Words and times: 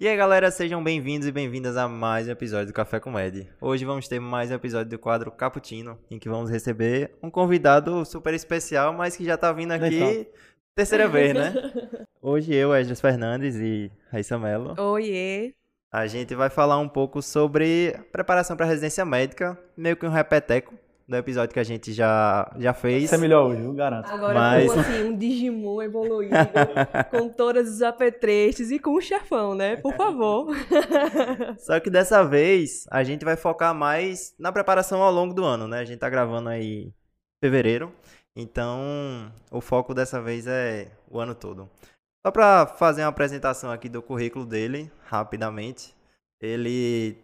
E 0.00 0.08
aí 0.08 0.16
galera, 0.16 0.50
sejam 0.50 0.82
bem-vindos 0.82 1.28
e 1.28 1.32
bem-vindas 1.32 1.76
a 1.76 1.86
mais 1.86 2.26
um 2.26 2.30
episódio 2.30 2.68
do 2.68 2.72
Café 2.72 2.98
com 2.98 3.20
Ed. 3.20 3.46
Hoje 3.60 3.84
vamos 3.84 4.08
ter 4.08 4.18
mais 4.18 4.50
um 4.50 4.54
episódio 4.54 4.88
do 4.88 4.98
quadro 4.98 5.30
Caputino, 5.30 5.98
em 6.10 6.18
que 6.18 6.26
vamos 6.26 6.48
receber 6.48 7.10
um 7.22 7.30
convidado 7.30 8.02
super 8.06 8.32
especial, 8.32 8.94
mas 8.94 9.14
que 9.14 9.26
já 9.26 9.36
tá 9.36 9.52
vindo 9.52 9.72
aqui 9.72 9.96
Então. 9.96 10.26
terceira 10.74 11.06
vez, 11.06 11.34
né? 11.34 11.52
Hoje 12.22 12.54
eu, 12.54 12.74
Esdras 12.74 12.98
Fernandes 12.98 13.56
e 13.56 13.92
Raíssa 14.10 14.38
Mello, 14.38 14.74
Oiê. 14.78 15.52
a 15.92 16.06
gente 16.06 16.34
vai 16.34 16.48
falar 16.48 16.78
um 16.78 16.88
pouco 16.88 17.20
sobre 17.20 17.94
preparação 18.10 18.56
para 18.56 18.64
residência 18.64 19.04
médica, 19.04 19.58
meio 19.76 19.98
que 19.98 20.06
um 20.06 20.10
repeteco 20.10 20.74
do 21.10 21.16
episódio 21.16 21.52
que 21.52 21.58
a 21.58 21.64
gente 21.64 21.92
já, 21.92 22.48
já 22.56 22.72
fez. 22.72 23.02
Isso 23.02 23.14
é 23.16 23.18
melhor 23.18 23.50
hoje, 23.50 23.64
eu 23.64 23.72
garanto. 23.72 24.08
Agora 24.08 24.32
Mas- 24.32 24.72
com 24.72 24.78
assim, 24.78 25.02
um 25.02 25.16
Digimon 25.16 25.82
evoluído, 25.82 26.36
com 27.10 27.28
todos 27.28 27.68
os 27.68 27.82
apetrechos 27.82 28.70
e 28.70 28.78
com 28.78 28.94
o 28.94 29.00
chefão, 29.00 29.52
né? 29.56 29.74
Por 29.74 29.92
favor. 29.96 30.54
Só 31.58 31.80
que 31.80 31.90
dessa 31.90 32.22
vez 32.22 32.86
a 32.92 33.02
gente 33.02 33.24
vai 33.24 33.36
focar 33.36 33.74
mais 33.74 34.32
na 34.38 34.52
preparação 34.52 35.02
ao 35.02 35.10
longo 35.12 35.34
do 35.34 35.44
ano, 35.44 35.66
né? 35.66 35.80
A 35.80 35.84
gente 35.84 35.98
tá 35.98 36.08
gravando 36.08 36.48
aí 36.48 36.84
em 36.84 36.94
fevereiro, 37.44 37.92
então 38.36 39.32
o 39.50 39.60
foco 39.60 39.92
dessa 39.92 40.22
vez 40.22 40.46
é 40.46 40.92
o 41.10 41.18
ano 41.18 41.34
todo. 41.34 41.68
Só 42.24 42.30
para 42.30 42.68
fazer 42.68 43.02
uma 43.02 43.08
apresentação 43.08 43.72
aqui 43.72 43.88
do 43.88 44.00
currículo 44.00 44.46
dele, 44.46 44.88
rapidamente. 45.06 45.92
Ele 46.40 47.16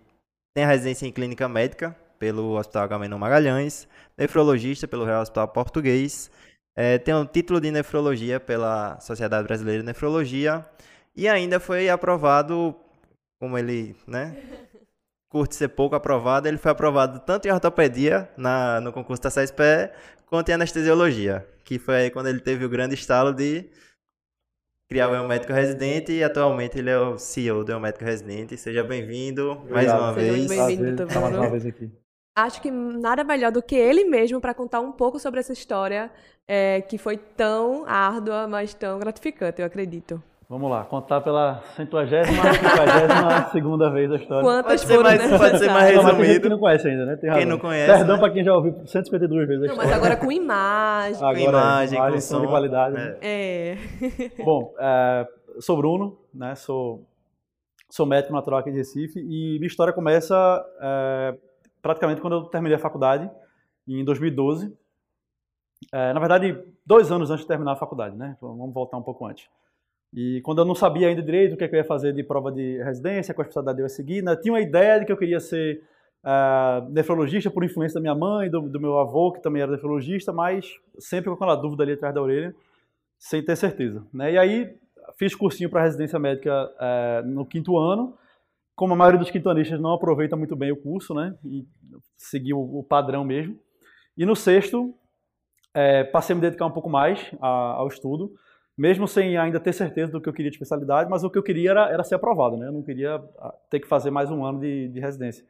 tem 0.57 0.65
a 0.65 0.69
residência 0.69 1.07
em 1.07 1.13
clínica 1.13 1.49
médica 1.49 1.95
pelo 2.19 2.59
Hospital 2.59 2.85
Agamenon 2.85 3.19
Magalhães, 3.19 3.89
nefrologista 4.17 4.89
pelo 4.89 5.05
Real 5.05 5.23
Hospital 5.23 5.49
Português, 5.49 6.31
eh, 6.77 6.99
tem 6.99 7.15
um 7.15 7.27
título 7.27 7.61
de 7.61 7.71
nefrologia 7.71 8.39
pela 8.39 8.99
Sociedade 9.01 9.47
Brasileira 9.47 9.83
de 9.83 9.87
Nefrologia 9.87 10.65
e 11.15 11.27
ainda 11.29 11.59
foi 11.59 11.89
aprovado 11.89 12.75
como 13.41 13.57
ele, 13.59 13.97
né, 14.07 14.37
curte 15.29 15.57
ser 15.57 15.69
pouco 15.69 15.95
aprovado, 15.95 16.49
ele 16.49 16.59
foi 16.59 16.71
aprovado 16.71 17.21
tanto 17.21 17.47
em 17.47 17.51
ortopedia 17.51 18.29
na, 18.37 18.81
no 18.81 18.93
concurso 18.93 19.23
da 19.23 19.31
CSPE, 19.31 19.91
quanto 20.27 20.49
em 20.49 20.53
anestesiologia, 20.53 21.47
que 21.65 21.79
foi 21.79 21.97
aí 21.97 22.11
quando 22.11 22.29
ele 22.29 22.41
teve 22.41 22.65
o 22.65 22.69
grande 22.69 22.95
estalo 22.95 23.33
de 23.33 23.71
criar 24.89 25.09
o 25.11 25.15
Elmédico 25.15 25.53
Residente 25.53 26.13
e 26.13 26.23
atualmente 26.23 26.79
ele 26.79 26.91
é 26.91 26.99
o 26.99 27.19
CEO 27.19 27.65
do 27.65 27.73
Elmédico 27.73 28.05
Residente. 28.05 28.57
Seja 28.57 28.85
bem-vindo 28.85 29.67
mais 29.69 29.93
uma 29.93 30.15
Seja 30.15 30.33
vez. 30.33 30.37
muito 30.37 30.49
bem-vindo, 30.49 30.97
Prazer 30.97 31.07
estar 31.07 31.21
mais 31.21 31.37
uma 31.37 31.51
vez 31.51 31.67
aqui. 31.67 32.06
Acho 32.37 32.61
que 32.61 32.71
nada 32.71 33.25
melhor 33.25 33.51
do 33.51 33.63
que 33.63 33.75
ele 33.75 34.05
mesmo 34.05 34.39
para 34.43 34.53
contar 34.53 34.81
um 34.81 34.93
pouco 34.93 35.19
sobre 35.19 35.41
essa 35.41 35.55
história 35.55 36.11
é, 36.47 36.83
que 36.83 36.99
foi 36.99 37.17
tão 37.17 37.85
árdua, 37.87 38.47
mas 38.47 38.75
tão 38.75 38.99
gratificante, 38.99 39.63
eu 39.63 39.67
acredito. 39.67 40.23
Vamos 40.49 40.71
lá, 40.71 40.85
contar 40.85 41.23
pela 41.23 41.61
centuagésima, 41.75 42.41
cinquagésima 42.53 43.49
segunda 43.51 43.91
vez 43.91 44.13
a 44.13 44.17
história. 44.17 44.43
Quantas 44.45 44.65
Pode 44.67 44.81
ser 44.83 44.87
foram 44.87 45.03
mais- 45.03 45.19
pode 45.19 45.29
ser 45.31 45.39
mais 45.41 45.59
necessárias? 45.59 45.67
Não, 45.67 45.73
mas 45.75 45.87
tem 45.89 45.97
gente 45.97 46.17
resumido. 46.27 46.41
que 46.43 46.49
não 46.51 46.59
conhece 46.59 46.89
ainda, 46.89 47.07
né? 47.07 47.17
Tem 47.17 47.33
Quem 47.33 47.45
não 47.47 47.59
conhece, 47.59 47.93
Perdão 47.93 48.15
né? 48.17 48.21
pra 48.23 48.31
quem 48.31 48.45
já 48.45 48.55
ouviu 48.55 48.87
152 48.87 49.49
vezes 49.49 49.63
a 49.65 49.67
Não, 49.67 49.73
história. 49.73 49.91
mas 49.91 49.99
agora 49.99 50.17
com 50.17 50.31
imagem. 50.31 51.17
Agora, 51.25 51.41
imagem, 51.41 51.99
com 52.13 52.21
som 52.21 52.41
de 52.43 52.47
qualidade. 52.49 52.95
né? 52.95 53.17
É. 53.23 53.77
É. 54.39 54.45
Bom, 54.45 54.73
é, 54.79 55.27
sou 55.59 55.77
Bruno, 55.79 56.17
né? 56.33 56.55
Sou, 56.55 57.03
sou 57.91 58.07
médico 58.07 58.33
natural 58.33 58.61
aqui 58.61 58.71
de 58.71 58.77
Recife 58.77 59.19
e 59.19 59.57
minha 59.59 59.67
história 59.67 59.93
começa 59.93 60.37
é, 60.81 61.35
praticamente 61.87 62.21
quando 62.21 62.35
eu 62.35 62.43
terminei 62.45 62.77
a 62.77 62.81
faculdade, 62.81 63.31
em 63.87 64.05
2012. 64.05 64.77
É, 65.93 66.13
na 66.13 66.19
verdade, 66.19 66.59
dois 66.85 67.13
anos 67.13 67.31
antes 67.31 67.43
de 67.43 67.49
terminar 67.49 67.73
a 67.73 67.77
faculdade, 67.77 68.17
né? 68.17 68.37
Vamos 68.41 68.75
voltar 68.75 68.97
um 68.97 69.03
pouco 69.03 69.25
antes. 69.25 69.49
E 70.13 70.41
quando 70.43 70.59
eu 70.59 70.65
não 70.65 70.75
sabia 70.75 71.09
ainda 71.09 71.23
direito 71.23 71.55
o 71.55 71.57
que, 71.57 71.65
é 71.65 71.69
que 71.69 71.75
eu 71.75 71.79
ia 71.79 71.85
fazer 71.85 72.13
de 72.13 72.25
prova 72.25 72.51
de 72.51 72.83
residência, 72.83 73.35
qual 73.35 73.43
especialidade 73.43 73.79
eu 73.79 73.85
ia 73.85 73.89
seguir, 73.89 74.23
né? 74.23 74.35
tinha 74.37 74.53
uma 74.53 74.61
ideia 74.61 74.99
de 74.99 75.05
que 75.05 75.13
eu 75.13 75.17
queria 75.17 75.39
ser 75.39 75.83
ah, 76.25 76.87
nefrologista 76.91 77.51
por 77.51 77.63
influência 77.63 77.95
da 77.95 78.01
minha 78.01 78.15
mãe, 78.15 78.49
do, 78.49 78.63
do 78.63 78.81
meu 78.81 78.99
avô, 78.99 79.33
que 79.33 79.43
também 79.43 79.63
era 79.63 79.73
nefrologista, 79.73 80.33
mas 80.33 80.67
sempre 80.99 81.29
com 81.29 81.35
aquela 81.35 81.55
dúvida 81.55 81.83
ali 81.83 81.93
atrás 81.93 82.15
da 82.15 82.23
orelha, 82.23 82.55
sem 83.19 83.45
ter 83.45 83.57
certeza. 83.57 84.07
Né? 84.13 84.33
E 84.33 84.39
aí 84.39 84.77
fiz 85.19 85.35
cursinho 85.35 85.71
para 85.71 85.83
residência 85.83 86.19
médica 86.19 86.71
eh, 86.81 87.23
no 87.27 87.45
quinto 87.45 87.77
ano. 87.77 88.17
Como 88.75 88.93
a 88.93 88.97
maioria 88.97 89.19
dos 89.19 89.31
quintanistas 89.31 89.81
não 89.81 89.93
aproveita 89.93 90.37
muito 90.37 90.55
bem 90.55 90.71
o 90.71 90.77
curso, 90.77 91.15
né? 91.15 91.35
E 91.45 91.67
segui 92.17 92.53
o, 92.55 92.83
padrão 92.83 93.25
mesmo. 93.25 93.59
E 94.17 94.25
no 94.25 94.35
sexto, 94.37 94.95
eh, 95.75 96.05
passei 96.05 96.33
a 96.33 96.37
me 96.37 96.41
dedicar 96.43 96.67
um 96.67 96.71
pouco 96.71 96.89
mais 96.89 97.31
a- 97.41 97.75
ao 97.75 97.89
estudo, 97.89 98.33
mesmo 98.77 99.09
sem 99.09 99.37
ainda 99.37 99.61
ter 99.61 99.73
certeza 99.73 100.13
do 100.13 100.21
que 100.21 100.29
eu 100.29 100.33
queria 100.33 100.51
de 100.51 100.57
especialidade, 100.57 101.09
mas 101.11 101.25
o 101.25 101.31
que 101.31 101.39
eu 101.39 101.43
queria 101.43 101.71
era, 101.71 101.91
era 101.91 102.05
ser 102.05 102.15
aprovado, 102.17 102.57
né? 102.57 102.69
Eu 102.69 102.73
não 102.73 102.83
queria 102.83 103.17
ah, 103.39 103.55
ter 103.71 103.81
que 103.81 103.87
fazer 103.89 104.11
mais 104.11 104.31
um 104.31 104.45
ano 104.45 104.61
de, 104.61 104.89
de 104.89 105.01
residência. 105.01 105.45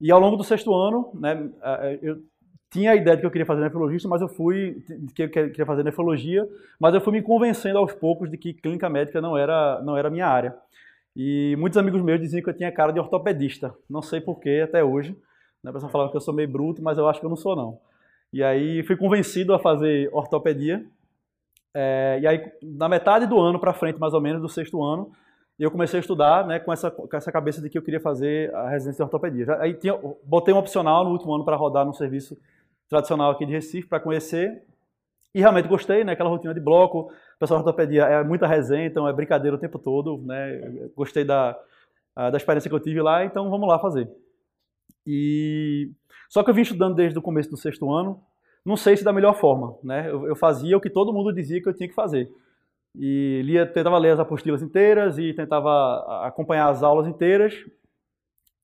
E 0.00 0.10
ao 0.10 0.20
longo 0.20 0.36
do 0.36 0.44
sexto 0.44 0.74
ano, 0.74 1.10
né, 1.14 1.50
eh, 1.62 1.98
eu 2.02 2.22
tinha 2.70 2.92
a 2.92 2.96
ideia 2.96 3.16
de 3.16 3.22
que 3.22 3.26
eu 3.26 3.30
queria 3.30 3.46
fazer 3.46 3.60
nefrologista, 3.62 4.08
mas 4.08 4.22
eu 4.22 4.28
fui 4.28 4.82
que 5.14 5.24
eu 5.24 5.30
queria 5.30 5.66
fazer 5.66 5.82
nefrologia, 5.82 6.48
mas 6.78 6.94
eu 6.94 7.00
fui 7.00 7.12
me 7.12 7.22
convencendo 7.22 7.78
aos 7.78 7.92
poucos 7.92 8.30
de 8.30 8.38
que 8.38 8.54
clínica 8.54 8.88
médica 8.88 9.20
não 9.20 9.36
era 9.36 9.82
não 9.82 9.96
era 9.96 10.08
minha 10.10 10.26
área. 10.26 10.54
E 11.16 11.56
muitos 11.58 11.76
amigos 11.76 12.00
meus 12.02 12.20
diziam 12.20 12.42
que 12.42 12.48
eu 12.50 12.56
tinha 12.56 12.70
cara 12.72 12.92
de 12.92 13.00
ortopedista. 13.00 13.74
Não 13.88 14.00
sei 14.02 14.20
porquê 14.20 14.60
até 14.64 14.82
hoje. 14.84 15.16
Né? 15.62 15.70
A 15.70 15.72
pessoa 15.72 15.90
falava 15.90 16.10
que 16.10 16.16
eu 16.16 16.20
sou 16.20 16.34
meio 16.34 16.48
bruto, 16.48 16.82
mas 16.82 16.98
eu 16.98 17.08
acho 17.08 17.20
que 17.20 17.26
eu 17.26 17.30
não 17.30 17.36
sou 17.36 17.54
não. 17.54 17.78
E 18.32 18.42
aí 18.42 18.82
fui 18.84 18.96
convencido 18.96 19.54
a 19.54 19.58
fazer 19.58 20.08
ortopedia. 20.12 20.84
É, 21.74 22.18
e 22.22 22.26
aí 22.26 22.52
na 22.62 22.88
metade 22.88 23.26
do 23.26 23.38
ano 23.38 23.58
para 23.58 23.72
frente, 23.72 23.98
mais 23.98 24.14
ou 24.14 24.20
menos 24.20 24.40
do 24.40 24.48
sexto 24.48 24.82
ano, 24.82 25.12
eu 25.58 25.70
comecei 25.70 25.98
a 25.98 26.00
estudar, 26.00 26.46
né, 26.46 26.58
com 26.58 26.72
essa 26.72 26.90
com 26.90 27.14
essa 27.14 27.30
cabeça 27.30 27.60
de 27.60 27.68
que 27.68 27.76
eu 27.76 27.82
queria 27.82 28.00
fazer 28.00 28.52
a 28.54 28.70
residência 28.70 28.98
de 28.98 29.02
ortopedia. 29.02 29.44
Já, 29.44 29.60
aí 29.60 29.74
tinha, 29.74 29.94
botei 30.24 30.54
um 30.54 30.58
opcional 30.58 31.04
no 31.04 31.10
último 31.10 31.34
ano 31.34 31.44
para 31.44 31.54
rodar 31.54 31.84
num 31.84 31.92
serviço 31.92 32.36
tradicional 32.88 33.30
aqui 33.30 33.44
de 33.44 33.52
Recife 33.52 33.86
para 33.86 34.00
conhecer. 34.00 34.62
E 35.34 35.40
realmente 35.40 35.68
gostei, 35.68 36.02
né? 36.02 36.12
Aquela 36.12 36.30
rotina 36.30 36.54
de 36.54 36.60
bloco, 36.60 37.02
o 37.02 37.38
pessoal 37.38 37.62
da 37.62 37.66
ortopedia 37.66 38.04
é 38.04 38.24
muita 38.24 38.46
resenha, 38.46 38.86
então 38.86 39.06
é 39.06 39.12
brincadeira 39.12 39.56
o 39.56 39.60
tempo 39.60 39.78
todo, 39.78 40.18
né? 40.26 40.88
Gostei 40.96 41.24
da, 41.24 41.56
da 42.16 42.36
experiência 42.36 42.68
que 42.68 42.74
eu 42.74 42.80
tive 42.80 43.00
lá, 43.00 43.24
então 43.24 43.48
vamos 43.48 43.68
lá 43.68 43.78
fazer. 43.78 44.10
E 45.06 45.90
só 46.28 46.42
que 46.42 46.50
eu 46.50 46.54
vim 46.54 46.62
estudando 46.62 46.94
desde 46.94 47.18
o 47.18 47.22
começo 47.22 47.50
do 47.50 47.56
sexto 47.56 47.92
ano, 47.92 48.20
não 48.64 48.76
sei 48.76 48.96
se 48.96 49.04
da 49.04 49.12
melhor 49.12 49.34
forma, 49.34 49.76
né? 49.82 50.10
Eu, 50.10 50.26
eu 50.26 50.36
fazia 50.36 50.76
o 50.76 50.80
que 50.80 50.90
todo 50.90 51.12
mundo 51.12 51.32
dizia 51.32 51.60
que 51.62 51.68
eu 51.68 51.74
tinha 51.74 51.88
que 51.88 51.94
fazer. 51.94 52.30
E 52.94 53.42
lia, 53.44 53.66
tentava 53.66 53.98
ler 53.98 54.10
as 54.10 54.20
apostilas 54.20 54.62
inteiras 54.62 55.18
e 55.18 55.32
tentava 55.32 56.26
acompanhar 56.26 56.68
as 56.68 56.82
aulas 56.82 57.06
inteiras. 57.06 57.54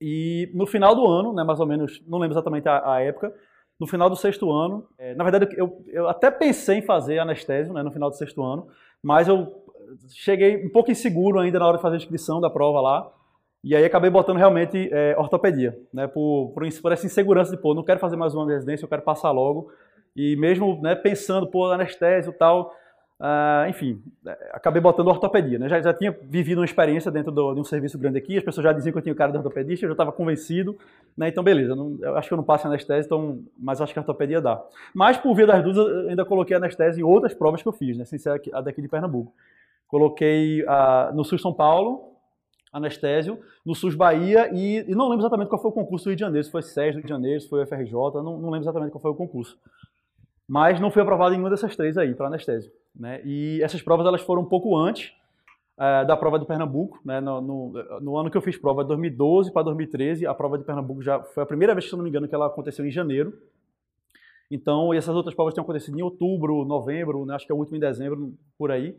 E 0.00 0.50
no 0.54 0.66
final 0.66 0.94
do 0.94 1.06
ano, 1.06 1.32
né, 1.32 1.42
mais 1.42 1.58
ou 1.60 1.66
menos, 1.66 2.02
não 2.06 2.18
lembro 2.18 2.34
exatamente 2.34 2.68
a, 2.68 2.94
a 2.94 3.00
época, 3.00 3.32
no 3.78 3.86
final 3.86 4.08
do 4.10 4.16
sexto 4.16 4.50
ano, 4.50 4.88
eh, 4.98 5.14
na 5.14 5.24
verdade 5.24 5.54
eu, 5.56 5.84
eu 5.88 6.08
até 6.08 6.30
pensei 6.30 6.78
em 6.78 6.82
fazer 6.82 7.18
anestésio 7.18 7.72
né, 7.72 7.82
no 7.82 7.90
final 7.90 8.10
do 8.10 8.16
sexto 8.16 8.42
ano, 8.42 8.68
mas 9.02 9.28
eu 9.28 9.64
cheguei 10.14 10.64
um 10.64 10.70
pouco 10.70 10.90
inseguro 10.90 11.38
ainda 11.38 11.58
na 11.58 11.66
hora 11.66 11.76
de 11.76 11.82
fazer 11.82 11.96
a 11.96 11.98
inscrição 11.98 12.40
da 12.40 12.50
prova 12.50 12.80
lá, 12.80 13.12
e 13.66 13.74
aí 13.74 13.84
acabei 13.84 14.08
botando 14.10 14.36
realmente 14.36 14.88
eh, 14.92 15.14
ortopedia, 15.18 15.76
né, 15.92 16.06
por, 16.06 16.52
por, 16.54 16.62
por 16.80 16.92
essa 16.92 17.04
insegurança 17.04 17.50
de, 17.50 17.60
pô, 17.60 17.74
não 17.74 17.82
quero 17.82 17.98
fazer 17.98 18.16
mais 18.16 18.34
um 18.34 18.46
de 18.46 18.52
residência, 18.52 18.84
eu 18.84 18.88
quero 18.88 19.02
passar 19.02 19.32
logo, 19.32 19.70
e 20.14 20.36
mesmo 20.36 20.80
né, 20.80 20.94
pensando, 20.94 21.46
pô, 21.48 21.66
anestésio 21.66 22.30
e 22.30 22.34
tal, 22.34 22.72
ah, 23.18 23.66
enfim, 23.68 24.00
eh, 24.26 24.50
acabei 24.52 24.80
botando 24.80 25.08
ortopedia, 25.08 25.58
né, 25.58 25.68
já, 25.68 25.80
já 25.82 25.92
tinha 25.92 26.14
vivido 26.22 26.58
uma 26.58 26.64
experiência 26.64 27.10
dentro 27.10 27.32
do- 27.32 27.54
de 27.54 27.60
um 27.60 27.64
serviço 27.64 27.98
grande 27.98 28.18
aqui, 28.18 28.36
as 28.38 28.44
pessoas 28.44 28.62
já 28.62 28.72
diziam 28.72 28.92
que 28.92 28.98
eu 28.98 29.02
tinha 29.02 29.14
cara 29.16 29.32
de 29.32 29.38
ortopedista, 29.38 29.84
eu 29.84 29.88
já 29.88 29.94
estava 29.94 30.12
convencido, 30.12 30.76
né, 31.16 31.28
então 31.28 31.42
beleza, 31.42 31.74
não- 31.74 31.98
acho 32.16 32.28
que 32.28 32.34
eu 32.34 32.36
não 32.36 32.44
passo 32.44 32.68
anestésio, 32.68 33.06
então, 33.06 33.40
mas 33.58 33.80
acho 33.80 33.92
que 33.92 33.98
a 33.98 34.02
ortopedia 34.02 34.40
dá. 34.40 34.62
Mas 34.94 35.16
por 35.16 35.34
via 35.34 35.46
das 35.46 35.64
dúvidas, 35.64 36.06
ainda 36.08 36.24
coloquei 36.24 36.56
anestésio 36.56 37.00
em 37.00 37.04
outras 37.04 37.34
provas 37.34 37.62
que 37.62 37.68
eu 37.68 37.72
fiz, 37.72 37.96
né, 37.98 38.04
sem 38.04 38.18
ser 38.18 38.40
a 38.52 38.60
daqui 38.60 38.80
de 38.80 38.86
Pernambuco. 38.88 39.32
Coloquei 39.88 40.64
ah, 40.68 41.10
no 41.14 41.24
SUS 41.24 41.40
São 41.42 41.52
Paulo, 41.52 42.15
anestésio, 42.76 43.40
no 43.64 43.74
SUS 43.74 43.94
Bahia 43.94 44.50
e, 44.52 44.84
e 44.88 44.94
não 44.94 45.08
lembro 45.08 45.22
exatamente 45.22 45.48
qual 45.48 45.60
foi 45.60 45.70
o 45.70 45.74
concurso 45.74 46.04
do 46.04 46.08
Rio 46.08 46.16
de 46.16 46.20
Janeiro, 46.20 46.44
se 46.44 46.50
foi 46.50 46.62
SES 46.62 46.92
do 46.92 46.98
Rio 46.98 47.02
de 47.02 47.08
Janeiro, 47.08 47.40
se 47.40 47.48
foi 47.48 47.62
o 47.62 47.66
FRJ, 47.66 47.92
não, 47.92 48.38
não 48.38 48.50
lembro 48.50 48.60
exatamente 48.60 48.92
qual 48.92 49.00
foi 49.00 49.10
o 49.10 49.14
concurso. 49.14 49.58
Mas 50.46 50.78
não 50.78 50.90
fui 50.90 51.02
aprovado 51.02 51.30
em 51.30 51.38
nenhuma 51.38 51.50
dessas 51.50 51.74
três 51.74 51.96
aí, 51.96 52.14
para 52.14 52.28
anestésio. 52.28 52.70
Né? 52.94 53.20
E 53.24 53.60
essas 53.62 53.82
provas 53.82 54.06
elas 54.06 54.20
foram 54.20 54.42
um 54.42 54.46
pouco 54.46 54.76
antes 54.76 55.12
eh, 55.78 56.04
da 56.04 56.16
prova 56.16 56.38
de 56.38 56.46
Pernambuco, 56.46 57.00
né? 57.04 57.20
no, 57.20 57.40
no, 57.40 57.72
no 58.00 58.16
ano 58.16 58.30
que 58.30 58.36
eu 58.36 58.42
fiz 58.42 58.56
prova, 58.56 58.84
2012 58.84 59.52
para 59.52 59.62
2013, 59.62 60.26
a 60.26 60.34
prova 60.34 60.56
de 60.56 60.64
Pernambuco 60.64 61.02
já 61.02 61.20
foi 61.20 61.42
a 61.42 61.46
primeira 61.46 61.74
vez, 61.74 61.88
se 61.88 61.96
não 61.96 62.04
me 62.04 62.10
engano, 62.10 62.28
que 62.28 62.34
ela 62.34 62.46
aconteceu 62.46 62.86
em 62.86 62.90
janeiro. 62.90 63.32
Então, 64.50 64.94
essas 64.94 65.16
outras 65.16 65.34
provas 65.34 65.54
tinham 65.54 65.64
acontecido 65.64 65.98
em 65.98 66.02
outubro, 66.02 66.64
novembro, 66.64 67.24
né? 67.24 67.34
acho 67.34 67.46
que 67.46 67.50
é 67.50 67.54
o 67.54 67.58
último 67.58 67.76
em 67.76 67.80
dezembro, 67.80 68.32
por 68.56 68.70
aí. 68.70 68.96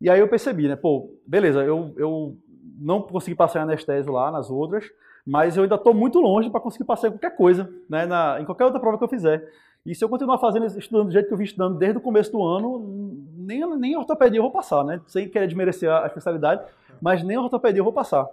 E 0.00 0.08
aí 0.08 0.20
eu 0.20 0.28
percebi, 0.28 0.68
né, 0.68 0.76
pô, 0.76 1.12
beleza, 1.26 1.64
eu, 1.64 1.92
eu 1.96 2.36
não 2.76 3.02
consegui 3.02 3.36
passar 3.36 3.60
em 3.60 3.62
anestésio 3.62 4.12
lá 4.12 4.30
nas 4.30 4.50
outras, 4.50 4.84
mas 5.26 5.56
eu 5.56 5.62
ainda 5.62 5.74
estou 5.74 5.92
muito 5.92 6.20
longe 6.20 6.50
para 6.50 6.60
conseguir 6.60 6.84
passar 6.84 7.08
em 7.08 7.12
qualquer 7.12 7.36
coisa, 7.36 7.70
né, 7.88 8.06
na, 8.06 8.40
em 8.40 8.44
qualquer 8.44 8.64
outra 8.64 8.80
prova 8.80 8.98
que 8.98 9.04
eu 9.04 9.08
fizer. 9.08 9.46
E 9.84 9.94
se 9.94 10.04
eu 10.04 10.08
continuar 10.08 10.38
fazendo, 10.38 10.66
estudando 10.66 11.06
do 11.06 11.12
jeito 11.12 11.28
que 11.28 11.32
eu 11.32 11.38
vim 11.38 11.44
estudando 11.44 11.78
desde 11.78 11.98
o 11.98 12.00
começo 12.00 12.30
do 12.32 12.42
ano, 12.42 13.24
nem, 13.36 13.64
nem 13.78 13.96
ortopedia 13.96 14.38
eu 14.38 14.42
vou 14.42 14.50
passar, 14.50 14.84
né? 14.84 15.00
Sem 15.06 15.28
querer 15.28 15.46
desmerecer 15.46 15.90
a, 15.90 16.06
especialidade, 16.06 16.62
mas 17.00 17.22
nem 17.22 17.38
ortopedia 17.38 17.80
eu 17.80 17.84
vou 17.84 17.92
passar. 17.92 18.26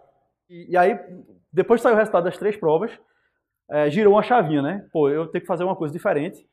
E, 0.49 0.71
e 0.71 0.77
aí, 0.77 0.99
depois 1.51 1.81
saiu 1.81 1.95
o 1.95 1.97
resultado 1.97 2.25
das 2.25 2.37
três 2.37 2.57
provas, 2.57 2.91
é, 3.69 3.89
girou 3.89 4.13
uma 4.13 4.23
chavinha, 4.23 4.61
né? 4.61 4.85
Pô, 4.91 5.09
eu 5.09 5.27
tenho 5.27 5.41
que 5.41 5.47
fazer 5.47 5.63
uma 5.63 5.75
coisa 5.75 5.93
diferente, 5.93 6.45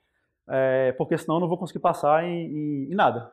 é, 0.49 0.93
porque 0.93 1.19
senão 1.19 1.37
eu 1.37 1.41
não 1.41 1.49
vou 1.49 1.59
conseguir 1.59 1.81
passar 1.81 2.25
em, 2.25 2.47
em, 2.47 2.93
em 2.93 2.95
nada. 2.95 3.33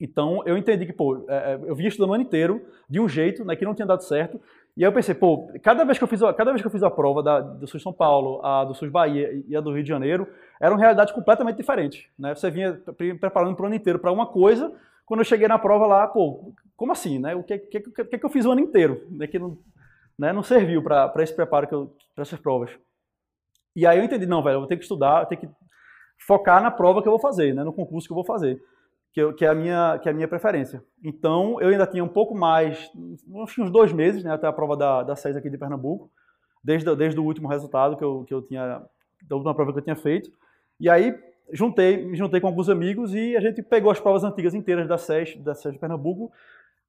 Então, 0.00 0.42
eu 0.46 0.56
entendi 0.56 0.86
que, 0.86 0.92
pô, 0.92 1.24
é, 1.28 1.54
é 1.54 1.60
eu 1.64 1.74
vinha 1.74 1.88
estudando 1.88 2.10
o 2.10 2.14
ano 2.14 2.22
inteiro, 2.22 2.64
de 2.88 3.00
um 3.00 3.08
jeito, 3.08 3.44
né, 3.44 3.56
que 3.56 3.64
não 3.64 3.74
tinha 3.74 3.86
dado 3.86 4.02
certo, 4.02 4.40
e 4.76 4.84
aí 4.84 4.88
eu 4.88 4.92
pensei, 4.92 5.12
pô, 5.12 5.50
cada 5.60 5.84
vez 5.84 5.98
que 5.98 6.04
eu 6.04 6.08
fiz, 6.08 6.20
cada 6.20 6.52
vez 6.52 6.60
que 6.60 6.66
eu 6.66 6.70
fiz 6.70 6.84
a 6.84 6.90
prova 6.90 7.20
da, 7.20 7.40
do 7.40 7.66
SUS 7.66 7.82
São 7.82 7.92
Paulo, 7.92 8.40
a 8.44 8.64
do 8.64 8.74
SUS 8.74 8.88
Bahia 8.88 9.42
e 9.48 9.56
a 9.56 9.60
do 9.60 9.72
Rio 9.72 9.82
de 9.82 9.88
Janeiro, 9.88 10.28
eram 10.60 10.76
realidades 10.76 11.12
completamente 11.12 11.56
diferentes, 11.56 12.06
né? 12.16 12.32
Você 12.32 12.48
vinha 12.48 12.80
preparando 13.18 13.56
para 13.56 13.64
o 13.64 13.66
ano 13.66 13.74
inteiro 13.74 13.98
para 13.98 14.12
uma 14.12 14.26
coisa, 14.26 14.72
quando 15.04 15.18
eu 15.18 15.24
cheguei 15.24 15.48
na 15.48 15.58
prova 15.58 15.84
lá, 15.84 16.06
pô, 16.06 16.52
como 16.76 16.92
assim, 16.92 17.18
né? 17.18 17.34
O 17.34 17.42
que, 17.42 17.58
que, 17.58 17.80
que, 17.80 18.18
que 18.18 18.24
eu 18.24 18.30
fiz 18.30 18.46
o 18.46 18.52
ano 18.52 18.60
inteiro, 18.60 19.04
né? 19.10 19.26
Que 19.26 19.36
não, 19.36 19.58
né, 20.16 20.32
não 20.32 20.44
serviu 20.44 20.80
para 20.80 21.12
esse 21.18 21.34
preparo, 21.34 21.90
para 22.14 22.22
essas 22.22 22.38
provas. 22.38 22.70
E 23.74 23.84
aí 23.84 23.98
eu 23.98 24.04
entendi, 24.04 24.26
não, 24.26 24.44
velho, 24.44 24.54
eu 24.54 24.60
vou 24.60 24.68
ter 24.68 24.76
que 24.76 24.82
estudar, 24.82 25.22
eu 25.22 25.26
tenho 25.26 25.40
que 25.40 25.48
focar 26.24 26.62
na 26.62 26.70
prova 26.70 27.02
que 27.02 27.08
eu 27.08 27.12
vou 27.12 27.20
fazer, 27.20 27.52
né? 27.52 27.64
No 27.64 27.72
concurso 27.72 28.06
que 28.06 28.12
eu 28.12 28.16
vou 28.16 28.24
fazer 28.24 28.62
que, 29.12 29.20
eu, 29.20 29.34
que, 29.34 29.44
é 29.44 29.48
a 29.48 29.54
minha, 29.54 29.98
que 30.02 30.08
é 30.08 30.12
a 30.12 30.14
minha 30.14 30.28
preferência. 30.28 30.82
Então, 31.02 31.60
eu 31.60 31.68
ainda 31.68 31.86
tinha 31.86 32.04
um 32.04 32.08
pouco 32.08 32.34
mais, 32.34 32.90
uns 33.28 33.70
dois 33.70 33.92
meses, 33.92 34.22
né, 34.22 34.32
até 34.32 34.46
a 34.46 34.52
prova 34.52 34.76
da, 34.76 35.02
da 35.02 35.16
SES 35.16 35.36
aqui 35.36 35.50
de 35.50 35.58
Pernambuco, 35.58 36.10
desde, 36.62 36.94
desde 36.94 37.18
o 37.18 37.24
último 37.24 37.48
resultado 37.48 37.96
que 37.96 38.04
eu, 38.04 38.24
que 38.24 38.34
eu 38.34 38.42
tinha, 38.42 38.82
da 39.22 39.36
última 39.36 39.54
prova 39.54 39.72
que 39.72 39.78
eu 39.78 39.82
tinha 39.82 39.96
feito. 39.96 40.30
E 40.78 40.88
aí, 40.88 41.18
juntei, 41.52 42.04
me 42.04 42.16
juntei 42.16 42.40
com 42.40 42.46
alguns 42.46 42.68
amigos 42.68 43.14
e 43.14 43.36
a 43.36 43.40
gente 43.40 43.62
pegou 43.62 43.90
as 43.90 44.00
provas 44.00 44.24
antigas 44.24 44.54
inteiras 44.54 44.86
da 44.86 44.98
SES, 44.98 45.36
da 45.36 45.54
SES 45.54 45.72
de 45.72 45.78
Pernambuco, 45.78 46.30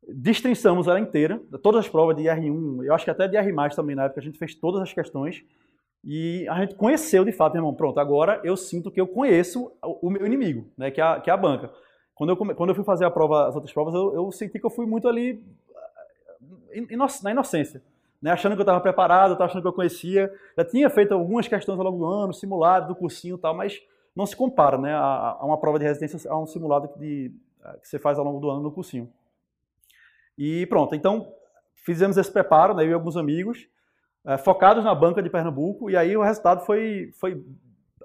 destrinçamos 0.08 0.88
ela 0.88 1.00
inteira, 1.00 1.42
todas 1.62 1.82
as 1.82 1.90
provas 1.90 2.16
de 2.16 2.24
R1, 2.24 2.84
eu 2.84 2.94
acho 2.94 3.06
que 3.06 3.12
até 3.12 3.28
de 3.28 3.38
R+, 3.38 3.54
também 3.76 3.96
na 3.96 4.06
época, 4.06 4.20
a 4.20 4.24
gente 4.24 4.38
fez 4.38 4.56
todas 4.56 4.82
as 4.82 4.94
questões, 4.94 5.44
e 6.04 6.48
a 6.48 6.60
gente 6.62 6.76
conheceu 6.76 7.26
de 7.26 7.32
fato, 7.32 7.56
irmão, 7.56 7.74
pronto, 7.74 8.00
agora 8.00 8.40
eu 8.44 8.56
sinto 8.56 8.90
que 8.90 9.02
eu 9.02 9.08
conheço 9.08 9.72
o 9.82 10.10
meu 10.10 10.26
inimigo, 10.26 10.72
né, 10.78 10.90
que 10.90 11.02
é 11.02 11.04
a, 11.04 11.20
que 11.20 11.30
é 11.30 11.34
a 11.34 11.38
banca. 11.38 11.72
Quando 12.20 12.32
eu, 12.32 12.36
quando 12.36 12.70
eu 12.72 12.76
fui 12.76 12.84
fazer 12.84 13.06
a 13.06 13.10
prova, 13.10 13.48
as 13.48 13.56
outras 13.56 13.72
provas, 13.72 13.94
eu, 13.94 14.14
eu 14.14 14.30
senti 14.30 14.60
que 14.60 14.66
eu 14.66 14.70
fui 14.70 14.86
muito 14.86 15.08
ali 15.08 15.42
eh, 16.74 16.98
na 17.24 17.32
inocência. 17.32 17.82
Né? 18.22 18.30
Achando 18.30 18.56
que 18.56 18.60
eu 18.60 18.64
estava 18.64 18.82
preparado, 18.82 19.42
achando 19.42 19.62
que 19.62 19.68
eu 19.70 19.72
conhecia. 19.72 20.30
Já 20.58 20.66
tinha 20.66 20.90
feito 20.90 21.14
algumas 21.14 21.48
questões 21.48 21.80
ao 21.80 21.86
longo 21.86 21.98
do 21.98 22.06
ano, 22.06 22.34
simulado 22.34 22.90
do 22.90 22.96
cursinho 22.96 23.38
e 23.38 23.40
tal, 23.40 23.56
mas 23.56 23.82
não 24.14 24.26
se 24.26 24.36
compara 24.36 24.78
né, 24.78 24.94
a, 24.94 25.38
a 25.40 25.46
uma 25.46 25.58
prova 25.58 25.80
de 25.80 25.86
residência 25.86 26.30
a 26.30 26.38
um 26.38 26.46
simulado 26.46 26.90
de, 27.00 27.32
que 27.82 27.88
você 27.88 27.98
faz 27.98 28.20
ao 28.20 28.26
longo 28.26 28.42
do 28.42 28.50
ano 28.50 28.64
no 28.64 28.72
cursinho. 28.74 29.10
E 30.38 30.66
pronto, 30.66 30.96
então 30.96 31.34
fizemos 31.74 32.18
esse 32.18 32.30
preparo, 32.30 32.74
né, 32.74 32.84
eu 32.84 32.90
e 32.90 32.94
alguns 32.94 33.16
amigos, 33.16 33.66
é, 34.26 34.38
focados 34.38 34.84
na 34.84 34.94
banca 34.94 35.24
de 35.24 35.30
Pernambuco, 35.30 35.90
e 35.90 35.96
aí 35.96 36.18
o 36.18 36.22
resultado 36.22 36.66
foi, 36.66 37.14
foi 37.14 37.42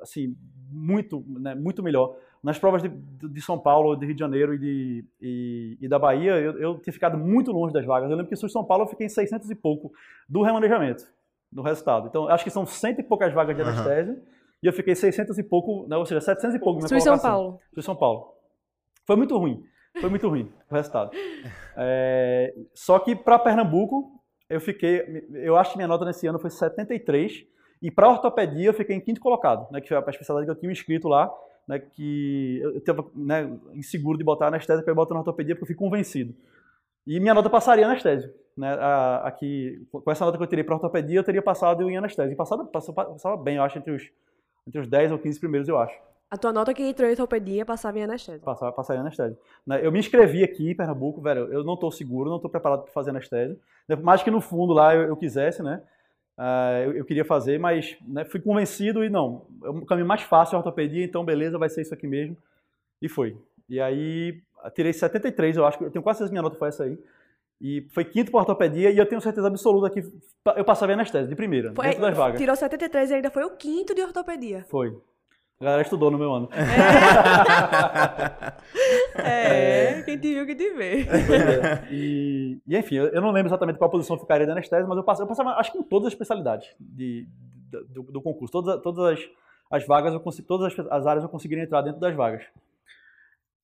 assim, 0.00 0.36
muito, 0.70 1.24
né, 1.26 1.56
muito 1.56 1.82
melhor. 1.82 2.16
Nas 2.44 2.58
provas 2.58 2.82
de, 2.82 2.90
de, 2.90 3.40
São 3.40 3.58
Paulo, 3.58 3.96
de 3.96 4.04
Rio 4.04 4.14
de 4.14 4.20
Janeiro 4.20 4.52
e, 4.52 4.58
de, 4.58 5.04
e, 5.18 5.78
e 5.80 5.88
da 5.88 5.98
Bahia, 5.98 6.32
eu, 6.32 6.58
eu, 6.58 6.78
tinha 6.78 6.92
ficado 6.92 7.16
muito 7.16 7.50
longe 7.50 7.72
das 7.72 7.86
vagas. 7.86 8.10
Eu 8.10 8.16
lembro 8.18 8.28
que 8.28 8.34
em 8.34 8.48
São 8.50 8.62
Paulo 8.62 8.84
eu 8.84 8.88
fiquei 8.88 9.06
em 9.06 9.08
600 9.08 9.50
e 9.50 9.54
pouco 9.54 9.90
do 10.28 10.42
remanejamento, 10.42 11.06
do 11.50 11.62
resultado. 11.62 12.06
Então, 12.06 12.28
acho 12.28 12.44
que 12.44 12.50
são 12.50 12.66
cento 12.66 13.00
e 13.00 13.02
poucas 13.02 13.32
vagas 13.32 13.56
de 13.56 13.62
uhum. 13.62 13.68
anestésio, 13.68 14.20
e 14.62 14.66
eu 14.66 14.74
fiquei 14.74 14.94
600 14.94 15.38
e 15.38 15.42
pouco, 15.42 15.88
né, 15.88 15.96
ou 15.96 16.04
seja, 16.04 16.20
700 16.20 16.56
e 16.56 16.58
pouco. 16.58 16.86
Sul 16.86 17.00
São 17.00 17.18
Paulo. 17.18 17.60
Sul 17.72 17.82
São 17.82 17.96
Paulo. 17.96 18.34
Foi 19.06 19.16
muito 19.16 19.38
ruim. 19.38 19.64
Foi 19.98 20.10
muito 20.10 20.28
ruim 20.28 20.52
o 20.70 20.74
resultado. 20.74 21.12
É, 21.76 22.54
só 22.72 23.00
que 23.00 23.16
para 23.16 23.36
Pernambuco, 23.36 24.12
eu 24.48 24.60
fiquei, 24.60 25.26
eu 25.32 25.56
acho 25.56 25.72
que 25.72 25.76
minha 25.76 25.88
nota 25.88 26.04
nesse 26.04 26.24
ano 26.24 26.38
foi 26.38 26.50
73, 26.50 27.44
e 27.82 27.90
para 27.90 28.08
ortopedia 28.08 28.68
eu 28.68 28.74
fiquei 28.74 28.94
em 28.94 29.00
quinto 29.00 29.20
colocado, 29.20 29.66
né, 29.72 29.80
que 29.80 29.88
foi 29.88 29.96
a 29.96 30.00
especialidade 30.00 30.46
que 30.46 30.50
eu 30.52 30.60
tinha 30.60 30.70
inscrito 30.70 31.08
lá 31.08 31.28
né, 31.66 31.78
que 31.78 32.60
eu 32.62 32.78
estava 32.78 33.06
né, 33.14 33.50
inseguro 33.74 34.18
de 34.18 34.24
botar 34.24 34.48
anestesia 34.48 34.82
para 34.82 34.94
botar 34.94 35.14
na 35.14 35.20
ortopedia 35.20 35.54
porque 35.54 35.64
eu 35.64 35.76
fui 35.76 35.76
convencido. 35.76 36.34
E 37.06 37.20
minha 37.20 37.34
nota 37.34 37.50
passaria 37.50 37.86
anestesia. 37.86 38.32
Né, 38.56 38.68
a, 38.72 39.26
aqui, 39.26 39.86
com 39.90 40.10
essa 40.10 40.24
nota 40.24 40.36
que 40.36 40.42
eu 40.42 40.48
tirei 40.48 40.64
para 40.64 40.74
ortopedia, 40.74 41.18
eu 41.18 41.24
teria 41.24 41.42
passado 41.42 41.88
em 41.88 41.96
anestesia. 41.96 42.32
E 42.32 42.36
passava, 42.36 42.64
passava, 42.64 43.04
passava 43.04 43.36
bem, 43.36 43.56
eu 43.56 43.62
acho, 43.62 43.78
entre 43.78 43.92
os, 43.92 44.10
entre 44.66 44.80
os 44.80 44.88
10 44.88 45.12
ou 45.12 45.18
15 45.18 45.40
primeiros, 45.40 45.68
eu 45.68 45.78
acho. 45.78 45.98
A 46.30 46.36
tua 46.36 46.52
nota 46.52 46.74
que 46.74 46.82
entrou 46.82 47.08
em 47.08 47.12
ortopedia 47.12 47.64
passava 47.64 47.98
em 47.98 48.04
anestesia? 48.04 48.40
Passava, 48.40 48.72
passaria 48.72 48.98
em 48.98 49.02
anestesia. 49.02 49.38
Né, 49.66 49.86
eu 49.86 49.92
me 49.92 49.98
inscrevi 49.98 50.42
aqui 50.42 50.70
em 50.70 50.76
Pernambuco, 50.76 51.20
velho, 51.20 51.52
eu 51.52 51.62
não 51.64 51.74
estou 51.74 51.90
seguro, 51.90 52.28
não 52.28 52.36
estou 52.36 52.50
preparado 52.50 52.82
para 52.82 52.92
fazer 52.92 53.10
anestesia. 53.10 53.56
Mais 54.02 54.22
que 54.22 54.30
no 54.30 54.40
fundo 54.40 54.72
lá 54.72 54.94
eu, 54.94 55.02
eu 55.02 55.16
quisesse, 55.16 55.62
né? 55.62 55.82
Uh, 56.36 56.82
eu, 56.84 56.92
eu, 56.98 57.04
queria 57.04 57.24
fazer, 57.24 57.58
mas 57.60 57.96
né, 58.06 58.24
fui 58.24 58.40
convencido 58.40 59.04
e 59.04 59.08
não, 59.08 59.46
é 59.62 59.68
o 59.68 59.86
caminho 59.86 60.06
mais 60.06 60.22
fácil 60.22 60.56
a 60.56 60.58
ortopedia, 60.58 61.04
então 61.04 61.24
beleza, 61.24 61.58
vai 61.58 61.68
ser 61.68 61.82
isso 61.82 61.94
aqui 61.94 62.06
mesmo. 62.06 62.36
E 63.00 63.08
foi. 63.08 63.36
E 63.68 63.80
aí, 63.80 64.42
tirei 64.74 64.92
73, 64.92 65.56
eu 65.56 65.64
acho 65.64 65.78
que 65.78 65.84
eu 65.84 65.90
tenho 65.90 66.02
quase 66.02 66.18
certeza 66.18 66.30
que 66.30 66.34
minha 66.34 66.42
nota 66.42 66.58
foi 66.58 66.68
essa 66.68 66.84
aí. 66.84 66.98
E 67.60 67.86
foi 67.90 68.04
quinto 68.04 68.30
para 68.30 68.40
ortopedia 68.40 68.90
e 68.90 68.98
eu 68.98 69.06
tenho 69.06 69.20
certeza 69.20 69.46
absoluta 69.46 69.88
que 69.88 70.04
eu 70.56 70.64
passava 70.64 70.92
em 70.92 70.96
anestesia 70.96 71.28
de 71.28 71.36
primeira, 71.36 71.72
foi, 71.72 71.86
dentro 71.86 72.02
das 72.02 72.16
vagas. 72.16 72.40
Tirou 72.40 72.56
73 72.56 73.10
e 73.10 73.14
ainda 73.14 73.30
foi 73.30 73.44
o 73.44 73.50
quinto 73.50 73.94
de 73.94 74.02
ortopedia. 74.02 74.64
Foi. 74.68 74.96
A 75.60 75.64
galera 75.64 75.82
estudou 75.82 76.10
no 76.10 76.18
meu 76.18 76.32
ano. 76.32 76.48
É, 79.16 80.00
é 80.00 80.02
quem 80.02 80.18
te 80.18 80.34
viu, 80.34 80.44
quem 80.44 80.56
te 80.56 80.70
vê. 80.74 81.02
É. 81.02 81.88
E, 81.90 82.60
e, 82.66 82.76
enfim, 82.76 82.96
eu, 82.96 83.22
não 83.22 83.30
lembro 83.30 83.48
exatamente 83.48 83.78
qual 83.78 83.88
posição 83.88 84.18
ficaria 84.18 84.44
da 84.44 84.52
anestésia, 84.52 84.86
mas 84.86 84.96
eu 84.96 85.04
passava, 85.04 85.24
eu 85.24 85.28
passava 85.28 85.50
acho 85.50 85.70
que 85.70 85.78
em 85.78 85.82
todas 85.84 86.08
as 86.08 86.12
especialidades 86.12 86.74
de, 86.80 87.26
do, 87.90 88.02
do, 88.02 88.20
concurso. 88.20 88.52
Todas, 88.52 88.82
todas 88.82 89.12
as, 89.12 89.30
as 89.70 89.86
vagas, 89.86 90.12
eu 90.12 90.20
consegui, 90.20 90.48
todas 90.48 90.72
as, 90.72 90.86
as, 90.90 91.06
áreas 91.06 91.22
eu 91.22 91.30
conseguiria 91.30 91.62
entrar 91.62 91.80
dentro 91.82 92.00
das 92.00 92.14
vagas. 92.14 92.44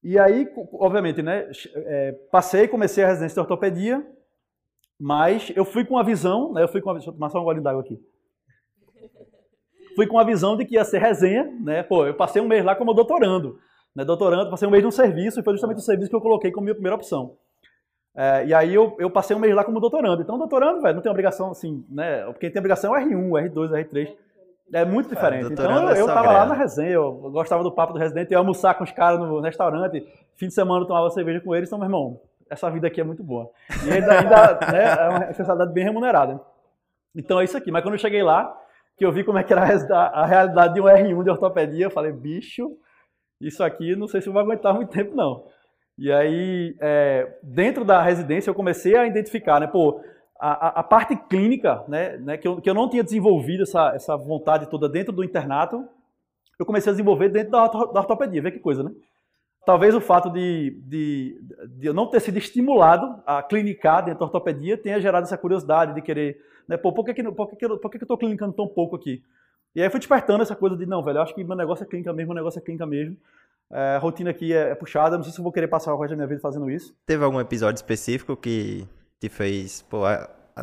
E 0.02 0.18
aí, 0.18 0.48
obviamente, 0.74 1.20
né, 1.20 1.50
é, 1.74 2.12
passei, 2.30 2.68
comecei 2.68 3.02
a 3.02 3.08
residência 3.08 3.34
de 3.34 3.40
ortopedia, 3.40 4.06
mas 4.98 5.52
eu 5.56 5.64
fui 5.64 5.84
com 5.84 5.98
a 5.98 6.02
visão, 6.04 6.52
né, 6.52 6.62
eu 6.62 6.68
fui 6.68 6.80
com 6.80 6.90
a, 6.90 6.94
deixa 6.94 7.10
eu 7.10 7.14
tomar 7.14 7.30
só 7.30 7.40
um 7.40 7.44
gole 7.44 7.60
d'água 7.60 7.82
aqui 7.82 8.00
fui 9.94 10.06
com 10.06 10.18
a 10.18 10.24
visão 10.24 10.56
de 10.56 10.64
que 10.64 10.74
ia 10.74 10.84
ser 10.84 10.98
resenha, 10.98 11.52
né? 11.60 11.82
Pô, 11.82 12.06
eu 12.06 12.14
passei 12.14 12.40
um 12.40 12.48
mês 12.48 12.64
lá 12.64 12.74
como 12.74 12.94
doutorando, 12.94 13.58
né? 13.94 14.04
Doutorando, 14.04 14.50
passei 14.50 14.66
um 14.66 14.70
mês 14.70 14.84
no 14.84 14.92
serviço 14.92 15.40
e 15.40 15.42
foi 15.42 15.54
justamente 15.54 15.78
o 15.78 15.82
serviço 15.82 16.10
que 16.10 16.16
eu 16.16 16.20
coloquei 16.20 16.50
como 16.50 16.64
minha 16.64 16.74
primeira 16.74 16.94
opção. 16.94 17.36
É, 18.14 18.44
e 18.46 18.54
aí 18.54 18.74
eu, 18.74 18.96
eu 18.98 19.08
passei 19.10 19.36
um 19.36 19.38
mês 19.38 19.54
lá 19.54 19.64
como 19.64 19.80
doutorando. 19.80 20.22
Então, 20.22 20.36
doutorando, 20.36 20.82
velho, 20.82 20.94
não 20.94 21.02
tem 21.02 21.10
obrigação 21.10 21.50
assim, 21.50 21.84
né? 21.88 22.24
Quem 22.40 22.50
tem 22.50 22.60
obrigação 22.60 22.96
é 22.96 23.04
R1, 23.04 23.50
R2, 23.50 23.70
R3. 23.70 24.14
É 24.72 24.84
muito 24.84 25.12
é, 25.12 25.14
diferente. 25.14 25.50
É, 25.50 25.52
então 25.52 25.88
eu, 25.88 25.96
eu 25.96 26.06
tava 26.06 26.30
lá 26.30 26.46
na 26.46 26.54
resenha, 26.54 26.90
eu 26.90 27.12
gostava 27.32 27.62
do 27.62 27.72
papo 27.72 27.92
do 27.92 27.98
residente, 27.98 28.32
eu 28.32 28.36
ia 28.36 28.38
almoçar 28.38 28.74
com 28.74 28.84
os 28.84 28.92
caras 28.92 29.18
no 29.18 29.40
restaurante, 29.40 30.06
fim 30.36 30.46
de 30.46 30.54
semana 30.54 30.82
eu 30.82 30.86
tomava 30.86 31.10
cerveja 31.10 31.40
com 31.40 31.54
eles, 31.54 31.68
então, 31.68 31.78
meu 31.78 31.86
irmão, 31.86 32.20
essa 32.48 32.70
vida 32.70 32.86
aqui 32.86 33.00
é 33.00 33.04
muito 33.04 33.22
boa. 33.22 33.50
E 33.86 33.90
ainda, 33.90 34.18
ainda 34.18 34.72
né, 34.72 34.96
é 34.98 35.08
uma 35.08 35.30
especialidade 35.30 35.72
bem 35.72 35.84
remunerada. 35.84 36.40
Então 37.14 37.40
é 37.40 37.44
isso 37.44 37.56
aqui. 37.56 37.70
Mas 37.70 37.82
quando 37.82 37.94
eu 37.94 37.98
cheguei 37.98 38.22
lá, 38.22 38.56
que 39.00 39.06
eu 39.06 39.10
vi 39.10 39.24
como 39.24 39.38
é 39.38 39.42
que 39.42 39.50
era 39.50 39.62
a, 39.62 40.26
realidade 40.26 40.74
de 40.74 40.80
um 40.82 40.84
R1 40.84 41.24
de 41.24 41.30
ortopedia, 41.30 41.86
eu 41.86 41.90
falei, 41.90 42.12
bicho, 42.12 42.76
isso 43.40 43.64
aqui 43.64 43.96
não 43.96 44.06
sei 44.06 44.20
se 44.20 44.28
eu 44.28 44.32
vou 44.34 44.42
aguentar 44.42 44.74
muito 44.74 44.90
tempo 44.92 45.16
não. 45.16 45.46
E 45.96 46.12
aí, 46.12 46.76
é, 46.78 47.38
dentro 47.42 47.82
da 47.82 48.02
residência, 48.02 48.50
eu 48.50 48.54
comecei 48.54 48.94
a 48.98 49.06
identificar, 49.06 49.58
né, 49.58 49.66
pô, 49.66 50.02
a, 50.38 50.80
a 50.80 50.82
parte 50.82 51.16
clínica, 51.16 51.82
né, 51.88 52.18
né 52.18 52.36
que, 52.36 52.46
eu, 52.46 52.60
que 52.60 52.68
eu 52.68 52.74
não 52.74 52.90
tinha 52.90 53.02
desenvolvido 53.02 53.62
essa, 53.62 53.94
essa 53.94 54.14
vontade 54.18 54.68
toda 54.68 54.86
dentro 54.86 55.14
do 55.14 55.24
internato, 55.24 55.82
eu 56.58 56.66
comecei 56.66 56.90
a 56.90 56.92
desenvolver 56.92 57.30
dentro 57.30 57.52
da, 57.52 57.68
da 57.68 58.00
ortopedia, 58.00 58.42
vê 58.42 58.50
que 58.50 58.58
coisa, 58.58 58.82
né? 58.82 58.90
Talvez 59.64 59.94
o 59.94 60.00
fato 60.00 60.30
de, 60.30 60.80
de, 60.86 61.40
de 61.68 61.86
eu 61.86 61.94
não 61.94 62.06
ter 62.06 62.20
sido 62.20 62.38
estimulado 62.38 63.22
a 63.26 63.42
clinicar 63.42 64.04
dentro 64.04 64.20
da 64.20 64.26
ortopedia 64.26 64.76
tenha 64.76 65.00
gerado 65.00 65.24
essa 65.24 65.36
curiosidade 65.36 65.94
de 65.94 66.02
querer 66.02 66.38
né? 66.70 66.76
Pô, 66.76 66.92
por 66.92 67.04
que, 67.04 67.12
que, 67.12 67.22
por 67.32 67.48
que, 67.48 67.56
que, 67.56 67.64
eu, 67.64 67.78
por 67.78 67.90
que, 67.90 67.98
que 67.98 68.04
eu 68.04 68.08
tô 68.08 68.16
clinicando 68.16 68.52
tão 68.52 68.68
pouco 68.68 68.94
aqui? 68.94 69.24
E 69.74 69.82
aí 69.82 69.90
foi 69.90 69.98
despertando 69.98 70.44
essa 70.44 70.54
coisa 70.54 70.76
de, 70.76 70.86
não, 70.86 71.02
velho, 71.02 71.18
eu 71.18 71.22
acho 71.22 71.34
que 71.34 71.42
meu 71.42 71.56
negócio 71.56 71.82
é 71.82 71.86
clínica 71.86 72.12
mesmo, 72.12 72.28
meu 72.28 72.36
negócio 72.36 72.60
é 72.60 72.62
clínica 72.62 72.86
mesmo. 72.86 73.16
É, 73.72 73.96
a 73.96 73.98
rotina 73.98 74.30
aqui 74.30 74.52
é, 74.52 74.70
é, 74.70 74.74
puxada, 74.76 75.16
não 75.16 75.24
sei 75.24 75.32
se 75.32 75.40
eu 75.40 75.42
vou 75.42 75.52
querer 75.52 75.66
passar 75.66 75.92
o 75.92 75.98
resto 75.98 76.10
da 76.10 76.16
minha 76.16 76.28
vida 76.28 76.40
fazendo 76.40 76.70
isso. 76.70 76.94
Teve 77.04 77.24
algum 77.24 77.40
episódio 77.40 77.76
específico 77.76 78.36
que 78.36 78.86
te 79.18 79.28
fez, 79.28 79.82
pô, 79.82 80.02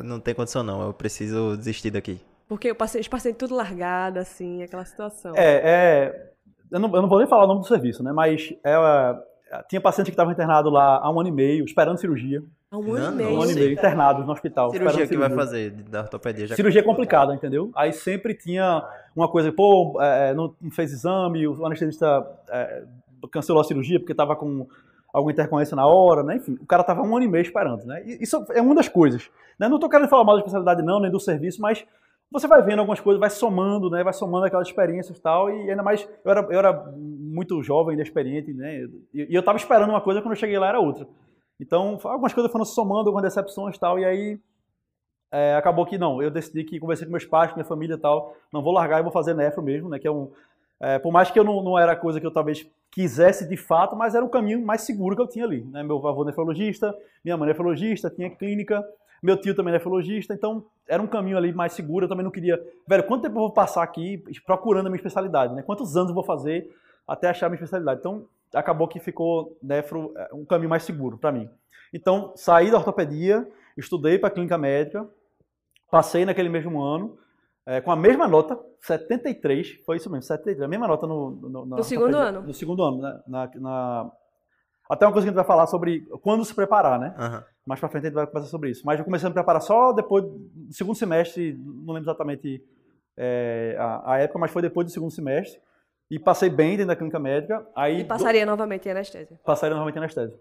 não 0.01 0.21
tem 0.21 0.33
condição 0.33 0.63
não, 0.63 0.81
eu 0.81 0.93
preciso 0.93 1.57
desistir 1.57 1.91
daqui? 1.91 2.21
Porque 2.47 2.69
eu 2.69 2.75
passei, 2.75 3.01
os 3.01 3.07
pacientes 3.09 3.39
tudo 3.39 3.53
largado, 3.53 4.19
assim, 4.19 4.63
aquela 4.63 4.85
situação. 4.85 5.33
É, 5.35 5.61
é 5.63 6.33
eu, 6.71 6.79
não, 6.79 6.93
eu 6.95 7.01
não 7.01 7.09
vou 7.09 7.19
nem 7.19 7.27
falar 7.27 7.45
o 7.45 7.47
nome 7.47 7.61
do 7.61 7.67
serviço, 7.67 8.03
né, 8.03 8.11
mas 8.11 8.53
é, 8.63 8.75
tinha 9.69 9.81
paciente 9.81 10.07
que 10.07 10.13
estava 10.13 10.31
internado 10.31 10.69
lá 10.69 10.97
há 10.97 11.11
um 11.11 11.19
ano 11.19 11.29
e 11.29 11.31
meio, 11.31 11.65
esperando 11.65 11.97
cirurgia. 11.97 12.43
Há 12.69 12.77
um 12.77 12.93
ano 12.93 13.13
e 13.13 13.15
meio. 13.15 13.37
Um 13.37 13.41
ano 13.41 13.51
e 13.51 13.55
meio, 13.55 13.71
internado 13.71 14.23
no 14.23 14.31
hospital. 14.31 14.71
Cirurgia 14.71 15.07
que 15.07 15.17
vai 15.17 15.29
fazer 15.29 15.71
da 15.71 16.01
ortopedia? 16.01 16.47
Já 16.47 16.55
cirurgia 16.55 16.83
complicada, 16.83 17.33
entendeu? 17.33 17.71
Aí 17.75 17.93
sempre 17.93 18.33
tinha 18.33 18.83
uma 19.15 19.29
coisa, 19.29 19.51
pô, 19.51 20.01
é, 20.01 20.31
é 20.31 20.33
não 20.33 20.53
fez 20.71 20.91
exame, 20.91 21.47
o 21.47 21.65
anestesista 21.65 22.27
é, 22.49 22.83
cancelou 23.31 23.61
a 23.61 23.63
cirurgia 23.63 23.99
porque 23.99 24.13
estava 24.13 24.35
com 24.35 24.67
alguma 25.13 25.31
intercorrência 25.31 25.75
na 25.75 25.87
hora, 25.87 26.23
né? 26.23 26.35
Enfim, 26.35 26.57
o 26.61 26.65
cara 26.65 26.83
tava 26.83 27.01
um 27.01 27.15
ano 27.15 27.25
e 27.25 27.27
meio 27.27 27.41
esperando, 27.41 27.85
né? 27.85 28.03
Isso 28.05 28.45
é 28.51 28.61
uma 28.61 28.75
das 28.75 28.87
coisas. 28.87 29.29
Né? 29.57 29.67
Não 29.67 29.79
tô 29.79 29.89
querendo 29.89 30.09
falar 30.09 30.23
mal 30.23 30.35
da 30.35 30.41
especialidade 30.41 30.83
não, 30.83 30.99
nem 30.99 31.09
do 31.09 31.19
serviço, 31.19 31.61
mas 31.61 31.85
você 32.31 32.47
vai 32.47 32.61
vendo 32.61 32.79
algumas 32.79 32.99
coisas, 32.99 33.19
vai 33.19 33.29
somando, 33.29 33.89
né? 33.89 34.03
Vai 34.03 34.13
somando 34.13 34.45
aquelas 34.45 34.67
experiências 34.67 35.17
e 35.17 35.21
tal, 35.21 35.49
e 35.49 35.69
ainda 35.69 35.83
mais, 35.83 36.07
eu 36.23 36.31
era, 36.31 36.41
eu 36.41 36.59
era 36.59 36.73
muito 36.93 37.61
jovem, 37.63 37.95
inexperiente, 37.95 38.53
né? 38.53 38.87
E, 39.13 39.27
e 39.29 39.35
eu 39.35 39.43
tava 39.43 39.57
esperando 39.57 39.89
uma 39.89 40.01
coisa, 40.01 40.21
quando 40.21 40.33
eu 40.33 40.39
cheguei 40.39 40.59
lá 40.59 40.67
era 40.69 40.79
outra. 40.79 41.07
Então, 41.59 41.97
algumas 42.03 42.33
coisas 42.33 42.51
foram 42.51 42.65
somando, 42.65 43.09
algumas 43.09 43.23
decepções 43.23 43.75
e 43.75 43.79
tal, 43.79 43.97
e 43.97 44.05
aí 44.05 44.39
é, 45.31 45.55
acabou 45.55 45.85
que 45.85 45.97
não, 45.97 46.21
eu 46.21 46.29
decidi 46.29 46.63
que 46.63 46.79
conversei 46.79 47.05
com 47.05 47.11
meus 47.11 47.25
pais, 47.25 47.51
com 47.51 47.57
minha 47.57 47.65
família 47.65 47.95
e 47.95 47.99
tal, 47.99 48.35
não 48.51 48.61
vou 48.61 48.73
largar 48.73 48.99
e 48.99 49.03
vou 49.03 49.11
fazer 49.11 49.33
nefro 49.33 49.63
mesmo, 49.63 49.89
né? 49.89 49.97
Que 49.97 50.07
é 50.07 50.11
um, 50.11 50.31
é, 50.79 50.99
por 50.99 51.11
mais 51.11 51.31
que 51.31 51.39
eu 51.39 51.43
não, 51.43 51.63
não 51.63 51.77
era 51.77 51.95
coisa 51.95 52.19
que 52.19 52.25
eu 52.25 52.31
talvez 52.31 52.69
quisesse 52.91 53.47
de 53.47 53.57
fato, 53.57 53.95
mas 53.95 54.15
era 54.15 54.23
o 54.23 54.29
caminho 54.29 54.63
mais 54.63 54.81
seguro 54.81 55.15
que 55.15 55.21
eu 55.21 55.27
tinha 55.27 55.45
ali. 55.45 55.63
Né? 55.63 55.83
Meu 55.83 56.05
avô 56.07 56.23
nefrologista, 56.23 56.95
minha 57.23 57.35
mãe 57.35 57.47
nefrologista, 57.47 58.09
tinha 58.09 58.29
clínica, 58.29 58.83
meu 59.21 59.39
tio 59.39 59.55
também 59.55 59.73
nefrologista, 59.73 60.33
então 60.33 60.65
era 60.87 61.01
um 61.01 61.07
caminho 61.07 61.37
ali 61.37 61.53
mais 61.53 61.73
seguro. 61.73 62.05
Eu 62.05 62.09
também 62.09 62.23
não 62.23 62.31
queria. 62.31 62.61
Velho, 62.87 63.03
quanto 63.03 63.23
tempo 63.23 63.35
eu 63.35 63.41
vou 63.41 63.53
passar 63.53 63.83
aqui 63.83 64.23
procurando 64.45 64.87
a 64.87 64.89
minha 64.89 64.97
especialidade? 64.97 65.53
Né? 65.53 65.61
Quantos 65.61 65.95
anos 65.97 66.09
eu 66.09 66.15
vou 66.15 66.23
fazer 66.23 66.69
até 67.07 67.29
achar 67.29 67.47
a 67.47 67.49
minha 67.49 67.57
especialidade? 67.57 67.99
Então 67.99 68.25
acabou 68.53 68.87
que 68.87 68.99
ficou 68.99 69.57
nefro 69.61 70.13
é, 70.15 70.29
um 70.33 70.45
caminho 70.45 70.69
mais 70.69 70.83
seguro 70.83 71.17
para 71.17 71.31
mim. 71.31 71.49
Então 71.93 72.33
saí 72.35 72.71
da 72.71 72.77
ortopedia, 72.77 73.47
estudei 73.77 74.17
para 74.19 74.29
clínica 74.29 74.57
médica, 74.57 75.07
passei 75.89 76.25
naquele 76.25 76.49
mesmo 76.49 76.81
ano 76.81 77.17
é, 77.67 77.81
com 77.81 77.91
a 77.91 77.97
mesma 77.97 78.29
nota, 78.29 78.57
73, 78.79 79.81
foi 79.85 79.97
isso 79.97 80.09
mesmo, 80.09 80.23
73, 80.23 80.61
a 80.61 80.69
mesma 80.69 80.87
nota 80.87 81.05
no, 81.05 81.31
no, 81.31 81.65
no 81.65 81.83
segundo 81.83 82.15
ano. 82.15 82.41
No 82.41 82.53
segundo 82.53 82.81
ano, 82.81 83.01
né? 83.01 83.19
Na, 83.27 83.51
na, 83.55 84.11
até 84.89 85.05
uma 85.05 85.11
coisa 85.11 85.25
que 85.25 85.29
a 85.29 85.31
gente 85.31 85.35
vai 85.35 85.43
falar 85.43 85.67
sobre 85.67 85.99
quando 86.21 86.45
se 86.45 86.55
preparar, 86.55 86.97
né? 86.97 87.13
Uhum. 87.19 87.43
Mais 87.67 87.79
pra 87.79 87.89
frente 87.89 88.05
a 88.05 88.07
gente 88.07 88.15
vai 88.15 88.25
conversar 88.25 88.49
sobre 88.49 88.69
isso. 88.69 88.83
Mas 88.85 88.97
eu 88.97 89.05
comecei 89.05 89.27
a 89.27 89.29
me 89.29 89.33
preparar 89.33 89.61
só 89.61 89.91
depois 89.91 90.23
do 90.23 90.73
segundo 90.73 90.95
semestre, 90.95 91.53
não 91.53 91.93
lembro 91.93 92.09
exatamente 92.09 92.63
é, 93.17 93.75
a, 93.77 94.13
a, 94.13 94.17
época, 94.19 94.39
mas 94.39 94.51
foi 94.51 94.61
depois 94.61 94.87
do 94.87 94.93
segundo 94.93 95.11
semestre. 95.11 95.59
E 96.09 96.17
passei 96.17 96.49
bem 96.49 96.71
dentro 96.71 96.87
da 96.87 96.95
clínica 96.95 97.19
médica. 97.19 97.67
Aí 97.75 97.99
e 97.99 98.05
passaria 98.05 98.45
do... 98.45 98.49
novamente 98.49 98.87
em 98.87 98.91
anestesia. 98.91 99.37
Passaria 99.43 99.75
novamente 99.75 99.95
em 99.95 99.99
anestesia. 99.99 100.39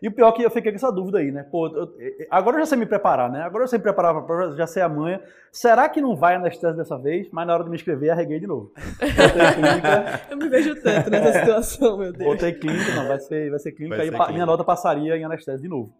E 0.00 0.08
o 0.08 0.12
pior 0.12 0.28
é 0.28 0.32
que 0.32 0.42
eu 0.42 0.50
fiquei 0.50 0.72
com 0.72 0.76
essa 0.76 0.90
dúvida 0.90 1.18
aí, 1.18 1.30
né? 1.30 1.44
Pô, 1.44 1.68
eu, 1.68 1.88
agora 2.28 2.56
eu 2.56 2.60
já 2.60 2.66
sei 2.66 2.78
me 2.78 2.86
preparar, 2.86 3.30
né? 3.30 3.42
Agora 3.42 3.62
eu 3.62 3.68
sei 3.68 3.78
me 3.78 3.82
preparar 3.82 4.12
para 4.12 4.22
prova, 4.22 4.56
já 4.56 4.66
sei 4.66 4.82
a 4.82 4.88
manha. 4.88 5.20
Será 5.52 5.88
que 5.88 6.00
não 6.00 6.16
vai 6.16 6.34
anestesia 6.34 6.72
dessa 6.72 6.98
vez? 6.98 7.28
Mas 7.30 7.46
na 7.46 7.54
hora 7.54 7.64
de 7.64 7.70
me 7.70 7.76
inscrever, 7.76 8.10
arreguei 8.10 8.40
de 8.40 8.46
novo. 8.46 8.72
Botei 8.74 9.52
clínica. 9.54 10.20
eu 10.30 10.36
me 10.36 10.48
vejo 10.48 10.82
tanto 10.82 11.10
nessa 11.10 11.38
situação, 11.38 11.96
meu 11.96 12.12
Deus. 12.12 12.32
Botei 12.32 12.52
clínica, 12.54 12.92
não, 12.94 13.06
vai 13.06 13.20
ser, 13.20 13.50
vai 13.50 13.58
ser 13.60 13.72
clínica. 13.72 13.96
Vai 13.96 14.06
ser 14.06 14.12
aí 14.12 14.16
clínica. 14.16 14.32
minha 14.32 14.46
nota 14.46 14.64
passaria 14.64 15.16
em 15.16 15.24
anestesia 15.24 15.60
de 15.60 15.68
novo. 15.68 15.92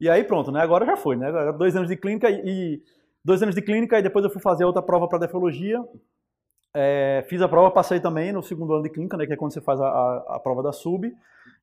E 0.00 0.08
aí 0.08 0.24
pronto, 0.24 0.50
né? 0.52 0.60
Agora 0.60 0.86
já 0.86 0.96
foi, 0.96 1.16
né? 1.16 1.30
Dois 1.52 1.74
anos 1.76 1.88
de 1.88 1.96
clínica 1.96 2.30
e... 2.30 2.82
Dois 3.24 3.42
anos 3.42 3.54
de 3.54 3.62
clínica 3.62 3.98
e 3.98 4.02
depois 4.02 4.24
eu 4.24 4.30
fui 4.30 4.40
fazer 4.40 4.64
outra 4.64 4.82
prova 4.82 5.08
para 5.08 5.18
nefrologia. 5.18 5.82
É, 6.74 7.24
fiz 7.28 7.42
a 7.42 7.48
prova, 7.48 7.70
passei 7.70 8.00
também 8.00 8.32
no 8.32 8.42
segundo 8.42 8.72
ano 8.72 8.82
de 8.82 8.90
clínica, 8.90 9.16
né? 9.16 9.26
Que 9.26 9.32
é 9.32 9.36
quando 9.36 9.52
você 9.52 9.60
faz 9.60 9.80
a, 9.80 9.86
a, 9.86 10.36
a 10.36 10.40
prova 10.40 10.62
da 10.62 10.72
sub. 10.72 11.12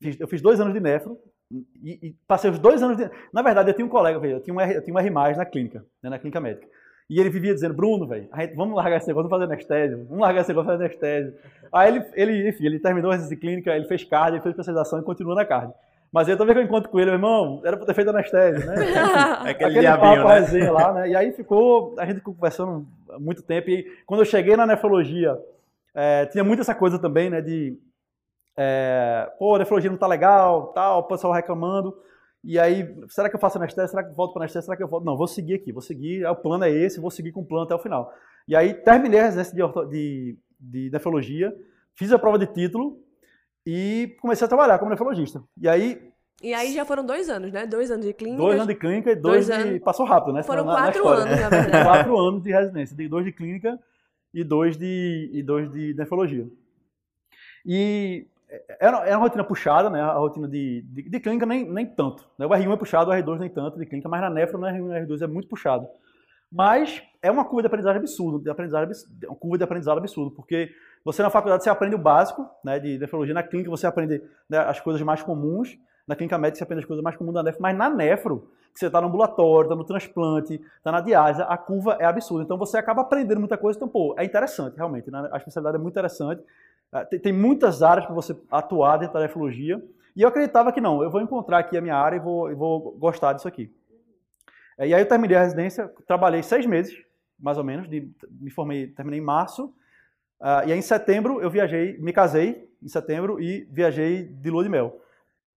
Fiz, 0.02 0.20
eu 0.20 0.28
fiz 0.28 0.42
dois 0.42 0.60
anos 0.60 0.74
de 0.74 0.80
nefro 0.80 1.18
e, 1.52 2.08
e, 2.08 2.16
passei 2.28 2.50
os 2.50 2.60
dois 2.60 2.82
anos 2.82 2.98
de... 2.98 3.10
Na 3.32 3.42
verdade, 3.42 3.70
eu 3.70 3.74
tinha 3.74 3.86
um 3.86 3.90
colega, 3.90 4.26
eu 4.26 4.42
tinha 4.42 4.54
um 4.54 4.60
R, 4.60 4.76
eu 4.76 4.84
tinha 4.84 4.94
um 4.94 5.00
R+, 5.00 5.10
na 5.10 5.46
clínica, 5.46 5.86
né, 6.02 6.10
na 6.10 6.20
clínica 6.20 6.40
médica. 6.40 6.68
E 7.10 7.20
ele 7.20 7.30
vivia 7.30 7.54
dizendo, 7.54 7.76
Bruno, 7.76 8.08
velho, 8.08 8.28
vamos 8.56 8.76
largar 8.76 8.98
esse 8.98 9.08
negócio, 9.08 9.30
vamos 9.30 9.46
fazer 9.46 9.54
anestésio, 9.54 10.06
vamos 10.06 10.22
largar 10.22 10.42
esse 10.42 10.50
negócio, 10.50 10.72
fazer 10.72 10.86
anestésio. 10.86 11.36
Aí 11.72 11.96
ele, 11.96 12.06
ele, 12.14 12.50
enfim, 12.50 12.66
ele 12.66 12.80
terminou 12.80 13.12
a 13.12 13.18
clínica, 13.18 13.76
ele 13.76 13.86
fez 13.86 14.04
cardio, 14.04 14.38
ele 14.38 14.42
fez 14.42 14.54
especialização 14.54 15.00
e 15.00 15.04
continua 15.04 15.36
na 15.36 15.46
cardio. 15.46 15.74
Mas 16.16 16.30
aí 16.30 16.38
toda 16.38 16.46
vez 16.46 16.56
que 16.56 16.64
eu 16.64 16.66
encontro 16.66 16.90
com 16.90 16.98
ele, 16.98 17.12
meu 17.12 17.16
irmão, 17.16 17.62
era 17.66 17.76
pra 17.76 17.86
ter 17.86 17.94
feito 17.94 18.10
anestésio, 18.10 18.66
né? 18.66 18.74
Aquele, 19.44 19.66
Aquele 19.66 19.80
diabinho, 19.82 20.16
papo, 20.16 20.30
né? 20.30 20.40
resenha 20.40 20.72
lá, 20.72 20.94
né? 20.94 21.10
E 21.10 21.14
aí 21.14 21.34
ficou, 21.34 21.94
a 22.00 22.06
gente 22.06 22.22
conversando 22.22 22.88
muito 23.20 23.44
tempo. 23.44 23.70
E 23.70 23.84
quando 24.06 24.22
eu 24.22 24.26
cheguei 24.26 24.56
na 24.56 24.66
nefrologia, 24.66 25.38
é, 25.94 26.26
tinha 26.28 26.42
muito 26.42 26.62
essa 26.62 26.74
coisa 26.74 26.98
também, 26.98 27.30
né, 27.30 27.42
de 27.42 27.78
é, 28.58 29.30
pô, 29.38 29.56
a 29.56 29.60
nefrologia 29.60 29.92
não 29.92 29.98
tá 29.98 30.08
legal, 30.08 30.68
tal, 30.68 31.00
o 31.00 31.04
pessoal 31.04 31.34
reclamando. 31.34 31.94
E 32.42 32.58
aí, 32.58 32.96
será 33.10 33.30
que 33.30 33.36
eu 33.36 33.40
faço 33.40 33.58
anestesia? 33.58 33.86
Será 33.86 34.02
que 34.02 34.12
eu 34.12 34.16
volto 34.16 34.32
para 34.32 34.44
anestesia? 34.44 34.62
Será 34.62 34.78
que 34.78 34.84
eu 34.84 34.88
volto? 34.88 35.04
Não, 35.04 35.18
vou 35.18 35.28
seguir 35.28 35.56
aqui, 35.56 35.74
vou 35.74 35.82
seguir, 35.82 36.26
o 36.26 36.36
plano 36.38 36.64
é 36.64 36.72
esse, 36.72 36.98
vou 36.98 37.12
seguir 37.12 37.34
com 37.34 37.42
o 37.42 37.46
plano 37.46 37.66
até 37.66 37.76
o 37.76 37.80
final. 37.80 38.10
E 38.48 38.56
aí, 38.56 38.74
terminei 38.74 39.20
a 39.20 39.24
residência 39.24 39.54
de, 39.54 39.90
de, 39.90 40.38
de 40.62 40.90
nefrologia, 40.92 41.54
fiz 41.94 42.14
a 42.14 42.18
prova 42.18 42.40
de 42.40 42.48
título 42.48 43.04
e 43.66 44.16
comecei 44.22 44.46
a 44.46 44.48
trabalhar 44.48 44.78
como 44.80 44.92
nefrologista. 44.92 45.44
E 45.60 45.68
aí... 45.68 46.12
E 46.44 46.54
aí 46.54 46.74
já 46.74 46.86
foram 46.86 47.06
dois 47.06 47.30
anos, 47.30 47.52
né? 47.52 47.66
Dois 47.66 47.90
anos 47.90 48.06
de 48.06 48.14
clínica. 48.14 48.42
Dois 48.42 48.56
anos 48.56 48.68
de 48.68 48.76
clínica 48.76 49.12
e 49.12 49.16
dois, 49.16 49.48
dois 49.48 49.60
de... 49.60 49.70
Anos... 49.70 49.82
Passou 49.82 50.06
rápido, 50.06 50.34
né? 50.34 50.44
Foram 50.44 50.66
na, 50.66 50.74
quatro 50.74 51.04
na 51.04 51.12
anos, 51.12 51.40
na 51.40 51.50
verdade. 51.50 51.84
quatro 51.86 52.20
anos 52.20 52.44
de 52.44 52.52
residência, 52.52 53.10
dois 53.10 53.26
de 53.26 53.32
clínica 53.32 53.80
e 54.34 54.44
dois 54.44 54.78
de, 54.78 55.30
e 55.34 55.42
dois 55.42 55.72
de 55.72 55.94
nefrologia. 55.94 56.48
E 57.66 58.28
era, 58.80 58.98
era 59.06 59.18
uma 59.18 59.24
rotina 59.24 59.44
puxada, 59.44 59.90
né? 59.90 60.02
A 60.02 60.14
rotina 60.14 60.48
de, 60.48 60.82
de, 60.82 61.10
de, 61.10 61.20
clínica 61.20 61.46
nem, 61.46 61.68
nem 61.68 61.86
tanto. 61.86 62.28
Né? 62.38 62.46
O 62.46 62.50
R1 62.50 62.74
é 62.74 62.78
puxado, 62.78 63.12
o 63.12 63.14
R2 63.14 63.40
nem 63.40 63.50
tanto 63.50 63.80
de 63.80 63.86
clínica, 63.86 64.10
mas 64.10 64.22
na 64.22 64.30
nefro, 64.30 64.58
no 64.58 64.68
R1 64.68 64.78
e 64.78 64.82
no 64.82 65.08
R2 65.08 65.22
é 65.22 65.28
muito 65.28 65.48
puxado. 65.48 65.88
Mas 66.56 67.04
é 67.22 67.30
uma 67.30 67.44
curva 67.44 67.64
de 67.64 67.68
aprendizagem 67.68 68.00
absurda, 68.00 68.42
de 68.42 68.50
aprendizagem, 68.50 68.90
uma 69.26 69.36
curva 69.36 69.58
de 69.58 69.64
aprendizado 69.66 69.98
absurdo, 69.98 70.32
porque 70.32 70.72
você 71.04 71.22
na 71.22 71.30
faculdade 71.30 71.62
você 71.62 71.70
aprende 71.70 71.96
o 71.96 71.98
básico, 71.98 72.50
né, 72.64 72.80
de 72.80 72.98
nefrologia, 72.98 73.34
na 73.34 73.44
clínica 73.44 73.70
você 73.70 73.86
aprende 73.86 74.24
né, 74.50 74.60
as 74.60 74.80
coisas 74.80 75.02
mais 75.02 75.22
comuns, 75.22 75.78
na 76.08 76.16
clínica 76.16 76.38
médica 76.38 76.60
você 76.60 76.64
aprende 76.64 76.84
as 76.84 76.88
coisas 76.88 77.04
mais 77.04 77.18
comuns 77.18 77.34
da 77.34 77.44
nefro, 77.44 77.62
mas 77.62 77.76
na 77.76 77.90
nefro, 77.90 78.48
que 78.74 78.80
você 78.80 78.88
está 78.88 79.02
no 79.02 79.08
ambulatório, 79.08 79.68
está 79.68 79.76
no 79.76 79.84
transplante, 79.84 80.62
está 80.78 80.94
na 80.94 81.02
diálise, 81.02 81.42
a 81.42 81.58
curva 81.58 81.98
é 82.00 82.06
absurda. 82.06 82.46
Então 82.46 82.58
você 82.58 82.78
acaba 82.78 83.02
aprendendo 83.02 83.40
muita 83.40 83.58
coisa, 83.58 83.78
então, 83.78 83.90
pô, 83.90 84.16
é 84.18 84.24
interessante, 84.24 84.78
realmente, 84.78 85.12
né? 85.12 85.28
a 85.34 85.38
especialidade 85.38 85.76
é 85.76 85.80
muito 85.80 85.94
interessante. 85.94 86.42
Ah, 86.90 87.04
tem 87.04 87.34
muitas 87.34 87.84
áreas 87.84 88.06
para 88.06 88.16
você 88.16 88.34
atuar 88.50 88.96
dentro 88.96 89.14
da 89.16 89.20
nefrologia. 89.20 89.84
E 90.16 90.22
eu 90.22 90.30
acreditava 90.30 90.72
que 90.72 90.80
não, 90.80 91.04
eu 91.04 91.10
vou 91.10 91.20
encontrar 91.20 91.58
aqui 91.58 91.78
a 91.78 91.82
minha 91.82 91.98
área 91.98 92.16
e 92.16 92.20
vou, 92.20 92.50
e 92.50 92.56
vou 92.56 92.92
gostar 92.98 93.34
disso 93.34 93.48
aqui. 93.50 93.70
É, 94.78 94.88
e 94.88 94.94
aí 94.94 95.02
eu 95.02 95.08
terminei 95.08 95.38
a 95.38 95.44
residência, 95.44 95.88
trabalhei 96.08 96.44
seis 96.44 96.66
meses, 96.66 96.96
mais 97.40 97.58
ou 97.58 97.64
menos, 97.64 97.90
de, 97.90 98.10
me 98.30 98.50
formei, 98.50 98.88
terminei 98.88 99.20
em 99.20 99.24
março. 99.24 99.66
Uh, 100.40 100.68
e 100.68 100.72
aí 100.72 100.78
em 100.78 100.82
setembro 100.82 101.42
eu 101.42 101.50
viajei, 101.50 101.98
me 101.98 102.12
casei 102.12 102.70
em 102.82 102.88
setembro 102.88 103.42
e 103.42 103.68
viajei 103.72 104.24
de 104.24 104.50
lua 104.50 104.64
de 104.64 104.70
mel. 104.70 105.02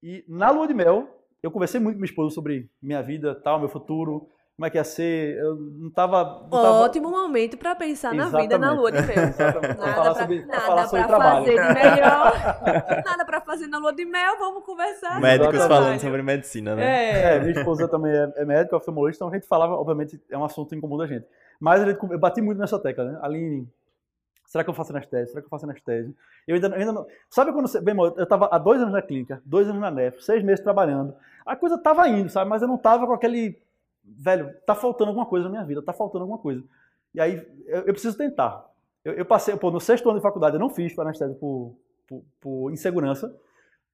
E 0.03 0.25
na 0.29 0.51
lua 0.51 0.67
de 0.67 0.75
mel 0.75 1.09
eu 1.43 1.51
conversei 1.51 1.81
muito 1.81 1.97
com 1.97 2.01
minha 2.01 2.11
esposa 2.11 2.35
sobre 2.35 2.71
minha 2.81 3.03
vida, 3.03 3.35
tal, 3.35 3.59
meu 3.59 3.69
futuro, 3.69 4.29
como 4.59 4.67
é 4.67 4.71
que 4.71 4.77
ia 4.77 4.83
ser. 4.83 5.37
Eu 5.39 5.55
não 5.55 5.89
tava. 5.89 6.41
Não 6.43 6.51
tava... 6.51 6.81
Ótimo 6.81 7.13
momento 7.13 7.57
para 7.57 7.77
pensar 7.77 8.13
Exatamente. 8.13 8.33
na 8.33 8.41
vida 8.41 8.59
na 8.59 8.73
lua 8.73 8.91
de 8.91 9.03
mel. 9.03 9.15
Nada 9.15 9.95
para 9.95 10.15
sobre, 10.17 10.45
nada 10.47 10.89
pra 10.89 11.21
fazer 11.21 11.51
de 11.51 11.75
melhor. 11.75 12.33
nada 13.07 13.25
para 13.25 13.41
fazer 13.41 13.67
na 13.69 13.79
lua 13.79 13.93
de 13.93 14.05
mel, 14.05 14.37
vamos 14.37 14.65
conversar. 14.65 15.21
Médicos 15.21 15.55
Exatamente. 15.55 15.81
falando 15.81 16.01
sobre 16.01 16.23
medicina, 16.23 16.75
né? 16.75 16.83
É. 16.85 17.37
é 17.37 17.39
minha 17.39 17.53
esposa 17.53 17.87
também 17.87 18.11
é, 18.11 18.33
é 18.35 18.45
médica, 18.45 18.77
oftalmologista, 18.77 19.25
então 19.25 19.33
a 19.33 19.39
gente 19.39 19.47
falava, 19.47 19.75
obviamente, 19.75 20.21
é 20.29 20.37
um 20.37 20.45
assunto 20.45 20.75
em 20.75 20.81
comum 20.81 20.97
da 20.97 21.07
gente. 21.07 21.25
Mas 21.61 21.81
eu 21.87 22.19
bati 22.19 22.43
muito 22.43 22.59
nessa 22.59 22.81
tecla, 22.81 23.05
né? 23.05 23.19
Aline, 23.23 23.69
será 24.45 24.65
que 24.65 24.71
eu 24.71 24.75
faço 24.75 24.91
anestesia? 24.91 25.27
Será 25.29 25.41
que 25.41 25.47
eu 25.47 25.51
faço 25.51 25.67
anestesia? 25.67 26.13
Eu 26.49 26.57
ainda, 26.57 26.75
ainda 26.75 26.93
não. 26.93 27.07
Sabe 27.31 27.53
quando 27.53 27.69
você. 27.69 27.81
Bem, 27.81 27.97
eu 27.97 28.25
estava 28.25 28.49
há 28.51 28.59
dois 28.59 28.81
anos 28.81 28.93
na 28.93 29.03
clínica, 29.03 29.41
dois 29.45 29.69
anos 29.69 29.81
na 29.81 29.91
NEF, 29.93 30.21
seis 30.21 30.43
meses 30.43 30.65
trabalhando. 30.65 31.15
A 31.47 31.55
coisa 31.55 31.77
estava 31.77 32.09
indo, 32.09 32.29
sabe? 32.29 32.51
Mas 32.51 32.61
eu 32.61 32.67
não 32.67 32.75
estava 32.75 33.07
com 33.07 33.13
aquele 33.13 33.57
velho, 34.17 34.55
tá 34.67 34.75
faltando 34.75 35.11
alguma 35.11 35.27
coisa 35.27 35.45
na 35.45 35.51
minha 35.51 35.65
vida, 35.65 35.83
tá 35.83 35.93
faltando 35.93 36.23
alguma 36.23 36.39
coisa. 36.39 36.63
E 37.15 37.21
aí, 37.21 37.37
eu, 37.67 37.81
eu 37.83 37.93
preciso 37.93 38.17
tentar. 38.17 38.69
Eu, 39.05 39.15
eu, 39.15 39.25
passei, 39.25 39.57
pô, 39.57 39.71
no 39.71 39.81
sexto 39.81 40.09
ano 40.09 40.19
de 40.19 40.23
faculdade, 40.23 40.57
eu 40.57 40.61
não 40.61 40.71
fiz 40.71 40.95
para 40.95 41.05
anestesia 41.05 41.35
por, 41.35 41.77
por, 42.07 42.25
por, 42.41 42.71
insegurança. 42.71 43.35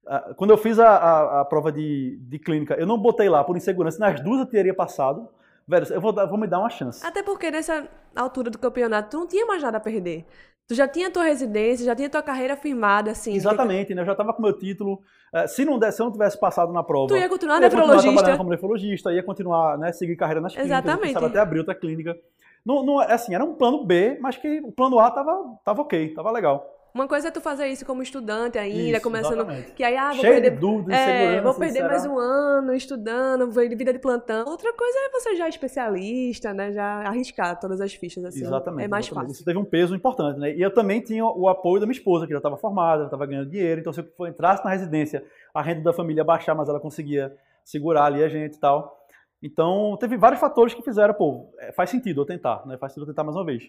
Ah, 0.06 0.34
quando 0.36 0.50
eu 0.50 0.58
fiz 0.58 0.78
a, 0.78 0.88
a, 0.88 1.40
a, 1.40 1.44
prova 1.44 1.70
de, 1.70 2.18
de 2.22 2.38
clínica, 2.38 2.74
eu 2.74 2.86
não 2.86 2.98
botei 2.98 3.28
lá 3.28 3.42
por 3.44 3.56
insegurança, 3.56 3.98
nas 3.98 4.20
duas 4.20 4.40
eu 4.40 4.46
teria 4.46 4.74
passado. 4.74 5.28
Velho, 5.66 5.86
eu 5.92 6.00
vou, 6.00 6.12
dar, 6.12 6.26
vou 6.26 6.38
me 6.38 6.46
dar 6.46 6.58
uma 6.58 6.70
chance. 6.70 7.04
Até 7.04 7.22
porque 7.22 7.50
nessa 7.50 7.88
altura 8.14 8.50
do 8.50 8.58
campeonato, 8.58 9.10
tu 9.10 9.18
não 9.18 9.26
tinha 9.26 9.46
mais 9.46 9.62
nada 9.62 9.78
a 9.78 9.80
perder. 9.80 10.24
Tu 10.66 10.74
já 10.74 10.88
tinha 10.88 11.10
tua 11.10 11.24
residência, 11.24 11.84
já 11.84 11.94
tinha 11.94 12.08
tua 12.08 12.22
carreira 12.22 12.56
firmada, 12.56 13.10
assim. 13.10 13.34
Exatamente, 13.34 13.94
né? 13.94 14.00
Eu 14.00 14.06
já 14.06 14.12
estava 14.12 14.32
com 14.32 14.40
meu 14.40 14.52
título. 14.56 15.02
É, 15.32 15.46
se 15.46 15.64
não 15.64 15.78
desse, 15.78 15.96
se 15.96 16.02
eu 16.02 16.06
não 16.06 16.12
tivesse 16.12 16.38
passado 16.40 16.72
na 16.72 16.82
prova. 16.82 17.08
Tu 17.08 17.16
ia 17.16 17.28
continuar 17.28 17.60
nefrologista. 17.60 18.06
Ia 18.06 18.14
continuar 18.14 18.36
como 18.38 18.50
nefrologista, 18.50 19.12
ia 19.12 19.22
continuar, 19.22 19.78
né, 19.78 19.92
seguir 19.92 20.16
carreira 20.16 20.40
nas 20.40 20.54
clínicas. 20.54 20.78
Exatamente. 20.78 21.18
até 21.18 21.38
abrir 21.38 21.58
outra 21.58 21.74
clínica. 21.74 22.16
Não, 22.64 22.82
não, 22.82 23.02
é 23.02 23.12
assim, 23.12 23.34
era 23.34 23.44
um 23.44 23.54
plano 23.54 23.84
B, 23.84 24.16
mas 24.20 24.38
que 24.38 24.60
o 24.60 24.72
plano 24.72 24.98
A 24.98 25.10
tava, 25.10 25.58
tava 25.62 25.82
ok, 25.82 26.14
tava 26.14 26.30
legal. 26.30 26.66
Uma 26.96 27.08
coisa 27.08 27.26
é 27.26 27.30
tu 27.32 27.40
fazer 27.40 27.66
isso 27.66 27.84
como 27.84 28.04
estudante 28.04 28.56
ainda, 28.56 28.98
Isso, 28.98 29.02
começando. 29.02 29.32
exatamente. 29.32 29.72
Que 29.72 29.82
aí, 29.82 29.96
ah, 29.96 30.12
vou 30.12 30.20
Cheio 30.20 30.34
perder. 30.34 30.50
de 30.52 30.56
dúvidas, 30.58 30.96
É, 30.96 31.40
vou 31.40 31.52
perder 31.54 31.72
será? 31.78 31.88
mais 31.88 32.06
um 32.06 32.16
ano 32.16 32.72
estudando, 32.72 33.50
vou 33.50 33.68
de 33.68 33.74
vida 33.74 33.92
de 33.92 33.98
plantão. 33.98 34.46
Outra 34.46 34.72
coisa 34.72 34.96
é 35.00 35.10
você 35.10 35.34
já 35.34 35.46
é 35.46 35.48
especialista, 35.48 36.54
né? 36.54 36.70
Já 36.72 36.84
arriscar 37.08 37.58
todas 37.58 37.80
as 37.80 37.92
fichas 37.94 38.24
assim. 38.24 38.42
Exatamente. 38.42 38.84
É 38.84 38.88
mais 38.88 39.06
exatamente. 39.06 39.26
fácil. 39.30 39.32
Isso 39.38 39.44
teve 39.44 39.58
um 39.58 39.64
peso 39.64 39.92
importante, 39.96 40.38
né? 40.38 40.54
E 40.54 40.62
eu 40.62 40.72
também 40.72 41.00
tinha 41.00 41.24
o 41.26 41.48
apoio 41.48 41.80
da 41.80 41.86
minha 41.86 41.98
esposa, 41.98 42.26
que 42.28 42.32
já 42.32 42.38
estava 42.38 42.56
formada, 42.56 43.00
já 43.00 43.06
estava 43.06 43.26
ganhando 43.26 43.50
dinheiro. 43.50 43.80
Então, 43.80 43.92
se 43.92 43.98
eu 43.98 44.26
entrasse 44.28 44.64
na 44.64 44.70
residência, 44.70 45.24
a 45.52 45.60
renda 45.60 45.82
da 45.82 45.92
família 45.92 46.20
ia 46.20 46.24
baixar, 46.24 46.54
mas 46.54 46.68
ela 46.68 46.78
conseguia 46.78 47.36
segurar 47.64 48.04
ali 48.04 48.22
a 48.22 48.28
gente 48.28 48.54
e 48.54 48.60
tal. 48.60 48.96
Então, 49.42 49.96
teve 49.98 50.16
vários 50.16 50.40
fatores 50.40 50.74
que 50.74 50.82
fizeram, 50.82 51.12
pô, 51.12 51.52
é, 51.58 51.72
faz 51.72 51.90
sentido 51.90 52.20
eu 52.20 52.24
tentar, 52.24 52.64
né? 52.66 52.78
Faz 52.78 52.92
sentido 52.92 53.02
eu 53.10 53.12
tentar 53.12 53.24
mais 53.24 53.36
uma 53.36 53.44
vez. 53.44 53.64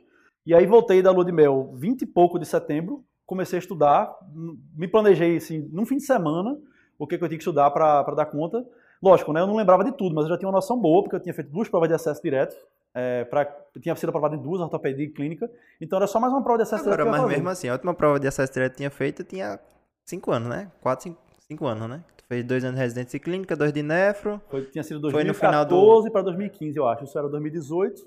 E 0.46 0.53
aí 0.53 0.67
voltei 0.67 1.01
da 1.01 1.10
lua 1.10 1.25
de 1.25 1.32
mel 1.32 1.72
20 1.74 2.03
e 2.03 2.05
pouco 2.05 2.38
de 2.38 2.46
setembro, 2.46 3.03
comecei 3.25 3.58
a 3.58 3.60
estudar, 3.60 4.15
me 4.75 4.88
planejei, 4.88 5.38
assim, 5.38 5.67
num 5.72 5.86
fim 5.86 5.98
de 5.98 6.03
semana, 6.03 6.58
o 6.98 7.08
que, 7.08 7.17
que 7.17 7.24
eu 7.24 7.27
tinha 7.27 7.38
que 7.38 7.44
estudar 7.44 7.72
para 7.72 8.03
dar 8.15 8.25
conta. 8.25 8.65
Lógico, 9.01 9.34
né? 9.34 9.41
Eu 9.41 9.48
não 9.48 9.55
lembrava 9.55 9.84
de 9.84 9.91
tudo, 9.91 10.15
mas 10.15 10.25
eu 10.25 10.29
já 10.29 10.38
tinha 10.38 10.48
uma 10.48 10.55
noção 10.55 10.79
boa, 10.79 11.03
porque 11.03 11.15
eu 11.15 11.20
tinha 11.20 11.34
feito 11.34 11.51
duas 11.51 11.67
provas 11.67 11.89
de 11.89 11.96
acesso 11.96 12.22
direto, 12.22 12.55
é, 12.94 13.25
pra, 13.25 13.46
tinha 13.82 13.96
sido 13.96 14.10
aprovado 14.10 14.36
em 14.36 14.41
duas, 14.41 14.62
ortopedia 14.62 15.05
e 15.05 15.10
clínica, 15.10 15.51
então 15.82 15.98
era 15.98 16.08
só 16.08 16.20
mais 16.20 16.32
uma 16.32 16.41
prova 16.41 16.58
de 16.58 16.63
acesso 16.63 16.84
Agora, 16.84 17.03
direto 17.03 17.22
mas 17.22 17.29
mesmo 17.29 17.50
assim, 17.50 17.67
a 17.67 17.74
última 17.74 17.94
prova 17.94 18.20
de 18.20 18.27
acesso 18.27 18.53
direto 18.53 18.72
que 18.72 18.77
tinha 18.77 18.89
feito 18.89 19.24
tinha 19.24 19.60
5 20.05 20.32
anos, 20.32 20.50
né? 20.50 20.72
4, 20.82 21.15
5 21.48 21.67
anos, 21.67 21.89
né? 21.89 22.03
Tu 22.15 22.24
fez 22.25 22.46
2 22.46 22.63
anos 22.63 22.75
de 22.75 22.82
residência 22.82 23.20
clínica, 23.20 23.55
2 23.55 23.74
de 23.74 23.84
nefro. 23.84 24.41
Foi, 24.50 24.63
tinha 24.65 24.84
sido 24.84 25.12
Foi 25.12 25.24
no 25.24 25.34
final 25.34 25.65
2014 25.65 26.12
para 26.12 26.22
2015, 26.22 26.77
eu 26.77 26.88
acho. 26.88 27.03
Isso 27.03 27.20
era 27.20 27.27
2018. 27.27 28.01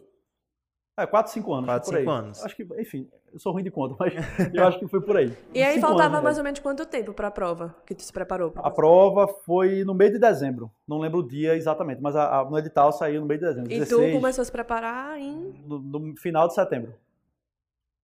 É, 0.99 1.07
4, 1.07 1.33
5 1.33 1.53
anos. 1.53 1.67
Quatro, 1.67 1.91
por 1.91 1.97
aí. 1.97 2.03
cinco 2.03 2.11
anos. 2.11 2.45
Acho 2.45 2.57
que, 2.57 2.63
enfim, 2.81 3.09
eu 3.33 3.39
sou 3.39 3.53
ruim 3.53 3.63
de 3.63 3.71
conta, 3.71 3.95
mas 3.99 4.13
eu 4.55 4.65
acho 4.67 4.79
que 4.79 4.89
foi 4.89 5.01
por 5.01 5.17
aí. 5.17 5.33
E 5.55 5.63
aí 5.63 5.75
Cinco 5.75 5.87
faltava 5.87 6.15
anos, 6.15 6.25
mais 6.25 6.37
né? 6.37 6.41
ou 6.41 6.45
menos 6.45 6.61
quanto 6.61 6.85
tempo 6.87 7.13
pra 7.13 7.31
prova 7.31 7.75
que 7.87 7.95
tu 7.95 8.03
se 8.03 8.13
preparou? 8.13 8.53
A 8.57 8.71
prova 8.71 9.27
foi 9.29 9.85
no 9.85 9.95
meio 9.95 10.13
de 10.13 10.19
dezembro. 10.19 10.71
Não 10.87 10.99
lembro 10.99 11.21
o 11.21 11.27
dia 11.29 11.55
exatamente, 11.57 12.01
mas 12.03 12.17
a, 12.17 12.41
a- 12.41 12.45
no 12.45 12.59
edital 12.59 12.93
saiu 12.93 13.21
no 13.21 13.27
meio 13.27 13.41
de 13.41 13.47
dezembro. 13.47 13.71
E 13.73 13.79
16, 13.79 14.13
tu 14.13 14.19
começou 14.21 14.43
a 14.43 14.45
se 14.45 14.53
preparar 14.53 15.19
em 15.19 15.55
no, 15.67 15.79
no 15.79 16.17
final 16.17 16.49
de 16.49 16.55
setembro, 16.55 16.95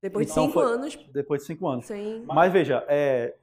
depois 0.03 0.31
Então 0.31 0.43
de 0.47 0.49
cinco 0.53 0.61
foi- 0.63 0.73
anos 0.73 0.99
depois 1.13 1.41
de 1.41 1.47
5 1.47 1.67
anos. 1.69 1.87
sem. 1.87 2.23
Mas 2.27 2.53
veja, 2.53 2.85
é, 2.89 3.35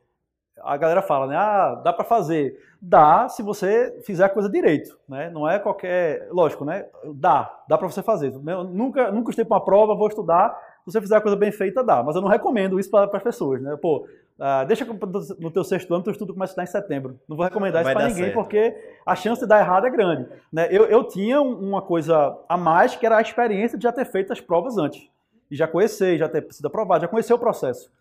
a 0.63 0.77
galera 0.77 1.01
fala, 1.01 1.27
né? 1.27 1.36
Ah, 1.36 1.75
dá 1.84 1.91
pra 1.94 2.03
fazer. 2.06 2.58
Dá 2.82 3.30
se 3.30 3.44
você 3.44 4.00
fizer 4.06 4.25
a 4.25 4.30
coisa 4.30 4.50
direito, 4.50 4.98
né? 5.08 5.30
Não 5.30 5.48
é 5.48 5.60
qualquer. 5.60 6.27
Lógico, 6.32 6.65
né? 6.65 6.86
Dá, 7.13 7.53
dá 7.68 7.77
pra 7.77 7.88
você 7.89 8.01
fazer. 8.01 8.34
Eu 8.34 8.63
nunca, 8.63 9.12
nunca 9.12 9.30
estudei 9.30 9.46
pra 9.46 9.58
uma 9.58 9.63
prova, 9.65 9.96
vou 9.96 10.08
estudar. 10.08 10.58
Se 10.84 10.91
você 10.91 11.00
fizer 11.01 11.15
a 11.18 11.22
coisa 11.22 11.38
bem 11.38 11.51
feita, 11.51 11.84
dá. 11.84 12.01
Mas 12.01 12.15
eu 12.15 12.22
não 12.22 12.30
recomendo 12.30 12.80
isso 12.80 12.89
para 12.89 13.06
as 13.15 13.22
pessoas, 13.24 13.62
né? 13.62 13.77
Pô, 13.80 14.08
ah, 14.39 14.63
deixa 14.63 14.84
que 14.84 14.91
no 15.39 15.51
teu 15.51 15.63
sexto 15.63 15.94
ano, 15.94 16.03
teu 16.03 16.12
estudo 16.12 16.34
começa 16.34 16.60
a 16.60 16.63
estudar 16.63 16.63
em 16.80 16.84
setembro. 16.84 17.20
Não 17.30 17.38
vou 17.38 17.46
recomendar 17.46 17.84
isso 17.84 17.91
pra 17.91 18.01
dar 18.01 18.08
ninguém, 18.08 18.24
certo. 18.25 18.34
porque 18.34 18.75
a 19.06 19.15
chance 19.15 19.41
de 19.41 19.48
dar 19.48 19.60
errado 19.60 19.86
é 19.86 19.89
grande. 19.91 20.27
Né? 20.51 20.68
Eu, 20.72 20.86
eu 20.86 21.03
tinha 21.03 21.39
um- 21.39 21.70
uma 21.70 21.84
coisa 21.84 22.36
a 22.50 22.58
mais, 22.58 22.96
que 22.96 23.06
era 23.06 23.18
a 23.18 23.22
experiência 23.22 23.77
de 23.77 23.84
já 23.84 23.91
ter 23.91 24.06
feito 24.06 24.34
as 24.34 24.41
provas 24.41 24.75
antes. 24.80 25.08
E 25.51 25.56
já 25.56 25.68
conhecer, 25.68 26.18
já 26.18 26.27
ter 26.27 26.48
sido 26.51 26.65
aprovado, 26.65 27.01
já 27.01 27.08
conhecer 27.08 27.34
o 27.34 27.38
processo 27.39 27.91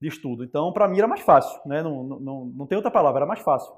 de 0.00 0.08
estudo. 0.08 0.42
Então, 0.42 0.72
para 0.72 0.88
mim 0.88 0.98
era 0.98 1.06
mais 1.06 1.20
fácil, 1.20 1.60
né? 1.66 1.82
Não, 1.82 2.02
não, 2.02 2.44
não, 2.46 2.66
tem 2.66 2.76
outra 2.76 2.90
palavra, 2.90 3.20
era 3.20 3.26
mais 3.26 3.40
fácil. 3.40 3.72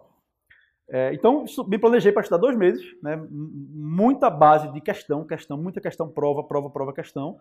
É, 0.88 1.12
então, 1.14 1.45
me 1.67 1.79
planejei 1.79 2.12
para 2.12 2.23
estudar 2.23 2.38
dois 2.38 2.57
meses, 2.57 2.85
né? 3.02 3.21
Muita 3.31 4.31
base 4.31 4.71
de 4.73 4.81
questão, 4.81 5.25
questão, 5.25 5.57
muita 5.57 5.81
questão, 5.81 6.09
prova, 6.09 6.45
prova, 6.45 6.71
prova, 6.71 6.93
questão. 6.93 7.41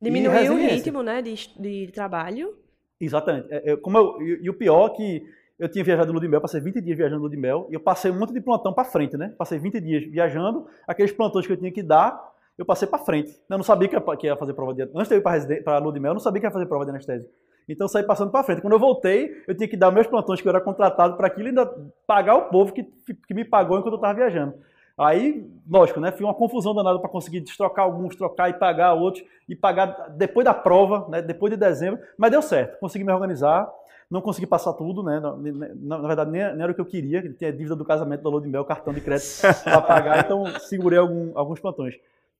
Diminuiu 0.00 0.54
o 0.54 0.56
ritmo, 0.56 1.02
né, 1.02 1.22
de, 1.22 1.34
de 1.58 1.92
trabalho. 1.92 2.56
Exatamente. 3.00 3.48
É, 3.50 3.72
é, 3.72 3.76
como 3.76 3.96
eu, 3.96 4.22
e, 4.22 4.44
e 4.44 4.50
o 4.50 4.54
pior 4.54 4.90
é 4.90 4.90
que 4.90 5.26
eu 5.58 5.68
tinha 5.68 5.84
viajado 5.84 6.08
no 6.08 6.14
Lua 6.14 6.22
de 6.22 6.28
Mel, 6.28 6.40
passei 6.40 6.60
20 6.60 6.80
dias 6.80 6.96
viajando 6.96 7.16
no 7.16 7.26
Lua 7.26 7.30
de 7.30 7.36
Mel, 7.36 7.66
e 7.70 7.74
eu 7.74 7.80
passei 7.80 8.10
um 8.10 8.18
monte 8.18 8.32
de 8.32 8.40
plantão 8.40 8.72
para 8.72 8.84
frente, 8.84 9.16
né? 9.16 9.34
Passei 9.36 9.58
20 9.58 9.80
dias 9.80 10.04
viajando, 10.04 10.66
aqueles 10.86 11.12
plantões 11.12 11.46
que 11.46 11.52
eu 11.52 11.56
tinha 11.56 11.70
que 11.70 11.82
dar, 11.82 12.18
eu 12.56 12.64
passei 12.64 12.88
para 12.88 12.98
frente. 12.98 13.38
Eu 13.48 13.58
não 13.58 13.64
sabia 13.64 13.88
que 13.88 13.94
ia, 13.94 14.16
que 14.16 14.26
ia 14.26 14.36
fazer 14.36 14.54
prova 14.54 14.74
de 14.74 14.82
Antes 14.82 15.08
de 15.08 15.14
eu 15.14 15.18
ir 15.18 15.62
para 15.62 15.76
a 15.76 15.78
Lua 15.78 15.92
de 15.92 16.00
Mel, 16.00 16.10
eu 16.10 16.14
não 16.14 16.20
sabia 16.20 16.40
que 16.40 16.46
ia 16.46 16.50
fazer 16.50 16.66
prova 16.66 16.84
de 16.84 16.90
anestesia. 16.90 17.28
Então 17.72 17.86
saí 17.88 18.02
passando 18.02 18.30
para 18.30 18.42
frente. 18.44 18.60
Quando 18.60 18.72
eu 18.74 18.78
voltei, 18.80 19.42
eu 19.46 19.54
tinha 19.54 19.68
que 19.68 19.76
dar 19.76 19.90
meus 19.90 20.06
plantões 20.06 20.40
que 20.40 20.46
eu 20.48 20.50
era 20.50 20.60
contratado 20.60 21.16
para 21.16 21.26
aquilo 21.26 21.46
e 21.46 21.50
ainda 21.50 21.66
pagar 22.06 22.34
o 22.36 22.42
povo 22.50 22.72
que, 22.72 22.82
que 22.84 23.34
me 23.34 23.44
pagou 23.44 23.78
enquanto 23.78 23.92
eu 23.94 23.96
estava 23.96 24.14
viajando. 24.14 24.54
Aí, 24.98 25.48
lógico, 25.70 25.98
né? 26.00 26.12
Foi 26.12 26.24
uma 26.26 26.34
confusão 26.34 26.74
danada 26.74 26.98
para 26.98 27.08
conseguir 27.08 27.40
destrocar 27.40 27.84
alguns, 27.86 28.14
trocar 28.16 28.50
e 28.50 28.54
pagar 28.54 28.92
outros, 28.92 29.24
e 29.48 29.56
pagar 29.56 30.10
depois 30.10 30.44
da 30.44 30.52
prova, 30.52 31.06
né? 31.08 31.22
Depois 31.22 31.50
de 31.50 31.56
dezembro. 31.56 32.00
Mas 32.18 32.30
deu 32.30 32.42
certo, 32.42 32.78
consegui 32.78 33.04
me 33.04 33.12
organizar. 33.12 33.70
Não 34.10 34.20
consegui 34.20 34.46
passar 34.46 34.72
tudo, 34.72 35.02
né? 35.04 35.20
Na, 35.20 35.36
na- 35.36 35.98
na 35.98 36.06
verdade, 36.08 36.30
nem, 36.32 36.42
nem 36.52 36.62
era 36.64 36.72
o 36.72 36.74
que 36.74 36.80
eu 36.80 36.84
queria, 36.84 37.22
que 37.22 37.32
tinha 37.32 37.52
dívida 37.52 37.76
do 37.76 37.84
casamento 37.84 38.28
Lua 38.28 38.40
de 38.42 38.48
Mel, 38.48 38.64
cartão 38.64 38.92
de 38.92 39.00
crédito 39.00 39.40
para 39.62 39.80
pagar, 39.80 40.18
então 40.26 40.44
segurei 40.58 40.98
algum- 40.98 41.30
alguns 41.38 41.60
plantões. 41.60 41.94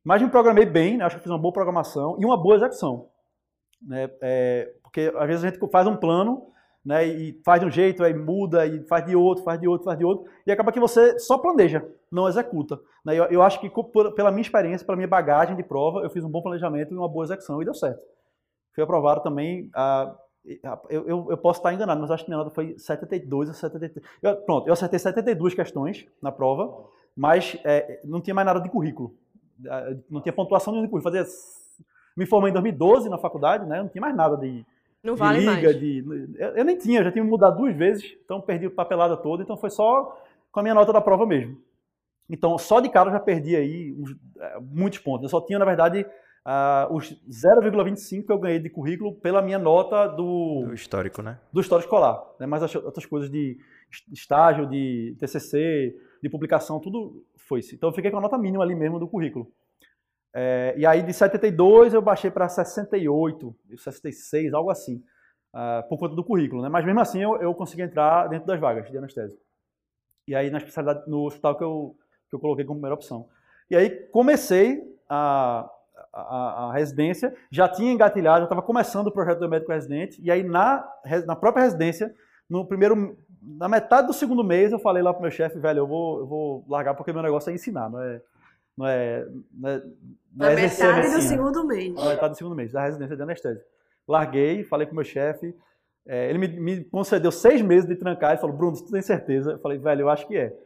Mas 0.04 0.20
me 0.20 0.28
programei 0.28 0.66
bem, 0.66 0.96
né? 0.98 1.04
acho 1.04 1.16
que 1.16 1.22
fiz 1.22 1.30
uma 1.30 1.38
boa 1.38 1.52
programação 1.52 2.16
e 2.18 2.24
uma 2.24 2.36
boa 2.36 2.56
execução. 2.56 3.06
Né? 3.80 4.10
É, 4.20 4.72
porque 4.90 5.12
às 5.16 5.26
vezes 5.26 5.44
a 5.44 5.48
gente 5.48 5.70
faz 5.70 5.86
um 5.86 5.96
plano 5.96 6.50
né? 6.84 7.06
e 7.06 7.40
faz 7.44 7.60
de 7.60 7.66
um 7.66 7.70
jeito, 7.70 8.02
aí 8.02 8.12
muda, 8.12 8.66
e 8.66 8.82
faz 8.84 9.06
de 9.06 9.14
outro, 9.14 9.44
faz 9.44 9.60
de 9.60 9.68
outro, 9.68 9.84
faz 9.84 9.96
de 9.96 10.04
outro, 10.04 10.30
e 10.44 10.50
acaba 10.50 10.72
que 10.72 10.80
você 10.80 11.18
só 11.18 11.38
planeja, 11.38 11.86
não 12.10 12.28
executa. 12.28 12.78
Né? 13.04 13.14
Eu, 13.14 13.24
eu 13.26 13.42
acho 13.42 13.60
que 13.60 13.70
pela 14.16 14.30
minha 14.30 14.42
experiência, 14.42 14.84
pela 14.84 14.96
minha 14.96 15.08
bagagem 15.08 15.56
de 15.56 15.62
prova, 15.62 16.00
eu 16.00 16.10
fiz 16.10 16.24
um 16.24 16.30
bom 16.30 16.42
planejamento 16.42 16.92
e 16.92 16.96
uma 16.96 17.08
boa 17.08 17.24
execução, 17.24 17.62
e 17.62 17.64
deu 17.64 17.74
certo. 17.74 18.00
Fui 18.74 18.82
aprovado 18.82 19.22
também. 19.22 19.70
ah, 19.74 20.14
eu, 20.88 21.06
eu, 21.06 21.26
eu 21.30 21.36
posso 21.36 21.60
estar 21.60 21.72
enganado, 21.72 22.00
mas 22.00 22.10
acho 22.10 22.24
que 22.24 22.30
minha 22.30 22.38
nota 22.38 22.50
foi 22.50 22.74
72 22.78 23.48
ou 23.48 23.54
73. 23.54 24.06
Eu, 24.22 24.36
pronto, 24.36 24.66
eu 24.66 24.72
acertei 24.72 24.98
72 24.98 25.54
questões 25.54 26.06
na 26.22 26.32
prova, 26.32 26.88
mas 27.14 27.58
é, 27.62 28.00
não 28.04 28.20
tinha 28.20 28.34
mais 28.34 28.46
nada 28.46 28.60
de 28.60 28.70
currículo. 28.70 29.14
Não 30.08 30.22
tinha 30.22 30.32
pontuação 30.32 30.72
nenhuma 30.72 30.86
de 30.86 30.90
currículo. 30.90 31.14
Fazia, 31.14 31.30
me 32.16 32.26
formei 32.26 32.50
em 32.50 32.54
2012 32.54 33.08
na 33.10 33.18
faculdade, 33.18 33.66
né? 33.66 33.82
Não 33.82 33.88
tinha 33.88 34.00
mais 34.00 34.16
nada 34.16 34.36
de, 34.36 34.64
Não 35.02 35.14
de 35.14 35.20
vale 35.20 35.38
liga, 35.40 35.52
mais. 35.52 35.78
de. 35.78 36.04
Eu, 36.38 36.48
eu 36.56 36.64
nem 36.64 36.76
tinha, 36.76 37.00
eu 37.00 37.04
já 37.04 37.12
tinha 37.12 37.24
me 37.24 37.30
mudado 37.30 37.56
duas 37.56 37.74
vezes, 37.74 38.16
então 38.24 38.40
perdi 38.40 38.66
a 38.66 38.70
papelada 38.70 39.16
toda, 39.16 39.42
então 39.42 39.56
foi 39.56 39.70
só 39.70 40.16
com 40.52 40.60
a 40.60 40.62
minha 40.62 40.74
nota 40.74 40.92
da 40.92 41.00
prova 41.00 41.26
mesmo. 41.26 41.56
Então, 42.28 42.56
só 42.58 42.80
de 42.80 42.88
cara 42.88 43.08
eu 43.08 43.14
já 43.14 43.20
perdi 43.20 43.56
aí 43.56 43.92
uns, 43.98 44.14
eh, 44.38 44.58
muitos 44.60 45.00
pontos. 45.00 45.24
Eu 45.24 45.28
só 45.28 45.44
tinha, 45.44 45.58
na 45.58 45.64
verdade, 45.64 46.06
ah, 46.44 46.88
os 46.90 47.12
0,25 47.28 48.26
que 48.26 48.32
eu 48.32 48.38
ganhei 48.38 48.60
de 48.60 48.70
currículo 48.70 49.14
pela 49.16 49.42
minha 49.42 49.58
nota 49.58 50.06
do, 50.06 50.64
Do 50.66 50.74
histórico, 50.74 51.22
né? 51.22 51.40
do 51.52 51.60
história 51.60 51.82
escolar. 51.82 52.22
Né? 52.38 52.46
Mas 52.46 52.62
as 52.62 52.74
outras 52.76 53.04
coisas 53.04 53.28
de 53.28 53.58
estágio, 54.12 54.66
de 54.66 55.16
TCC, 55.18 55.94
de 56.22 56.28
publicação, 56.28 56.78
tudo 56.78 57.24
foi-se. 57.36 57.74
Então 57.74 57.88
eu 57.88 57.94
fiquei 57.94 58.10
com 58.10 58.18
a 58.18 58.20
nota 58.20 58.38
mínima 58.38 58.62
ali 58.62 58.76
mesmo 58.76 59.00
do 59.00 59.08
currículo. 59.08 59.50
É, 60.32 60.74
e 60.76 60.86
aí 60.86 61.02
de 61.02 61.12
72 61.12 61.92
eu 61.92 62.02
baixei 62.02 62.30
para 62.30 62.48
68, 62.48 63.54
66, 63.76 64.54
algo 64.54 64.70
assim, 64.70 65.02
ah, 65.52 65.84
por 65.88 65.98
conta 65.98 66.14
do 66.14 66.24
currículo. 66.24 66.62
Né? 66.62 66.68
Mas 66.68 66.84
mesmo 66.84 67.00
assim 67.00 67.20
eu, 67.20 67.36
eu 67.40 67.54
consegui 67.54 67.82
entrar 67.82 68.28
dentro 68.28 68.46
das 68.46 68.60
vagas 68.60 68.90
de 68.90 68.96
anestesia. 68.96 69.36
E 70.26 70.34
aí 70.34 70.50
na 70.50 70.58
especialidade, 70.58 71.08
no 71.08 71.26
hospital 71.26 71.56
que 71.56 71.64
eu, 71.64 71.96
que 72.28 72.36
eu 72.36 72.40
coloquei 72.40 72.64
como 72.64 72.78
primeira 72.78 72.94
opção. 72.94 73.28
E 73.68 73.76
aí 73.76 73.90
comecei 73.90 74.82
a, 75.08 75.68
a, 76.12 76.68
a 76.68 76.72
residência, 76.72 77.34
já 77.50 77.68
tinha 77.68 77.92
engatilhado, 77.92 78.40
já 78.40 78.44
estava 78.44 78.62
começando 78.62 79.08
o 79.08 79.12
projeto 79.12 79.40
do 79.40 79.48
médico 79.48 79.72
residente, 79.72 80.20
e 80.22 80.30
aí 80.30 80.42
na, 80.42 80.88
na 81.26 81.36
própria 81.36 81.64
residência, 81.64 82.14
no 82.48 82.66
primeiro, 82.66 83.16
na 83.42 83.68
metade 83.68 84.06
do 84.06 84.12
segundo 84.12 84.42
mês, 84.42 84.72
eu 84.72 84.78
falei 84.78 85.02
lá 85.02 85.12
pro 85.12 85.22
meu 85.22 85.30
chefe, 85.30 85.58
velho, 85.58 85.80
eu 85.80 85.86
vou, 85.86 86.20
eu 86.20 86.26
vou 86.26 86.64
largar 86.68 86.94
porque 86.94 87.12
meu 87.12 87.22
negócio 87.22 87.50
é 87.50 87.54
ensinar, 87.54 87.88
não 87.88 88.00
é, 88.00 88.20
não 88.80 88.86
é, 88.86 89.26
não 89.52 89.68
é, 89.68 89.82
não 90.34 90.46
é 90.46 90.54
metade 90.54 91.10
do 91.12 91.20
segundo 91.20 91.66
mês. 91.66 91.94
Na 91.94 92.08
metade 92.08 92.32
do 92.32 92.36
segundo 92.38 92.56
mês, 92.56 92.72
da 92.72 92.82
residência 92.82 93.14
de 93.14 93.22
anestésia. 93.22 93.64
Larguei, 94.08 94.64
falei 94.64 94.86
com 94.86 94.92
o 94.92 94.96
meu 94.96 95.04
chefe, 95.04 95.54
é, 96.06 96.30
ele 96.30 96.38
me, 96.38 96.48
me 96.48 96.84
concedeu 96.84 97.30
seis 97.30 97.60
meses 97.60 97.86
de 97.86 97.94
trancar, 97.94 98.30
ele 98.30 98.40
falou, 98.40 98.56
Bruno, 98.56 98.74
tu 98.74 98.90
tem 98.90 99.02
certeza? 99.02 99.52
Eu 99.52 99.58
falei, 99.58 99.76
velho, 99.76 100.00
eu 100.02 100.08
acho 100.08 100.26
que 100.26 100.34
é. 100.34 100.56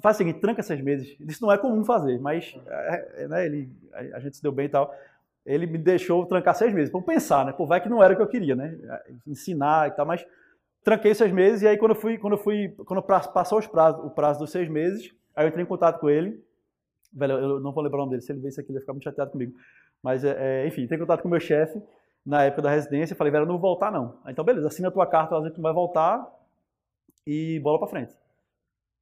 Faz 0.00 0.16
o 0.16 0.18
seguinte, 0.18 0.40
tranca 0.40 0.62
seis 0.62 0.80
meses. 0.80 1.14
Isso 1.20 1.42
não 1.42 1.52
é 1.52 1.58
comum 1.58 1.84
fazer, 1.84 2.18
mas 2.18 2.54
é, 2.66 3.24
é, 3.24 3.28
né, 3.28 3.44
ele, 3.44 3.70
a, 3.92 4.16
a 4.16 4.20
gente 4.20 4.36
se 4.36 4.42
deu 4.42 4.50
bem 4.50 4.64
e 4.64 4.70
tal. 4.70 4.94
Ele 5.44 5.66
me 5.66 5.76
deixou 5.76 6.24
trancar 6.24 6.54
seis 6.54 6.72
meses, 6.72 6.92
eu 6.92 7.02
pensar, 7.02 7.44
né? 7.44 7.52
Pô, 7.52 7.66
vai 7.66 7.82
que 7.82 7.88
não 7.88 8.02
era 8.02 8.14
o 8.14 8.16
que 8.16 8.22
eu 8.22 8.28
queria, 8.28 8.56
né? 8.56 8.78
Ensinar 9.26 9.88
e 9.88 9.90
tal, 9.92 10.06
mas 10.06 10.24
tranquei 10.82 11.14
seis 11.14 11.32
meses 11.32 11.62
e 11.62 11.68
aí 11.68 11.76
quando 11.76 11.92
eu 11.92 12.00
fui, 12.00 12.16
quando 12.16 12.32
eu 12.34 12.38
fui, 12.38 12.74
quando 12.86 13.02
passou 13.02 13.58
os 13.58 13.66
prazos, 13.66 14.02
o 14.04 14.10
prazo 14.10 14.40
dos 14.40 14.50
seis 14.50 14.68
meses, 14.68 15.14
aí 15.36 15.44
eu 15.44 15.48
entrei 15.48 15.64
em 15.64 15.68
contato 15.68 16.00
com 16.00 16.08
ele. 16.08 16.42
Velho, 17.12 17.34
eu 17.34 17.60
não 17.60 17.72
vou 17.72 17.82
lembrar 17.82 17.98
o 17.98 18.00
nome 18.02 18.10
dele, 18.10 18.22
se 18.22 18.32
ele 18.32 18.40
ver 18.40 18.48
isso 18.48 18.60
aqui 18.60 18.70
ele 18.70 18.78
vai 18.78 18.82
ficar 18.82 18.92
muito 18.92 19.04
chateado 19.04 19.30
comigo. 19.30 19.52
Mas, 20.02 20.24
é, 20.24 20.62
é, 20.64 20.66
enfim, 20.66 20.82
entrei 20.82 20.96
em 20.96 21.00
contato 21.00 21.22
com 21.22 21.28
o 21.28 21.30
meu 21.30 21.40
chefe 21.40 21.80
na 22.24 22.44
época 22.44 22.62
da 22.62 22.70
residência, 22.70 23.16
falei, 23.16 23.32
velho, 23.32 23.42
eu 23.42 23.46
não 23.46 23.58
vou 23.58 23.70
voltar 23.70 23.90
não. 23.90 24.18
Então, 24.26 24.44
beleza, 24.44 24.66
assina 24.66 24.88
a 24.88 24.90
tua 24.90 25.06
carta, 25.06 25.34
ela 25.34 25.42
diz 25.42 25.50
que 25.50 25.56
tu 25.56 25.62
vai 25.62 25.72
voltar 25.72 26.26
e 27.26 27.58
bola 27.60 27.78
pra 27.78 27.88
frente. 27.88 28.14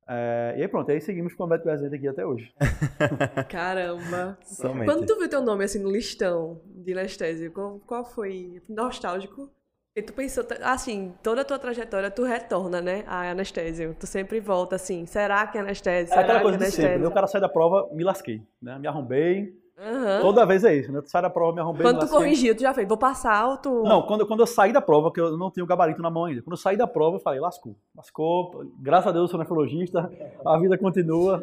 É, 0.08 0.54
e 0.56 0.62
aí 0.62 0.68
pronto, 0.68 0.88
aí 0.90 1.00
seguimos 1.00 1.34
com 1.34 1.44
o 1.44 1.46
médico 1.48 1.68
residente 1.68 1.96
aqui 1.96 2.06
até 2.06 2.24
hoje. 2.24 2.54
Caramba. 3.50 4.38
Somente. 4.44 4.84
Quando 4.84 5.04
tu 5.04 5.18
viu 5.18 5.28
teu 5.28 5.42
nome 5.42 5.64
assim 5.64 5.80
no 5.80 5.90
listão 5.90 6.60
de 6.64 6.92
anestésio, 6.92 7.50
qual, 7.50 7.80
qual 7.80 8.04
foi? 8.04 8.62
Nostálgico? 8.68 9.50
E 9.96 10.02
tu 10.02 10.12
pensou, 10.12 10.44
assim, 10.62 11.14
toda 11.22 11.40
a 11.40 11.44
tua 11.44 11.59
trajetória, 11.59 12.11
tu 12.11 12.22
retorna, 12.22 12.82
né, 12.82 13.02
a 13.06 13.30
anestésio. 13.30 13.96
Tu 13.98 14.06
sempre 14.06 14.38
volta 14.40 14.76
assim, 14.76 15.06
será 15.06 15.46
que 15.46 15.56
é 15.56 15.62
anestésio? 15.62 16.14
É 16.14 16.18
aquela 16.18 16.38
que 16.38 16.42
coisa 16.42 16.59
é 16.59 16.66
de 16.66 16.70
sempre. 16.70 16.98
né? 16.98 17.06
O 17.06 17.11
cara 17.11 17.26
sai 17.26 17.40
da 17.40 17.48
prova, 17.48 17.88
me 17.94 18.04
lasquei. 18.04 18.42
Né? 18.61 18.78
Me 18.78 18.87
arrombei. 18.87 19.54
Aham. 19.78 20.20
Toda 20.20 20.44
vez 20.44 20.64
é 20.64 20.74
isso, 20.74 20.92
né? 20.92 21.00
Tu 21.00 21.11
sai 21.11 21.22
da 21.22 21.30
prova, 21.30 21.54
me 21.54 21.61
arrombei, 21.62 21.80
Quando 21.80 21.96
me 21.96 22.06
tu 22.06 22.11
corrigiu, 22.11 22.54
tu 22.54 22.61
já 22.61 22.74
fez, 22.74 22.87
vou 22.87 22.98
passar 22.98 23.46
ou 23.48 23.56
tu... 23.56 23.85
Não, 23.85 24.02
quando, 24.02 24.26
quando 24.26 24.40
eu 24.40 24.46
saí 24.46 24.70
da 24.70 24.82
prova, 24.82 25.11
que 25.11 25.18
eu 25.18 25.35
não 25.38 25.50
tinha 25.50 25.64
o 25.64 25.66
gabarito 25.66 26.02
na 26.02 26.11
mão 26.11 26.26
ainda. 26.26 26.42
Quando 26.42 26.52
eu 26.52 26.61
saí 26.61 26.76
da 26.76 26.87
prova, 26.87 27.16
eu 27.16 27.20
falei, 27.20 27.40
lascou. 27.40 27.74
Lascou. 27.96 28.70
Graças 28.78 29.06
a 29.06 29.12
Deus 29.12 29.22
eu 29.22 29.28
sou 29.28 29.40
nefrologista, 29.40 30.11
a 30.44 30.59
vida 30.59 30.76
continua. 30.76 31.42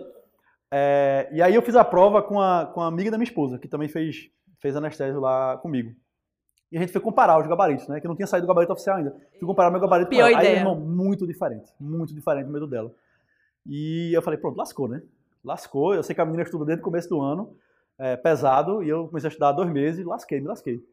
É, 0.71 1.27
e 1.31 1.41
aí 1.41 1.55
eu 1.55 1.61
fiz 1.63 1.75
a 1.75 1.83
prova 1.83 2.21
com 2.21 2.39
a, 2.39 2.67
com 2.67 2.81
a 2.81 2.87
amiga 2.87 3.09
da 3.09 3.17
minha 3.17 3.27
esposa, 3.27 3.57
que 3.57 3.67
também 3.67 3.87
fez, 3.89 4.29
fez 4.59 4.75
anestésio 4.75 5.19
lá 5.19 5.57
comigo. 5.57 5.91
E 6.73 6.77
a 6.77 6.79
gente 6.79 6.91
foi 6.91 6.99
comparar 6.99 7.39
os 7.39 7.45
gabaritos, 7.45 7.87
né? 7.87 8.01
Que 8.01 8.07
não 8.07 8.15
tinha 8.15 8.25
saído 8.25 8.47
do 8.47 8.49
gabarito 8.49 8.73
oficial 8.73 8.97
ainda. 8.97 9.15
Fui 9.37 9.47
comparar 9.47 9.69
meu 9.69 9.79
gabarito 9.79 10.09
Pior 10.09 10.23
com 10.23 10.27
ela. 10.29 10.39
Aí, 10.39 10.43
ideia. 10.43 10.59
irmão, 10.61 10.75
muito 10.75 11.27
diferente. 11.27 11.71
Muito 11.79 12.15
diferente 12.15 12.47
do 12.47 12.51
medo 12.51 12.65
dela. 12.65 12.91
E 13.63 14.11
eu 14.11 14.23
falei, 14.23 14.39
pronto, 14.39 14.57
lascou, 14.57 14.87
né? 14.87 15.03
Lascou. 15.43 15.93
Eu 15.93 16.01
sei 16.01 16.15
que 16.15 16.21
a 16.21 16.25
menina 16.25 16.41
estuda 16.41 16.65
desde 16.65 16.81
o 16.81 16.83
começo 16.83 17.07
do 17.07 17.21
ano, 17.21 17.55
é, 17.99 18.17
pesado, 18.17 18.81
e 18.81 18.89
eu 18.89 19.07
comecei 19.07 19.27
a 19.27 19.29
estudar 19.29 19.49
há 19.49 19.51
dois 19.51 19.69
meses 19.69 19.99
e 19.99 20.03
lasquei, 20.03 20.41
me 20.41 20.47
lasquei. 20.47 20.83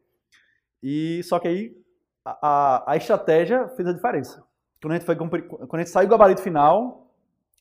E 0.83 1.23
só 1.23 1.39
que 1.39 1.47
aí 1.47 1.75
a, 2.23 2.37
a, 2.41 2.91
a 2.91 2.95
estratégia 2.95 3.67
fez 3.69 3.89
a 3.89 3.93
diferença. 3.93 4.43
Quando 4.79 4.91
a 4.91 4.95
gente, 4.97 5.05
foi, 5.07 5.15
quando 5.15 5.41
a 5.73 5.77
gente 5.79 5.89
saiu 5.89 6.07
do 6.07 6.11
gabarito 6.11 6.43
final, 6.43 7.11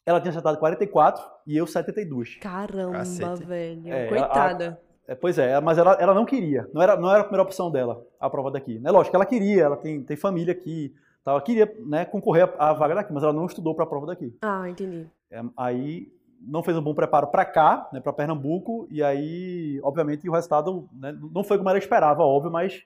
ela 0.04 0.20
tinha 0.20 0.30
acertado 0.30 0.58
44 0.58 1.24
e 1.46 1.56
eu 1.56 1.66
72. 1.66 2.36
Caramba, 2.36 2.98
Cacete. 2.98 3.44
velho. 3.44 3.90
É, 3.90 4.08
Coitada. 4.08 4.78
É, 5.10 5.14
pois 5.16 5.38
é, 5.38 5.60
mas 5.60 5.76
ela, 5.76 5.94
ela 5.94 6.14
não 6.14 6.24
queria. 6.24 6.70
Não 6.72 6.80
era, 6.80 6.96
não 6.96 7.10
era 7.10 7.22
a 7.22 7.24
primeira 7.24 7.42
opção 7.42 7.68
dela, 7.68 8.06
a 8.20 8.30
prova 8.30 8.48
daqui. 8.48 8.78
Né? 8.78 8.92
Lógico 8.92 9.10
que 9.10 9.16
ela 9.16 9.26
queria, 9.26 9.64
ela 9.64 9.76
tem, 9.76 10.04
tem 10.04 10.16
família 10.16 10.52
aqui. 10.52 10.94
Tal, 11.24 11.34
ela 11.34 11.42
queria 11.42 11.74
né, 11.84 12.04
concorrer 12.04 12.48
à, 12.56 12.72
vaga 12.72 12.94
daqui, 12.94 13.12
mas 13.12 13.24
ela 13.24 13.32
não 13.32 13.44
estudou 13.44 13.74
para 13.74 13.82
a 13.82 13.88
prova 13.88 14.06
daqui. 14.06 14.32
Ah, 14.40 14.68
entendi. 14.68 15.08
É, 15.28 15.42
aí 15.56 16.06
não 16.40 16.62
fez 16.62 16.76
um 16.76 16.80
bom 16.80 16.94
preparo 16.94 17.26
para 17.26 17.44
cá, 17.44 17.88
né, 17.92 17.98
para 17.98 18.12
Pernambuco, 18.12 18.86
e 18.88 19.02
aí, 19.02 19.80
obviamente, 19.82 20.28
o 20.28 20.32
resultado 20.32 20.88
né, 20.92 21.12
não 21.32 21.42
foi 21.42 21.58
como 21.58 21.68
ela 21.68 21.78
esperava, 21.78 22.22
óbvio, 22.22 22.52
mas 22.52 22.84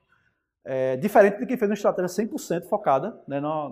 é, 0.64 0.96
diferente 0.96 1.40
de 1.40 1.46
quem 1.46 1.58
fez 1.58 1.70
uma 1.70 1.74
estratégia 1.74 2.24
100% 2.26 2.64
focada 2.64 3.20
né, 3.28 3.38
na, 3.38 3.70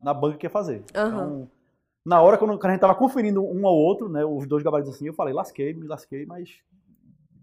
na 0.00 0.14
banca 0.14 0.38
que 0.38 0.46
ia 0.46 0.50
fazer. 0.50 0.84
Aham. 0.94 1.08
Então, 1.08 1.48
na 2.06 2.22
hora, 2.22 2.38
quando, 2.38 2.52
quando 2.52 2.66
a 2.66 2.68
gente 2.68 2.76
estava 2.76 2.94
conferindo 2.94 3.44
um 3.44 3.66
ao 3.66 3.74
outro, 3.74 4.08
né, 4.08 4.24
os 4.24 4.46
dois 4.46 4.62
gabaritos 4.62 4.94
assim, 4.94 5.08
eu 5.08 5.14
falei, 5.14 5.34
lasquei, 5.34 5.74
me 5.74 5.88
lasquei, 5.88 6.24
mas 6.24 6.62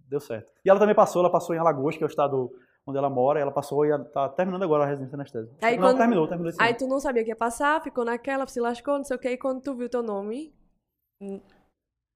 deu 0.10 0.20
certo. 0.20 0.52
E 0.66 0.70
ela 0.70 0.80
também 0.80 0.96
passou, 0.96 1.22
ela 1.22 1.32
passou 1.32 1.56
em 1.56 1.60
Alagoas, 1.60 1.96
que 1.96 2.04
é 2.04 2.08
o 2.08 2.10
estado 2.10 2.52
onde 2.86 2.98
ela 2.98 3.10
mora, 3.10 3.40
e 3.40 3.42
ela 3.42 3.52
passou 3.52 3.86
e 3.86 3.90
está 3.92 4.28
terminando 4.30 4.64
agora 4.64 4.84
a 4.84 4.88
residência 4.88 5.16
anestésica. 5.16 5.54
Aí 5.62 5.78
não, 5.78 5.84
quando- 5.90 5.98
terminou, 5.98 6.28
terminou 6.28 6.52
Aí 6.60 6.74
tu 6.74 6.88
não 6.88 7.00
sabia 7.00 7.24
que 7.24 7.30
ia 7.30 7.36
passar, 7.36 7.82
ficou 7.84 8.04
naquela, 8.04 8.48
se 8.48 8.60
lascou, 8.60 8.98
não 8.98 9.04
sei 9.04 9.16
o 9.16 9.20
que, 9.20 9.30
e 9.30 9.38
quando 9.38 9.62
tu 9.62 9.76
viu 9.76 9.88
teu 9.90 10.02
nome, 10.02 10.54
hum, 11.22 11.40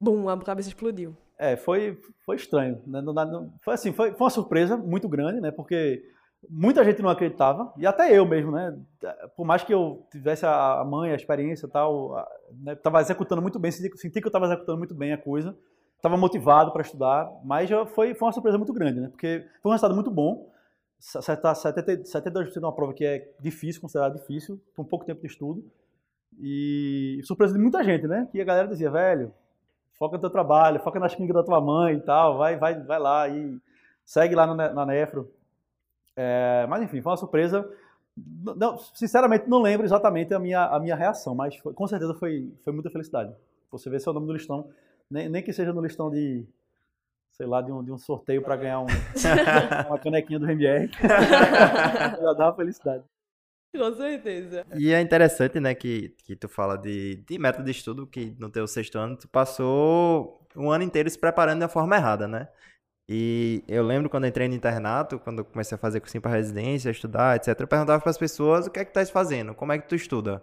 bum, 0.01 0.27
a 0.29 0.38
cabeça 0.41 0.69
explodiu. 0.69 1.15
É, 1.38 1.56
foi, 1.56 1.99
foi 2.25 2.36
estranho. 2.38 2.82
Né? 2.88 3.01
Não 3.01 3.13
não- 3.13 3.53
foi 3.63 3.73
assim, 3.75 3.91
foi, 3.91 4.12
foi 4.12 4.21
uma 4.21 4.29
surpresa 4.29 4.75
muito 4.77 5.08
grande, 5.08 5.39
né? 5.41 5.51
Porque 5.51 6.03
muita 6.49 6.84
gente 6.84 7.01
não 7.01 7.10
acreditava, 7.10 7.71
e 7.77 7.86
até 7.86 8.17
eu 8.17 8.25
mesmo, 8.25 8.51
né? 8.51 8.75
Por 9.36 9.45
mais 9.45 9.63
que 9.63 9.73
eu 9.73 10.06
tivesse 10.12 10.45
a 10.45 10.79
a 10.82 10.84
mãe, 10.86 11.12
a 11.12 11.15
experiência 11.15 11.67
e 11.67 11.69
tal, 11.69 12.15
a- 12.17 12.27
né? 12.63 12.75
tava 12.75 12.99
executando 13.01 13.41
muito 13.41 13.60
bem, 13.60 13.71
senti, 13.71 13.95
senti 13.97 14.19
que 14.19 14.25
eu 14.25 14.29
estava 14.29 14.45
executando 14.45 14.77
muito 14.77 14.95
bem 14.95 15.13
a 15.13 15.17
coisa, 15.17 15.56
estava 16.04 16.18
motivado 16.18 16.74
para 16.74 16.82
estudar, 16.82 17.32
mas 17.46 17.70
já 17.70 17.86
foi, 17.86 18.13
foi 18.13 18.26
uma 18.28 18.34
surpresa 18.34 18.58
muito 18.58 18.74
grande, 18.74 19.00
né? 19.00 19.08
Porque 19.08 19.48
foi 19.62 19.70
um 19.70 19.72
resultado 19.72 19.96
muito 19.96 20.12
bom, 20.12 20.50
acertar 21.16 21.56
70 21.56 22.04
72% 22.04 22.60
de 22.60 22.66
uma 22.66 22.74
prova 22.76 22.94
que 22.94 23.06
é 23.06 23.32
difícil, 23.39 23.80
considerada 23.80 24.20
difícil, 24.20 24.60
com 24.76 24.84
pouco 24.84 25.06
tempo 25.06 25.22
de 25.22 25.28
estudo, 25.28 25.63
e 26.38 27.22
surpresa 27.24 27.54
de 27.54 27.60
muita 27.60 27.82
gente, 27.86 28.06
né? 28.06 28.28
Que 28.34 28.42
a 28.42 28.44
galera 28.44 28.68
dizia, 28.68 28.92
velho, 28.92 29.34
foca 29.98 30.18
no 30.18 30.22
teu 30.22 30.30
trabalho, 30.30 30.82
foca 30.82 31.00
nas 31.00 31.16
clínicas 31.16 31.36
da 31.42 31.44
tua 31.44 31.62
mãe 31.62 31.96
e 31.96 32.02
tal, 32.02 32.38
vai, 32.38 32.58
vai, 32.58 32.82
vai 32.82 33.00
lá 33.00 33.30
e 33.30 33.58
segue 34.06 34.36
lá 34.36 34.46
na, 34.46 34.74
na 34.74 34.86
Nefro. 34.86 35.32
É, 36.18 36.66
mas 36.68 36.84
enfim, 36.84 37.02
foi 37.02 37.12
uma 37.12 37.18
surpresa. 37.18 37.66
Não, 38.58 38.78
sinceramente, 38.78 39.50
não 39.50 39.62
lembro 39.62 39.86
exatamente 39.86 40.34
a 40.34 40.39
minha, 40.39 40.66
a 40.66 40.80
minha 40.82 40.96
reação, 40.96 41.34
mas 41.34 41.56
foi- 41.56 41.74
com 41.74 41.88
certeza 41.88 42.13
foi, 42.13 42.52
foi 42.63 42.74
muita 42.74 42.89
felicidade. 42.89 43.34
Você 43.72 43.89
vê 43.89 44.00
seu 44.00 44.12
nome 44.13 44.28
no 44.28 44.34
listão, 44.34 44.70
nem, 45.13 45.30
nem 45.30 45.43
que 45.43 45.54
seja 45.54 45.71
no 45.71 45.82
listão 45.82 46.10
de, 46.10 46.43
sei 47.32 47.45
lá, 47.45 47.62
de 47.62 47.71
um, 47.71 47.84
de 47.84 47.91
um 47.91 47.97
sorteio 47.97 48.41
para 48.41 48.56
ganhar 48.58 48.80
um- 48.82 48.88
uma 49.88 49.99
canequinha 49.99 50.39
do 50.39 50.49
MR, 50.49 50.89
já 50.99 52.34
dá 52.34 52.45
uma 52.47 52.56
felicidade. 52.56 53.04
Com 53.76 53.93
certeza. 53.95 54.65
E 54.78 54.91
é 54.93 55.02
interessante, 55.02 55.60
né, 55.60 55.73
que, 55.73 56.10
que 56.23 56.36
tu 56.36 56.47
fala 56.47 56.78
de, 56.78 57.15
de 57.28 57.39
método 57.39 57.65
de 57.65 57.71
estudo, 57.71 58.06
que 58.06 58.36
no 58.39 58.49
teu 58.49 58.67
sexto 58.67 58.97
ano 58.99 59.17
tu 59.17 59.28
passou 59.28 60.45
um 60.56 60.69
ano 60.69 60.84
inteiro 60.84 61.10
se 61.10 61.17
preparando 61.17 61.58
de 61.60 61.63
uma 61.63 61.69
forma 61.69 61.95
errada, 61.95 62.28
né? 62.28 62.47
E 63.10 63.63
eu 63.67 63.84
lembro 63.84 64.10
quando 64.10 64.23
eu 64.26 64.30
entrei 64.30 64.47
no 64.47 64.54
internato, 64.54 65.19
quando 65.19 65.39
eu 65.39 65.45
comecei 65.45 65.76
a 65.76 65.80
fazer 65.80 65.99
cursinho 65.99 66.21
para 66.21 66.32
residência, 66.32 66.89
estudar, 66.91 67.36
etc, 67.36 67.60
eu 67.60 67.67
perguntava 67.67 67.99
para 68.02 68.10
as 68.12 68.17
pessoas 68.17 68.67
o 68.67 68.71
que 68.71 68.80
é 68.80 68.86
que 68.86 68.91
tu 68.91 68.99
estás 68.99 69.10
fazendo, 69.10 69.54
como 69.56 69.71
é 69.73 69.80
que 69.80 69.88
tu 69.89 69.95
estuda. 69.95 70.41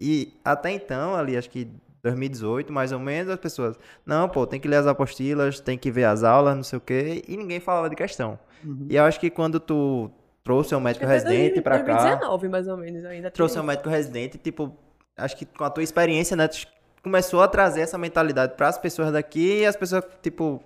E 0.00 0.34
até 0.44 0.70
então, 0.72 1.14
ali, 1.14 1.36
acho 1.36 1.48
que 1.48 1.70
2018, 2.02 2.72
mais 2.72 2.90
ou 2.92 2.98
menos, 2.98 3.30
as 3.30 3.38
pessoas, 3.38 3.78
não, 4.04 4.28
pô, 4.28 4.46
tem 4.46 4.58
que 4.58 4.66
ler 4.66 4.76
as 4.76 4.86
apostilas, 4.86 5.60
tem 5.60 5.78
que 5.78 5.90
ver 5.90 6.04
as 6.04 6.24
aulas, 6.24 6.56
não 6.56 6.62
sei 6.62 6.78
o 6.78 6.80
quê, 6.80 7.22
e 7.28 7.36
ninguém 7.36 7.60
falava 7.60 7.88
de 7.88 7.94
questão. 7.94 8.38
Uhum. 8.64 8.86
E 8.90 8.96
eu 8.96 9.04
acho 9.04 9.20
que 9.20 9.30
quando 9.30 9.60
tu 9.60 10.10
trouxe 10.42 10.74
um 10.74 10.80
médico 10.80 11.04
Até 11.04 11.14
residente 11.14 11.60
para 11.60 11.82
cá, 11.82 11.94
2019, 11.94 12.48
mais 12.48 12.66
ou 12.66 12.76
menos, 12.76 13.04
ainda. 13.04 13.30
trouxe 13.30 13.54
tem 13.54 13.62
um 13.62 13.66
médico 13.66 13.88
residente, 13.88 14.36
tipo, 14.36 14.76
acho 15.16 15.36
que 15.36 15.46
com 15.46 15.64
a 15.64 15.70
tua 15.70 15.82
experiência, 15.82 16.36
né, 16.36 16.48
tu 16.48 16.66
começou 17.02 17.40
a 17.40 17.46
trazer 17.46 17.82
essa 17.82 17.96
mentalidade 17.96 18.56
para 18.56 18.68
as 18.68 18.78
pessoas 18.78 19.12
daqui 19.12 19.60
e 19.60 19.66
as 19.66 19.76
pessoas, 19.76 20.04
tipo, 20.20 20.60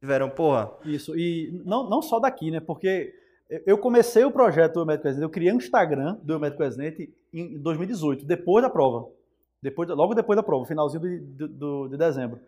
tiveram, 0.00 0.30
porra, 0.30 0.70
Isso, 0.84 1.14
e 1.18 1.62
não, 1.66 1.88
não 1.88 2.00
só 2.00 2.18
daqui, 2.18 2.50
né? 2.50 2.60
Porque 2.60 3.12
eu 3.66 3.76
comecei 3.78 4.24
o 4.24 4.30
projeto 4.30 4.74
do 4.74 4.86
Médico 4.86 5.08
Residente, 5.08 5.24
eu 5.24 5.30
criei 5.30 5.52
um 5.52 5.56
Instagram 5.56 6.18
do 6.22 6.38
Médico 6.38 6.62
Residente 6.62 7.12
em 7.32 7.58
2018, 7.58 8.24
depois 8.24 8.62
da 8.62 8.70
prova. 8.70 9.17
Depois, 9.62 9.88
logo 9.88 10.14
depois 10.14 10.36
da 10.36 10.42
prova, 10.42 10.64
finalzinho 10.64 11.02
de, 11.02 11.20
de, 11.20 11.48
de 11.48 11.96
dezembro. 11.96 12.40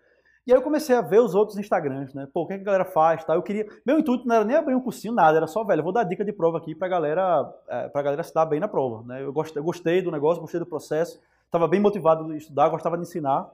E 0.47 0.53
aí 0.53 0.59
eu 0.59 0.63
comecei 0.63 0.97
a 0.97 1.03
ver 1.03 1.21
os 1.21 1.35
outros 1.35 1.59
Instagrams, 1.59 2.15
né? 2.15 2.27
Pô, 2.33 2.43
o 2.43 2.47
que, 2.47 2.55
é 2.55 2.57
que 2.57 2.63
a 2.63 2.65
galera 2.65 2.85
faz, 2.85 3.23
tá? 3.25 3.35
Eu 3.35 3.43
queria... 3.43 3.67
Meu 3.85 3.99
intuito 3.99 4.27
não 4.27 4.37
era 4.37 4.45
nem 4.45 4.57
abrir 4.57 4.75
um 4.75 4.81
cursinho, 4.81 5.13
nada, 5.13 5.37
era 5.37 5.47
só, 5.47 5.63
velho, 5.65 5.83
vou 5.83 5.93
dar 5.93 6.05
dica 6.05 6.25
de 6.25 6.33
prova 6.33 6.59
aqui 6.59 6.75
pra 6.75 6.89
galera, 6.89 7.53
é, 7.69 7.89
pra 7.89 8.03
galera 8.03 8.23
se 8.23 8.33
dar 8.33 8.47
bem 8.47 8.59
na 8.59 8.67
prova, 8.67 9.07
né? 9.07 9.23
Eu 9.23 9.33
gostei, 9.33 9.63
gostei 9.63 10.03
do 10.03 10.11
negócio, 10.11 10.41
gostei 10.41 10.59
do 10.59 10.67
processo, 10.67 11.21
estava 11.45 11.69
bem 11.69 11.79
motivado 11.79 12.27
de 12.27 12.39
estudar, 12.39 12.69
gostava 12.69 12.97
de 12.97 13.03
ensinar. 13.03 13.51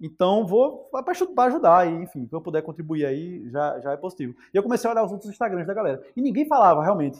Então, 0.00 0.44
vou 0.46 0.90
para 0.90 1.46
ajudar, 1.46 1.88
e, 1.88 2.02
enfim, 2.02 2.26
se 2.26 2.34
eu 2.34 2.40
puder 2.40 2.60
contribuir 2.62 3.06
aí, 3.06 3.48
já, 3.50 3.80
já 3.80 3.92
é 3.92 3.96
positivo. 3.96 4.34
E 4.52 4.56
eu 4.56 4.62
comecei 4.62 4.88
a 4.88 4.92
olhar 4.92 5.04
os 5.04 5.12
outros 5.12 5.30
Instagrams 5.30 5.66
da 5.66 5.72
galera. 5.72 6.02
E 6.16 6.20
ninguém 6.20 6.46
falava, 6.46 6.82
realmente, 6.82 7.18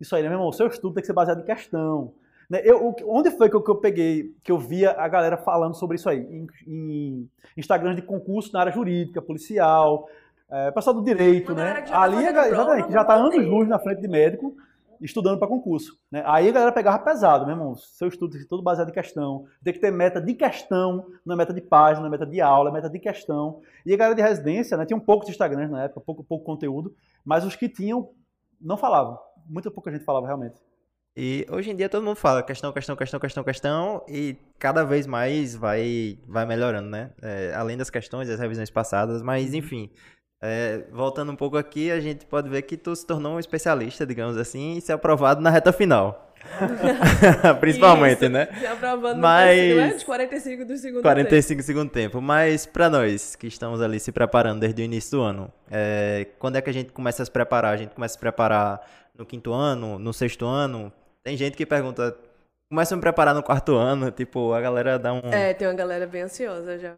isso 0.00 0.16
aí, 0.16 0.22
né, 0.22 0.28
meu 0.28 0.36
irmão? 0.36 0.48
O 0.48 0.52
seu 0.52 0.66
estudo 0.66 0.94
tem 0.94 1.02
que 1.02 1.06
ser 1.06 1.12
baseado 1.12 1.40
em 1.40 1.44
questão. 1.44 2.12
Né? 2.52 2.60
Eu, 2.64 2.94
onde 3.06 3.30
foi 3.30 3.48
que 3.48 3.56
eu, 3.56 3.62
que 3.62 3.70
eu 3.70 3.76
peguei, 3.76 4.34
que 4.44 4.52
eu 4.52 4.58
via 4.58 4.90
a 4.90 5.08
galera 5.08 5.38
falando 5.38 5.74
sobre 5.74 5.96
isso 5.96 6.06
aí? 6.06 6.20
Em, 6.20 6.46
em 6.66 7.30
Instagrams 7.56 7.96
de 7.96 8.02
concurso 8.02 8.52
na 8.52 8.60
área 8.60 8.70
jurídica, 8.70 9.22
policial, 9.22 10.06
é, 10.50 10.70
pessoal 10.70 10.94
do 10.94 11.02
direito, 11.02 11.52
Uma 11.52 11.64
né? 11.64 11.80
tá 11.80 12.02
Ali, 12.02 12.26
a 12.26 12.30
galera- 12.30 12.54
exatamente, 12.54 12.86
que 12.88 12.92
já 12.92 13.00
está 13.00 13.14
anos 13.14 13.34
luz 13.36 13.66
na 13.66 13.78
frente 13.78 14.02
de 14.02 14.06
médico, 14.06 14.54
estudando 15.00 15.38
para 15.38 15.48
concurso. 15.48 15.98
Né? 16.10 16.22
Aí 16.26 16.50
a 16.50 16.52
galera 16.52 16.72
pegava 16.72 16.98
pesado, 16.98 17.46
meu 17.46 17.54
irmão. 17.54 17.74
Seu 17.74 18.08
estudo 18.08 18.32
tem 18.32 18.36
que 18.40 18.42
ser 18.42 18.50
todo 18.50 18.62
baseado 18.62 18.90
em 18.90 18.92
questão. 18.92 19.46
Tem 19.64 19.72
que 19.72 19.80
ter 19.80 19.90
meta 19.90 20.20
de 20.20 20.34
questão, 20.34 21.06
não 21.24 21.34
é 21.34 21.38
meta 21.38 21.54
de 21.54 21.62
página, 21.62 22.00
não 22.00 22.08
é 22.08 22.10
meta 22.10 22.26
de 22.26 22.38
aula, 22.42 22.68
é 22.68 22.72
meta 22.74 22.90
de 22.90 22.98
questão. 22.98 23.62
E 23.86 23.94
a 23.94 23.96
galera 23.96 24.14
de 24.14 24.20
residência, 24.20 24.76
né, 24.76 24.84
tinha 24.84 24.96
um 24.96 25.00
pouco 25.00 25.24
de 25.24 25.30
Instagrams 25.30 25.70
na 25.70 25.84
época, 25.84 26.02
pouco, 26.02 26.22
pouco 26.22 26.44
conteúdo, 26.44 26.94
mas 27.24 27.46
os 27.46 27.56
que 27.56 27.66
tinham 27.66 28.10
não 28.60 28.76
falavam. 28.76 29.18
Muita 29.48 29.70
pouca 29.70 29.90
gente 29.90 30.04
falava 30.04 30.26
realmente. 30.26 30.60
E 31.16 31.46
hoje 31.50 31.70
em 31.70 31.76
dia 31.76 31.88
todo 31.90 32.02
mundo 32.04 32.16
fala 32.16 32.42
questão, 32.42 32.72
questão, 32.72 32.96
questão, 32.96 33.20
questão, 33.20 33.44
questão, 33.44 34.04
e 34.08 34.34
cada 34.58 34.82
vez 34.82 35.06
mais 35.06 35.54
vai, 35.54 36.18
vai 36.26 36.46
melhorando, 36.46 36.88
né? 36.88 37.10
É, 37.20 37.52
além 37.54 37.76
das 37.76 37.90
questões, 37.90 38.28
das 38.28 38.40
revisões 38.40 38.70
passadas, 38.70 39.20
mas 39.22 39.52
enfim. 39.52 39.90
é, 40.42 40.84
voltando 40.90 41.30
um 41.30 41.36
pouco 41.36 41.58
aqui, 41.58 41.90
a 41.90 42.00
gente 42.00 42.24
pode 42.24 42.48
ver 42.48 42.62
que 42.62 42.76
tu 42.78 42.96
se 42.96 43.06
tornou 43.06 43.34
um 43.34 43.38
especialista, 43.38 44.06
digamos 44.06 44.38
assim, 44.38 44.78
e 44.78 44.80
ser 44.80 44.92
aprovado 44.92 45.40
na 45.42 45.50
reta 45.50 45.70
final. 45.70 46.32
Principalmente, 47.60 48.22
Isso, 48.22 48.28
né? 48.28 48.48
Se 48.58 48.66
aprovando 48.66 49.20
Mas- 49.20 49.76
no? 49.76 49.92
Dos 49.94 50.02
45 50.04 50.64
do 50.64 50.76
segundo 50.76 50.96
tempo. 50.96 51.02
45 51.02 51.62
segundo 51.62 51.90
tempo. 51.90 52.20
Mas 52.20 52.66
pra 52.66 52.88
nós 52.90 53.36
que 53.36 53.46
estamos 53.46 53.80
ali 53.80 54.00
se 54.00 54.10
preparando 54.10 54.60
desde 54.60 54.82
o 54.82 54.84
início 54.84 55.18
do 55.18 55.22
ano, 55.22 55.52
é, 55.70 56.26
quando 56.38 56.56
é 56.56 56.60
que 56.62 56.70
a 56.70 56.72
gente 56.72 56.90
começa 56.90 57.22
a 57.22 57.26
se 57.26 57.30
preparar? 57.30 57.74
A 57.74 57.76
gente 57.76 57.90
começa 57.94 58.14
a 58.14 58.16
se 58.16 58.18
preparar 58.18 58.80
no 59.16 59.24
quinto 59.26 59.52
ano, 59.52 59.98
no 59.98 60.12
sexto 60.12 60.44
ano? 60.46 60.92
Tem 61.22 61.36
gente 61.36 61.56
que 61.56 61.64
pergunta, 61.64 62.16
começa 62.68 62.94
a 62.94 62.96
me 62.96 63.00
preparar 63.00 63.34
no 63.34 63.42
quarto 63.42 63.76
ano, 63.76 64.10
tipo, 64.10 64.52
a 64.52 64.60
galera 64.60 64.98
dá 64.98 65.12
um... 65.12 65.20
É, 65.30 65.54
tem 65.54 65.68
uma 65.68 65.74
galera 65.74 66.06
bem 66.06 66.22
ansiosa 66.22 66.78
já. 66.78 66.94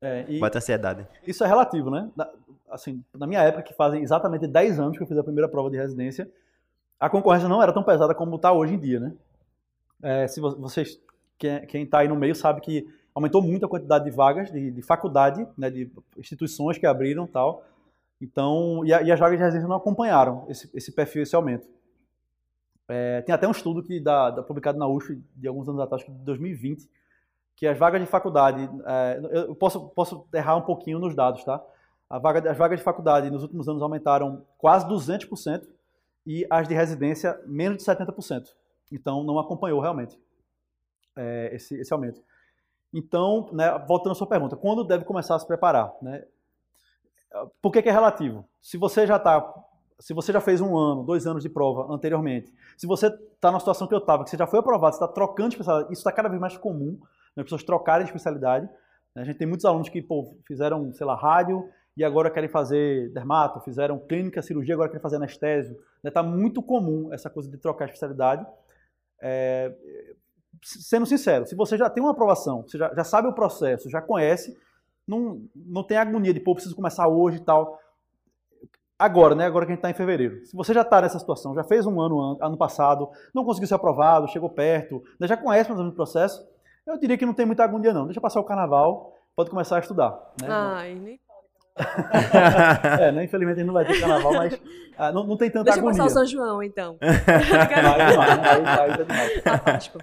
É, 0.00 0.24
e 0.28 0.38
Bota 0.38 0.58
ansiedade. 0.58 1.06
isso 1.26 1.42
é 1.44 1.46
relativo, 1.46 1.90
né? 1.90 2.10
Na, 2.16 2.28
assim, 2.70 3.02
na 3.14 3.26
minha 3.26 3.42
época, 3.42 3.62
que 3.62 3.74
fazem 3.74 4.02
exatamente 4.02 4.46
10 4.46 4.80
anos 4.80 4.96
que 4.96 5.02
eu 5.02 5.06
fiz 5.06 5.16
a 5.16 5.22
primeira 5.24 5.48
prova 5.48 5.70
de 5.70 5.76
residência, 5.76 6.30
a 6.98 7.10
concorrência 7.10 7.48
não 7.48 7.62
era 7.62 7.72
tão 7.72 7.82
pesada 7.82 8.14
como 8.14 8.36
está 8.36 8.52
hoje 8.52 8.74
em 8.74 8.78
dia, 8.78 9.00
né? 9.00 9.12
É, 10.02 10.26
se 10.28 10.40
vocês, 10.40 11.00
quem 11.38 11.82
está 11.82 12.00
aí 12.00 12.08
no 12.08 12.16
meio 12.16 12.34
sabe 12.34 12.60
que 12.60 12.86
aumentou 13.14 13.42
muito 13.42 13.64
a 13.64 13.68
quantidade 13.68 14.04
de 14.04 14.10
vagas 14.10 14.50
de, 14.50 14.70
de 14.70 14.82
faculdade, 14.82 15.46
né, 15.56 15.70
de 15.70 15.90
instituições 16.18 16.76
que 16.76 16.86
abriram 16.86 17.26
tal. 17.26 17.64
Então, 18.20 18.84
e, 18.84 18.92
a, 18.92 19.02
e 19.02 19.10
as 19.10 19.18
vagas 19.18 19.38
de 19.38 19.44
residência 19.44 19.68
não 19.68 19.76
acompanharam 19.76 20.44
esse, 20.48 20.70
esse 20.74 20.92
perfil, 20.92 21.22
esse 21.22 21.34
aumento. 21.34 21.66
É, 22.88 23.22
tem 23.22 23.34
até 23.34 23.48
um 23.48 23.52
estudo 23.52 23.82
que 23.82 24.00
da, 24.00 24.30
da, 24.30 24.42
publicado 24.42 24.78
na 24.78 24.86
USP 24.86 25.22
de 25.34 25.48
alguns 25.48 25.68
anos 25.68 25.80
atrás, 25.80 26.04
de 26.04 26.12
2020, 26.12 26.88
que 27.56 27.66
as 27.66 27.76
vagas 27.78 28.00
de 28.00 28.06
faculdade, 28.06 28.68
é, 28.86 29.20
eu 29.48 29.54
posso, 29.54 29.88
posso 29.88 30.26
errar 30.32 30.56
um 30.56 30.62
pouquinho 30.62 30.98
nos 30.98 31.14
dados, 31.14 31.42
tá? 31.44 31.62
Vaga, 32.08 32.50
as 32.50 32.56
vagas 32.56 32.78
de 32.78 32.84
faculdade 32.84 33.30
nos 33.30 33.42
últimos 33.42 33.68
anos 33.68 33.82
aumentaram 33.82 34.46
quase 34.58 34.86
200% 34.86 35.66
e 36.24 36.46
as 36.48 36.68
de 36.68 36.74
residência 36.74 37.40
menos 37.46 37.78
de 37.78 37.84
70%. 37.84 38.48
Então, 38.92 39.24
não 39.24 39.38
acompanhou 39.38 39.80
realmente 39.80 40.20
é, 41.16 41.50
esse, 41.52 41.74
esse 41.80 41.92
aumento. 41.92 42.22
Então, 42.92 43.48
né, 43.52 43.76
voltando 43.86 44.12
à 44.12 44.14
sua 44.14 44.26
pergunta, 44.26 44.56
quando 44.56 44.84
deve 44.84 45.04
começar 45.04 45.34
a 45.34 45.38
se 45.38 45.46
preparar? 45.46 45.92
Né? 46.00 46.24
Por 47.60 47.72
que, 47.72 47.82
que 47.82 47.88
é 47.88 47.92
relativo? 47.92 48.48
Se 48.60 48.76
você 48.76 49.06
já 49.06 49.16
está 49.16 49.40
se 49.98 50.12
você 50.12 50.32
já 50.32 50.40
fez 50.40 50.60
um 50.60 50.76
ano, 50.76 51.02
dois 51.02 51.26
anos 51.26 51.42
de 51.42 51.48
prova 51.48 51.92
anteriormente, 51.92 52.52
se 52.76 52.86
você 52.86 53.06
está 53.06 53.50
na 53.50 53.58
situação 53.58 53.86
que 53.86 53.94
eu 53.94 53.98
estava, 53.98 54.24
que 54.24 54.30
você 54.30 54.36
já 54.36 54.46
foi 54.46 54.58
aprovado, 54.58 54.94
você 54.94 55.02
está 55.02 55.12
trocando 55.12 55.50
de 55.50 55.54
especialidade, 55.54 55.92
isso 55.92 56.00
está 56.00 56.12
cada 56.12 56.28
vez 56.28 56.40
mais 56.40 56.56
comum, 56.56 56.98
né, 57.34 57.42
as 57.42 57.44
pessoas 57.44 57.62
trocarem 57.62 58.04
de 58.04 58.10
especialidade. 58.10 58.68
Né, 59.14 59.22
a 59.22 59.24
gente 59.24 59.38
tem 59.38 59.46
muitos 59.46 59.64
alunos 59.64 59.88
que 59.88 60.02
pô, 60.02 60.36
fizeram, 60.46 60.92
sei 60.92 61.06
lá, 61.06 61.14
rádio 61.14 61.66
e 61.96 62.04
agora 62.04 62.30
querem 62.30 62.48
fazer 62.48 63.10
dermato, 63.12 63.60
fizeram 63.60 63.98
clínica, 63.98 64.42
cirurgia, 64.42 64.74
agora 64.74 64.90
querem 64.90 65.02
fazer 65.02 65.16
anestésio. 65.16 65.76
Está 66.04 66.22
né, 66.22 66.28
muito 66.28 66.62
comum 66.62 67.12
essa 67.12 67.30
coisa 67.30 67.50
de 67.50 67.56
trocar 67.56 67.86
de 67.86 67.92
especialidade. 67.92 68.46
É, 69.22 69.74
sendo 70.62 71.06
sincero, 71.06 71.46
se 71.46 71.54
você 71.54 71.78
já 71.78 71.88
tem 71.88 72.02
uma 72.02 72.12
aprovação, 72.12 72.62
você 72.62 72.76
já, 72.76 72.92
já 72.94 73.04
sabe 73.04 73.28
o 73.28 73.32
processo, 73.32 73.88
já 73.88 74.02
conhece, 74.02 74.54
não, 75.08 75.42
não 75.54 75.82
tem 75.82 75.96
agonia 75.96 76.34
de, 76.34 76.40
pô, 76.40 76.52
preciso 76.52 76.76
começar 76.76 77.08
hoje 77.08 77.38
e 77.38 77.44
tal 77.44 77.80
agora, 78.98 79.34
né? 79.34 79.46
Agora 79.46 79.66
que 79.66 79.72
a 79.72 79.74
gente 79.74 79.80
está 79.80 79.90
em 79.90 79.94
fevereiro. 79.94 80.44
Se 80.44 80.56
você 80.56 80.72
já 80.72 80.82
está 80.82 81.00
nessa 81.00 81.18
situação, 81.18 81.54
já 81.54 81.64
fez 81.64 81.86
um 81.86 82.00
ano 82.00 82.38
ano 82.40 82.56
passado, 82.56 83.08
não 83.34 83.44
conseguiu 83.44 83.68
ser 83.68 83.74
aprovado, 83.74 84.28
chegou 84.28 84.48
perto, 84.48 85.02
né, 85.20 85.26
já 85.26 85.36
conhece 85.36 85.68
mais 85.68 85.78
ou 85.78 85.84
menos 85.84 85.92
o 85.92 85.96
processo, 85.96 86.46
eu 86.86 86.98
diria 86.98 87.18
que 87.18 87.26
não 87.26 87.34
tem 87.34 87.46
muita 87.46 87.64
agonia 87.64 87.92
não. 87.92 88.06
Deixa 88.06 88.20
passar 88.20 88.40
o 88.40 88.44
carnaval, 88.44 89.14
pode 89.34 89.50
começar 89.50 89.76
a 89.76 89.80
estudar. 89.80 90.18
Né? 90.40 90.48
Ai, 90.48 90.94
nem 90.94 91.20
é, 93.00 93.12
né? 93.12 93.24
Infelizmente 93.24 93.56
a 93.56 93.58
gente 93.58 93.66
não 93.66 93.74
vai 93.74 93.84
ter 93.84 94.00
carnaval, 94.00 94.32
mas 94.32 94.58
ah, 94.96 95.12
não, 95.12 95.26
não 95.26 95.36
tem 95.36 95.50
tanta 95.50 95.64
Deixa 95.64 95.78
agonia. 95.78 95.98
Deixa 95.98 96.14
passar 96.14 96.22
o 96.22 96.26
São 96.26 96.38
João, 96.38 96.62
então. 96.62 96.96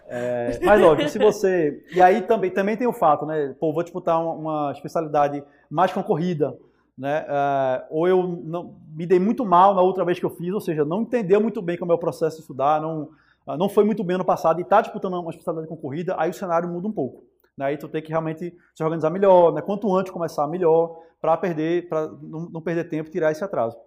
É, 0.07 0.59
mas 0.63 0.79
lógico, 0.79 1.09
se 1.09 1.17
você... 1.17 1.83
E 1.91 1.99
aí 1.99 2.21
também, 2.21 2.51
também 2.51 2.77
tem 2.77 2.85
o 2.85 2.93
fato, 2.93 3.25
né? 3.25 3.55
Pô, 3.59 3.73
vou 3.73 3.81
disputar 3.81 4.21
uma, 4.21 4.33
uma 4.33 4.71
especialidade 4.71 5.43
mais 5.69 5.91
concorrida, 5.91 6.55
né? 6.97 7.23
Uh, 7.23 7.85
ou 7.89 8.07
eu 8.07 8.23
não, 8.23 8.75
me 8.87 9.05
dei 9.05 9.19
muito 9.19 9.45
mal 9.45 9.73
na 9.73 9.81
outra 9.81 10.05
vez 10.05 10.19
que 10.19 10.25
eu 10.25 10.29
fiz, 10.29 10.53
ou 10.53 10.61
seja, 10.61 10.85
não 10.85 11.01
entendeu 11.01 11.41
muito 11.41 11.61
bem 11.61 11.77
como 11.77 11.91
é 11.91 11.95
o 11.95 11.99
processo 11.99 12.37
de 12.37 12.41
estudar, 12.41 12.81
não, 12.81 13.09
uh, 13.47 13.57
não 13.57 13.67
foi 13.67 13.83
muito 13.83 14.03
bem 14.03 14.17
no 14.17 14.25
passado 14.25 14.59
e 14.59 14.63
está 14.63 14.81
disputando 14.81 15.13
uma 15.13 15.29
especialidade 15.29 15.67
concorrida, 15.67 16.15
aí 16.17 16.29
o 16.29 16.33
cenário 16.33 16.69
muda 16.69 16.87
um 16.87 16.91
pouco. 16.91 17.23
Né? 17.57 17.65
Aí 17.65 17.77
tu 17.77 17.87
tem 17.87 18.01
que 18.01 18.09
realmente 18.09 18.55
se 18.75 18.83
organizar 18.83 19.09
melhor, 19.09 19.53
né? 19.53 19.61
quanto 19.61 19.93
antes 19.95 20.11
começar 20.11 20.47
melhor, 20.47 20.99
para 21.19 21.37
perder, 21.37 21.87
para 21.87 22.07
não, 22.07 22.49
não, 22.49 22.61
perder 22.61 22.89
tempo 22.89 23.09
e 23.09 23.11
tirar 23.11 23.31
esse 23.31 23.43
atraso. 23.43 23.77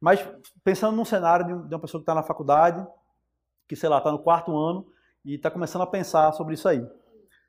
Mas 0.00 0.26
pensando 0.64 0.96
num 0.96 1.04
cenário 1.04 1.46
de, 1.46 1.68
de 1.68 1.74
uma 1.74 1.80
pessoa 1.80 2.00
que 2.00 2.02
está 2.02 2.14
na 2.14 2.22
faculdade, 2.22 2.86
que 3.68 3.76
sei 3.76 3.88
lá, 3.88 3.98
está 3.98 4.10
no 4.10 4.18
quarto 4.18 4.56
ano 4.56 4.86
e 5.24 5.34
está 5.34 5.50
começando 5.50 5.82
a 5.82 5.86
pensar 5.86 6.32
sobre 6.32 6.54
isso 6.54 6.68
aí. 6.68 6.82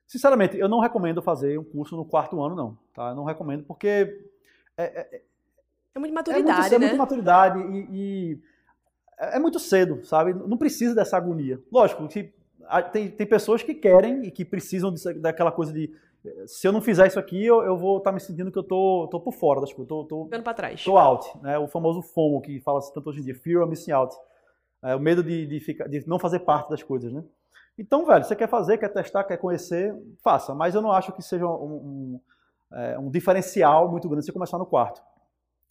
Sinceramente, 0.05 0.57
eu 0.57 0.67
não 0.67 0.79
recomendo 0.79 1.21
fazer 1.21 1.57
um 1.59 1.63
curso 1.63 1.95
no 1.95 2.05
quarto 2.05 2.41
ano, 2.41 2.55
não. 2.55 2.77
Tá? 2.93 3.09
Eu 3.09 3.15
não 3.15 3.23
recomendo, 3.23 3.63
porque 3.63 4.25
é, 4.77 4.83
é, 4.83 5.21
é 5.95 5.99
muito 5.99 6.13
maturidade, 6.13 6.49
é 6.49 6.53
muito, 6.59 6.73
é 6.73 6.79
né? 6.79 6.85
muito 6.87 6.97
maturidade 6.97 7.59
e, 7.59 7.87
e, 7.91 8.41
é 9.17 9.39
muito 9.39 9.59
cedo, 9.59 10.03
sabe? 10.05 10.33
Não 10.33 10.57
precisa 10.57 10.93
dessa 10.93 11.17
agonia. 11.17 11.59
Lógico, 11.71 12.07
que 12.07 12.31
tem, 12.91 13.09
tem 13.09 13.27
pessoas 13.27 13.63
que 13.63 13.73
querem 13.73 14.25
e 14.25 14.31
que 14.31 14.45
precisam 14.45 14.93
disso, 14.93 15.13
daquela 15.15 15.51
coisa 15.51 15.73
de 15.73 15.91
se 16.45 16.67
eu 16.67 16.71
não 16.71 16.81
fizer 16.81 17.07
isso 17.07 17.19
aqui, 17.19 17.45
eu, 17.45 17.63
eu 17.63 17.77
vou 17.77 17.97
estar 17.97 18.11
tá 18.11 18.13
me 18.13 18.19
sentindo 18.19 18.51
que 18.51 18.57
eu 18.57 18.63
tô, 18.63 19.07
tô 19.09 19.19
por 19.19 19.33
fora 19.33 19.61
das 19.61 19.71
coisas, 19.71 19.87
tô, 19.87 20.03
tô, 20.03 20.25
Ficando 20.25 20.43
pra 20.43 20.53
trás. 20.53 20.83
tô 20.83 20.97
out, 20.97 21.25
né? 21.41 21.57
O 21.57 21.67
famoso 21.67 22.01
FOMO 22.01 22.41
que 22.41 22.59
fala 22.59 22.79
tanto 22.93 23.09
hoje 23.09 23.21
em 23.21 23.23
dia, 23.23 23.35
Fear 23.35 23.61
of 23.61 23.69
Missing 23.69 23.91
Out. 23.91 24.15
É, 24.83 24.95
o 24.95 24.99
medo 24.99 25.23
de, 25.23 25.45
de, 25.45 25.59
ficar, 25.59 25.87
de 25.87 26.07
não 26.07 26.19
fazer 26.19 26.39
parte 26.39 26.69
das 26.69 26.83
coisas, 26.83 27.11
né? 27.11 27.23
Então, 27.77 28.05
velho, 28.05 28.23
você 28.23 28.35
quer 28.35 28.47
fazer, 28.47 28.77
quer 28.77 28.89
testar, 28.89 29.23
quer 29.23 29.37
conhecer, 29.37 29.95
faça. 30.23 30.53
Mas 30.53 30.75
eu 30.75 30.81
não 30.81 30.91
acho 30.91 31.11
que 31.13 31.21
seja 31.21 31.45
um, 31.45 31.75
um 31.75 32.21
é, 32.71 32.97
um 32.99 33.09
diferencial 33.09 33.89
muito 33.89 34.07
grande 34.09 34.25
você 34.25 34.31
começar 34.31 34.57
no 34.57 34.65
quarto. 34.65 35.01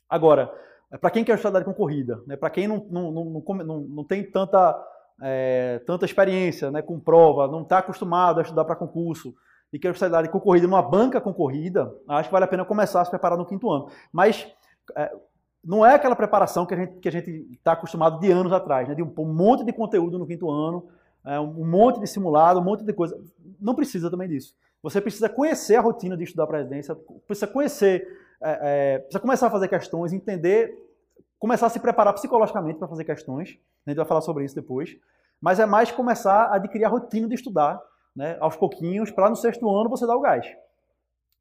Agora, 0.08 0.52
é, 0.90 0.96
para 0.96 1.10
quem 1.10 1.24
quer 1.24 1.36
estudar 1.36 1.64
concorrida, 1.64 2.22
né, 2.26 2.36
para 2.36 2.50
quem 2.50 2.68
não, 2.68 2.86
não, 2.90 3.12
não, 3.12 3.80
não, 3.80 4.04
tem 4.04 4.22
tanta, 4.24 4.76
é, 5.22 5.80
tanta 5.86 6.04
experiência 6.04 6.70
né, 6.70 6.82
com 6.82 6.98
prova, 6.98 7.48
não 7.48 7.62
está 7.62 7.78
acostumado 7.78 8.38
a 8.38 8.42
estudar 8.42 8.64
para 8.64 8.76
concurso 8.76 9.34
e 9.72 9.78
quer 9.78 9.92
estudar 9.92 10.22
de 10.22 10.28
concorrida 10.28 10.66
numa 10.66 10.82
banca 10.82 11.20
concorrida, 11.20 11.92
acho 12.08 12.28
que 12.28 12.32
vale 12.32 12.44
a 12.44 12.48
pena 12.48 12.64
começar 12.64 13.00
a 13.00 13.04
se 13.04 13.10
preparar 13.10 13.36
no 13.36 13.44
quinto 13.44 13.70
ano. 13.70 13.88
Mas 14.12 14.46
é, 14.96 15.12
não 15.62 15.84
é 15.84 15.94
aquela 15.94 16.14
preparação 16.14 16.64
que 16.64 16.74
a 16.74 16.76
gente 16.76 17.00
que 17.00 17.08
a 17.08 17.12
gente 17.12 17.30
está 17.52 17.72
acostumado 17.72 18.20
de 18.20 18.30
anos 18.30 18.52
atrás, 18.52 18.88
né, 18.88 18.94
de 18.94 19.02
um, 19.02 19.12
um, 19.18 19.32
monte 19.32 19.64
de 19.64 19.72
conteúdo 19.72 20.18
no 20.18 20.26
quinto 20.26 20.48
ano, 20.48 20.88
é, 21.24 21.40
um 21.40 21.66
monte 21.66 21.98
de 21.98 22.06
simulado, 22.06 22.60
um 22.60 22.64
monte 22.64 22.84
de 22.84 22.92
coisa. 22.92 23.20
Não 23.60 23.74
precisa 23.74 24.08
também 24.08 24.28
disso. 24.28 24.54
Você 24.86 25.00
precisa 25.00 25.28
conhecer 25.28 25.74
a 25.74 25.80
rotina 25.80 26.16
de 26.16 26.22
estudar 26.22 26.46
para 26.46 26.58
a 26.58 26.60
residência, 26.60 26.94
precisa 27.26 27.48
conhecer, 27.48 28.06
é, 28.40 28.58
é, 28.94 28.98
precisa 29.00 29.18
começar 29.18 29.48
a 29.48 29.50
fazer 29.50 29.66
questões, 29.66 30.12
entender, 30.12 30.78
começar 31.40 31.66
a 31.66 31.70
se 31.70 31.80
preparar 31.80 32.14
psicologicamente 32.14 32.78
para 32.78 32.86
fazer 32.86 33.02
questões. 33.02 33.58
A 33.84 33.90
gente 33.90 33.96
vai 33.96 34.06
falar 34.06 34.20
sobre 34.20 34.44
isso 34.44 34.54
depois. 34.54 34.96
Mas 35.40 35.58
é 35.58 35.66
mais 35.66 35.90
começar 35.90 36.44
a 36.44 36.54
adquirir 36.54 36.84
a 36.84 36.88
rotina 36.88 37.26
de 37.26 37.34
estudar, 37.34 37.82
né, 38.14 38.36
aos 38.38 38.54
pouquinhos, 38.54 39.10
para 39.10 39.28
no 39.28 39.34
sexto 39.34 39.68
ano 39.68 39.90
você 39.90 40.06
dar 40.06 40.14
o 40.14 40.20
gás. 40.20 40.46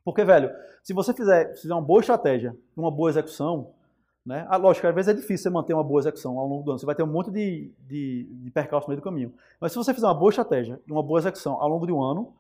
Porque, 0.04 0.26
velho, 0.26 0.50
se 0.82 0.92
você 0.92 1.14
fizer, 1.14 1.54
fizer 1.54 1.74
uma 1.76 1.84
boa 1.84 2.00
estratégia, 2.00 2.58
uma 2.76 2.90
boa 2.90 3.12
execução, 3.12 3.74
né? 4.26 4.48
Ah, 4.50 4.58
lógico, 4.58 4.88
às 4.88 4.96
vezes 4.96 5.10
é 5.10 5.14
difícil 5.14 5.44
você 5.44 5.50
manter 5.52 5.76
uma 5.76 5.84
boa 5.84 6.02
execução 6.02 6.40
ao 6.40 6.48
longo 6.48 6.64
do 6.64 6.72
ano. 6.72 6.80
Você 6.80 6.86
vai 6.88 6.96
ter 6.96 7.04
um 7.04 7.08
monte 7.08 7.30
de, 7.30 7.72
de, 7.88 8.24
de 8.24 8.50
percalços 8.50 8.88
no 8.88 8.94
meio 8.94 9.02
do 9.02 9.04
caminho. 9.04 9.32
Mas 9.62 9.72
se 9.72 9.78
você 9.78 9.94
fizer 9.94 10.08
uma 10.08 10.16
boa 10.16 10.32
estratégia, 10.32 10.82
uma 10.90 11.04
boa 11.04 11.20
execução 11.20 11.62
ao 11.62 11.70
longo 11.70 11.86
de 11.86 11.94
um 11.94 12.02
ano, 12.02 12.34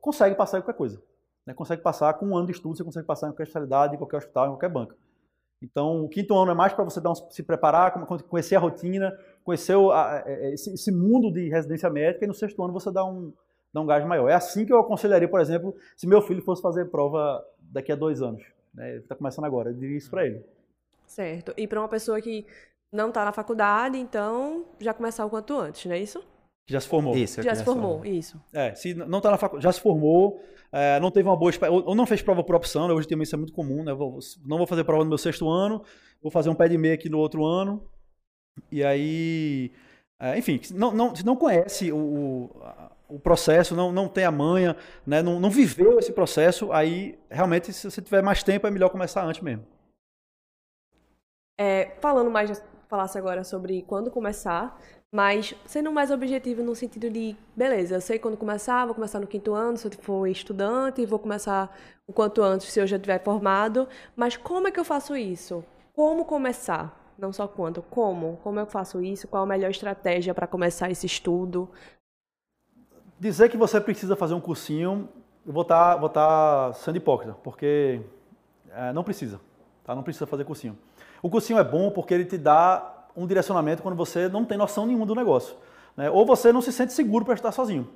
consegue 0.00 0.34
passar 0.34 0.58
em 0.58 0.62
qualquer 0.62 0.76
coisa. 0.76 1.02
Né? 1.46 1.54
Consegue 1.54 1.82
passar 1.82 2.12
com 2.14 2.26
um 2.26 2.36
ano 2.36 2.46
de 2.46 2.52
estudo, 2.52 2.76
você 2.76 2.84
consegue 2.84 3.06
passar 3.06 3.26
em 3.26 3.30
qualquer 3.30 3.44
especialidade, 3.44 3.94
em 3.94 3.98
qualquer 3.98 4.18
hospital, 4.18 4.46
em 4.46 4.50
qualquer 4.50 4.68
banca. 4.68 4.96
Então, 5.62 6.04
o 6.04 6.08
quinto 6.08 6.34
ano 6.34 6.52
é 6.52 6.54
mais 6.54 6.72
para 6.72 6.84
você 6.84 7.06
um, 7.06 7.14
se 7.14 7.42
preparar, 7.42 7.92
conhecer 8.28 8.56
a 8.56 8.58
rotina, 8.58 9.12
conhecer 9.44 9.74
o, 9.74 9.90
a, 9.90 10.22
a, 10.22 10.30
esse, 10.52 10.72
esse, 10.72 10.90
mundo 10.90 11.30
de 11.30 11.50
residência 11.50 11.90
médica, 11.90 12.24
e 12.24 12.28
no 12.28 12.32
sexto 12.32 12.62
ano 12.62 12.72
você 12.72 12.90
dá 12.90 13.04
um, 13.04 13.32
dá 13.72 13.80
um 13.80 13.86
gás 13.86 14.04
maior. 14.06 14.28
É 14.28 14.34
assim 14.34 14.64
que 14.64 14.72
eu 14.72 14.80
aconselharia, 14.80 15.28
por 15.28 15.38
exemplo, 15.38 15.74
se 15.96 16.06
meu 16.06 16.22
filho 16.22 16.42
fosse 16.42 16.62
fazer 16.62 16.86
prova 16.86 17.44
daqui 17.60 17.92
a 17.92 17.96
dois 17.96 18.22
anos. 18.22 18.42
Né? 18.72 18.90
Ele 18.92 19.00
está 19.00 19.14
começando 19.14 19.44
agora, 19.44 19.70
eu 19.70 19.74
diria 19.74 19.98
isso 19.98 20.10
para 20.10 20.24
ele. 20.26 20.42
Certo. 21.04 21.52
E 21.56 21.66
para 21.66 21.80
uma 21.80 21.88
pessoa 21.88 22.20
que 22.22 22.46
não 22.90 23.08
está 23.08 23.24
na 23.24 23.32
faculdade, 23.32 23.98
então 23.98 24.64
já 24.78 24.94
começar 24.94 25.26
o 25.26 25.30
quanto 25.30 25.58
antes, 25.58 25.84
não 25.84 25.92
é 25.92 25.98
isso? 25.98 26.24
Já 26.70 26.80
se 26.80 26.88
formou. 26.88 27.16
Isso, 27.16 27.42
já 27.42 27.54
se 27.54 27.64
formou, 27.64 27.98
formou, 27.98 28.06
isso. 28.06 28.40
É, 28.52 28.74
se 28.74 28.94
não 28.94 29.18
está 29.18 29.30
na 29.30 29.36
faculdade, 29.36 29.64
já 29.64 29.72
se 29.72 29.80
formou, 29.80 30.40
é, 30.72 31.00
não 31.00 31.10
teve 31.10 31.28
uma 31.28 31.36
boa 31.36 31.52
ou 31.68 31.94
não 31.94 32.06
fez 32.06 32.22
prova 32.22 32.44
por 32.44 32.54
opção, 32.54 32.86
né? 32.86 32.94
hoje 32.94 33.08
também 33.08 33.24
isso 33.24 33.34
é 33.34 33.38
muito 33.38 33.52
comum, 33.52 33.82
né? 33.82 33.92
Vou, 33.92 34.18
não 34.46 34.56
vou 34.56 34.66
fazer 34.66 34.84
prova 34.84 35.02
no 35.02 35.08
meu 35.08 35.18
sexto 35.18 35.48
ano, 35.48 35.82
vou 36.22 36.30
fazer 36.30 36.48
um 36.48 36.54
pé 36.54 36.68
de 36.68 36.78
meia 36.78 36.94
aqui 36.94 37.08
no 37.08 37.18
outro 37.18 37.44
ano, 37.44 37.84
e 38.70 38.84
aí, 38.84 39.72
é, 40.20 40.38
enfim, 40.38 40.60
não, 40.72 40.92
não, 40.92 41.14
se 41.14 41.26
não 41.26 41.34
conhece 41.34 41.90
o, 41.92 42.50
o 43.08 43.18
processo, 43.18 43.74
não, 43.74 43.90
não 43.90 44.08
tem 44.08 44.24
a 44.24 44.30
manha, 44.30 44.76
né? 45.04 45.22
não, 45.22 45.40
não 45.40 45.50
viveu 45.50 45.98
esse 45.98 46.12
processo, 46.12 46.72
aí 46.72 47.18
realmente, 47.28 47.72
se 47.72 47.90
você 47.90 48.00
tiver 48.00 48.22
mais 48.22 48.42
tempo, 48.42 48.66
é 48.66 48.70
melhor 48.70 48.90
começar 48.90 49.24
antes 49.24 49.42
mesmo. 49.42 49.66
É, 51.58 51.96
falando 52.00 52.30
mais, 52.30 52.62
falasse 52.88 53.18
agora 53.18 53.44
sobre 53.44 53.82
quando 53.82 54.10
começar, 54.10 54.80
mas 55.12 55.54
sendo 55.66 55.90
mais 55.90 56.10
objetivo 56.10 56.62
no 56.62 56.74
sentido 56.74 57.10
de, 57.10 57.36
beleza, 57.56 57.96
eu 57.96 58.00
sei 58.00 58.18
quando 58.18 58.36
começar, 58.36 58.84
vou 58.84 58.94
começar 58.94 59.18
no 59.18 59.26
quinto 59.26 59.52
ano, 59.54 59.76
se 59.76 59.86
eu 59.86 59.92
for 59.92 60.26
estudante, 60.28 61.04
vou 61.04 61.18
começar 61.18 61.76
o 62.06 62.12
quanto 62.12 62.42
antes 62.42 62.68
se 62.68 62.80
eu 62.80 62.86
já 62.86 62.98
tiver 62.98 63.22
formado. 63.22 63.88
Mas 64.14 64.36
como 64.36 64.68
é 64.68 64.70
que 64.70 64.78
eu 64.78 64.84
faço 64.84 65.16
isso? 65.16 65.64
Como 65.94 66.24
começar? 66.24 66.96
Não 67.18 67.32
só 67.32 67.48
quanto, 67.48 67.82
como? 67.82 68.38
Como 68.42 68.60
eu 68.60 68.66
faço 68.66 69.02
isso? 69.02 69.26
Qual 69.26 69.42
a 69.42 69.46
melhor 69.46 69.70
estratégia 69.70 70.32
para 70.32 70.46
começar 70.46 70.90
esse 70.90 71.06
estudo? 71.06 71.68
Dizer 73.18 73.50
que 73.50 73.56
você 73.56 73.80
precisa 73.80 74.14
fazer 74.14 74.34
um 74.34 74.40
cursinho, 74.40 75.08
eu 75.44 75.52
vou 75.52 75.62
estar 75.62 75.98
tá, 75.98 76.08
tá 76.08 76.72
sendo 76.72 76.96
hipócrita, 76.96 77.36
porque 77.42 78.00
é, 78.70 78.92
não 78.92 79.02
precisa, 79.02 79.40
tá? 79.84 79.94
Não 79.94 80.04
precisa 80.04 80.26
fazer 80.26 80.44
cursinho. 80.44 80.78
O 81.20 81.28
cursinho 81.28 81.58
é 81.58 81.64
bom 81.64 81.90
porque 81.90 82.14
ele 82.14 82.24
te 82.24 82.38
dá 82.38 82.99
um 83.16 83.26
direcionamento 83.26 83.82
quando 83.82 83.96
você 83.96 84.28
não 84.28 84.44
tem 84.44 84.56
noção 84.56 84.86
nenhuma 84.86 85.06
do 85.06 85.14
negócio. 85.14 85.54
Né? 85.96 86.10
Ou 86.10 86.24
você 86.24 86.52
não 86.52 86.60
se 86.60 86.72
sente 86.72 86.92
seguro 86.92 87.24
para 87.24 87.34
estudar 87.34 87.52
sozinho. 87.52 87.88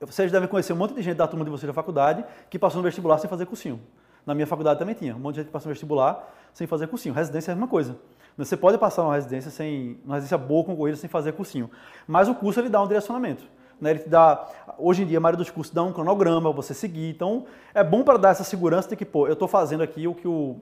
Vocês 0.00 0.32
devem 0.32 0.48
conhecer 0.48 0.72
um 0.72 0.76
monte 0.76 0.94
de 0.94 1.02
gente 1.02 1.16
da 1.16 1.28
turma 1.28 1.44
de 1.44 1.50
vocês 1.50 1.66
da 1.66 1.74
faculdade 1.74 2.24
que 2.48 2.58
passou 2.58 2.78
no 2.78 2.84
vestibular 2.84 3.18
sem 3.18 3.28
fazer 3.28 3.44
cursinho. 3.46 3.80
Na 4.24 4.34
minha 4.34 4.46
faculdade 4.46 4.78
também 4.78 4.94
tinha. 4.94 5.14
Um 5.14 5.18
monte 5.18 5.34
de 5.34 5.40
gente 5.40 5.48
que 5.48 5.52
passou 5.52 5.68
no 5.68 5.74
vestibular 5.74 6.32
sem 6.54 6.66
fazer 6.66 6.86
cursinho. 6.86 7.14
Residência 7.14 7.50
é 7.50 7.52
a 7.52 7.54
mesma 7.54 7.68
coisa. 7.68 7.96
Você 8.36 8.56
pode 8.56 8.78
passar 8.78 9.02
numa 9.02 9.14
residência 9.14 9.50
sem, 9.50 9.98
uma 10.04 10.14
residência 10.14 10.38
boa 10.38 10.64
concorrida 10.64 10.96
sem 10.96 11.10
fazer 11.10 11.32
cursinho. 11.32 11.70
Mas 12.06 12.28
o 12.28 12.34
curso 12.34 12.60
ele 12.60 12.70
dá 12.70 12.82
um 12.82 12.86
direcionamento. 12.86 13.44
Né? 13.80 13.90
Ele 13.90 13.98
te 13.98 14.08
dá, 14.08 14.46
hoje 14.78 15.02
em 15.02 15.06
dia, 15.06 15.18
a 15.18 15.20
maioria 15.20 15.38
dos 15.38 15.50
cursos 15.50 15.74
dá 15.74 15.82
um 15.82 15.92
cronograma 15.92 16.40
para 16.50 16.62
você 16.62 16.72
seguir. 16.72 17.10
Então, 17.10 17.44
é 17.74 17.82
bom 17.82 18.02
para 18.02 18.16
dar 18.16 18.30
essa 18.30 18.44
segurança 18.44 18.88
de 18.88 18.96
que, 18.96 19.04
pô, 19.04 19.26
eu 19.26 19.34
estou 19.34 19.48
fazendo 19.48 19.82
aqui 19.82 20.06
o 20.06 20.14
que 20.14 20.28
o, 20.28 20.56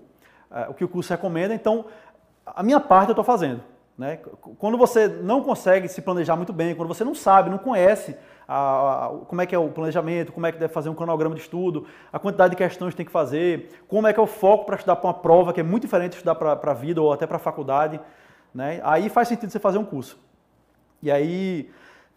é, 0.51 0.69
o 0.69 0.75
que 0.75 0.85
o 0.85 0.89
curso 0.89 1.11
recomenda, 1.11 1.55
então 1.55 1.85
a 2.55 2.63
minha 2.63 2.81
parte 2.81 3.09
eu 3.09 3.13
estou 3.13 3.25
fazendo. 3.25 3.63
Né? 3.97 4.19
Quando 4.59 4.79
você 4.79 5.09
não 5.09 5.43
consegue 5.43 5.89
se 5.89 6.01
planejar 6.01 6.37
muito 6.37 6.53
bem, 6.53 6.75
quando 6.75 6.87
você 6.87 7.03
não 7.03 7.15
sabe, 7.15 7.51
não 7.51 7.59
conhece 7.59 8.17
a, 8.47 9.07
a, 9.07 9.09
como 9.27 9.41
é 9.41 9.47
que 9.47 9.55
é 9.55 9.59
o 9.59 9.69
planejamento, 9.71 10.33
como 10.33 10.47
é 10.47 10.53
que 10.53 10.59
deve 10.59 10.73
fazer 10.73 10.89
um 10.89 10.95
cronograma 10.95 11.35
de 11.35 11.41
estudo, 11.41 11.87
a 12.13 12.19
quantidade 12.19 12.53
de 12.53 12.57
questões 12.57 12.91
que 12.91 12.97
tem 12.97 13.07
que 13.07 13.11
fazer, 13.11 13.83
como 13.89 14.07
é 14.07 14.13
que 14.13 14.21
é 14.21 14.23
o 14.23 14.27
foco 14.27 14.65
para 14.65 14.77
estudar 14.77 14.97
para 14.97 15.09
uma 15.09 15.15
prova, 15.15 15.53
que 15.53 15.61
é 15.61 15.65
muito 15.65 15.83
diferente 15.83 16.13
de 16.13 16.17
estudar 16.19 16.37
para 16.37 16.71
a 16.71 16.75
vida 16.75 17.03
ou 17.03 17.13
até 17.13 17.27
para 17.27 17.37
a 17.37 17.41
faculdade. 17.41 18.01
Né? 18.55 18.81
Aí 18.85 19.09
faz 19.09 19.27
sentido 19.27 19.51
você 19.51 19.59
fazer 19.59 19.79
um 19.79 19.85
curso. 19.85 20.17
E 21.03 21.11
aí, 21.11 21.69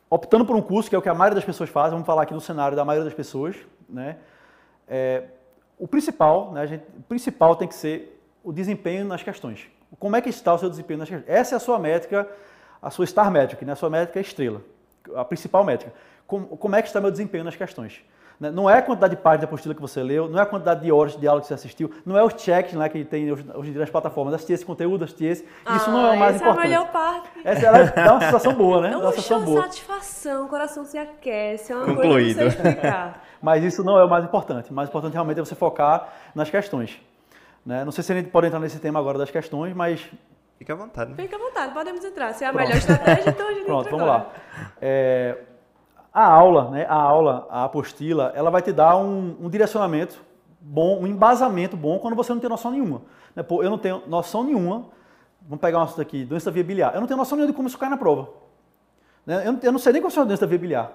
optando 0.10 0.46
por 0.46 0.56
um 0.56 0.62
curso, 0.62 0.88
que 0.88 0.96
é 0.96 1.00
o 1.00 1.02
que 1.02 1.10
a 1.10 1.16
maioria 1.16 1.36
das 1.36 1.46
pessoas 1.46 1.70
faz, 1.70 1.92
vamos 1.92 2.06
falar 2.06 2.24
aqui 2.24 2.34
no 2.34 2.42
cenário 2.42 2.76
da 2.76 2.86
maioria 2.86 3.06
das 3.06 3.14
pessoas, 3.14 3.56
né? 3.90 4.18
É, 4.88 5.24
o 5.80 5.88
principal, 5.88 6.52
né, 6.52 6.68
gente, 6.68 6.84
o 6.96 7.02
principal 7.04 7.56
tem 7.56 7.68
que 7.68 7.74
ser 7.74 8.22
o 8.44 8.54
desempenho 8.54 9.06
nas 9.06 9.24
questões. 9.24 9.68
Como 10.00 10.16
é 10.16 10.22
que 10.22 10.30
está 10.30 10.54
o 10.54 10.58
seu 10.58 10.70
desempenho 10.70 11.00
nas 11.00 11.10
questões? 11.10 11.30
Essa 11.30 11.56
é 11.56 11.58
a 11.58 11.60
sua 11.60 11.78
métrica, 11.78 12.28
a 12.82 12.90
sua 12.90 13.06
star 13.06 13.30
metric, 13.30 13.64
né? 13.66 13.74
a 13.74 13.76
sua 13.76 13.90
métrica 13.90 14.20
estrela, 14.20 14.62
a 15.16 15.26
principal 15.26 15.64
métrica 15.64 15.94
como, 16.32 16.48
como 16.56 16.76
é 16.78 16.82
que 16.82 16.88
está 16.88 17.02
meu 17.02 17.12
desempenho 17.12 17.44
nas 17.44 17.58
questões. 17.58 18.02
Né? 18.40 18.50
Não 18.50 18.70
é 18.70 18.78
a 18.78 18.82
quantidade 18.82 19.18
de 19.18 19.22
páginas 19.22 19.42
de 19.42 19.46
apostila 19.48 19.76
que 19.76 19.82
você 19.82 20.02
leu, 20.02 20.30
não 20.30 20.40
é 20.40 20.44
a 20.44 20.46
quantidade 20.46 20.82
de 20.82 20.90
horas 20.90 21.18
de 21.18 21.28
aula 21.28 21.42
que 21.42 21.48
você 21.48 21.54
assistiu, 21.54 21.92
não 22.06 22.18
é 22.18 22.24
os 22.24 22.42
checks 22.42 22.74
né, 22.74 22.88
que 22.88 23.04
tem 23.04 23.30
hoje, 23.30 23.46
hoje 23.54 23.70
em 23.70 23.72
dia 23.74 23.82
nas 23.82 23.90
plataformas, 23.90 24.34
assisti 24.34 24.54
esse 24.54 24.66
conteúdo, 24.66 25.04
assisti 25.04 25.26
esse. 25.26 25.44
Isso 25.44 25.90
ah, 25.90 25.92
não 25.92 26.08
é 26.08 26.12
o 26.12 26.20
mais 26.20 26.36
essa 26.36 26.44
importante. 26.46 26.68
Essa 26.68 26.74
é 26.74 26.78
a 26.78 26.82
melhor 26.82 26.92
parte. 26.92 27.30
Essa 27.44 27.66
ela 27.66 27.84
dá 27.84 28.14
uma 28.14 28.22
sensação 28.22 28.54
boa, 28.54 28.82
né? 28.82 28.94
É 28.94 28.98
uma 28.98 29.12
sensação 29.12 29.44
boa. 29.44 29.62
satisfação, 29.64 30.46
o 30.46 30.48
coração 30.48 30.86
se 30.86 30.98
aquece, 30.98 31.74
é 31.74 31.76
uma 31.76 31.86
Concluído. 31.86 32.38
coisa 32.38 32.40
que 32.40 32.48
explicar. 32.48 33.24
Mas 33.42 33.64
isso 33.64 33.84
não 33.84 34.00
é 34.00 34.06
o 34.06 34.10
mais 34.10 34.24
importante. 34.24 34.72
O 34.72 34.74
mais 34.74 34.88
importante 34.88 35.14
realmente 35.14 35.40
é 35.40 35.44
você 35.44 35.56
focar 35.56 36.08
nas 36.34 36.50
questões. 36.50 36.98
Né? 37.66 37.86
Não 37.86 37.92
sei 37.92 38.04
se 38.04 38.12
a 38.12 38.16
gente 38.16 38.30
pode 38.30 38.48
entrar 38.48 38.60
nesse 38.60 38.80
tema 38.80 39.00
agora 39.00 39.18
das 39.18 39.32
questões, 39.32 39.74
mas 39.76 40.10
Fica 40.62 40.74
à 40.74 40.76
vontade. 40.76 41.10
Né? 41.10 41.16
Fica 41.18 41.38
à 41.38 41.40
vontade, 41.40 41.74
podemos 41.74 42.06
entrar. 42.06 42.36
Se 42.36 42.44
é 42.44 42.48
a 42.48 42.54
Pronto. 42.54 42.68
melhor 42.68 42.78
estratégia, 42.78 43.32
então 43.32 43.48
a 43.48 43.52
gente 43.52 43.66
Pronto, 43.66 43.88
entra 43.88 43.98
vamos 43.98 44.08
agora. 44.08 44.28
lá. 44.28 44.72
É, 44.80 45.38
a 46.14 46.24
aula, 46.24 46.70
né, 46.70 46.86
a 46.88 46.94
aula, 46.94 47.48
a 47.50 47.64
apostila, 47.64 48.32
ela 48.36 48.52
vai 48.52 48.62
te 48.62 48.72
dar 48.72 48.96
um, 48.96 49.36
um 49.42 49.50
direcionamento 49.50 50.22
bom, 50.60 51.02
um 51.02 51.08
embasamento 51.08 51.76
bom 51.76 51.98
quando 51.98 52.16
você 52.16 52.32
não 52.32 52.40
tem 52.40 52.48
noção 52.48 52.70
nenhuma. 52.70 53.02
Né? 53.36 53.42
Pô, 53.42 53.64
eu 53.64 53.72
não 53.72 53.78
tenho 53.80 54.04
noção 54.06 54.44
nenhuma, 54.44 54.86
vamos 55.42 55.60
pegar 55.60 55.80
um 55.80 55.82
assunto 55.82 56.02
aqui, 56.02 56.24
doença 56.24 56.52
via 56.52 56.64
biliar. 56.64 56.94
Eu 56.94 57.00
não 57.00 57.08
tenho 57.08 57.18
noção 57.18 57.36
nenhuma 57.36 57.52
de 57.52 57.56
como 57.56 57.68
isso 57.68 57.80
cai 57.80 57.90
na 57.90 57.98
prova. 57.98 58.30
Né? 59.26 59.48
Eu, 59.48 59.54
não, 59.54 59.60
eu, 59.64 59.72
não, 59.72 59.80
sei 59.80 59.94
nem 59.94 60.00
qual 60.00 60.14
é 60.16 60.20
a 60.20 60.24
doença 60.24 60.46
via 60.46 60.60
biliar. 60.60 60.92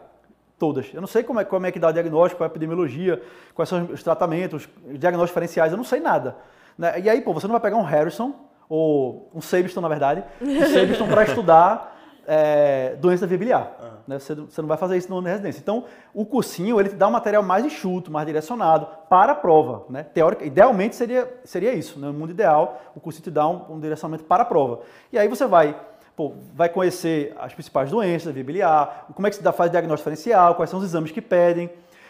Todas. 0.61 0.94
Eu 0.94 1.00
não 1.00 1.09
sei 1.09 1.24
como 1.24 1.40
é, 1.40 1.44
como 1.44 1.66
é 1.66 1.72
que 1.72 1.81
dá 1.81 1.88
o 1.88 1.92
diagnóstico, 1.92 2.44
a 2.44 2.46
epidemiologia, 2.46 3.20
quais 3.52 3.68
são 3.68 3.85
os 3.87 4.00
tratamentos, 4.00 4.68
os 4.87 4.98
diagnósticos 4.98 5.31
diferenciais, 5.31 5.72
eu 5.72 5.76
não 5.76 5.85
sei 5.85 5.98
nada. 5.98 6.37
Né? 6.76 7.00
E 7.00 7.10
aí, 7.10 7.20
pô, 7.20 7.32
você 7.32 7.46
não 7.46 7.52
vai 7.52 7.60
pegar 7.60 7.76
um 7.76 7.82
Harrison, 7.82 8.34
ou 8.68 9.30
um 9.34 9.40
Sabiston, 9.40 9.80
na 9.80 9.88
verdade, 9.88 10.24
um 10.40 10.66
Sabiston 10.66 11.06
para 11.06 11.22
estudar 11.24 11.96
é, 12.26 12.96
doença 12.96 13.26
via 13.26 13.38
biliar. 13.38 13.76
Uhum. 13.80 13.88
Né? 14.08 14.18
Você, 14.18 14.34
você, 14.34 14.60
não 14.60 14.68
vai 14.68 14.76
fazer 14.76 14.96
isso 14.96 15.08
no 15.08 15.18
ano 15.18 15.26
de 15.26 15.30
residência. 15.30 15.60
Então, 15.60 15.84
o 16.12 16.24
cursinho 16.24 16.80
ele 16.80 16.88
te 16.88 16.96
dá 16.96 17.06
um 17.06 17.12
material 17.12 17.42
mais 17.42 17.64
enxuto, 17.64 18.10
mais 18.10 18.26
direcionado 18.26 18.88
para 19.08 19.32
a 19.32 19.34
prova. 19.34 19.84
Né? 19.88 20.02
Teórica, 20.02 20.44
idealmente 20.44 20.96
seria, 20.96 21.32
seria 21.44 21.72
isso. 21.72 21.98
Né? 21.98 22.08
No 22.08 22.14
mundo 22.14 22.30
ideal, 22.30 22.80
o 22.94 23.00
cursinho 23.00 23.24
te 23.24 23.30
dá 23.30 23.46
um, 23.48 23.74
um 23.74 23.80
direcionamento 23.80 24.24
para 24.24 24.42
a 24.42 24.46
prova. 24.46 24.80
E 25.12 25.18
aí 25.18 25.28
você 25.28 25.46
vai 25.46 25.76
Pô, 26.16 26.32
vai 26.54 26.70
conhecer 26.70 27.36
as 27.38 27.52
principais 27.52 27.90
doenças 27.90 28.32
via 28.32 28.42
biliar, 28.42 29.06
como 29.14 29.26
é 29.26 29.30
que 29.30 29.36
se 29.36 29.42
dá, 29.42 29.52
faz 29.52 29.70
diagnóstico 29.70 30.08
diferencial, 30.08 30.54
quais 30.54 30.70
são 30.70 30.78
os 30.78 30.86
exames 30.86 31.12
que 31.12 31.20
pedem. 31.20 31.68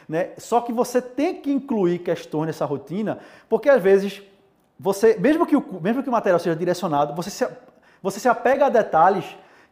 Né? 0.08 0.30
Só 0.38 0.60
que 0.60 0.72
você 0.72 1.02
tem 1.02 1.40
que 1.40 1.50
incluir 1.50 1.98
questões 1.98 2.46
nessa 2.46 2.64
rotina, 2.64 3.18
porque 3.48 3.68
às 3.68 3.82
vezes 3.82 4.22
você, 4.78 5.16
mesmo 5.18 5.46
que 5.46 5.56
o, 5.56 5.80
mesmo 5.80 6.02
que 6.02 6.08
o 6.08 6.12
material 6.12 6.38
seja 6.38 6.54
direcionado, 6.54 7.14
você 7.14 7.30
se, 7.30 7.48
você 8.02 8.20
se 8.20 8.28
apega 8.28 8.66
a 8.66 8.68
detalhes 8.68 9.24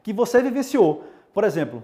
que 0.02 0.12
você 0.12 0.42
vivenciou. 0.42 1.04
Por 1.32 1.44
exemplo, 1.44 1.82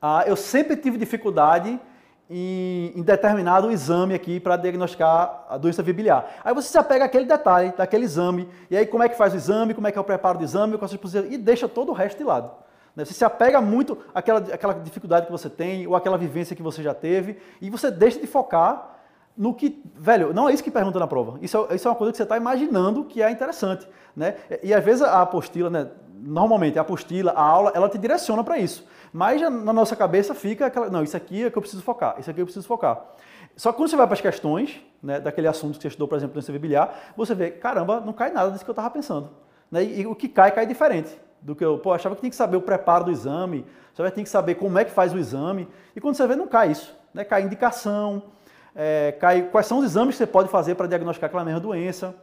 ah, 0.00 0.24
eu 0.26 0.36
sempre 0.36 0.76
tive 0.76 0.98
dificuldade 0.98 1.80
em, 2.28 2.92
em 2.94 3.02
determinado 3.02 3.70
exame 3.70 4.14
aqui 4.14 4.38
para 4.38 4.56
diagnosticar 4.56 5.46
a 5.48 5.56
doença 5.56 5.82
biliar. 5.82 6.40
Aí 6.44 6.52
você 6.52 6.68
se 6.68 6.78
apega 6.78 7.04
àquele 7.04 7.24
detalhe 7.24 7.72
daquele 7.76 8.04
exame, 8.04 8.48
e 8.70 8.76
aí 8.76 8.86
como 8.86 9.02
é 9.02 9.08
que 9.08 9.16
faz 9.16 9.32
o 9.32 9.36
exame, 9.36 9.74
como 9.74 9.86
é 9.86 9.92
que 9.92 9.98
é 9.98 10.00
o 10.00 10.04
preparo 10.04 10.38
do 10.38 10.44
exame, 10.44 10.78
e 11.30 11.38
deixa 11.38 11.68
todo 11.68 11.90
o 11.90 11.94
resto 11.94 12.18
de 12.18 12.24
lado. 12.24 12.50
Né? 12.94 13.04
Você 13.04 13.14
se 13.14 13.24
apega 13.24 13.60
muito 13.60 13.98
àquela, 14.14 14.40
àquela 14.40 14.74
dificuldade 14.74 15.26
que 15.26 15.32
você 15.32 15.48
tem, 15.48 15.86
ou 15.86 15.94
àquela 15.94 16.18
vivência 16.18 16.56
que 16.56 16.62
você 16.62 16.82
já 16.82 16.92
teve, 16.92 17.38
e 17.60 17.70
você 17.70 17.90
deixa 17.90 18.18
de 18.18 18.26
focar 18.26 18.95
no 19.36 19.52
que, 19.52 19.82
velho, 19.94 20.32
não 20.32 20.48
é 20.48 20.54
isso 20.54 20.64
que 20.64 20.70
pergunta 20.70 20.98
na 20.98 21.06
prova. 21.06 21.38
Isso 21.42 21.66
é, 21.70 21.74
isso 21.74 21.86
é 21.86 21.90
uma 21.90 21.96
coisa 21.96 22.10
que 22.12 22.16
você 22.16 22.22
está 22.22 22.36
imaginando 22.36 23.04
que 23.04 23.22
é 23.22 23.30
interessante, 23.30 23.86
né? 24.14 24.36
E, 24.62 24.68
e 24.68 24.74
às 24.74 24.82
vezes 24.82 25.02
a 25.02 25.20
apostila, 25.22 25.68
né, 25.68 25.88
normalmente 26.14 26.78
a 26.78 26.82
apostila, 26.82 27.32
a 27.32 27.42
aula, 27.42 27.72
ela 27.74 27.88
te 27.88 27.98
direciona 27.98 28.42
para 28.42 28.58
isso. 28.58 28.86
Mas 29.12 29.40
na 29.40 29.72
nossa 29.72 29.94
cabeça 29.94 30.34
fica 30.34 30.66
aquela, 30.66 30.90
não, 30.90 31.02
isso 31.02 31.16
aqui 31.16 31.44
é 31.44 31.50
que 31.50 31.56
eu 31.56 31.62
preciso 31.62 31.82
focar, 31.82 32.16
isso 32.18 32.30
aqui 32.30 32.40
eu 32.40 32.46
preciso 32.46 32.66
focar. 32.66 33.02
Só 33.56 33.72
que 33.72 33.78
quando 33.78 33.88
você 33.88 33.96
vai 33.96 34.06
para 34.06 34.14
as 34.14 34.20
questões, 34.20 34.80
né, 35.02 35.18
daquele 35.18 35.48
assunto 35.48 35.76
que 35.76 35.82
você 35.82 35.88
estudou, 35.88 36.08
por 36.08 36.16
exemplo, 36.16 36.36
no 36.36 36.42
CV 36.42 36.58
biliar, 36.58 37.12
você 37.16 37.34
vê, 37.34 37.50
caramba, 37.50 38.00
não 38.00 38.12
cai 38.12 38.30
nada 38.30 38.50
disso 38.50 38.64
que 38.64 38.70
eu 38.70 38.72
estava 38.72 38.90
pensando. 38.90 39.30
Né? 39.70 39.84
E, 39.84 40.00
e, 40.02 40.06
o 40.06 40.14
que 40.14 40.28
cai, 40.28 40.52
cai 40.52 40.66
diferente 40.66 41.18
do 41.40 41.54
que 41.54 41.64
eu, 41.64 41.78
pô, 41.78 41.92
achava 41.92 42.14
que 42.14 42.20
tinha 42.20 42.30
que 42.30 42.36
saber 42.36 42.56
o 42.56 42.60
preparo 42.60 43.04
do 43.04 43.10
exame, 43.10 43.64
você 43.94 44.10
tinha 44.10 44.24
que 44.24 44.30
saber 44.30 44.56
como 44.56 44.78
é 44.78 44.84
que 44.84 44.90
faz 44.90 45.14
o 45.14 45.18
exame, 45.18 45.66
e 45.94 46.00
quando 46.00 46.16
você 46.16 46.26
vê, 46.26 46.36
não 46.36 46.46
cai 46.46 46.70
isso. 46.70 46.94
Né? 47.14 47.24
Cai 47.24 47.42
indicação, 47.42 48.22
é, 48.76 49.12
cai 49.12 49.42
quais 49.42 49.66
são 49.66 49.78
os 49.78 49.86
exames 49.86 50.14
que 50.14 50.18
você 50.18 50.26
pode 50.26 50.50
fazer 50.50 50.74
para 50.74 50.86
diagnosticar 50.86 51.28
aquela 51.28 51.44
mesma 51.44 51.60
doença. 51.60 52.14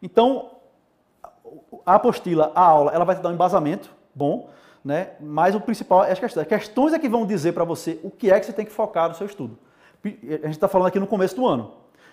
Então, 0.00 0.52
a 1.84 1.96
apostila, 1.96 2.52
a 2.54 2.60
aula, 2.60 2.92
ela 2.92 3.04
vai 3.04 3.16
te 3.16 3.22
dar 3.22 3.30
um 3.30 3.34
embasamento 3.34 3.90
bom, 4.14 4.48
né? 4.84 5.10
mas 5.20 5.54
o 5.54 5.60
principal 5.60 6.04
é 6.04 6.12
as 6.12 6.20
questões. 6.20 6.42
As 6.42 6.48
questões 6.48 6.92
é 6.92 6.98
que 6.98 7.08
vão 7.08 7.26
dizer 7.26 7.52
para 7.52 7.64
você 7.64 7.98
o 8.04 8.10
que 8.10 8.30
é 8.30 8.38
que 8.38 8.46
você 8.46 8.52
tem 8.52 8.64
que 8.64 8.72
focar 8.72 9.08
no 9.08 9.14
seu 9.14 9.26
estudo. 9.26 9.58
A 10.04 10.46
gente 10.46 10.50
está 10.50 10.68
falando 10.68 10.88
aqui 10.88 11.00
no 11.00 11.06
começo 11.06 11.34
do 11.34 11.46
ano. 11.46 11.72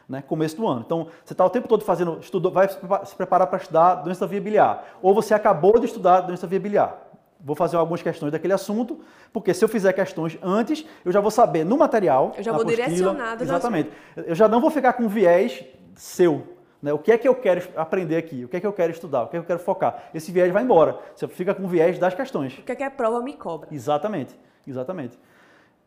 Né, 0.09 0.21
começo 0.27 0.57
do 0.57 0.67
ano. 0.67 0.81
Então, 0.85 1.07
você 1.23 1.33
está 1.33 1.45
o 1.45 1.49
tempo 1.49 1.69
todo 1.69 1.85
fazendo, 1.85 2.19
estudo, 2.19 2.51
vai 2.51 2.67
se 2.67 3.15
preparar 3.15 3.47
para 3.47 3.59
estudar 3.59 3.95
doença 3.95 4.27
via 4.27 4.41
biliar. 4.41 4.97
Ou 5.01 5.13
você 5.13 5.33
acabou 5.33 5.79
de 5.79 5.85
estudar 5.85 6.21
doença 6.21 6.45
via 6.47 6.59
biliar. 6.59 7.10
Vou 7.43 7.55
fazer 7.55 7.77
algumas 7.77 8.01
questões 8.01 8.31
daquele 8.31 8.53
assunto, 8.53 8.99
porque 9.33 9.53
se 9.53 9.63
eu 9.63 9.69
fizer 9.69 9.91
questões 9.93 10.37
antes, 10.41 10.85
eu 11.03 11.11
já 11.11 11.19
vou 11.19 11.31
saber 11.31 11.63
no 11.63 11.77
material. 11.77 12.33
Eu 12.37 12.43
já 12.43 12.51
vou 12.51 12.61
apostila, 12.61 12.87
direcionado. 12.87 13.43
Exatamente. 13.43 13.89
Eu 14.15 14.35
já 14.35 14.47
não 14.47 14.61
vou 14.61 14.69
ficar 14.69 14.93
com 14.93 15.07
viés 15.07 15.63
seu. 15.95 16.47
Né? 16.81 16.91
O 16.93 16.99
que 16.99 17.11
é 17.11 17.17
que 17.17 17.27
eu 17.27 17.35
quero 17.35 17.61
aprender 17.75 18.17
aqui? 18.17 18.45
O 18.45 18.47
que 18.47 18.57
é 18.57 18.59
que 18.59 18.67
eu 18.67 18.73
quero 18.73 18.91
estudar? 18.91 19.23
O 19.23 19.27
que 19.27 19.35
é 19.35 19.39
que 19.39 19.43
eu 19.43 19.47
quero 19.47 19.59
focar? 19.59 20.09
Esse 20.13 20.31
viés 20.31 20.51
vai 20.51 20.63
embora. 20.63 20.97
Você 21.15 21.27
fica 21.27 21.53
com 21.53 21.67
viés 21.67 21.99
das 21.99 22.13
questões. 22.13 22.57
O 22.57 22.63
que 22.63 22.71
é 22.71 22.75
que 22.75 22.83
a 22.83 22.91
prova 22.91 23.21
me 23.21 23.33
cobra? 23.33 23.67
Exatamente. 23.71 24.35
Exatamente. 24.67 25.17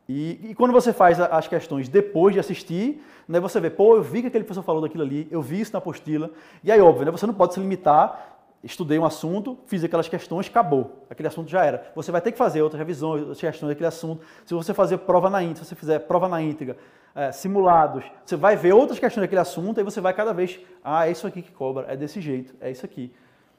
E, 0.08 0.50
e, 0.50 0.54
quando 0.54 0.72
você 0.72 0.92
faz 0.92 1.18
as 1.18 1.48
questões 1.48 1.88
depois 1.88 2.34
de 2.34 2.40
assistir, 2.40 3.02
né, 3.26 3.40
você 3.40 3.58
vê, 3.58 3.70
pô, 3.70 3.96
eu 3.96 4.02
vi 4.02 4.20
que 4.20 4.28
aquele 4.28 4.44
professor 4.44 4.62
falou 4.62 4.82
daquilo 4.82 5.02
ali, 5.02 5.26
eu 5.30 5.40
vi 5.40 5.60
isso 5.60 5.72
na 5.72 5.78
apostila. 5.78 6.30
E 6.62 6.70
aí, 6.70 6.80
óbvio, 6.80 7.06
né, 7.06 7.10
você 7.10 7.26
não 7.26 7.32
pode 7.32 7.54
se 7.54 7.60
limitar, 7.60 8.43
estudei 8.64 8.98
um 8.98 9.04
assunto, 9.04 9.58
fiz 9.66 9.84
aquelas 9.84 10.08
questões, 10.08 10.48
acabou. 10.48 11.04
Aquele 11.10 11.28
assunto 11.28 11.50
já 11.50 11.64
era. 11.64 11.92
Você 11.94 12.10
vai 12.10 12.20
ter 12.20 12.32
que 12.32 12.38
fazer 12.38 12.62
outras 12.62 12.78
revisões, 12.78 13.20
outras 13.20 13.40
questões 13.40 13.68
daquele 13.68 13.86
assunto. 13.86 14.24
Se 14.46 14.54
você 14.54 14.72
fazer 14.72 14.98
prova 14.98 15.28
na 15.28 15.42
íntegra, 15.42 15.64
se 15.64 15.68
você 15.68 15.74
fizer 15.74 15.98
prova 16.00 16.28
na 16.28 16.40
íntegra, 16.40 16.76
é, 17.14 17.30
simulados, 17.30 18.04
você 18.24 18.36
vai 18.36 18.56
ver 18.56 18.72
outras 18.72 18.98
questões 18.98 19.22
daquele 19.22 19.40
assunto 19.40 19.80
e 19.80 19.84
você 19.84 20.00
vai 20.00 20.12
cada 20.14 20.32
vez, 20.32 20.58
ah, 20.82 21.06
é 21.06 21.12
isso 21.12 21.26
aqui 21.26 21.42
que 21.42 21.52
cobra, 21.52 21.86
é 21.88 21.96
desse 21.96 22.20
jeito, 22.20 22.54
é 22.60 22.70
isso 22.70 22.84
aqui. 22.84 23.14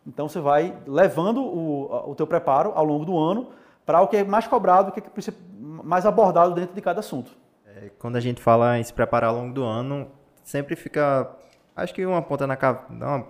Então 0.06 0.28
você 0.28 0.40
vai 0.40 0.76
levando 0.86 1.42
o, 1.42 2.12
o 2.12 2.16
teu 2.16 2.28
preparo 2.28 2.74
ao 2.76 2.84
longo 2.84 3.06
do 3.06 3.18
ano 3.18 3.50
para 3.86 4.02
o 4.02 4.08
que 4.08 4.18
é 4.18 4.24
mais 4.24 4.48
cobrado, 4.48 4.90
o 4.90 4.92
que 4.92 5.00
é 5.00 5.34
mais 5.58 6.06
abordado 6.06 6.54
dentro 6.54 6.76
de 6.76 6.82
cada 6.82 7.00
assunto. 7.00 7.32
É, 7.66 7.92
quando 8.00 8.16
a 8.16 8.20
gente 8.20 8.42
fala 8.42 8.78
em 8.78 8.84
se 8.84 8.94
preparar 8.94 9.30
ao 9.30 9.36
longo 9.38 9.54
do 9.54 9.64
ano, 9.64 10.08
sempre 10.44 10.76
fica, 10.76 11.30
acho 11.76 11.94
que 11.94 12.06
uma 12.06 12.22
ponta 12.22 12.46
na 12.48 12.58
uma, 12.90 13.28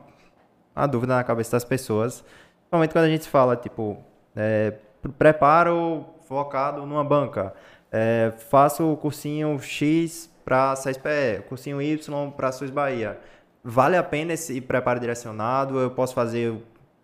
uma 0.76 0.88
dúvida 0.88 1.16
na 1.16 1.24
cabeça 1.24 1.52
das 1.52 1.64
pessoas. 1.64 2.24
Principalmente 2.62 2.92
quando 2.92 3.06
a 3.06 3.10
gente 3.10 3.28
fala, 3.28 3.56
tipo, 3.56 3.98
é, 4.36 4.74
preparo 5.18 6.06
focado 6.28 6.86
numa 6.86 7.04
banca. 7.04 7.54
É, 7.92 8.34
faço 8.50 8.92
o 8.92 8.98
cursinho 8.98 9.58
X 9.60 10.30
para 10.44 10.76
SESPE, 10.76 11.44
cursinho 11.48 11.82
Y 11.82 12.32
para 12.32 12.52
SUS 12.52 12.70
Bahia. 12.70 13.18
Vale 13.64 13.98
a 13.98 14.04
pena 14.04 14.34
esse 14.34 14.60
preparo 14.62 15.00
direcionado? 15.00 15.80
Eu 15.80 15.90
posso 15.92 16.14
fazer, 16.14 16.56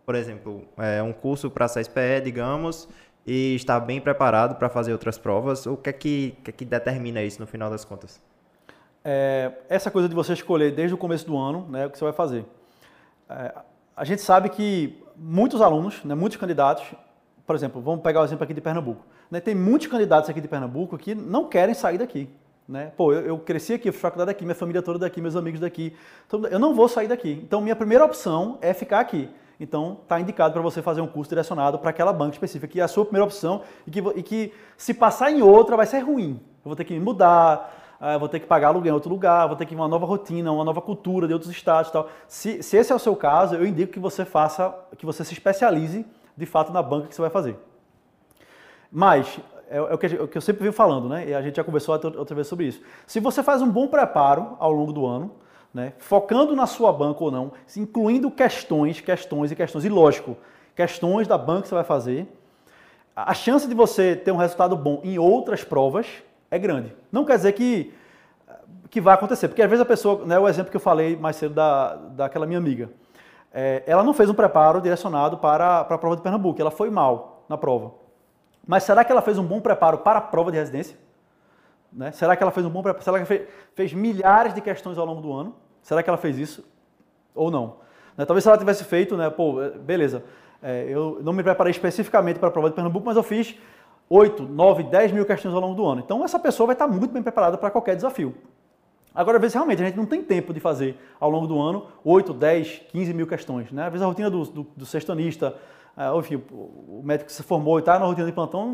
por 0.05 0.15
exemplo, 0.15 0.63
é, 0.77 1.01
um 1.01 1.13
curso 1.13 1.49
para 1.49 1.67
SPE, 1.67 2.21
digamos, 2.23 2.87
e 3.25 3.55
está 3.55 3.79
bem 3.79 3.99
preparado 3.99 4.55
para 4.55 4.69
fazer 4.69 4.91
outras 4.91 5.17
provas? 5.17 5.65
O 5.65 5.77
que 5.77 5.89
é 5.89 5.93
que, 5.93 6.37
que, 6.43 6.49
é 6.49 6.53
que 6.53 6.65
determina 6.65 7.23
isso 7.23 7.39
no 7.39 7.47
final 7.47 7.69
das 7.69 7.85
contas? 7.85 8.21
É, 9.03 9.51
essa 9.69 9.89
coisa 9.89 10.07
de 10.07 10.13
você 10.13 10.33
escolher 10.33 10.71
desde 10.71 10.93
o 10.93 10.97
começo 10.97 11.25
do 11.25 11.35
ano 11.35 11.67
né, 11.69 11.87
o 11.87 11.89
que 11.89 11.97
você 11.97 12.03
vai 12.03 12.13
fazer. 12.13 12.45
É, 13.31 13.53
a 13.95 14.03
gente 14.03 14.21
sabe 14.21 14.49
que 14.49 15.01
muitos 15.15 15.61
alunos, 15.61 16.03
né, 16.03 16.15
muitos 16.15 16.37
candidatos, 16.37 16.83
por 17.45 17.55
exemplo, 17.55 17.81
vamos 17.81 18.01
pegar 18.01 18.21
o 18.21 18.23
exemplo 18.23 18.43
aqui 18.43 18.53
de 18.53 18.61
Pernambuco. 18.61 19.05
Né, 19.29 19.39
tem 19.39 19.55
muitos 19.55 19.87
candidatos 19.87 20.29
aqui 20.29 20.41
de 20.41 20.47
Pernambuco 20.47 20.97
que 20.97 21.15
não 21.15 21.47
querem 21.47 21.73
sair 21.73 21.97
daqui. 21.97 22.29
Né? 22.67 22.91
Pô, 22.95 23.11
eu, 23.11 23.21
eu, 23.21 23.37
cresci 23.37 23.73
aqui, 23.73 23.89
eu 23.89 23.93
fiz 23.93 24.01
faculdade 24.01 24.31
aqui, 24.31 24.45
minha 24.45 24.55
família 24.55 24.81
toda 24.81 24.99
daqui, 24.99 25.19
meus 25.19 25.35
amigos 25.35 25.59
daqui. 25.59 25.95
Então, 26.25 26.45
eu 26.45 26.59
não 26.59 26.73
vou 26.73 26.87
sair 26.87 27.07
daqui. 27.07 27.41
Então, 27.43 27.59
minha 27.59 27.75
primeira 27.75 28.05
opção 28.05 28.57
é 28.61 28.73
ficar 28.73 28.99
aqui. 28.99 29.29
Então, 29.59 29.99
está 30.01 30.19
indicado 30.19 30.53
para 30.53 30.61
você 30.61 30.81
fazer 30.81 31.01
um 31.01 31.07
curso 31.07 31.29
direcionado 31.29 31.77
para 31.79 31.89
aquela 31.89 32.13
banca 32.13 32.33
específica, 32.33 32.67
que 32.67 32.79
é 32.79 32.83
a 32.83 32.87
sua 32.87 33.03
primeira 33.05 33.25
opção 33.25 33.61
e 33.85 33.91
que, 33.91 33.99
e 33.99 34.23
que 34.23 34.53
se 34.77 34.93
passar 34.93 35.31
em 35.31 35.41
outra 35.41 35.75
vai 35.75 35.85
ser 35.85 35.99
ruim. 35.99 36.39
Eu 36.63 36.69
vou 36.69 36.75
ter 36.75 36.83
que 36.83 36.99
mudar, 36.99 37.80
ah, 38.03 38.17
vou 38.17 38.27
ter 38.27 38.39
que 38.39 38.47
pagar 38.47 38.69
aluguel 38.69 38.89
em 38.89 38.95
outro 38.95 39.11
lugar, 39.11 39.45
vou 39.45 39.55
ter 39.55 39.63
que 39.67 39.75
ir 39.75 39.77
uma 39.77 39.87
nova 39.87 40.07
rotina, 40.07 40.51
uma 40.51 40.65
nova 40.65 40.81
cultura 40.81 41.27
de 41.27 41.33
outros 41.33 41.51
estados 41.51 41.89
e 41.89 41.93
tal. 41.93 42.09
Se, 42.27 42.63
se 42.63 42.75
esse 42.75 42.91
é 42.91 42.95
o 42.95 42.99
seu 42.99 43.15
caso, 43.15 43.53
eu 43.53 43.63
indico 43.63 43.93
que 43.93 43.99
você 43.99 44.25
faça, 44.25 44.75
que 44.97 45.05
você 45.05 45.23
se 45.23 45.33
especialize 45.33 46.03
de 46.35 46.45
fato 46.47 46.73
na 46.73 46.81
banca 46.81 47.07
que 47.07 47.13
você 47.13 47.21
vai 47.21 47.29
fazer. 47.29 47.59
Mas, 48.91 49.39
é, 49.69 49.77
é 49.77 49.81
o, 49.81 49.97
que, 49.99 50.05
é 50.07 50.21
o, 50.23 50.27
que, 50.27 50.35
eu 50.35 50.41
sempre 50.41 50.63
venho 50.63 50.73
falando, 50.73 51.07
né? 51.07 51.29
E 51.29 51.33
a 51.35 51.43
gente 51.43 51.57
já 51.57 51.63
conversou 51.63 51.93
outra, 51.93 52.17
outra 52.17 52.33
vez 52.33 52.47
sobre 52.47 52.65
isso. 52.65 52.81
Se 53.05 53.19
você 53.19 53.43
faz 53.43 53.61
um 53.61 53.69
bom 53.69 53.87
preparo 53.87 54.57
ao 54.57 54.71
longo 54.71 54.91
do 54.91 55.05
ano, 55.05 55.31
né, 55.71 55.93
focando 55.99 56.55
na 56.55 56.65
sua 56.65 56.91
banca 56.91 57.23
ou 57.23 57.29
não, 57.29 57.51
incluindo 57.77 58.31
questões, 58.31 58.99
questões 58.99 59.51
e 59.51 59.55
questões, 59.55 59.85
e 59.85 59.89
lógico, 59.89 60.35
questões 60.75 61.27
da 61.27 61.37
banca 61.37 61.61
que 61.61 61.67
você 61.67 61.75
vai 61.75 61.83
fazer, 61.83 62.27
a 63.15 63.33
chance 63.35 63.67
de 63.67 63.75
você 63.75 64.15
ter 64.15 64.31
um 64.31 64.37
resultado 64.37 64.75
bom 64.75 65.01
em 65.03 65.19
outras 65.19 65.63
provas 65.63 66.07
é 66.51 66.59
grande. 66.59 66.93
Não 67.11 67.23
quer 67.23 67.37
dizer 67.37 67.53
que, 67.53 67.93
que 68.89 68.99
vai 68.99 69.15
acontecer, 69.15 69.47
porque 69.47 69.61
às 69.61 69.69
vezes 69.69 69.81
a 69.81 69.85
pessoa, 69.85 70.25
né, 70.25 70.37
o 70.37 70.47
exemplo 70.47 70.69
que 70.69 70.75
eu 70.75 70.81
falei 70.81 71.15
mais 71.15 71.37
cedo 71.37 71.55
da, 71.55 71.95
daquela 71.95 72.45
minha 72.45 72.59
amiga, 72.59 72.89
é, 73.53 73.81
ela 73.87 74.03
não 74.03 74.13
fez 74.13 74.29
um 74.29 74.33
preparo 74.33 74.81
direcionado 74.81 75.37
para, 75.37 75.85
para 75.85 75.95
a 75.95 75.97
prova 75.97 76.17
de 76.17 76.21
Pernambuco, 76.21 76.59
ela 76.61 76.69
foi 76.69 76.89
mal 76.89 77.45
na 77.47 77.57
prova. 77.57 77.93
Mas 78.67 78.83
será 78.83 79.03
que 79.03 79.11
ela 79.11 79.21
fez 79.21 79.37
um 79.37 79.43
bom 79.43 79.61
preparo 79.61 79.99
para 79.99 80.19
a 80.19 80.21
prova 80.21 80.51
de 80.51 80.57
residência? 80.57 80.97
Né? 81.91 82.11
Será 82.11 82.35
que 82.35 82.43
ela 82.43 82.51
fez 82.51 82.65
um 82.65 82.69
bom 82.69 82.83
preparo? 82.83 83.03
Será 83.03 83.19
que 83.19 83.25
fez, 83.25 83.47
fez, 83.73 83.93
milhares 83.93 84.53
de 84.53 84.61
questões 84.61 84.97
ao 84.97 85.05
longo 85.05 85.21
do 85.21 85.33
ano? 85.33 85.55
Será 85.81 86.03
que 86.03 86.09
ela 86.09 86.17
fez 86.17 86.37
isso 86.37 86.63
ou 87.33 87.49
não? 87.49 87.77
Né? 88.17 88.25
Talvez 88.25 88.43
se 88.43 88.49
ela 88.49 88.57
tivesse 88.57 88.83
feito, 88.83 89.17
né, 89.17 89.29
pô, 89.29 89.55
beleza, 89.79 90.23
é, 90.61 90.85
eu 90.87 91.19
não 91.23 91.33
me 91.33 91.43
preparei 91.43 91.71
especificamente 91.71 92.39
para 92.39 92.49
a 92.49 92.51
prova 92.51 92.69
de 92.69 92.75
Pernambuco, 92.75 93.05
mas 93.05 93.17
eu 93.17 93.23
fiz 93.23 93.57
8, 94.13 94.43
9, 94.43 94.83
10 94.83 95.13
mil 95.13 95.25
questões 95.25 95.55
ao 95.55 95.61
longo 95.61 95.73
do 95.73 95.85
ano. 95.85 96.01
Então 96.03 96.21
essa 96.25 96.37
pessoa 96.37 96.67
vai 96.67 96.75
estar 96.75 96.85
muito 96.85 97.13
bem 97.13 97.23
preparada 97.23 97.57
para 97.57 97.71
qualquer 97.71 97.95
desafio. 97.95 98.35
Agora, 99.15 99.37
às 99.37 99.41
vezes, 99.41 99.53
realmente, 99.53 99.81
a 99.81 99.85
gente 99.85 99.95
não 99.95 100.05
tem 100.05 100.21
tempo 100.21 100.53
de 100.53 100.59
fazer 100.59 100.97
ao 101.17 101.29
longo 101.29 101.47
do 101.47 101.57
ano 101.57 101.87
8, 102.03 102.33
10, 102.33 102.81
15 102.91 103.13
mil 103.13 103.25
questões. 103.25 103.71
Né? 103.71 103.85
Às 103.85 103.91
vezes 103.91 104.03
a 104.03 104.07
rotina 104.07 104.29
do, 104.29 104.43
do, 104.43 104.67
do 104.75 104.85
sextanista, 104.85 105.55
uh, 105.95 106.19
enfim, 106.19 106.43
o 106.51 107.01
médico 107.03 107.27
que 107.27 107.33
se 107.33 107.41
formou 107.41 107.77
e 107.77 107.79
está 107.79 107.97
na 107.97 108.05
rotina 108.05 108.25
de 108.27 108.33
plantão, 108.33 108.67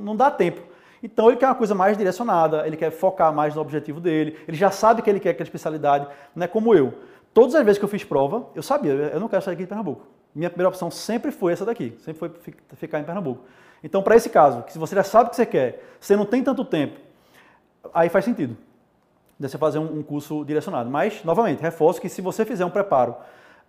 não 0.00 0.16
dá 0.16 0.30
tempo. 0.30 0.62
Então 1.02 1.28
ele 1.28 1.36
quer 1.36 1.46
uma 1.46 1.54
coisa 1.54 1.74
mais 1.74 1.96
direcionada, 1.96 2.66
ele 2.66 2.76
quer 2.76 2.90
focar 2.90 3.32
mais 3.32 3.54
no 3.54 3.60
objetivo 3.60 4.00
dele, 4.00 4.38
ele 4.48 4.56
já 4.56 4.70
sabe 4.70 5.02
que 5.02 5.10
ele 5.10 5.20
quer 5.20 5.30
aquela 5.30 5.44
especialidade, 5.44 6.08
não 6.34 6.44
é 6.44 6.48
como 6.48 6.74
eu. 6.74 6.94
Todas 7.34 7.54
as 7.54 7.62
vezes 7.62 7.78
que 7.78 7.84
eu 7.84 7.88
fiz 7.88 8.04
prova, 8.04 8.46
eu 8.54 8.62
sabia, 8.62 8.92
eu 8.92 9.20
não 9.20 9.28
quero 9.28 9.42
sair 9.42 9.52
aqui 9.52 9.62
de 9.64 9.68
Pernambuco. 9.68 10.06
Minha 10.34 10.50
primeira 10.50 10.68
opção 10.68 10.90
sempre 10.90 11.30
foi 11.30 11.52
essa 11.52 11.64
daqui, 11.64 11.94
sempre 12.00 12.18
foi 12.18 12.30
ficar 12.74 13.00
em 13.00 13.04
Pernambuco. 13.04 13.44
Então, 13.82 14.02
para 14.02 14.16
esse 14.16 14.28
caso, 14.28 14.62
que 14.62 14.72
se 14.72 14.78
você 14.78 14.94
já 14.94 15.04
sabe 15.04 15.28
o 15.28 15.30
que 15.30 15.36
você 15.36 15.46
quer, 15.46 15.82
você 16.00 16.16
não 16.16 16.24
tem 16.24 16.42
tanto 16.42 16.64
tempo, 16.64 16.98
aí 17.94 18.08
faz 18.08 18.24
sentido 18.24 18.56
de 19.38 19.48
você 19.48 19.56
fazer 19.56 19.78
um, 19.78 20.02
curso 20.02 20.44
direcionado. 20.44 20.90
Mas, 20.90 21.22
novamente, 21.24 21.62
reforço 21.62 22.00
que 22.00 22.08
se 22.08 22.20
você 22.20 22.44
fizer 22.44 22.64
um 22.64 22.70
preparo, 22.70 23.14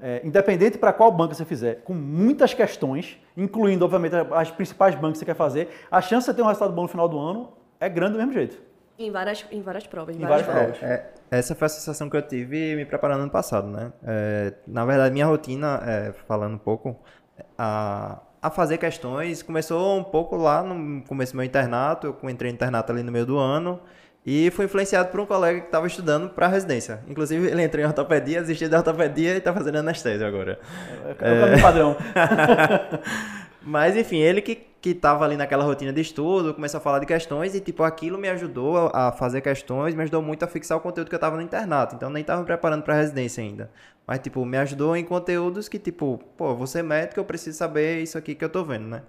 é, 0.01 0.21
independente 0.23 0.77
para 0.77 0.91
qual 0.91 1.11
banco 1.11 1.35
você 1.35 1.45
fizer, 1.45 1.81
com 1.83 1.93
muitas 1.93 2.53
questões, 2.53 3.19
incluindo, 3.37 3.85
obviamente, 3.85 4.15
as 4.31 4.49
principais 4.49 4.95
bancos 4.95 5.13
que 5.13 5.19
você 5.19 5.25
quer 5.25 5.35
fazer, 5.35 5.69
a 5.91 6.01
chance 6.01 6.25
de 6.25 6.31
você 6.31 6.33
ter 6.33 6.41
um 6.41 6.47
resultado 6.47 6.73
bom 6.73 6.83
no 6.83 6.87
final 6.87 7.07
do 7.07 7.19
ano 7.19 7.53
é 7.79 7.87
grande 7.87 8.13
do 8.13 8.17
mesmo 8.17 8.33
jeito. 8.33 8.57
Em 8.97 9.11
várias, 9.11 9.45
em 9.51 9.61
várias 9.61 9.87
provas. 9.87 10.15
Em, 10.15 10.21
em 10.21 10.25
várias, 10.25 10.45
várias, 10.45 10.77
provas. 10.77 10.83
É, 10.83 11.13
é, 11.31 11.39
essa 11.39 11.55
foi 11.55 11.67
a 11.67 11.69
sensação 11.69 12.09
que 12.09 12.17
eu 12.17 12.21
tive 12.21 12.75
me 12.75 12.85
preparando 12.85 13.21
ano 13.21 13.31
passado, 13.31 13.67
né? 13.67 13.93
É, 14.03 14.53
na 14.67 14.83
verdade, 14.85 15.13
minha 15.13 15.25
rotina, 15.25 15.81
é, 15.85 16.11
falando 16.27 16.55
um 16.55 16.59
pouco, 16.59 16.97
a, 17.57 18.19
a 18.41 18.49
fazer 18.49 18.77
questões. 18.77 19.41
Começou 19.41 19.97
um 19.97 20.03
pouco 20.03 20.35
lá 20.35 20.63
no 20.63 21.01
começo 21.03 21.33
do 21.33 21.37
meu 21.37 21.45
internato, 21.45 22.15
eu 22.21 22.29
entrei 22.29 22.51
no 22.51 22.55
internato 22.55 22.91
ali 22.91 23.03
no 23.03 23.11
meio 23.11 23.25
do 23.25 23.37
ano. 23.37 23.79
E 24.25 24.51
fui 24.51 24.65
influenciado 24.65 25.09
por 25.09 25.19
um 25.21 25.25
colega 25.25 25.59
que 25.61 25.67
estava 25.67 25.87
estudando 25.87 26.29
para 26.29 26.47
residência. 26.47 26.99
Inclusive, 27.07 27.47
ele 27.47 27.63
entrou 27.63 27.83
em 27.83 27.87
ortopedia, 27.87 28.41
desistiu 28.41 28.69
da 28.69 28.77
ortopedia 28.77 29.33
e 29.33 29.37
está 29.37 29.53
fazendo 29.53 29.77
anestesia 29.77 30.27
agora. 30.27 30.59
É, 31.19 31.29
é 31.29 31.43
o 31.45 31.47
é... 31.53 31.61
padrão. 31.61 31.95
Mas, 33.63 33.95
enfim, 33.95 34.17
ele 34.17 34.41
que, 34.41 34.55
que 34.81 34.93
tava 34.93 35.25
ali 35.25 35.35
naquela 35.35 35.63
rotina 35.63 35.91
de 35.91 36.01
estudo, 36.01 36.53
começou 36.53 36.77
a 36.77 36.81
falar 36.81 36.99
de 36.99 37.05
questões 37.05 37.53
e, 37.53 37.59
tipo, 37.59 37.83
aquilo 37.83 38.17
me 38.17 38.29
ajudou 38.29 38.89
a 38.93 39.11
fazer 39.11 39.41
questões, 39.41 39.93
me 39.93 40.03
ajudou 40.03 40.21
muito 40.21 40.43
a 40.43 40.47
fixar 40.47 40.77
o 40.77 40.81
conteúdo 40.81 41.09
que 41.09 41.15
eu 41.15 41.19
tava 41.19 41.35
no 41.35 41.41
internato. 41.41 41.95
Então, 41.95 42.09
nem 42.09 42.23
tava 42.23 42.41
me 42.41 42.45
preparando 42.45 42.83
para 42.83 42.95
residência 42.95 43.43
ainda. 43.43 43.69
Mas, 44.07 44.19
tipo, 44.19 44.45
me 44.45 44.57
ajudou 44.57 44.95
em 44.95 45.03
conteúdos 45.03 45.67
que, 45.67 45.77
tipo, 45.77 46.19
pô, 46.37 46.55
você 46.55 46.81
médico, 46.81 47.19
eu 47.19 47.25
preciso 47.25 47.57
saber 47.57 48.01
isso 48.01 48.17
aqui 48.17 48.33
que 48.35 48.43
eu 48.43 48.49
tô 48.49 48.63
vendo, 48.63 48.87
né? 48.87 49.03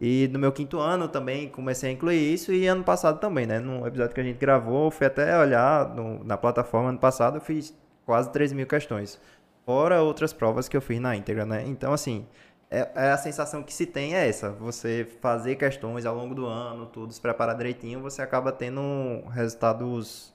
E 0.00 0.28
no 0.28 0.38
meu 0.38 0.52
quinto 0.52 0.78
ano 0.78 1.08
também 1.08 1.48
comecei 1.48 1.88
a 1.90 1.92
incluir 1.92 2.34
isso 2.34 2.52
e 2.52 2.66
ano 2.66 2.84
passado 2.84 3.18
também, 3.18 3.46
né? 3.46 3.58
No 3.58 3.86
episódio 3.86 4.14
que 4.14 4.20
a 4.20 4.24
gente 4.24 4.38
gravou, 4.38 4.90
fui 4.90 5.06
até 5.06 5.38
olhar 5.38 5.94
no, 5.94 6.22
na 6.24 6.36
plataforma 6.36 6.90
ano 6.90 6.98
passado, 6.98 7.38
eu 7.38 7.40
fiz 7.40 7.74
quase 8.04 8.30
3 8.30 8.52
mil 8.52 8.66
questões. 8.66 9.18
Fora 9.64 10.02
outras 10.02 10.32
provas 10.32 10.68
que 10.68 10.76
eu 10.76 10.82
fiz 10.82 11.00
na 11.00 11.16
íntegra, 11.16 11.46
né? 11.46 11.64
Então, 11.66 11.92
assim, 11.92 12.26
é, 12.70 12.88
é, 12.94 13.10
a 13.10 13.16
sensação 13.16 13.62
que 13.62 13.72
se 13.72 13.86
tem 13.86 14.14
é 14.14 14.28
essa. 14.28 14.50
Você 14.50 15.06
fazer 15.20 15.56
questões 15.56 16.04
ao 16.04 16.14
longo 16.14 16.34
do 16.34 16.46
ano, 16.46 16.86
tudo 16.86 17.12
se 17.12 17.20
preparar 17.20 17.56
direitinho, 17.56 18.00
você 18.00 18.22
acaba 18.22 18.50
tendo 18.52 19.22
resultados, 19.30 20.34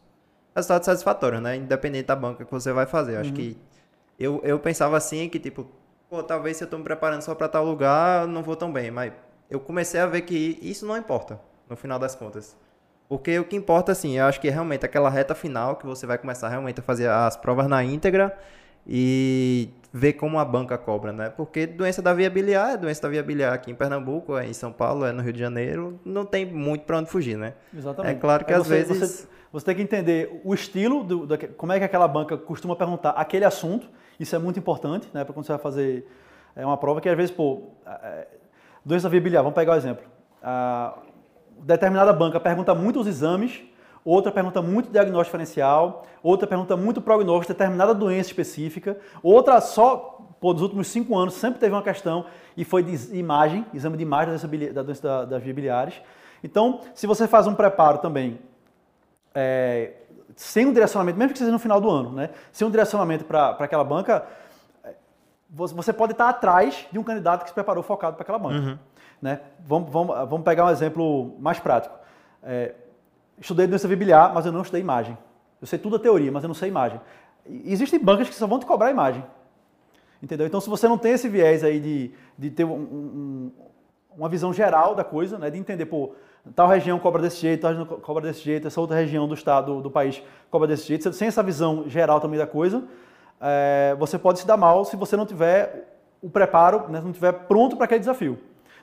resultados 0.55 0.85
satisfatórios, 0.85 1.41
né? 1.41 1.57
Independente 1.57 2.07
da 2.07 2.15
banca 2.15 2.45
que 2.45 2.51
você 2.51 2.71
vai 2.71 2.85
fazer. 2.85 3.17
Acho 3.17 3.29
uhum. 3.29 3.35
que 3.35 3.57
eu, 4.17 4.41
eu 4.43 4.59
pensava 4.59 4.95
assim 4.95 5.27
que, 5.27 5.39
tipo, 5.39 5.67
pô, 6.09 6.23
talvez 6.23 6.57
se 6.57 6.63
eu 6.63 6.67
tô 6.69 6.77
me 6.77 6.83
preparando 6.83 7.21
só 7.21 7.35
para 7.35 7.49
tal 7.49 7.65
lugar, 7.65 8.27
não 8.27 8.43
vou 8.43 8.55
tão 8.55 8.71
bem. 8.71 8.91
Mas 8.91 9.11
eu 9.49 9.59
comecei 9.59 9.99
a 9.99 10.05
ver 10.05 10.21
que 10.21 10.57
isso 10.61 10.85
não 10.85 10.95
importa, 10.95 11.39
no 11.69 11.75
final 11.75 11.99
das 11.99 12.15
contas. 12.15 12.55
Porque 13.09 13.37
o 13.39 13.43
que 13.43 13.57
importa, 13.57 13.91
assim, 13.91 14.17
eu 14.17 14.25
acho 14.25 14.39
que 14.39 14.47
é 14.47 14.51
realmente 14.51 14.85
aquela 14.85 15.09
reta 15.09 15.35
final 15.35 15.75
que 15.75 15.85
você 15.85 16.05
vai 16.05 16.17
começar 16.17 16.47
realmente 16.47 16.79
a 16.79 16.83
fazer 16.83 17.09
as 17.09 17.35
provas 17.35 17.67
na 17.67 17.83
íntegra 17.83 18.37
e 18.87 19.69
ver 19.93 20.13
como 20.13 20.39
a 20.39 20.45
banca 20.45 20.77
cobra, 20.77 21.11
né? 21.11 21.29
Porque 21.29 21.67
doença 21.67 22.01
da 22.01 22.13
via 22.13 22.29
biliar 22.29 22.71
é 22.71 22.77
doença 22.77 23.01
da 23.01 23.09
via 23.09 23.21
biliar 23.21 23.53
aqui 23.53 23.71
em 23.71 23.75
Pernambuco, 23.75 24.37
é 24.37 24.47
em 24.47 24.53
São 24.53 24.71
Paulo, 24.71 25.05
é 25.05 25.11
no 25.11 25.21
Rio 25.21 25.33
de 25.33 25.39
Janeiro, 25.39 25.99
não 26.05 26.25
tem 26.25 26.45
muito 26.45 26.85
para 26.85 26.97
onde 26.97 27.09
fugir, 27.09 27.37
né? 27.37 27.53
Exatamente. 27.75 28.15
É 28.15 28.19
claro 28.19 28.45
que 28.45 28.53
Aí 28.53 28.59
às 28.59 28.67
você, 28.67 28.83
vezes... 28.83 28.97
Você, 28.97 29.27
você, 29.51 29.65
tem 29.65 29.75
que 29.75 29.81
entender 29.81 30.41
o 30.45 30.53
estilo, 30.53 31.03
do, 31.03 31.27
da, 31.27 31.37
como 31.37 31.73
é 31.73 31.79
que 31.79 31.83
aquela 31.83 32.07
banca 32.07 32.37
costuma 32.37 32.73
perguntar 32.73 33.09
aquele 33.11 33.43
assunto, 33.43 33.89
isso 34.17 34.33
é 34.33 34.39
muito 34.39 34.57
importante, 34.57 35.09
né? 35.13 35.25
Para 35.25 35.33
quando 35.33 35.45
você 35.45 35.51
vai 35.51 35.61
fazer 35.61 36.07
é, 36.55 36.65
uma 36.65 36.77
prova 36.77 37.01
que 37.01 37.09
às 37.09 37.17
vezes, 37.17 37.31
pô, 37.31 37.71
é, 37.85 38.27
doença 38.85 39.03
da 39.03 39.09
via 39.09 39.19
biliar, 39.19 39.41
vamos 39.41 39.55
pegar 39.55 39.73
o 39.73 39.75
um 39.75 39.77
exemplo. 39.77 40.05
A, 40.41 40.97
determinada 41.63 42.11
banca 42.13 42.39
pergunta 42.39 42.73
muitos 42.73 43.07
exames 43.07 43.61
outra 44.03 44.31
pergunta 44.31 44.61
muito 44.61 44.89
diagnóstico 44.89 45.37
diferencial, 45.37 46.05
outra 46.23 46.47
pergunta 46.47 46.75
muito 46.75 47.01
prognóstico 47.01 47.53
de 47.53 47.57
determinada 47.57 47.93
doença 47.93 48.29
específica, 48.29 48.97
outra 49.21 49.61
só, 49.61 50.19
pô, 50.39 50.53
nos 50.53 50.61
últimos 50.61 50.87
cinco 50.87 51.17
anos 51.17 51.35
sempre 51.35 51.59
teve 51.59 51.73
uma 51.73 51.83
questão 51.83 52.25
e 52.57 52.65
foi 52.65 52.83
de 52.83 53.15
imagem, 53.15 53.65
exame 53.73 53.97
de 53.97 54.03
imagem 54.03 54.33
da 54.33 54.37
doença, 54.37 54.73
da 54.73 54.83
doença 54.83 55.01
da, 55.01 55.25
das 55.25 55.43
vias 55.43 55.55
biliares. 55.55 56.01
Então, 56.43 56.81
se 56.93 57.05
você 57.05 57.27
faz 57.27 57.45
um 57.45 57.53
preparo 57.53 57.99
também 57.99 58.39
é, 59.33 59.93
sem 60.35 60.65
um 60.65 60.73
direcionamento, 60.73 61.17
mesmo 61.17 61.33
que 61.33 61.39
seja 61.39 61.51
no 61.51 61.59
final 61.59 61.79
do 61.79 61.89
ano, 61.89 62.11
né, 62.11 62.31
sem 62.51 62.67
um 62.67 62.71
direcionamento 62.71 63.25
para 63.25 63.49
aquela 63.51 63.83
banca, 63.83 64.25
é, 64.83 64.93
você 65.49 65.93
pode 65.93 66.13
estar 66.13 66.29
atrás 66.29 66.87
de 66.91 66.97
um 66.97 67.03
candidato 67.03 67.43
que 67.43 67.49
se 67.49 67.53
preparou 67.53 67.83
focado 67.83 68.15
para 68.15 68.23
aquela 68.23 68.39
banca. 68.39 68.69
Uhum. 68.71 68.77
Né? 69.21 69.39
Vamos, 69.59 69.91
vamos, 69.91 70.15
vamos 70.29 70.43
pegar 70.43 70.65
um 70.65 70.69
exemplo 70.69 71.35
mais 71.39 71.59
prático. 71.59 71.95
É, 72.43 72.73
estudei 73.41 73.67
doença 73.67 73.87
biliar, 73.87 74.33
mas 74.33 74.45
eu 74.45 74.51
não 74.51 74.61
estudei 74.61 74.81
imagem. 74.81 75.17
Eu 75.59 75.67
sei 75.67 75.77
tudo 75.77 75.97
a 75.97 75.99
teoria, 75.99 76.31
mas 76.31 76.43
eu 76.43 76.47
não 76.47 76.53
sei 76.53 76.69
imagem. 76.69 77.01
E 77.45 77.73
existem 77.73 77.99
bancas 77.99 78.29
que 78.29 78.35
só 78.35 78.47
vão 78.47 78.59
te 78.59 78.65
cobrar 78.65 78.91
imagem. 78.91 79.25
Entendeu? 80.21 80.45
Então, 80.45 80.61
se 80.61 80.69
você 80.69 80.87
não 80.87 80.97
tem 80.97 81.13
esse 81.13 81.27
viés 81.27 81.63
aí 81.63 81.79
de, 81.79 82.11
de 82.37 82.51
ter 82.51 82.63
um, 82.63 82.73
um, 82.73 83.51
uma 84.15 84.29
visão 84.29 84.53
geral 84.53 84.93
da 84.93 85.03
coisa, 85.03 85.37
né, 85.39 85.49
de 85.49 85.57
entender, 85.57 85.87
pô, 85.87 86.13
tal 86.55 86.67
região 86.67 86.99
cobra 86.99 87.21
desse 87.21 87.41
jeito, 87.41 87.61
tal 87.61 87.71
região 87.71 87.85
cobra 87.85 88.23
desse 88.23 88.41
jeito, 88.41 88.67
essa 88.67 88.79
outra 88.79 88.95
região 88.95 89.27
do 89.27 89.33
estado, 89.33 89.81
do, 89.81 89.89
país 89.89 90.21
cobra 90.49 90.67
desse 90.67 90.87
jeito, 90.87 91.11
sem 91.11 91.27
essa 91.27 91.41
visão 91.41 91.89
geral 91.89 92.19
também 92.19 92.37
da 92.37 92.45
coisa, 92.45 92.83
é, 93.39 93.95
você 93.97 94.19
pode 94.19 94.39
se 94.39 94.45
dar 94.45 94.57
mal 94.57 94.85
se 94.85 94.95
você 94.95 95.17
não 95.17 95.25
tiver 95.25 95.87
o 96.21 96.29
preparo 96.29 96.87
né, 96.87 97.01
não 97.01 97.09
estiver 97.09 97.31
pronto 97.31 97.75
para 97.75 97.85
aquele 97.85 97.99
desafio. 97.99 98.37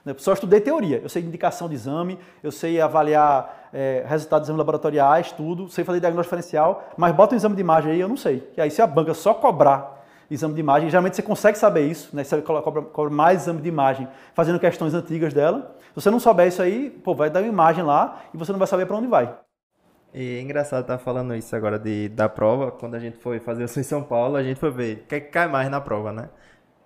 Né? 0.09 0.15
Só 0.17 0.33
estudei 0.33 0.59
teoria, 0.59 0.99
eu 1.03 1.09
sei 1.09 1.21
indicação 1.21 1.69
de 1.69 1.75
exame, 1.75 2.17
eu 2.41 2.51
sei 2.51 2.81
avaliar 2.81 3.69
é, 3.71 4.03
resultados 4.07 4.45
de 4.45 4.47
exames 4.47 4.57
laboratoriais, 4.57 5.31
tudo, 5.31 5.69
sei 5.69 5.83
fazer 5.83 5.99
diagnóstico 5.99 6.35
diferencial, 6.35 6.89
mas 6.97 7.15
bota 7.15 7.35
um 7.35 7.37
exame 7.37 7.55
de 7.55 7.61
imagem 7.61 7.91
aí, 7.91 7.99
eu 7.99 8.09
não 8.09 8.17
sei. 8.17 8.49
E 8.57 8.61
aí 8.61 8.71
se 8.71 8.81
a 8.81 8.87
banca 8.87 9.13
só 9.13 9.33
cobrar 9.33 9.99
exame 10.31 10.53
de 10.53 10.59
imagem, 10.59 10.89
geralmente 10.89 11.15
você 11.15 11.21
consegue 11.21 11.57
saber 11.57 11.87
isso, 11.87 12.15
né? 12.15 12.23
Você 12.23 12.41
cobra, 12.41 12.81
cobra 12.81 13.13
mais 13.13 13.41
exame 13.43 13.61
de 13.61 13.69
imagem 13.69 14.07
fazendo 14.33 14.59
questões 14.59 14.93
antigas 14.93 15.33
dela. 15.33 15.75
Se 15.89 15.95
você 15.95 16.11
não 16.11 16.19
souber 16.19 16.47
isso 16.47 16.61
aí, 16.61 16.89
pô, 16.89 17.15
vai 17.15 17.29
dar 17.29 17.41
uma 17.41 17.47
imagem 17.47 17.83
lá 17.83 18.21
e 18.33 18.37
você 18.37 18.51
não 18.51 18.59
vai 18.59 18.67
saber 18.67 18.85
para 18.85 18.95
onde 18.95 19.07
vai. 19.07 19.33
E 20.13 20.37
é 20.37 20.41
engraçado 20.41 20.81
estar 20.81 20.97
tá 20.97 21.03
falando 21.03 21.35
isso 21.35 21.55
agora 21.55 21.77
de, 21.77 22.09
da 22.09 22.27
prova. 22.27 22.71
Quando 22.71 22.95
a 22.95 22.99
gente 22.99 23.17
foi 23.17 23.39
fazer 23.39 23.63
o 23.63 23.79
em 23.79 23.83
São 23.83 24.03
Paulo, 24.03 24.35
a 24.35 24.43
gente 24.43 24.59
foi 24.59 24.71
ver 24.71 24.97
o 24.97 25.07
que, 25.07 25.15
é 25.15 25.19
que 25.19 25.29
cai 25.29 25.47
mais 25.47 25.69
na 25.69 25.79
prova, 25.79 26.11
né? 26.11 26.29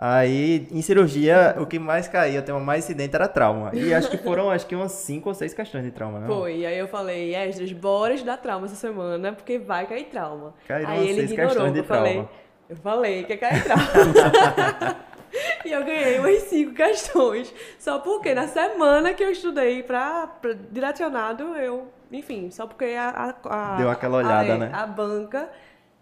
Aí, 0.06 0.68
em 0.70 0.82
cirurgia, 0.82 1.56
o 1.58 1.66
que 1.66 1.80
mais 1.80 2.10
caía, 2.10 2.42
o 2.42 2.44
tema 2.44 2.60
mais 2.60 2.84
incidente 2.84 3.16
era 3.16 3.26
trauma. 3.26 3.72
E 3.74 3.94
acho 3.94 4.10
que 4.10 4.18
foram, 4.18 4.52
acho 4.52 4.68
que 4.68 4.76
umas 4.76 4.92
5 4.92 5.30
ou 5.30 5.34
6 5.34 5.54
questões 5.54 5.86
de 5.86 5.92
trauma, 5.92 6.20
né? 6.20 6.28
Foi, 6.28 6.58
e 6.58 6.66
aí 6.66 6.78
eu 6.78 6.90
falei, 6.90 7.34
Esdras, 7.34 7.72
bora 7.72 8.14
estudar 8.14 8.36
trauma 8.36 8.66
essa 8.66 8.76
semana, 8.76 9.32
porque 9.32 9.58
vai 9.58 9.88
cair 9.88 10.04
trauma. 10.08 10.54
Caíram 10.68 10.90
aí 10.90 11.08
ele 11.08 11.22
ignorou, 11.22 11.48
questões 11.48 11.72
de 11.72 11.80
eu 11.80 11.84
trauma. 11.86 12.06
Falei, 12.06 12.30
eu 12.68 12.76
falei 12.76 13.24
que 13.24 13.32
ia 13.32 13.38
cair 13.38 13.64
trauma. 13.64 14.98
e 15.64 15.72
eu 15.72 15.86
ganhei 15.86 16.20
umas 16.20 16.42
5 16.42 16.74
questões. 16.74 17.54
Só 17.80 18.00
porque 18.00 18.34
na 18.34 18.50
semana 18.50 19.14
que 19.14 19.24
eu 19.24 19.32
estudei 19.32 19.84
pra, 19.84 20.28
pra 20.28 20.52
direcionado, 20.70 21.56
eu, 21.56 21.88
enfim, 22.12 22.52
só 22.52 22.68
porque 22.68 22.94
a... 23.00 23.36
a, 23.46 23.74
a 23.74 23.78
Deu 23.78 23.90
aquela 23.90 24.18
olhada, 24.18 24.56
a, 24.56 24.58
né? 24.58 24.70
A 24.74 24.86
banca 24.86 25.48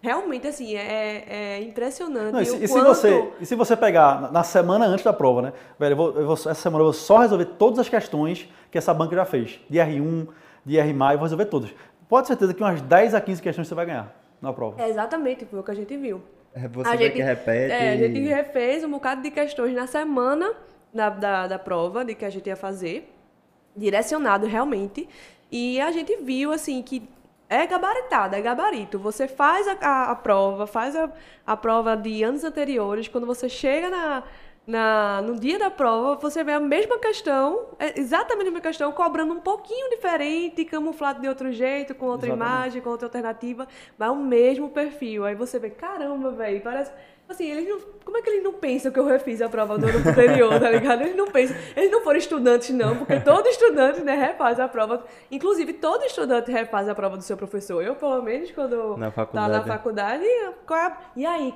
Realmente, 0.02 0.48
assim, 0.48 0.76
é, 0.76 1.26
é 1.28 1.62
impressionante. 1.62 2.34
Não, 2.34 2.42
e, 2.42 2.46
se, 2.46 2.64
e, 2.64 2.68
se 2.68 2.82
você, 2.82 3.32
e 3.40 3.46
se 3.46 3.56
você 3.56 3.78
pegar 3.78 4.32
na 4.32 4.44
semana 4.44 4.86
antes 4.86 5.06
da 5.06 5.14
prova, 5.14 5.44
né? 5.44 5.54
Velho, 5.78 5.94
eu 5.94 5.98
vou, 5.98 6.08
eu 6.16 6.26
vou, 6.26 6.34
essa 6.34 6.56
semana 6.56 6.82
eu 6.82 6.86
vou 6.86 6.94
só 6.94 7.20
resolver 7.20 7.46
todas 7.46 7.78
as 7.78 7.88
questões 7.88 8.50
que 8.72 8.78
essa 8.80 8.94
banca 8.94 9.16
já 9.16 9.26
fez. 9.26 9.60
De 9.70 9.78
R1, 9.78 10.28
de 10.66 10.80
R+, 10.80 10.90
eu 10.90 10.98
vou 10.98 11.22
resolver 11.22 11.46
todas. 11.46 11.70
Pode 12.10 12.28
ter 12.28 12.34
certeza 12.34 12.54
que 12.54 12.64
umas 12.64 12.82
10 12.82 13.14
a 13.14 13.22
15 13.22 13.42
questões 13.42 13.68
você 13.68 13.76
vai 13.76 13.86
ganhar 13.86 14.16
na 14.42 14.52
prova. 14.52 14.82
É 14.82 14.90
exatamente, 14.90 15.46
foi 15.46 15.60
o 15.60 15.64
que 15.64 15.72
a 15.72 15.76
gente 15.76 15.96
viu. 15.96 16.22
É 16.54 16.68
você 16.68 16.90
a 16.90 16.96
gente, 16.96 17.14
que 17.14 17.22
repete. 17.22 17.72
É, 17.72 17.94
a 17.94 17.96
gente 17.98 18.20
refez 18.22 18.84
um 18.84 18.90
bocado 18.90 19.22
de 19.22 19.30
questões 19.30 19.74
na 19.74 19.86
semana 19.86 20.52
da, 20.92 21.10
da, 21.10 21.48
da 21.48 21.60
prova, 21.60 22.04
de 22.04 22.16
que 22.16 22.26
a 22.26 22.30
gente 22.30 22.48
ia 22.48 22.56
fazer, 22.56 23.14
direcionado 23.76 24.48
realmente. 24.48 25.08
E 25.52 25.80
a 25.80 25.92
gente 25.92 26.18
viu, 26.18 26.52
assim, 26.52 26.82
que 26.82 27.08
é 27.52 27.68
gabaritado, 27.68 28.34
é 28.34 28.42
gabarito. 28.42 28.98
Você 28.98 29.28
faz 29.28 29.68
a, 29.68 29.74
a, 29.82 30.12
a 30.12 30.16
prova, 30.16 30.66
faz 30.66 30.96
a, 30.96 31.12
a 31.46 31.58
prova 31.58 31.98
de 31.98 32.24
anos 32.24 32.46
anteriores, 32.46 33.10
quando 33.10 33.28
você 33.28 33.50
chega 33.50 33.90
na, 33.90 34.24
na, 34.66 35.22
no 35.22 35.38
dia 35.38 35.60
da 35.60 35.70
prova, 35.70 36.16
você 36.16 36.46
vê 36.46 36.54
a 36.54 36.62
mesma 36.62 36.98
questão, 36.98 37.66
é 37.78 38.00
exatamente 38.00 38.48
a 38.48 38.52
mesma 38.52 38.62
questão, 38.62 38.90
cobrando 38.94 39.34
um 39.34 39.42
pouquinho 39.42 39.90
diferente, 39.90 40.64
camuflado 40.64 41.20
de 41.20 41.28
outro 41.28 41.52
jeito, 41.52 41.94
com 41.94 42.06
outra 42.06 42.30
exatamente. 42.30 42.58
imagem, 42.58 42.82
com 42.82 42.90
outra 42.90 43.08
alternativa, 43.08 43.68
mas 43.98 44.10
o 44.10 44.16
mesmo 44.16 44.70
perfil. 44.70 45.26
Aí 45.26 45.36
você 45.36 45.60
vê, 45.60 45.70
caramba, 45.70 46.32
velho, 46.32 46.62
parece 46.62 46.94
Assim, 47.32 47.50
eles 47.50 47.68
não, 47.68 47.80
como 48.04 48.18
é 48.18 48.22
que 48.22 48.30
eles 48.30 48.44
não 48.44 48.54
pensam 48.54 48.92
que 48.92 49.00
eu 49.00 49.06
refiz 49.06 49.42
a 49.42 49.48
prova 49.48 49.78
do 49.78 49.88
ano 49.88 50.10
anterior, 50.10 50.60
tá 50.60 50.70
ligado? 50.70 51.02
Eles 51.02 51.16
não 51.16 51.28
pensam. 51.28 51.56
Eles 51.76 51.90
não 51.90 52.02
foram 52.02 52.20
estudantes, 52.20 52.70
não, 52.72 52.98
porque 52.98 53.20
todo 53.22 53.48
estudante, 53.48 54.02
né, 54.02 54.16
refaz 54.16 54.60
a 54.60 54.68
prova. 54.68 55.04
Inclusive, 55.32 55.74
todo 55.74 56.04
estudante 56.04 56.52
refaz 56.52 56.90
a 56.90 56.96
prova 56.96 57.16
do 57.16 57.24
seu 57.24 57.38
professor. 57.38 57.82
Eu, 57.82 57.96
pelo 57.96 58.22
menos, 58.22 58.52
quando 58.52 58.98
na 58.98 59.12
faculdade. 59.12 59.52
tá 59.52 59.60
na 59.60 59.66
faculdade, 59.66 60.26
é 60.26 60.52
e 61.16 61.26
aí, 61.26 61.54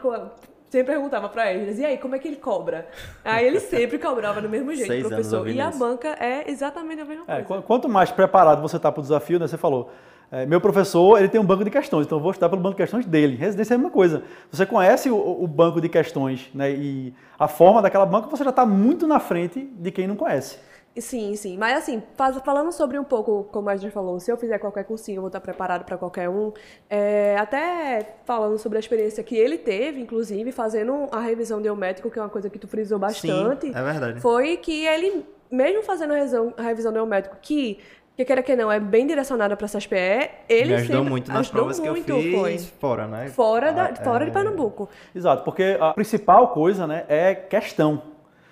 sempre 0.69 0.93
perguntava 0.93 1.30
para 1.30 1.53
eles, 1.53 1.78
e 1.80 1.86
aí, 1.86 1.97
como 1.97 2.15
é 2.15 2.19
que 2.19 2.28
ele 2.28 2.38
cobra? 2.38 2.88
Aí 3.23 3.45
ele 3.45 3.59
sempre 3.59 3.99
cobrava 3.99 4.41
do 4.41 4.49
mesmo 4.49 4.73
jeito, 4.73 4.88
Seis 4.88 5.07
professor. 5.07 5.47
E 5.47 5.59
a 5.59 5.71
banca 5.71 6.15
é 6.19 6.49
exatamente 6.49 7.01
a 7.01 7.05
mesma 7.05 7.23
é, 7.28 7.41
coisa. 7.43 7.63
Quanto 7.63 7.88
mais 7.88 8.11
preparado 8.11 8.61
você 8.61 8.80
tá 8.80 8.91
para 8.91 8.99
o 8.99 9.03
desafio, 9.03 9.39
né, 9.39 9.47
você 9.47 9.57
falou, 9.57 9.91
é, 10.32 10.45
meu 10.45 10.59
professor, 10.59 11.17
ele 11.17 11.30
tem 11.30 11.39
um 11.39 11.45
banco 11.45 11.63
de 11.63 11.69
questões, 11.69 12.05
então 12.05 12.17
eu 12.17 12.21
vou 12.21 12.32
estudar 12.32 12.49
pelo 12.49 12.61
banco 12.61 12.76
de 12.76 12.84
questões 12.84 13.05
dele. 13.05 13.36
Residência 13.36 13.73
é 13.73 13.76
a 13.76 13.78
mesma 13.78 13.91
coisa. 13.91 14.23
Você 14.51 14.65
conhece 14.65 15.09
o, 15.09 15.43
o 15.43 15.47
banco 15.47 15.80
de 15.80 15.89
questões 15.89 16.49
né, 16.53 16.71
e 16.71 17.13
a 17.38 17.47
forma 17.47 17.82
daquela 17.82 18.05
banca, 18.05 18.28
você 18.28 18.43
já 18.43 18.49
está 18.49 18.65
muito 18.65 19.07
na 19.07 19.19
frente 19.19 19.61
de 19.61 19.91
quem 19.91 20.07
não 20.07 20.15
conhece. 20.15 20.57
Sim, 20.97 21.36
sim. 21.36 21.57
Mas 21.57 21.78
assim, 21.78 22.01
falando 22.43 22.71
sobre 22.71 22.97
um 22.97 23.03
pouco, 23.03 23.45
como 23.51 23.69
a 23.69 23.76
gente 23.76 23.91
falou, 23.91 24.19
se 24.19 24.32
eu 24.32 24.38
fizer 24.38 24.57
qualquer 24.59 24.86
cursinho, 24.86 25.17
eu 25.17 25.21
vou 25.21 25.28
estar 25.28 25.41
preparado 25.41 25.84
para 25.84 25.97
qualquer 25.97 26.30
um. 26.30 26.53
É, 26.89 27.36
até 27.38 28.15
falando 28.23 28.57
sobre 28.57 28.78
a 28.78 28.80
experiência 28.80 29.21
que 29.23 29.36
ele 29.36 29.57
teve, 29.57 29.99
inclusive, 29.99 30.51
fazendo 30.53 31.07
a 31.11 31.19
revisão 31.19 31.61
de 31.61 31.69
médico, 31.71 32.09
que 32.09 32.17
é 32.17 32.21
uma 32.21 32.30
coisa 32.30 32.49
que 32.49 32.57
tu 32.57 32.67
frisou 32.67 32.97
bastante. 32.97 33.67
Sim, 33.67 33.73
é 33.76 33.84
verdade. 33.84 34.21
Foi 34.21 34.55
que 34.55 34.86
ele, 34.86 35.26
mesmo 35.51 35.84
fazendo 35.84 36.13
a 36.13 36.15
revisão, 36.15 36.53
a 36.55 36.61
revisão 36.61 36.93
que 37.41 37.80
que 38.16 38.24
queira 38.24 38.41
que 38.41 38.55
não, 38.55 38.72
é 38.72 38.80
bem 38.80 39.05
direcionada 39.05 39.57
para 39.57 39.66
essas 39.66 39.86
PE. 39.86 40.30
Ele 40.47 40.70
Me 40.70 40.76
ajudou 40.76 40.97
sempre, 40.97 41.09
muito 41.09 41.28
nas 41.28 41.39
ajudou 41.39 41.59
provas 41.59 41.80
muito, 41.80 42.05
que 42.05 42.11
eu 42.11 42.22
fiz 42.22 42.36
foi. 42.36 42.57
fora, 42.80 43.07
né? 43.07 43.28
Fora, 43.28 43.74
da, 43.74 43.86
ah, 43.88 43.95
fora 43.95 44.24
é... 44.24 44.28
de 44.28 44.32
Pernambuco. 44.32 44.89
Exato, 45.13 45.43
porque 45.43 45.78
a 45.80 45.93
principal 45.93 46.49
coisa 46.49 46.88
né, 46.88 47.03
é 47.09 47.36
questão. 47.36 48.01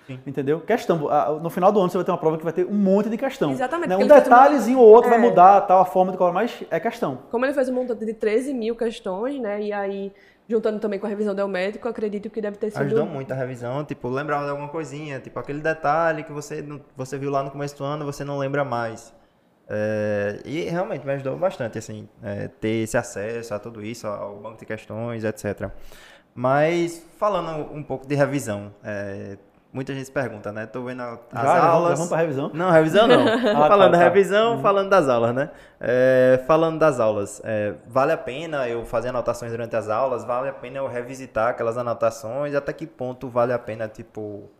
Sim. 0.06 0.20
Entendeu? 0.26 0.60
Questão. 0.60 1.08
No 1.42 1.48
final 1.48 1.72
do 1.72 1.80
ano 1.80 1.88
você 1.88 1.96
vai 1.96 2.04
ter 2.04 2.10
uma 2.10 2.18
prova 2.18 2.36
que 2.36 2.44
vai 2.44 2.52
ter 2.52 2.66
um 2.66 2.74
monte 2.74 3.08
de 3.08 3.16
questão. 3.16 3.52
Exatamente. 3.52 3.88
Né? 3.88 3.96
Um 3.96 4.06
detalhezinho 4.06 4.78
ou 4.78 4.86
outro 4.86 5.10
é. 5.10 5.14
vai 5.14 5.18
mudar 5.18 5.62
tal, 5.62 5.80
a 5.80 5.86
forma 5.86 6.12
de 6.12 6.18
cobrar, 6.18 6.34
mas 6.34 6.62
é 6.70 6.78
questão. 6.78 7.20
Como 7.30 7.46
ele 7.46 7.54
fez 7.54 7.70
um 7.70 7.72
montante 7.72 8.04
de 8.04 8.12
13 8.12 8.52
mil 8.52 8.76
questões, 8.76 9.40
né? 9.40 9.62
E 9.62 9.72
aí, 9.72 10.12
juntando 10.46 10.78
também 10.78 10.98
com 10.98 11.06
a 11.06 11.08
revisão 11.08 11.34
do 11.34 11.48
médico, 11.48 11.88
acredito 11.88 12.28
que 12.28 12.40
deve 12.42 12.58
ter 12.58 12.70
sido. 12.70 12.82
Ajudou 12.82 13.06
muito 13.06 13.32
a 13.32 13.34
revisão, 13.34 13.82
tipo, 13.82 14.08
lembrava 14.10 14.44
de 14.44 14.50
alguma 14.50 14.68
coisinha, 14.68 15.20
tipo, 15.20 15.38
aquele 15.38 15.60
detalhe 15.60 16.22
que 16.22 16.32
você, 16.32 16.62
você 16.94 17.16
viu 17.16 17.30
lá 17.30 17.42
no 17.42 17.50
começo 17.50 17.78
do 17.78 17.84
ano 17.84 18.04
você 18.04 18.24
não 18.24 18.36
lembra 18.36 18.62
mais. 18.62 19.14
É, 19.68 20.40
e 20.44 20.62
realmente 20.64 21.06
me 21.06 21.12
ajudou 21.12 21.36
bastante, 21.36 21.78
assim, 21.78 22.08
é, 22.22 22.48
ter 22.48 22.82
esse 22.82 22.96
acesso 22.96 23.54
a 23.54 23.58
tudo 23.58 23.82
isso, 23.82 24.06
ao 24.06 24.36
banco 24.36 24.58
de 24.58 24.66
questões, 24.66 25.24
etc. 25.24 25.70
Mas, 26.34 27.04
falando 27.18 27.72
um 27.72 27.82
pouco 27.82 28.06
de 28.06 28.14
revisão, 28.14 28.74
é, 28.84 29.38
muita 29.72 29.94
gente 29.94 30.10
pergunta, 30.10 30.52
né? 30.52 30.66
Tô 30.66 30.82
vendo 30.82 31.02
as 31.02 31.18
já, 31.32 31.64
aulas... 31.64 31.90
Já 31.90 31.94
vamos 31.96 32.08
pra 32.08 32.18
revisão? 32.18 32.50
Não, 32.52 32.70
revisão 32.70 33.06
não. 33.06 33.26
ah, 33.64 33.68
falando 33.68 33.92
tá, 33.92 33.98
da 33.98 33.98
tá. 33.98 34.04
revisão, 34.04 34.56
uhum. 34.56 34.62
falando 34.62 34.90
das 34.90 35.08
aulas, 35.08 35.34
né? 35.34 35.50
É, 35.80 36.42
falando 36.46 36.78
das 36.78 37.00
aulas, 37.00 37.40
é, 37.44 37.74
vale 37.86 38.12
a 38.12 38.18
pena 38.18 38.68
eu 38.68 38.84
fazer 38.84 39.08
anotações 39.08 39.50
durante 39.50 39.74
as 39.74 39.88
aulas? 39.88 40.24
Vale 40.24 40.48
a 40.48 40.52
pena 40.52 40.78
eu 40.78 40.86
revisitar 40.86 41.48
aquelas 41.48 41.78
anotações? 41.78 42.54
Até 42.54 42.72
que 42.72 42.86
ponto 42.86 43.28
vale 43.28 43.52
a 43.52 43.58
pena, 43.58 43.88
tipo 43.88 44.50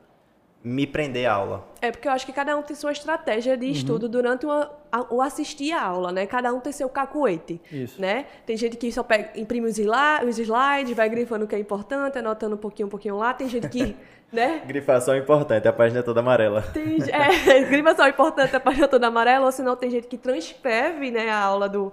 me 0.64 0.86
prender 0.86 1.26
a 1.26 1.34
aula. 1.34 1.68
É 1.82 1.90
porque 1.90 2.08
eu 2.08 2.12
acho 2.12 2.24
que 2.24 2.32
cada 2.32 2.56
um 2.56 2.62
tem 2.62 2.74
sua 2.74 2.90
estratégia 2.90 3.54
de 3.54 3.70
estudo 3.70 4.04
uhum. 4.04 4.10
durante 4.10 4.46
uma, 4.46 4.70
a, 4.90 5.14
o 5.14 5.20
assistir 5.20 5.72
a 5.72 5.82
aula, 5.82 6.10
né? 6.10 6.24
Cada 6.24 6.54
um 6.54 6.58
tem 6.58 6.72
seu 6.72 6.88
cacuete, 6.88 7.60
Isso. 7.70 8.00
né? 8.00 8.24
Tem 8.46 8.56
gente 8.56 8.78
que 8.78 8.90
só 8.90 9.02
pega, 9.02 9.38
imprime 9.38 9.66
os, 9.66 9.76
os 9.78 10.38
slides, 10.38 10.96
vai 10.96 11.06
grifando 11.10 11.44
o 11.44 11.48
que 11.48 11.54
é 11.54 11.58
importante, 11.58 12.18
anotando 12.18 12.54
um 12.54 12.58
pouquinho, 12.58 12.86
um 12.86 12.90
pouquinho 12.90 13.18
lá. 13.18 13.34
Tem 13.34 13.46
gente 13.46 13.68
que, 13.68 13.94
né? 14.32 14.62
Grifação 14.66 15.14
importante, 15.14 15.68
a 15.68 15.72
página 15.72 16.00
é 16.00 16.02
toda 16.02 16.20
amarela. 16.20 16.62
Tem, 16.72 16.96
é, 17.12 17.60
grifação 17.68 18.08
importante, 18.08 18.56
a 18.56 18.60
página 18.60 18.88
toda 18.88 19.06
amarela, 19.08 19.44
ou 19.44 19.52
senão 19.52 19.76
tem 19.76 19.90
gente 19.90 20.06
que 20.06 20.16
transcreve, 20.16 21.10
né, 21.10 21.28
a 21.28 21.40
aula 21.40 21.68
do, 21.68 21.92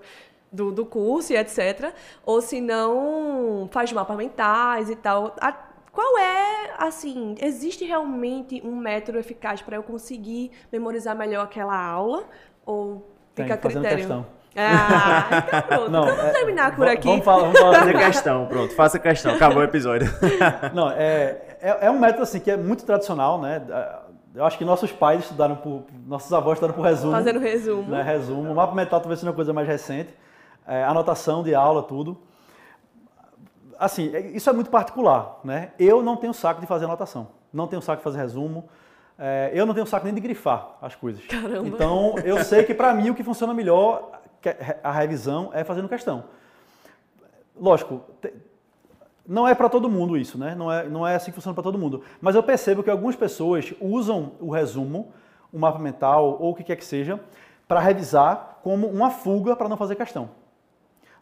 do, 0.50 0.72
do 0.72 0.86
curso 0.86 1.34
e 1.34 1.36
etc. 1.36 1.94
Ou 2.26 2.42
se 2.42 2.62
não 2.62 3.68
faz 3.70 3.92
mapas 3.92 4.16
mentais 4.16 4.90
e 4.90 4.96
tal. 4.96 5.36
A, 5.42 5.71
qual 5.92 6.18
é, 6.18 6.74
assim, 6.78 7.36
existe 7.42 7.84
realmente 7.84 8.62
um 8.66 8.76
método 8.76 9.18
eficaz 9.18 9.62
para 9.62 9.76
eu 9.76 9.84
conseguir 9.84 10.52
memorizar 10.72 11.16
melhor 11.16 11.44
aquela 11.44 11.78
aula? 11.78 12.24
Ou 12.66 13.12
fica 13.36 13.56
a 13.56 13.58
critério? 13.58 13.98
Questão. 13.98 14.26
Ah, 14.56 15.44
então 15.48 15.62
pronto. 15.68 15.92
Não, 15.92 16.04
então 16.04 16.16
vamos 16.16 16.32
é, 16.32 16.32
terminar 16.32 16.76
por 16.76 16.88
aqui. 16.88 17.08
Vamos 17.08 17.26
falar, 17.26 17.44
vamos 17.44 17.60
falar 17.60 17.80
fazer 17.80 17.94
questão, 18.00 18.46
pronto, 18.46 18.74
faça 18.74 19.00
questão, 19.00 19.34
acabou 19.36 19.60
o 19.60 19.64
episódio. 19.64 20.10
Não, 20.74 20.90
é, 20.92 21.58
é, 21.62 21.78
é, 21.82 21.92
um 21.92 22.00
método 22.00 22.24
assim 22.24 22.40
que 22.40 22.52
é 22.52 22.58
muito 22.58 22.86
tradicional, 22.86 23.40
né? 23.40 23.62
Eu 24.34 24.46
acho 24.46 24.58
que 24.58 24.64
nossos 24.64 24.92
pais 24.94 25.22
estudaram 25.22 25.58
por, 25.58 25.84
nossos 26.08 26.32
avós 26.32 26.54
estudaram 26.54 26.74
por 26.74 26.86
resumo. 26.86 27.12
Fazendo 27.12 27.40
resumo. 27.40 27.90
Né, 27.90 28.02
resumo. 28.02 28.52
O 28.52 28.56
mapa 28.56 28.74
mental 28.74 29.02
talvez 29.02 29.20
seja 29.20 29.30
uma 29.30 29.36
coisa 29.36 29.52
mais 29.52 29.68
recente. 29.68 30.14
É, 30.66 30.84
anotação 30.86 31.44
de 31.44 31.54
aula, 31.54 31.84
tudo 31.84 32.18
assim, 33.82 34.12
isso 34.34 34.50
é 34.50 34.54
muito 34.54 34.70
particular, 34.70 35.40
né? 35.44 35.72
Eu 35.78 36.04
não 36.04 36.16
tenho 36.16 36.34
saco 36.34 36.62
de 36.62 36.68
fazer 36.68 36.86
anotação, 36.86 37.30
não 37.52 37.68
tenho 37.68 37.82
saco 37.82 37.98
de 37.98 38.04
fazer 38.04 38.20
resumo, 38.20 38.70
é, 39.18 39.52
eu 39.54 39.66
não 39.66 39.74
tenho 39.74 39.86
saco 39.86 40.06
nem 40.06 40.14
de 40.14 40.22
grifar 40.22 40.78
as 40.82 40.96
coisas. 40.96 41.26
Caramba. 41.26 41.68
Então, 41.68 42.16
eu 42.24 42.44
sei 42.44 42.64
que 42.64 42.74
para 42.74 42.94
mim 42.94 43.10
o 43.10 43.16
que 43.16 43.24
funciona 43.24 43.54
melhor, 43.54 44.22
a 44.84 44.92
revisão, 44.92 45.50
é 45.54 45.64
fazendo 45.64 45.90
questão. 45.90 46.24
Lógico, 47.60 48.02
não 49.28 49.48
é 49.48 49.54
para 49.54 49.70
todo 49.70 49.90
mundo 49.90 50.18
isso, 50.18 50.38
né? 50.38 50.56
Não 50.56 50.72
é, 50.72 50.88
não 50.88 51.08
é 51.08 51.16
assim 51.16 51.32
que 51.32 51.36
funciona 51.36 51.54
para 51.54 51.64
todo 51.64 51.78
mundo. 51.78 52.04
Mas 52.20 52.36
eu 52.36 52.44
percebo 52.44 52.84
que 52.84 52.90
algumas 52.90 53.16
pessoas 53.16 53.74
usam 53.80 54.34
o 54.40 54.50
resumo, 54.50 55.12
o 55.52 55.60
mapa 55.60 55.80
mental 55.80 56.38
ou 56.40 56.52
o 56.52 56.56
que 56.56 56.64
quer 56.64 56.76
que 56.76 56.86
seja, 56.86 57.20
para 57.68 57.80
revisar 57.80 58.60
como 58.64 58.88
uma 58.88 59.10
fuga 59.12 59.56
para 59.56 59.70
não 59.70 59.78
fazer 59.78 59.96
questão. 59.96 60.30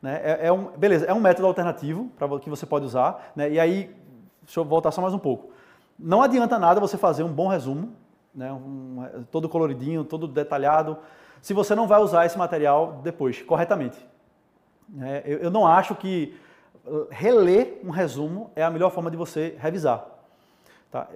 Né? 0.02 0.20
É, 0.24 0.48
é, 0.48 0.52
um, 0.52 0.66
beleza, 0.78 1.06
é 1.06 1.14
um 1.14 1.20
método 1.20 1.48
alternativo 1.48 2.10
para 2.18 2.40
que 2.40 2.50
você 2.50 2.66
pode 2.66 2.86
usar. 2.86 3.32
Né? 3.36 3.52
E 3.52 3.60
aí, 3.60 3.96
deixa 4.44 4.60
eu 4.60 4.66
voltar 4.66 4.92
só 4.92 5.02
mais 5.02 5.14
um 5.14 5.20
pouco. 5.20 5.52
Não 5.98 6.22
adianta 6.22 6.58
nada 6.58 6.80
você 6.80 6.98
fazer 6.98 7.24
um 7.24 7.32
bom 7.32 7.48
resumo, 7.48 7.94
né, 8.34 8.52
um, 8.54 9.26
todo 9.32 9.50
coloridinho, 9.50 10.06
todo 10.06 10.28
detalhado, 10.28 10.98
se 11.42 11.54
você 11.54 11.76
não 11.76 11.88
vai 11.88 12.02
usar 12.02 12.26
esse 12.26 12.38
material 12.38 13.02
depois, 13.04 13.42
corretamente. 13.42 13.98
É, 15.02 15.24
eu, 15.26 15.38
eu 15.40 15.52
não 15.52 15.68
acho 15.68 15.96
que 15.96 16.38
uh, 16.86 17.08
reler 17.10 17.80
um 17.84 17.90
resumo 17.90 18.50
é 18.56 18.64
a 18.64 18.70
melhor 18.70 18.92
forma 18.92 19.12
de 19.12 19.18
você 19.18 19.56
revisar. 19.60 20.06
Tá? 20.92 21.08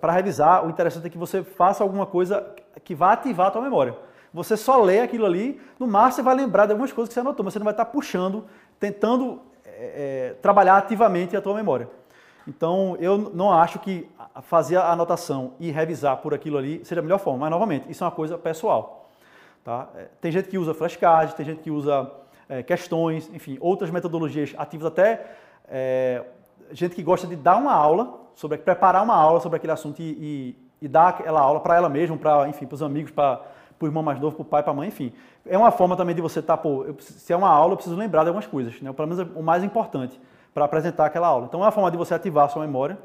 Para 0.00 0.12
revisar, 0.12 0.64
o 0.64 0.70
interessante 0.70 1.06
é 1.06 1.10
que 1.10 1.18
você 1.18 1.42
faça 1.42 1.82
alguma 1.82 2.06
coisa 2.06 2.54
que 2.84 2.94
vá 2.94 3.12
ativar 3.12 3.48
a 3.48 3.50
tua 3.50 3.62
memória. 3.62 3.96
Você 4.34 4.56
só 4.56 4.82
lê 4.82 4.98
aquilo 4.98 5.24
ali, 5.24 5.60
no 5.78 5.86
máximo 5.86 6.16
você 6.16 6.22
vai 6.22 6.34
lembrar 6.34 6.66
de 6.66 6.72
algumas 6.72 6.92
coisas 6.92 7.08
que 7.08 7.14
você 7.14 7.20
anotou, 7.20 7.44
mas 7.44 7.52
você 7.52 7.60
não 7.60 7.64
vai 7.64 7.72
estar 7.72 7.84
puxando, 7.84 8.44
tentando 8.80 9.40
é, 9.64 10.34
trabalhar 10.42 10.76
ativamente 10.76 11.36
a 11.36 11.40
tua 11.40 11.54
memória. 11.54 11.88
Então, 12.46 12.96
eu 12.98 13.16
não 13.32 13.52
acho 13.52 13.78
que 13.78 14.10
fazer 14.42 14.76
a 14.76 14.90
anotação 14.90 15.52
e 15.60 15.70
revisar 15.70 16.16
por 16.16 16.34
aquilo 16.34 16.58
ali 16.58 16.84
seja 16.84 17.00
a 17.00 17.02
melhor 17.02 17.18
forma, 17.18 17.40
mas 17.40 17.50
novamente, 17.50 17.88
isso 17.88 18.02
é 18.02 18.06
uma 18.06 18.12
coisa 18.12 18.36
pessoal. 18.36 19.08
Tá? 19.62 19.88
É, 19.94 20.08
tem 20.20 20.32
gente 20.32 20.48
que 20.48 20.58
usa 20.58 20.74
flashcards, 20.74 21.34
tem 21.34 21.46
gente 21.46 21.62
que 21.62 21.70
usa 21.70 22.10
é, 22.48 22.60
questões, 22.60 23.30
enfim, 23.32 23.56
outras 23.60 23.88
metodologias 23.88 24.52
ativas, 24.58 24.86
até 24.86 25.26
é, 25.68 26.24
gente 26.72 26.96
que 26.96 27.04
gosta 27.04 27.26
de 27.28 27.36
dar 27.36 27.56
uma 27.56 27.72
aula, 27.72 28.18
sobre 28.34 28.58
preparar 28.58 29.04
uma 29.04 29.14
aula 29.14 29.38
sobre 29.38 29.58
aquele 29.58 29.72
assunto 29.72 30.02
e, 30.02 30.02
e, 30.02 30.58
e 30.82 30.88
dar 30.88 31.10
aquela 31.10 31.40
aula 31.40 31.60
para 31.60 31.76
ela 31.76 31.88
mesma, 31.88 32.16
para 32.16 32.48
enfim, 32.48 32.66
para 32.66 32.74
os 32.74 32.82
amigos, 32.82 33.12
para 33.12 33.53
para 33.84 33.88
o 33.88 33.90
irmão 33.90 34.02
mais 34.02 34.18
novo, 34.18 34.36
para 34.36 34.42
o 34.42 34.44
pai, 34.44 34.62
para 34.62 34.72
a 34.72 34.74
mãe, 34.74 34.88
enfim. 34.88 35.12
É 35.46 35.58
uma 35.58 35.70
forma 35.70 35.96
também 35.96 36.14
de 36.14 36.22
você 36.22 36.40
estar, 36.40 36.56
tá, 36.56 36.62
pô, 36.62 36.84
eu, 36.84 36.96
se 36.98 37.32
é 37.32 37.36
uma 37.36 37.48
aula, 37.48 37.72
eu 37.72 37.76
preciso 37.76 37.96
lembrar 37.96 38.22
de 38.22 38.28
algumas 38.28 38.46
coisas, 38.46 38.80
né? 38.80 38.92
pelo 38.92 39.08
menos 39.08 39.26
o 39.36 39.42
mais 39.42 39.62
importante 39.62 40.18
para 40.52 40.64
apresentar 40.64 41.06
aquela 41.06 41.28
aula. 41.28 41.46
Então 41.46 41.60
é 41.60 41.64
uma 41.64 41.72
forma 41.72 41.90
de 41.90 41.96
você 41.96 42.14
ativar 42.14 42.46
a 42.46 42.48
sua 42.48 42.64
memória. 42.64 42.98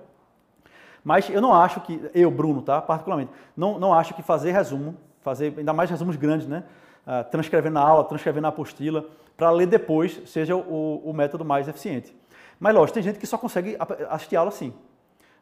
Mas 1.03 1.29
eu 1.29 1.41
não 1.41 1.53
acho 1.53 1.81
que, 1.81 2.09
eu, 2.13 2.29
Bruno, 2.29 2.61
tá, 2.61 2.81
particularmente, 2.81 3.31
não, 3.55 3.79
não 3.79 3.93
acho 3.93 4.13
que 4.13 4.21
fazer 4.21 4.51
resumo, 4.51 4.95
fazer 5.21 5.53
ainda 5.57 5.73
mais 5.73 5.89
resumos 5.89 6.15
grandes, 6.15 6.47
né? 6.47 6.63
Uh, 7.07 7.23
transcrever 7.31 7.71
na 7.71 7.81
aula, 7.81 8.03
transcrever 8.03 8.41
na 8.41 8.49
apostila, 8.49 9.05
para 9.35 9.49
ler 9.49 9.65
depois, 9.65 10.21
seja 10.25 10.55
o, 10.55 11.01
o, 11.03 11.13
método 11.13 11.43
mais 11.43 11.67
eficiente. 11.67 12.15
Mas 12.59 12.75
lógico, 12.75 12.93
tem 12.95 13.03
gente 13.03 13.17
que 13.17 13.25
só 13.25 13.37
consegue 13.37 13.77
assistir 14.09 14.35
aula 14.35 14.49
assim. 14.49 14.73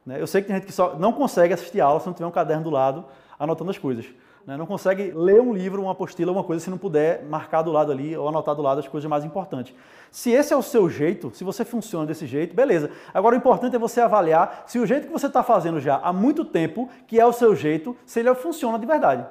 Né? 0.05 0.21
Eu 0.21 0.27
sei 0.27 0.41
que 0.41 0.47
tem 0.47 0.55
gente 0.55 0.67
que 0.67 0.71
só 0.71 0.95
não 0.95 1.11
consegue 1.11 1.53
assistir 1.53 1.81
aula 1.81 1.99
se 1.99 2.05
não 2.05 2.13
tiver 2.13 2.27
um 2.27 2.31
caderno 2.31 2.63
do 2.63 2.69
lado 2.69 3.03
anotando 3.37 3.71
as 3.71 3.77
coisas. 3.77 4.05
Né? 4.47 4.55
Não 4.55 4.65
consegue 4.65 5.11
ler 5.13 5.41
um 5.41 5.53
livro, 5.53 5.81
uma 5.81 5.91
apostila, 5.91 6.31
uma 6.31 6.43
coisa, 6.43 6.63
se 6.63 6.69
não 6.69 6.77
puder 6.77 7.25
marcar 7.25 7.61
do 7.61 7.71
lado 7.71 7.91
ali 7.91 8.15
ou 8.15 8.29
anotar 8.29 8.55
do 8.55 8.61
lado 8.61 8.79
as 8.79 8.87
coisas 8.87 9.07
mais 9.09 9.25
importantes. 9.25 9.75
Se 10.09 10.31
esse 10.31 10.53
é 10.53 10.55
o 10.55 10.63
seu 10.63 10.89
jeito, 10.89 11.29
se 11.35 11.43
você 11.43 11.65
funciona 11.65 12.05
desse 12.05 12.25
jeito, 12.25 12.55
beleza. 12.55 12.89
Agora 13.13 13.35
o 13.35 13.37
importante 13.37 13.75
é 13.75 13.79
você 13.79 13.99
avaliar 13.99 14.63
se 14.65 14.79
o 14.79 14.85
jeito 14.85 15.07
que 15.07 15.11
você 15.11 15.27
está 15.27 15.43
fazendo 15.43 15.81
já 15.81 15.97
há 15.97 16.13
muito 16.13 16.45
tempo, 16.45 16.89
que 17.05 17.19
é 17.19 17.25
o 17.25 17.33
seu 17.33 17.53
jeito, 17.53 17.95
se 18.05 18.21
ele 18.21 18.33
funciona 18.35 18.79
de 18.79 18.85
verdade. 18.85 19.25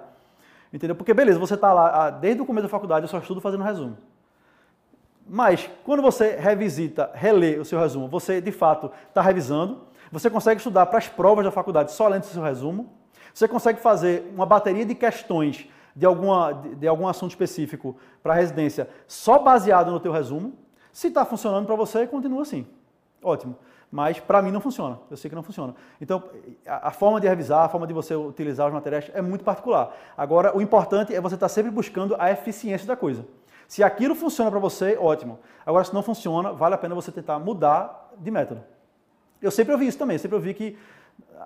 Entendeu? 0.71 0.95
Porque 0.95 1.14
beleza, 1.14 1.39
você 1.39 1.55
está 1.55 1.73
lá 1.73 2.11
desde 2.11 2.43
o 2.43 2.45
começo 2.45 2.64
da 2.64 2.69
faculdade, 2.69 3.05
eu 3.05 3.09
só 3.09 3.19
estudo 3.19 3.41
fazendo 3.41 3.64
resumo. 3.64 3.97
Mas 5.27 5.69
quando 5.83 6.03
você 6.03 6.37
revisita, 6.37 7.11
relê 7.14 7.59
o 7.59 7.64
seu 7.64 7.81
resumo, 7.81 8.07
você 8.07 8.41
de 8.41 8.53
fato 8.53 8.93
está 9.09 9.23
revisando, 9.23 9.81
você 10.12 10.29
consegue 10.29 10.59
estudar 10.59 10.85
para 10.87 10.99
as 10.99 11.09
provas 11.09 11.45
da 11.45 11.51
faculdade 11.51 11.91
só 11.91 12.07
lendo 12.07 12.23
o 12.23 12.27
seu 12.27 12.43
resumo, 12.43 12.93
você 13.37 13.47
consegue 13.47 13.80
fazer 13.80 14.32
uma 14.34 14.47
bateria 14.47 14.87
de 14.87 14.95
questões 14.95 15.68
de, 15.95 16.07
alguma, 16.07 16.55
de, 16.55 16.89
algum 16.89 17.07
assunto 17.07 17.32
específico 17.32 17.95
para 18.22 18.32
a 18.32 18.37
residência 18.37 18.89
só 19.07 19.39
baseado 19.39 19.91
no 19.91 20.01
teu 20.01 20.11
resumo. 20.11 20.55
Se 20.91 21.09
está 21.09 21.22
funcionando 21.22 21.66
para 21.66 21.76
você, 21.76 22.07
continua 22.07 22.41
assim. 22.41 22.66
Ótimo. 23.22 23.59
Mas 23.93 24.18
para 24.18 24.41
mim 24.41 24.51
não 24.51 24.61
funciona. 24.62 24.99
Eu 25.11 25.18
sei 25.18 25.28
que 25.28 25.34
não 25.34 25.43
funciona. 25.43 25.74
Então, 26.01 26.22
a, 26.66 26.89
a, 26.89 26.91
forma 26.91 27.20
de 27.20 27.28
revisar, 27.28 27.62
a 27.62 27.68
forma 27.68 27.87
de 27.87 27.93
você 27.93 28.14
utilizar 28.14 28.68
os 28.68 28.72
materiais 28.72 29.11
é 29.12 29.20
muito 29.20 29.45
particular. 29.45 29.95
Agora, 30.16 30.57
o 30.57 30.62
importante 30.62 31.14
é 31.14 31.20
você 31.20 31.34
estar 31.34 31.45
tá 31.45 31.53
sempre 31.53 31.70
buscando 31.70 32.16
a 32.18 32.30
eficiência 32.30 32.87
da 32.87 32.97
coisa. 32.97 33.26
Se 33.68 33.82
aquilo 33.82 34.14
funciona 34.14 34.51
para 34.51 34.61
você, 34.61 34.97
ótimo. 34.99 35.41
Agora, 35.66 35.84
se 35.84 35.93
não 35.93 36.03
funciona, 36.03 36.55
vale 36.55 36.74
a 36.74 36.78
pena 36.78 36.95
você 36.95 37.12
tentar 37.12 37.39
mudar 37.39 38.12
de 38.16 38.30
método. 38.30 38.62
Eu 39.43 39.51
sempre 39.51 39.74
ouvi 39.74 39.87
isso 39.87 39.99
também. 39.99 40.16
Sempre 40.16 40.37
ouvi 40.37 40.55
que 40.55 40.78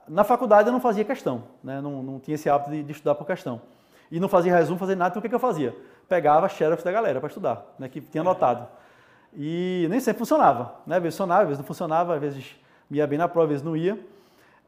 na 0.09 0.25
faculdade 0.25 0.69
eu 0.69 0.73
não 0.73 0.81
fazia 0.81 1.05
questão, 1.05 1.45
né? 1.63 1.81
não, 1.81 2.03
não 2.03 2.19
tinha 2.19 2.35
esse 2.35 2.49
hábito 2.49 2.71
de, 2.71 2.83
de, 2.83 2.93
estudar 2.93 3.15
por 3.15 3.27
questão. 3.27 3.61
E 4.11 4.19
não 4.19 4.29
fazia 4.29 4.55
resumo, 4.55 4.79
fazia 4.79 4.97
nada, 4.97 5.11
então 5.11 5.21
o 5.21 5.23
que, 5.23 5.29
que 5.29 5.35
eu 5.35 5.41
fazia? 5.41 5.75
Pegava 6.09 6.49
xerox 6.49 6.83
da 6.83 6.91
galera 6.91 7.21
para 7.21 7.29
estudar, 7.29 7.65
né? 7.79 7.89
que 7.89 8.01
tinha 8.01 8.23
anotado. 8.23 8.67
E 9.37 9.87
nem 9.89 10.01
sempre 10.01 10.19
funcionava, 10.19 10.75
né? 10.87 10.97
às 10.97 11.03
vezes 11.03 11.17
funcionava, 11.17 11.43
às 11.43 11.49
vezes 11.49 11.59
não 11.59 11.67
funcionava, 11.67 12.15
às 12.15 12.21
vezes 12.21 12.57
ia 12.91 13.07
bem 13.07 13.19
na 13.19 13.29
prova, 13.29 13.47
às 13.47 13.51
vezes 13.51 13.65
não 13.65 13.77
ia. 13.77 13.99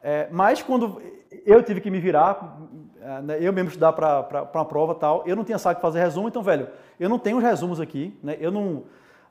É, 0.03 0.29
mas 0.31 0.63
quando 0.63 1.01
eu 1.45 1.63
tive 1.63 1.81
que 1.81 1.91
me 1.91 1.99
virar, 1.99 2.59
é, 3.01 3.21
né? 3.23 3.39
eu 3.41 3.53
mesmo 3.53 3.69
estudar 3.69 3.93
para 3.93 4.49
uma 4.55 4.65
prova 4.65 4.95
tal, 4.95 5.25
eu 5.27 5.35
não 5.35 5.45
tinha 5.45 5.59
saco 5.59 5.81
fazer 5.81 6.01
resumo, 6.01 6.29
então, 6.29 6.43
velho, 6.43 6.69
eu 6.99 7.09
não 7.09 7.19
tenho 7.19 7.39
os 7.39 7.43
resumos 7.43 7.81
aqui, 7.81 8.17
né? 8.23 8.37
eu 8.41 8.53
não, 8.53 8.85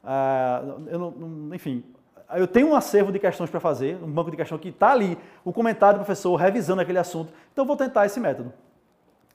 ah, 0.04 0.62
eu 0.88 1.00
não 1.00 1.54
enfim, 1.56 1.84
eu 2.36 2.48
tenho 2.48 2.70
um 2.70 2.76
acervo 2.76 3.12
de 3.12 3.20
questões 3.20 3.50
para 3.50 3.60
fazer, 3.60 3.98
um 4.02 4.12
banco 4.12 4.32
de 4.32 4.38
questões 4.38 4.62
que 4.62 4.70
está 4.70 4.92
ali, 4.92 5.18
o 5.44 5.52
comentário 5.52 6.00
do 6.00 6.06
professor 6.06 6.36
revisando 6.36 6.82
aquele 6.82 7.00
assunto, 7.00 7.34
então 7.52 7.66
vou 7.66 7.76
tentar 7.76 8.06
esse 8.06 8.20
método. 8.20 8.54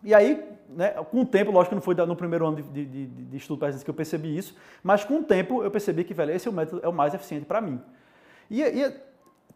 E 0.03 0.15
aí, 0.15 0.43
né, 0.69 0.91
com 1.11 1.23
o 1.23 1.27
tempo, 1.27 1.51
lógico 1.51 1.71
que 1.71 1.75
não 1.75 1.83
foi 1.83 1.95
no 1.95 2.17
primeiro 2.17 2.47
ano 2.47 2.63
de, 2.63 2.85
de, 2.85 3.07
de 3.07 3.37
estudo 3.37 3.59
para 3.59 3.73
que 3.73 3.91
eu 3.91 3.95
percebi 3.95 4.37
isso, 4.37 4.57
mas 4.83 5.05
com 5.05 5.19
o 5.19 5.23
tempo 5.23 5.63
eu 5.63 5.71
percebi 5.71 6.05
que, 6.05 6.15
velho, 6.15 6.33
esse 6.33 6.47
é 6.47 6.51
o 6.51 6.55
método 6.55 6.81
é 6.85 6.89
o 6.89 6.93
mais 6.93 7.15
eficiente 7.15 7.45
para 7.45 7.61
mim. 7.61 7.81
E, 8.51 8.63
e, 8.63 8.95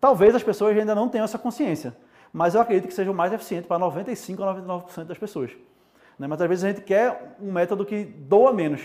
talvez 0.01 0.35
as 0.35 0.43
pessoas 0.43 0.77
ainda 0.77 0.95
não 0.95 1.09
tenham 1.09 1.25
essa 1.25 1.39
consciência, 1.39 1.97
mas 2.33 2.55
eu 2.55 2.61
acredito 2.61 2.89
que 2.89 2.95
seja 2.95 3.11
o 3.11 3.15
mais 3.15 3.33
eficiente 3.33 3.67
para 3.67 3.79
95 3.79 4.43
a 4.43 4.55
99% 4.55 5.05
das 5.05 5.19
pessoas. 5.19 5.51
Né? 6.19 6.27
Mas 6.27 6.41
às 6.41 6.49
vezes 6.49 6.65
a 6.65 6.69
gente 6.69 6.83
quer 6.83 7.37
um 7.41 7.53
método 7.53 7.85
que 7.85 8.05
doa 8.05 8.53
menos, 8.53 8.83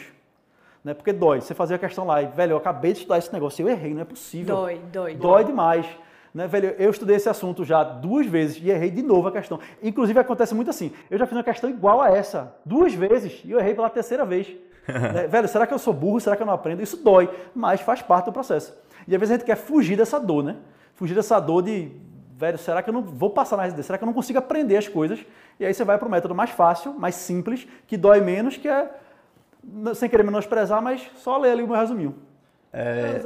né? 0.86 0.94
Porque 0.94 1.12
dói. 1.12 1.42
Você 1.42 1.56
fazia 1.56 1.76
a 1.76 1.80
questão 1.80 2.06
lá 2.06 2.22
e, 2.22 2.28
velho, 2.28 2.52
eu 2.52 2.58
acabei 2.58 2.94
de 2.94 3.00
estudar 3.00 3.18
esse 3.18 3.34
negócio, 3.34 3.64
eu 3.64 3.70
errei, 3.70 3.94
não 3.96 4.02
é 4.02 4.06
possível. 4.06 4.56
Dói, 4.56 4.82
dói. 4.94 5.16
Dói 5.16 5.44
demais. 5.44 5.88
Né, 6.32 6.48
velho, 6.48 6.76
eu 6.78 6.92
estudei 6.92 7.16
esse 7.16 7.30
assunto 7.30 7.64
já 7.64 7.82
duas 7.82 8.28
vezes 8.28 8.62
e 8.62 8.70
errei 8.70 8.92
de 8.92 9.02
novo 9.02 9.30
a 9.30 9.32
questão. 9.32 9.60
Inclusive 9.82 10.20
acontece 10.20 10.54
muito 10.54 10.70
assim. 10.70 10.92
Eu 11.10 11.18
já 11.18 11.26
fiz 11.26 11.36
uma 11.36 11.44
questão 11.44 11.70
igual 11.70 12.02
a 12.02 12.12
essa, 12.12 12.56
duas 12.64 12.94
vezes, 12.94 13.42
e 13.44 13.52
eu 13.52 13.60
errei 13.60 13.74
pela 13.74 13.90
terceira 13.90 14.26
vez. 14.26 14.54
né, 14.86 15.28
velho, 15.28 15.48
será 15.48 15.66
que 15.66 15.74
eu 15.74 15.80
sou 15.80 15.94
burro? 15.94 16.20
Será 16.20 16.36
que 16.36 16.44
eu 16.44 16.46
não 16.46 16.54
aprendo? 16.54 16.84
Isso 16.84 16.98
dói, 16.98 17.30
mas 17.56 17.82
faz 17.82 18.02
parte 18.02 18.26
do 18.26 18.34
processo. 18.34 18.78
E 19.08 19.16
às 19.16 19.20
vezes 19.20 19.32
a 19.32 19.38
gente 19.38 19.46
quer 19.46 19.56
fugir 19.56 19.98
dessa 19.98 20.20
dor, 20.20 20.44
né? 20.44 20.58
Fugir 20.94 21.16
dessa 21.16 21.40
dor 21.40 21.64
de, 21.64 21.90
velho, 22.38 22.58
será 22.58 22.84
que 22.84 22.90
eu 22.90 22.94
não 22.94 23.02
vou 23.02 23.30
passar 23.30 23.56
na 23.56 23.64
residência? 23.64 23.88
Será 23.88 23.98
que 23.98 24.04
eu 24.04 24.08
não 24.08 24.14
consigo 24.14 24.38
aprender 24.38 24.78
as 24.78 24.88
coisas? 24.88 25.26
E 25.58 25.66
aí 25.66 25.74
você 25.74 25.86
vai 25.86 25.98
para 25.98 26.08
o 26.08 26.12
método 26.12 26.36
mais 26.36 26.50
fácil, 26.50 26.94
mais 26.94 27.16
simples, 27.16 27.66
que 27.88 27.96
dói 27.96 28.20
menos, 28.20 28.58
que 28.58 28.68
é 28.68 28.90
sem 29.94 30.10
querer 30.10 30.24
menosprezar, 30.24 30.82
mas 30.82 31.02
só 31.18 31.38
ler 31.38 31.52
ali 31.52 31.64
o 31.64 31.68
meu 31.68 31.78
resuminho. 31.78 32.16
É, 32.78 33.22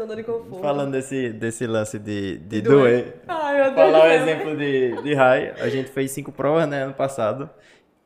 falando 0.62 0.92
desse, 0.92 1.34
desse 1.34 1.66
lance 1.66 1.98
de, 1.98 2.38
de, 2.38 2.48
de 2.48 2.62
doer, 2.62 3.16
Ai, 3.28 3.56
meu 3.56 3.74
Deus 3.74 3.76
falar 3.76 4.08
o 4.08 4.12
exemplo 4.12 4.56
de, 4.56 5.02
de 5.02 5.14
Rai, 5.16 5.54
a 5.60 5.68
gente 5.70 5.90
fez 5.90 6.12
cinco 6.12 6.32
provas 6.32 6.70
né, 6.70 6.84
ano 6.84 6.94
passado, 6.94 7.50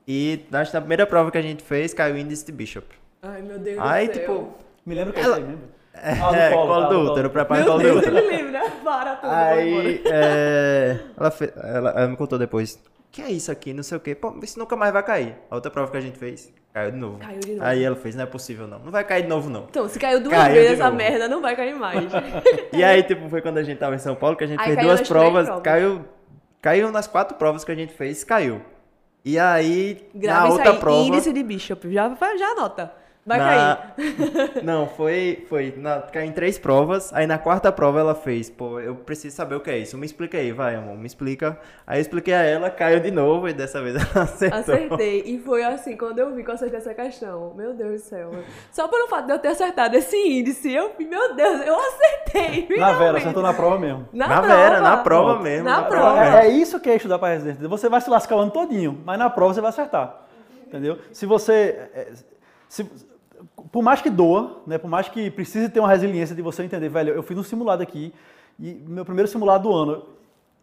e 0.08 0.46
na 0.50 0.64
primeira 0.80 1.06
prova 1.06 1.30
que 1.30 1.38
a 1.38 1.42
gente 1.42 1.62
fez, 1.62 1.94
caiu 1.94 2.16
o 2.16 2.18
índice 2.18 2.46
de 2.46 2.52
Bishop. 2.54 2.88
Ai, 3.22 3.42
meu 3.42 3.60
Deus 3.60 3.78
aí, 3.78 4.08
do 4.08 4.14
céu. 4.14 4.22
tipo... 4.22 4.56
Me 4.86 4.96
lembro 4.96 5.12
que 5.12 5.20
ela... 5.20 5.38
eu 5.38 5.46
lembro. 5.46 5.68
É, 5.94 6.12
ah, 6.12 6.36
é, 6.36 6.50
colo, 6.50 6.68
colo 6.68 6.88
do 6.88 7.12
útero, 7.12 7.30
prepara 7.30 7.64
colo 7.66 7.84
do 7.84 7.98
útero. 7.98 8.16
Me 8.16 8.22
lembra, 8.22 8.62
para 8.84 9.16
tudo. 9.18 9.32
Aí, 9.32 10.02
é, 10.06 11.00
ela, 11.18 11.32
fez, 11.32 11.52
ela, 11.58 11.90
ela 11.92 12.08
me 12.08 12.16
contou 12.16 12.40
depois, 12.40 12.82
que 13.14 13.22
é 13.22 13.32
isso 13.32 13.52
aqui, 13.52 13.74
não 13.74 13.84
sei 13.84 13.96
o 13.96 14.02
quê. 14.02 14.16
Pô, 14.16 14.34
isso 14.42 14.58
nunca 14.58 14.76
mais 14.76 14.92
vai 14.92 15.04
cair. 15.04 15.36
A 15.48 15.54
outra 15.54 15.70
prova 15.70 15.92
que 15.92 15.98
a 15.98 16.02
gente 16.02 16.18
fez, 16.18 16.52
caiu 16.74 16.90
de 16.90 16.98
novo. 16.98 17.20
Caiu 17.20 17.40
de 17.40 17.52
novo. 17.54 17.64
Aí 17.64 17.84
ela 17.84 17.96
fez, 17.96 18.16
não 18.16 18.24
é 18.24 18.26
possível 18.26 18.68
não. 18.68 18.80
Não 18.80 18.92
vai 18.92 19.04
cair 19.04 19.22
de 19.22 19.30
novo 19.30 19.52
não. 19.52 19.68
Então, 19.70 19.88
se 19.88 20.00
caiu 20.00 20.20
duas 20.20 20.36
caiu 20.36 20.56
vezes 20.56 20.80
essa 20.80 20.90
merda, 20.90 21.28
não 21.28 21.40
vai 21.40 21.56
cair 21.56 21.76
mais. 21.76 22.12
e 22.74 22.84
aí, 22.84 23.04
tipo, 23.04 23.30
foi 23.30 23.40
quando 23.40 23.60
a 23.60 23.64
gente 23.64 23.78
tava 23.78 23.94
em 23.94 24.00
São 24.00 24.16
Paulo 24.16 24.36
que 24.36 24.44
a 24.44 24.48
gente 24.48 24.60
aí 24.60 24.74
fez 24.74 24.80
duas 24.80 25.08
provas, 25.08 25.46
provas, 25.46 25.64
caiu 25.64 26.04
caiu 26.60 26.92
nas 26.92 27.06
quatro 27.06 27.38
provas 27.38 27.64
que 27.64 27.72
a 27.72 27.76
gente 27.76 27.94
fez, 27.94 28.24
caiu. 28.24 28.62
E 29.24 29.38
aí, 29.38 30.10
Grava 30.16 30.48
na 30.48 30.54
outra 30.54 30.72
aí, 30.72 30.80
prova... 30.80 30.98
índice 30.98 31.32
de 31.32 31.44
Bishop, 31.44 31.94
já, 31.94 32.18
já 32.36 32.48
anota. 32.48 33.03
Vai 33.26 33.38
na... 33.38 33.46
cair. 33.46 34.64
Não, 34.64 34.88
foi. 34.88 35.46
foi 35.48 35.74
na... 35.78 36.02
Caiu 36.02 36.28
em 36.28 36.32
três 36.32 36.58
provas. 36.58 37.14
Aí 37.14 37.26
na 37.26 37.38
quarta 37.38 37.72
prova 37.72 38.00
ela 38.00 38.14
fez, 38.14 38.50
pô, 38.50 38.80
eu 38.80 38.96
preciso 38.96 39.36
saber 39.36 39.56
o 39.56 39.62
que 39.62 39.70
é 39.70 39.78
isso. 39.78 39.98
Me 39.98 40.06
explica 40.06 40.38
aí, 40.38 40.52
vai, 40.52 40.76
amor, 40.76 40.98
me 40.98 41.08
explica. 41.08 41.58
Aí 41.88 42.00
eu 42.00 42.02
expliquei 42.02 42.34
a 42.34 42.42
ela, 42.42 42.70
caiu 42.70 43.00
de 43.00 43.12
novo 43.12 43.48
e 43.48 43.54
dessa 43.54 43.82
vez 43.82 43.96
ela 44.14 44.24
acertou. 44.26 44.60
Acertei. 44.60 45.24
E 45.26 45.40
foi 45.40 45.64
assim, 45.64 45.96
quando 45.96 46.20
eu 46.20 46.36
vi 46.36 46.44
que 46.44 46.50
eu 46.50 46.54
acertei 46.54 46.80
essa 46.80 46.94
questão. 46.94 47.54
Meu 47.56 47.74
Deus 47.74 48.02
do 48.02 48.06
céu. 48.06 48.32
Só 48.72 48.88
pelo 48.88 49.08
fato 49.08 49.26
de 49.28 49.34
eu 49.34 49.40
ter 49.40 49.50
acertado 49.50 49.96
esse 49.96 50.18
índice, 50.18 50.72
eu 50.72 50.92
meu 51.00 51.34
Deus, 51.36 51.66
eu 51.66 51.76
acertei. 51.80 52.66
Finalmente. 52.68 52.80
Na 52.80 52.94
Vera, 52.94 53.18
acertou 53.18 53.44
na 53.44 53.54
prova 53.54 53.80
mesmo. 53.80 54.08
Na, 54.12 54.28
na 54.28 54.42
prova. 54.42 54.56
Vera, 54.56 54.82
na 54.82 54.98
prova 54.98 55.40
mesmo. 55.40 55.64
Na, 55.66 55.82
na 55.82 55.88
prova. 55.88 56.26
É, 56.26 56.46
é, 56.46 56.50
isso 56.50 56.80
que 56.80 56.90
é 56.90 56.96
estudar 56.96 57.20
para 57.20 57.34
residência. 57.34 57.68
Você 57.68 57.88
vai 57.88 58.02
se 58.02 58.10
lascar 58.10 58.36
o 58.36 58.40
ano 58.40 58.52
todinho, 58.52 59.02
mas 59.06 59.18
na 59.18 59.30
prova 59.30 59.54
você 59.54 59.62
vai 59.62 59.70
acertar. 59.70 60.26
Entendeu? 60.68 60.98
Se 61.12 61.26
você. 61.26 61.90
É, 61.94 62.12
se, 62.68 62.90
por 63.72 63.82
mais 63.82 64.02
que 64.02 64.10
doa, 64.10 64.62
né, 64.68 64.78
por 64.78 64.90
mais 64.90 65.10
que 65.10 65.30
precise 65.32 65.70
ter 65.70 65.80
uma 65.80 65.90
resiliência 65.90 66.36
de 66.36 66.42
você 66.42 66.64
entender, 66.64 66.90
velho, 66.90 67.14
eu 67.14 67.24
fiz 67.24 67.38
um 67.38 67.44
simulado 67.44 67.82
aqui, 67.82 68.14
e 68.60 68.74
meu 68.88 69.04
primeiro 69.04 69.30
simulado 69.30 69.70
do 69.70 69.76
ano, 69.76 70.04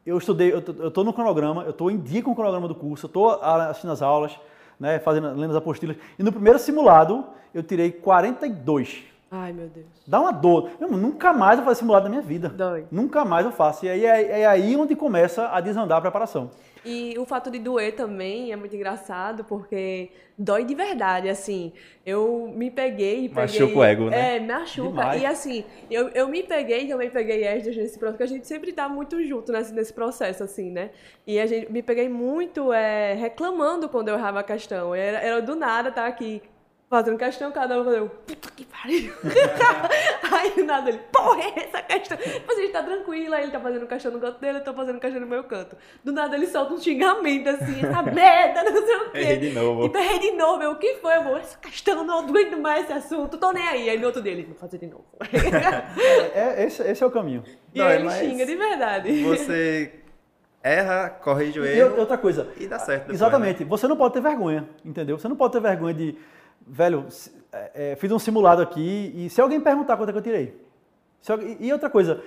eu 0.06 0.16
estudei, 0.16 0.52
eu 0.52 0.90
tô 0.90 1.04
no 1.04 1.12
cronograma, 1.12 1.64
eu 1.64 1.70
estou 1.70 1.90
em 1.90 1.98
dia 1.98 2.22
com 2.22 2.30
o 2.30 2.34
cronograma 2.34 2.66
do 2.66 2.74
curso, 2.74 3.06
eu 3.06 3.08
estou 3.08 3.30
assistindo 3.42 3.92
as 3.92 4.00
aulas, 4.00 4.38
né, 4.78 4.98
fazendo, 4.98 5.28
lendo 5.28 5.50
as 5.50 5.56
apostilas. 5.56 5.96
E 6.18 6.22
no 6.22 6.32
primeiro 6.32 6.58
simulado, 6.58 7.24
eu 7.52 7.62
tirei 7.62 7.92
42. 7.92 9.02
Ai, 9.30 9.52
meu 9.52 9.68
Deus. 9.68 9.86
Dá 10.06 10.20
uma 10.20 10.32
dor. 10.32 10.70
Eu, 10.80 10.88
nunca 10.88 11.32
mais 11.32 11.58
eu 11.58 11.64
fazer 11.64 11.78
simulado 11.78 12.04
na 12.04 12.10
minha 12.10 12.22
vida. 12.22 12.48
Dói. 12.48 12.84
Nunca 12.90 13.24
mais 13.24 13.46
eu 13.46 13.52
faço. 13.52 13.86
E 13.86 13.88
aí 13.88 14.04
é, 14.04 14.40
é 14.40 14.46
aí 14.46 14.76
onde 14.76 14.96
começa 14.96 15.48
a 15.48 15.60
desandar 15.60 15.98
a 15.98 16.00
preparação. 16.00 16.50
E 16.84 17.16
o 17.16 17.24
fato 17.24 17.48
de 17.50 17.58
doer 17.58 17.94
também 17.94 18.50
é 18.52 18.56
muito 18.56 18.74
engraçado, 18.74 19.44
porque 19.44 20.10
dói 20.36 20.64
de 20.64 20.74
verdade, 20.74 21.28
assim. 21.28 21.72
Eu 22.04 22.52
me 22.56 22.72
peguei 22.72 23.26
e 23.26 23.28
peguei... 23.28 23.60
Machuca 23.60 23.78
o 23.78 23.84
ego, 23.84 24.10
né? 24.10 24.36
É, 24.36 24.40
machuca. 24.40 24.88
Demais. 24.88 25.22
E 25.22 25.26
assim, 25.26 25.64
eu, 25.88 26.08
eu 26.08 26.26
me 26.26 26.42
peguei, 26.42 26.88
também 26.88 27.10
peguei 27.10 27.46
Esdras 27.46 27.76
nesse 27.76 27.98
processo, 27.98 28.18
porque 28.18 28.22
a 28.24 28.34
gente 28.34 28.48
sempre 28.48 28.72
tá 28.72 28.88
muito 28.88 29.22
junto 29.22 29.52
nesse, 29.52 29.72
nesse 29.72 29.92
processo, 29.92 30.42
assim, 30.42 30.70
né? 30.70 30.90
E 31.24 31.38
a 31.38 31.46
gente 31.46 31.70
me 31.70 31.82
peguei 31.82 32.08
muito 32.08 32.72
é, 32.72 33.14
reclamando 33.14 33.88
quando 33.88 34.08
eu 34.08 34.14
errava 34.16 34.40
a 34.40 34.44
questão. 34.44 34.92
Era, 34.92 35.18
era 35.18 35.42
do 35.42 35.54
nada 35.54 35.92
tá 35.92 36.06
aqui 36.06 36.42
fazendo 36.90 37.16
questão, 37.16 37.52
cada 37.52 37.80
um 37.80 37.84
fazendo, 37.84 38.10
puta 38.26 38.50
que 38.50 38.64
pariu. 38.64 39.14
aí 40.32 40.50
do 40.50 40.64
nada 40.64 40.90
ele, 40.90 40.98
porra, 41.12 41.40
é 41.40 41.60
essa 41.60 41.82
questão. 41.82 42.18
Depois 42.18 42.58
a 42.58 42.62
gente 42.62 42.72
tá 42.72 42.82
tranquila, 42.82 43.40
ele 43.40 43.52
tá 43.52 43.60
fazendo 43.60 43.86
questão 43.86 44.10
no 44.10 44.18
canto 44.18 44.40
dele, 44.40 44.58
eu 44.58 44.64
tô 44.64 44.74
fazendo 44.74 44.98
questão 44.98 45.20
no 45.20 45.26
meu 45.28 45.44
canto. 45.44 45.76
Do 46.02 46.10
nada 46.10 46.34
ele 46.34 46.48
solta 46.48 46.74
um 46.74 46.78
xingamento 46.80 47.48
assim, 47.48 47.86
essa 47.86 48.02
merda, 48.10 48.64
não 48.64 48.84
sei 48.84 48.96
o 48.96 49.10
quê. 49.12 49.18
Errei 49.20 49.36
de 49.36 49.50
novo. 49.50 49.82
Tipo, 49.84 49.98
errei 49.98 50.18
de 50.18 50.30
novo. 50.32 50.62
Eu, 50.64 50.72
o 50.72 50.78
que 50.78 50.96
foi, 50.96 51.14
amor? 51.14 51.38
Essa 51.38 51.56
questão, 51.58 52.04
não 52.04 52.28
aguento 52.28 52.58
mais 52.58 52.82
esse 52.82 52.92
assunto, 52.92 53.38
tô 53.38 53.52
nem 53.52 53.68
aí. 53.68 53.88
Aí 53.88 53.98
no 53.98 54.06
outro 54.06 54.20
dele, 54.20 54.42
vou 54.42 54.56
fazer 54.56 54.78
de 54.78 54.88
novo. 54.88 55.04
é, 56.34 56.64
esse, 56.64 56.82
esse 56.82 57.04
é 57.04 57.06
o 57.06 57.10
caminho. 57.12 57.44
E 57.72 57.78
não, 57.78 57.88
ele 57.88 58.10
xinga 58.10 58.44
de 58.44 58.56
verdade. 58.56 59.22
Você 59.22 59.92
erra, 60.60 61.08
corrige 61.08 61.60
o 61.60 61.64
erro. 61.64 61.96
E 61.96 62.00
outra 62.00 62.18
coisa. 62.18 62.48
E 62.58 62.66
dá 62.66 62.80
certo. 62.80 63.02
Depois, 63.02 63.20
exatamente. 63.20 63.62
Né? 63.62 63.70
Você 63.70 63.86
não 63.86 63.96
pode 63.96 64.14
ter 64.14 64.20
vergonha, 64.20 64.68
entendeu? 64.84 65.16
Você 65.16 65.28
não 65.28 65.36
pode 65.36 65.52
ter 65.52 65.60
vergonha 65.60 65.94
de 65.94 66.18
velho, 66.70 67.06
é, 67.52 67.92
é, 67.92 67.96
fiz 67.96 68.10
um 68.12 68.18
simulado 68.18 68.62
aqui 68.62 69.12
e 69.14 69.28
se 69.28 69.40
alguém 69.40 69.60
perguntar 69.60 69.96
quanto 69.96 70.08
é 70.08 70.12
que 70.12 70.18
eu 70.18 70.22
tirei. 70.22 70.60
Alguém, 71.28 71.56
e 71.60 71.72
outra 71.72 71.90
coisa, 71.90 72.22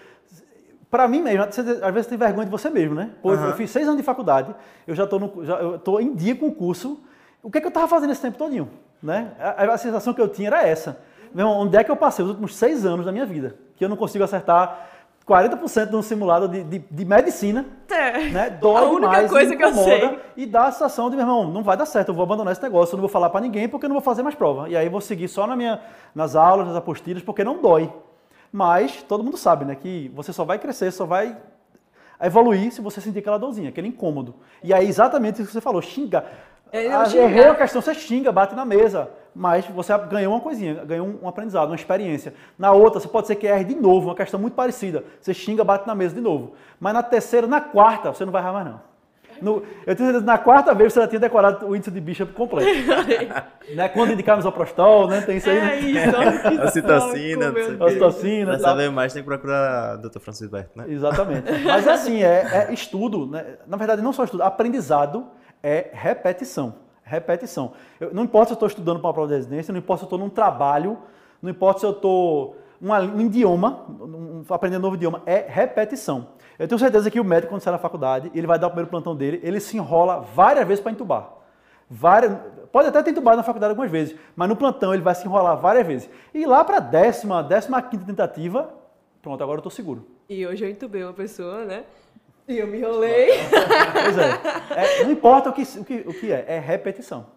para 0.91 1.07
mim 1.07 1.21
mesmo, 1.21 1.43
às 1.43 1.55
vezes 1.55 1.79
você 1.79 2.09
tem 2.09 2.17
vergonha 2.17 2.45
de 2.45 2.51
você 2.51 2.69
mesmo, 2.69 2.93
né? 2.93 3.11
Pô, 3.21 3.31
uhum. 3.31 3.45
Eu 3.47 3.53
fiz 3.53 3.71
seis 3.71 3.87
anos 3.87 3.97
de 3.97 4.03
faculdade, 4.03 4.53
eu 4.85 4.93
já 4.93 5.05
estou 5.05 5.99
em 5.99 6.13
dia 6.13 6.35
com 6.35 6.47
o 6.47 6.53
curso. 6.53 7.01
O 7.41 7.49
que 7.49 7.57
é 7.57 7.61
que 7.61 7.67
eu 7.67 7.69
estava 7.69 7.87
fazendo 7.87 8.11
esse 8.11 8.21
tempo 8.21 8.37
todinho? 8.37 8.69
Né? 9.01 9.31
A, 9.39 9.73
a, 9.73 9.77
sensação 9.77 10.13
que 10.13 10.21
eu 10.21 10.27
tinha 10.27 10.47
era 10.47 10.65
essa. 10.65 10.99
Meu, 11.33 11.47
onde 11.47 11.75
é 11.75 11.83
que 11.83 11.89
eu 11.89 11.95
passei 11.95 12.23
os 12.23 12.29
últimos 12.29 12.55
seis 12.55 12.85
anos 12.85 13.05
da 13.05 13.11
minha 13.11 13.25
vida? 13.25 13.55
Que 13.75 13.83
eu 13.83 13.89
não 13.89 13.97
consigo 13.97 14.23
acertar 14.23 14.89
40% 15.27 15.89
de 15.89 15.95
um 15.95 16.01
simulado 16.01 16.47
de, 16.47 16.63
de, 16.63 16.79
de 16.79 17.05
medicina. 17.05 17.65
É. 17.89 18.29
Né? 18.29 18.49
Dói 18.49 18.83
a 18.83 18.87
única 18.87 19.09
demais, 19.09 19.31
coisa 19.31 19.55
que 19.55 19.63
eu 19.63 19.73
sei. 19.73 20.19
E 20.35 20.45
dá 20.45 20.65
a 20.65 20.71
sensação 20.71 21.09
de, 21.09 21.15
meu 21.15 21.23
irmão, 21.25 21.49
não 21.49 21.63
vai 21.63 21.77
dar 21.77 21.85
certo, 21.85 22.09
eu 22.09 22.13
vou 22.13 22.23
abandonar 22.23 22.51
esse 22.51 22.61
negócio, 22.61 22.93
eu 22.93 22.97
não 22.97 23.01
vou 23.01 23.09
falar 23.09 23.29
para 23.29 23.41
ninguém 23.41 23.69
porque 23.69 23.85
eu 23.85 23.89
não 23.89 23.95
vou 23.95 24.03
fazer 24.03 24.23
mais 24.23 24.35
prova. 24.35 24.69
E 24.69 24.75
aí 24.75 24.89
vou 24.89 24.99
seguir 24.99 25.27
só 25.27 25.47
na 25.47 25.55
minha, 25.55 25.79
nas 26.13 26.35
aulas, 26.35 26.67
nas 26.67 26.75
apostilas, 26.75 27.23
porque 27.23 27.43
não 27.43 27.61
dói. 27.61 27.91
Mas 28.51 29.01
todo 29.03 29.23
mundo 29.23 29.37
sabe, 29.37 29.65
né, 29.65 29.75
que 29.75 30.11
você 30.13 30.33
só 30.33 30.43
vai 30.43 30.59
crescer, 30.59 30.91
só 30.91 31.05
vai 31.05 31.35
evoluir 32.21 32.71
se 32.71 32.81
você 32.81 33.01
sentir 33.01 33.19
aquela 33.19 33.39
dorzinha, 33.39 33.69
aquele 33.69 33.87
incômodo. 33.87 34.35
E 34.63 34.73
aí 34.73 34.87
exatamente 34.87 35.35
isso 35.37 35.47
que 35.47 35.53
você 35.53 35.61
falou, 35.61 35.81
xinga. 35.81 36.25
É, 36.73 36.91
ah, 36.91 37.05
errei 37.15 37.45
a 37.45 37.55
questão, 37.55 37.81
você 37.81 37.93
xinga, 37.93 38.31
bate 38.31 38.53
na 38.53 38.65
mesa 38.65 39.09
mas 39.35 39.65
você 39.65 39.97
ganhou 40.09 40.33
uma 40.33 40.39
coisinha, 40.39 40.85
ganhou 40.85 41.19
um 41.21 41.27
aprendizado, 41.27 41.69
uma 41.69 41.75
experiência. 41.75 42.33
Na 42.57 42.71
outra, 42.71 42.99
você 42.99 43.07
pode 43.07 43.27
ser 43.27 43.35
que 43.35 43.47
erre 43.47 43.63
de 43.63 43.75
novo, 43.75 44.09
uma 44.09 44.15
questão 44.15 44.39
muito 44.39 44.53
parecida. 44.53 45.03
Você 45.19 45.33
xinga, 45.33 45.63
bate 45.63 45.87
na 45.87 45.95
mesa 45.95 46.13
de 46.13 46.21
novo. 46.21 46.53
Mas 46.79 46.93
na 46.93 47.01
terceira, 47.01 47.47
na 47.47 47.59
quarta, 47.59 48.13
você 48.13 48.25
não 48.25 48.31
vai 48.31 48.41
errar 48.41 48.53
mais 48.53 48.65
não. 48.65 48.93
No, 49.41 49.63
eu 49.85 49.95
tenho 49.95 50.09
certeza 50.09 50.21
na 50.21 50.37
quarta 50.37 50.73
vez 50.75 50.93
você 50.93 51.01
já 51.01 51.07
tinha 51.07 51.19
decorado 51.19 51.67
o 51.67 51.75
índice 51.75 51.89
de 51.89 51.99
Bishop 51.99 52.31
completo. 52.33 52.69
né? 53.75 53.89
Quando 53.89 54.13
indicarmos 54.13 54.45
o 54.45 54.51
prostol, 54.51 55.07
né? 55.07 55.21
Tem 55.21 55.37
isso 55.37 55.49
aí. 55.49 55.59
Né? 55.59 55.75
É 55.75 55.79
isso, 55.79 56.61
a 56.61 56.67
citocina. 56.67 57.53
A 57.83 57.89
citocina. 57.89 58.51
Pra 58.51 58.59
saber 58.59 58.91
mais, 58.91 59.11
tem 59.11 59.23
que 59.23 59.27
procurar 59.27 59.95
o 59.95 60.07
Dr. 60.07 60.19
Francisco 60.19 60.51
Berto, 60.51 60.77
né? 60.77 60.85
Exatamente. 60.87 61.51
Mas 61.65 61.87
assim, 61.87 62.23
é, 62.23 62.67
é 62.69 62.73
estudo, 62.73 63.25
né? 63.25 63.57
na 63.67 63.75
verdade 63.75 64.01
não 64.01 64.13
só 64.13 64.23
estudo, 64.23 64.43
aprendizado 64.43 65.27
é 65.63 65.89
repetição 65.93 66.83
repetição. 67.03 67.73
Eu, 67.99 68.13
não 68.13 68.23
importa 68.23 68.47
se 68.47 68.53
eu 68.53 68.55
estou 68.55 68.67
estudando 68.67 68.99
para 68.99 69.07
uma 69.07 69.13
prova 69.13 69.27
de 69.27 69.35
residência, 69.35 69.71
não 69.71 69.79
importa 69.79 69.99
se 69.99 70.03
eu 70.05 70.07
estou 70.07 70.19
num 70.19 70.29
trabalho, 70.29 70.97
não 71.41 71.51
importa 71.51 71.81
se 71.81 71.85
eu 71.85 71.91
estou 71.91 72.57
um 72.81 73.21
idioma, 73.21 73.85
um, 73.89 74.43
aprendendo 74.49 74.79
um 74.79 74.83
novo 74.83 74.95
idioma, 74.95 75.21
é 75.25 75.45
repetição. 75.47 76.29
Eu 76.59 76.67
tenho 76.67 76.79
certeza 76.79 77.09
que 77.09 77.19
o 77.19 77.23
médico, 77.23 77.53
quando 77.53 77.61
sai 77.61 77.71
na 77.71 77.79
faculdade, 77.79 78.29
ele 78.35 78.45
vai 78.45 78.59
dar 78.59 78.67
o 78.67 78.69
primeiro 78.71 78.89
plantão 78.89 79.15
dele, 79.15 79.39
ele 79.41 79.59
se 79.59 79.77
enrola 79.77 80.19
várias 80.19 80.67
vezes 80.67 80.83
para 80.83 80.91
entubar. 80.91 81.29
Várias, 81.89 82.37
pode 82.71 82.89
até 82.89 83.01
ter 83.01 83.11
entubado 83.11 83.37
na 83.37 83.43
faculdade 83.43 83.71
algumas 83.71 83.89
vezes, 83.89 84.17
mas 84.35 84.49
no 84.49 84.55
plantão 84.55 84.93
ele 84.93 85.03
vai 85.03 85.15
se 85.15 85.25
enrolar 85.25 85.57
várias 85.57 85.85
vezes. 85.85 86.09
E 86.33 86.45
lá 86.45 86.63
para 86.63 86.77
a 86.77 86.81
décima, 86.81 87.41
décima 87.41 87.81
quinta 87.81 88.05
tentativa, 88.05 88.73
pronto, 89.21 89.41
agora 89.41 89.57
eu 89.57 89.59
estou 89.59 89.71
seguro. 89.71 90.05
E 90.27 90.45
hoje 90.45 90.65
eu 90.65 90.69
entubei 90.69 91.03
uma 91.03 91.13
pessoa, 91.13 91.63
né? 91.63 91.83
E 92.47 92.57
eu 92.57 92.67
me 92.67 92.77
enrolei. 92.77 93.29
Pois 93.93 94.17
é. 94.17 95.01
é. 95.01 95.03
Não 95.03 95.11
importa 95.11 95.49
o 95.49 95.53
que, 95.53 95.61
o, 95.61 95.85
que, 95.85 95.95
o 96.07 96.13
que 96.13 96.31
é, 96.31 96.45
é 96.47 96.59
repetição. 96.59 97.27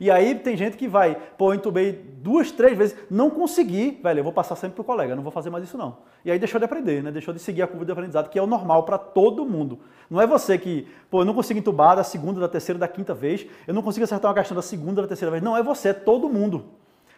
E 0.00 0.10
aí 0.10 0.34
tem 0.34 0.56
gente 0.56 0.76
que 0.76 0.88
vai, 0.88 1.16
pô, 1.38 1.52
eu 1.52 1.54
entubei 1.54 1.92
duas, 1.92 2.50
três 2.50 2.76
vezes, 2.76 2.96
não 3.08 3.30
consegui, 3.30 4.00
velho, 4.02 4.20
eu 4.20 4.24
vou 4.24 4.32
passar 4.32 4.56
sempre 4.56 4.74
pro 4.74 4.82
colega, 4.82 5.14
não 5.14 5.22
vou 5.22 5.30
fazer 5.30 5.50
mais 5.50 5.62
isso 5.62 5.78
não. 5.78 5.98
E 6.24 6.30
aí 6.30 6.38
deixou 6.38 6.58
de 6.58 6.64
aprender, 6.64 7.02
né? 7.02 7.12
Deixou 7.12 7.32
de 7.32 7.38
seguir 7.38 7.62
a 7.62 7.66
curva 7.66 7.84
de 7.84 7.92
aprendizado, 7.92 8.28
que 8.28 8.38
é 8.38 8.42
o 8.42 8.46
normal 8.46 8.82
para 8.82 8.98
todo 8.98 9.44
mundo. 9.44 9.78
Não 10.10 10.20
é 10.20 10.26
você 10.26 10.58
que, 10.58 10.88
pô, 11.10 11.20
eu 11.20 11.24
não 11.24 11.34
consigo 11.34 11.60
entubar 11.60 11.94
da 11.94 12.02
segunda, 12.02 12.40
da 12.40 12.48
terceira, 12.48 12.78
da 12.78 12.88
quinta 12.88 13.14
vez, 13.14 13.46
eu 13.66 13.74
não 13.74 13.82
consigo 13.82 14.04
acertar 14.04 14.30
uma 14.30 14.36
questão 14.36 14.56
da 14.56 14.62
segunda, 14.62 15.02
da 15.02 15.08
terceira 15.08 15.30
vez. 15.30 15.42
Não, 15.42 15.56
é 15.56 15.62
você, 15.62 15.90
é 15.90 15.92
todo 15.92 16.28
mundo. 16.28 16.64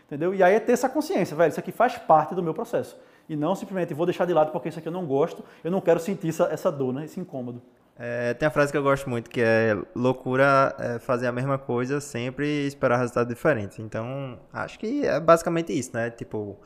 Entendeu? 0.07 0.34
E 0.34 0.42
aí 0.42 0.55
é 0.55 0.61
ter 0.61 0.72
essa 0.72 0.88
consciência, 0.88 1.36
velho, 1.36 1.49
isso 1.49 1.61
aqui 1.61 1.72
faz 1.72 1.97
parte 1.97 2.34
do 2.34 2.42
meu 2.42 2.53
processo 2.53 2.97
e 3.29 3.37
não 3.37 3.55
simplesmente 3.55 3.95
vou 3.95 4.07
deixar 4.07 4.24
de 4.24 4.33
lado 4.33 4.53
porque 4.53 4.68
isso 4.68 4.79
aqui 4.79 4.89
eu 4.89 4.93
não 4.93 5.07
gosto, 5.07 5.45
eu 5.62 5.70
não 5.70 5.81
quero 5.81 6.01
sentir 6.01 6.29
essa, 6.29 6.45
essa 6.45 6.70
dor, 6.70 6.93
né, 6.93 7.05
esse 7.05 7.18
incômodo. 7.18 7.62
É, 7.99 8.35
tem 8.35 8.47
a 8.47 8.51
frase 8.51 8.70
que 8.70 8.77
eu 8.77 8.83
gosto 8.83 9.09
muito 9.09 9.31
que 9.31 9.41
é 9.41 9.74
loucura 9.95 10.77
é 10.79 10.99
fazer 10.99 11.27
a 11.27 11.33
mesma 11.33 11.57
coisa 11.57 11.99
sempre 11.99 12.47
e 12.47 12.66
esperar 12.66 12.99
resultados 12.99 13.35
diferentes. 13.35 13.79
Então, 13.79 14.39
acho 14.53 14.79
que 14.79 15.07
é 15.07 15.18
basicamente 15.18 15.72
isso, 15.72 15.93
né? 15.95 16.11
Tipo, 16.11 16.59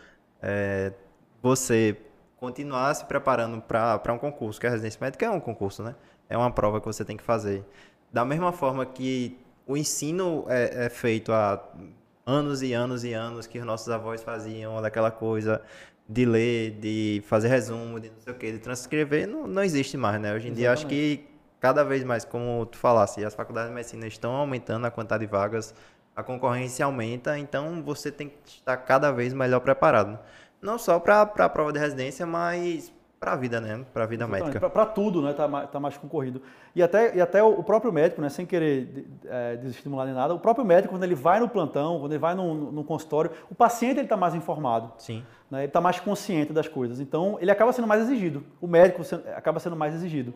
é, 0.42 0.92
você 1.40 1.96
continuar 2.36 2.94
se 2.94 3.04
preparando 3.04 3.60
para 3.60 4.12
um 4.12 4.18
concurso, 4.18 4.60
que 4.60 4.66
a 4.66 4.70
residência 4.70 4.98
médica 5.00 5.26
é 5.26 5.30
um 5.30 5.38
concurso, 5.38 5.82
né? 5.84 5.94
É 6.28 6.36
uma 6.36 6.50
prova 6.50 6.80
que 6.80 6.86
você 6.86 7.04
tem 7.04 7.16
que 7.16 7.22
fazer. 7.22 7.64
Da 8.12 8.24
mesma 8.24 8.52
forma 8.52 8.84
que 8.84 9.38
o 9.66 9.76
ensino 9.76 10.44
é, 10.48 10.86
é 10.86 10.88
feito 10.88 11.32
há 11.32 11.62
anos 12.26 12.62
e 12.62 12.72
anos 12.72 13.04
e 13.04 13.12
anos 13.12 13.46
que 13.46 13.58
os 13.58 13.64
nossos 13.64 13.88
avós 13.88 14.22
faziam 14.22 14.80
daquela 14.82 15.10
coisa 15.10 15.62
de 16.10 16.24
ler, 16.24 16.72
de 16.72 17.22
fazer 17.24 17.46
resumo, 17.46 18.00
de 18.00 18.10
não 18.10 18.18
sei 18.18 18.32
o 18.32 18.36
que, 18.36 18.50
de 18.50 18.58
transcrever, 18.58 19.28
não, 19.28 19.46
não 19.46 19.62
existe 19.62 19.96
mais, 19.96 20.20
né? 20.20 20.34
Hoje 20.34 20.48
em 20.48 20.50
Exatamente. 20.50 20.56
dia 20.58 20.72
acho 20.72 20.86
que 20.88 21.24
cada 21.60 21.84
vez 21.84 22.02
mais, 22.02 22.24
como 22.24 22.66
tu 22.66 22.78
falasse, 22.78 23.24
as 23.24 23.32
faculdades 23.32 23.68
de 23.68 23.74
medicina 23.76 24.08
estão 24.08 24.32
aumentando 24.32 24.84
a 24.84 24.90
quantidade 24.90 25.24
de 25.24 25.30
vagas, 25.30 25.72
a 26.16 26.20
concorrência 26.20 26.84
aumenta, 26.84 27.38
então 27.38 27.80
você 27.84 28.10
tem 28.10 28.28
que 28.28 28.36
estar 28.44 28.76
cada 28.78 29.12
vez 29.12 29.32
melhor 29.32 29.60
preparado. 29.60 30.18
Não 30.60 30.78
só 30.78 30.98
para 30.98 31.22
a 31.22 31.48
prova 31.48 31.72
de 31.72 31.78
residência, 31.78 32.26
mas 32.26 32.92
para 33.20 33.32
a 33.32 33.36
vida, 33.36 33.60
né? 33.60 33.84
Para 33.92 34.04
a 34.04 34.06
vida 34.06 34.24
Exatamente. 34.24 34.46
médica. 34.46 34.70
Para 34.70 34.86
tudo, 34.86 35.20
né? 35.20 35.34
Tá 35.34 35.66
tá 35.66 35.78
mais 35.78 35.94
concorrido. 35.98 36.40
E 36.74 36.82
até, 36.82 37.14
e 37.14 37.20
até 37.20 37.42
o 37.42 37.62
próprio 37.62 37.92
médico, 37.92 38.22
né? 38.22 38.30
Sem 38.30 38.46
querer 38.46 39.06
é, 39.26 39.56
desestimular 39.56 40.06
nem 40.06 40.14
nada, 40.14 40.32
o 40.32 40.40
próprio 40.40 40.64
médico, 40.64 40.94
quando 40.94 41.04
ele 41.04 41.14
vai 41.14 41.38
no 41.38 41.46
plantão, 41.46 42.00
quando 42.00 42.12
ele 42.12 42.18
vai 42.18 42.34
no, 42.34 42.72
no 42.72 42.82
consultório, 42.82 43.30
o 43.50 43.54
paciente 43.54 43.98
ele 43.98 44.06
está 44.06 44.16
mais 44.16 44.34
informado. 44.34 44.90
Sim. 44.96 45.22
Né? 45.50 45.58
Ele 45.58 45.66
está 45.66 45.82
mais 45.82 46.00
consciente 46.00 46.50
das 46.50 46.66
coisas. 46.66 46.98
Então, 46.98 47.36
ele 47.42 47.50
acaba 47.50 47.74
sendo 47.74 47.86
mais 47.86 48.00
exigido. 48.00 48.42
O 48.58 48.66
médico 48.66 49.02
acaba 49.36 49.60
sendo 49.60 49.76
mais 49.76 49.94
exigido. 49.94 50.32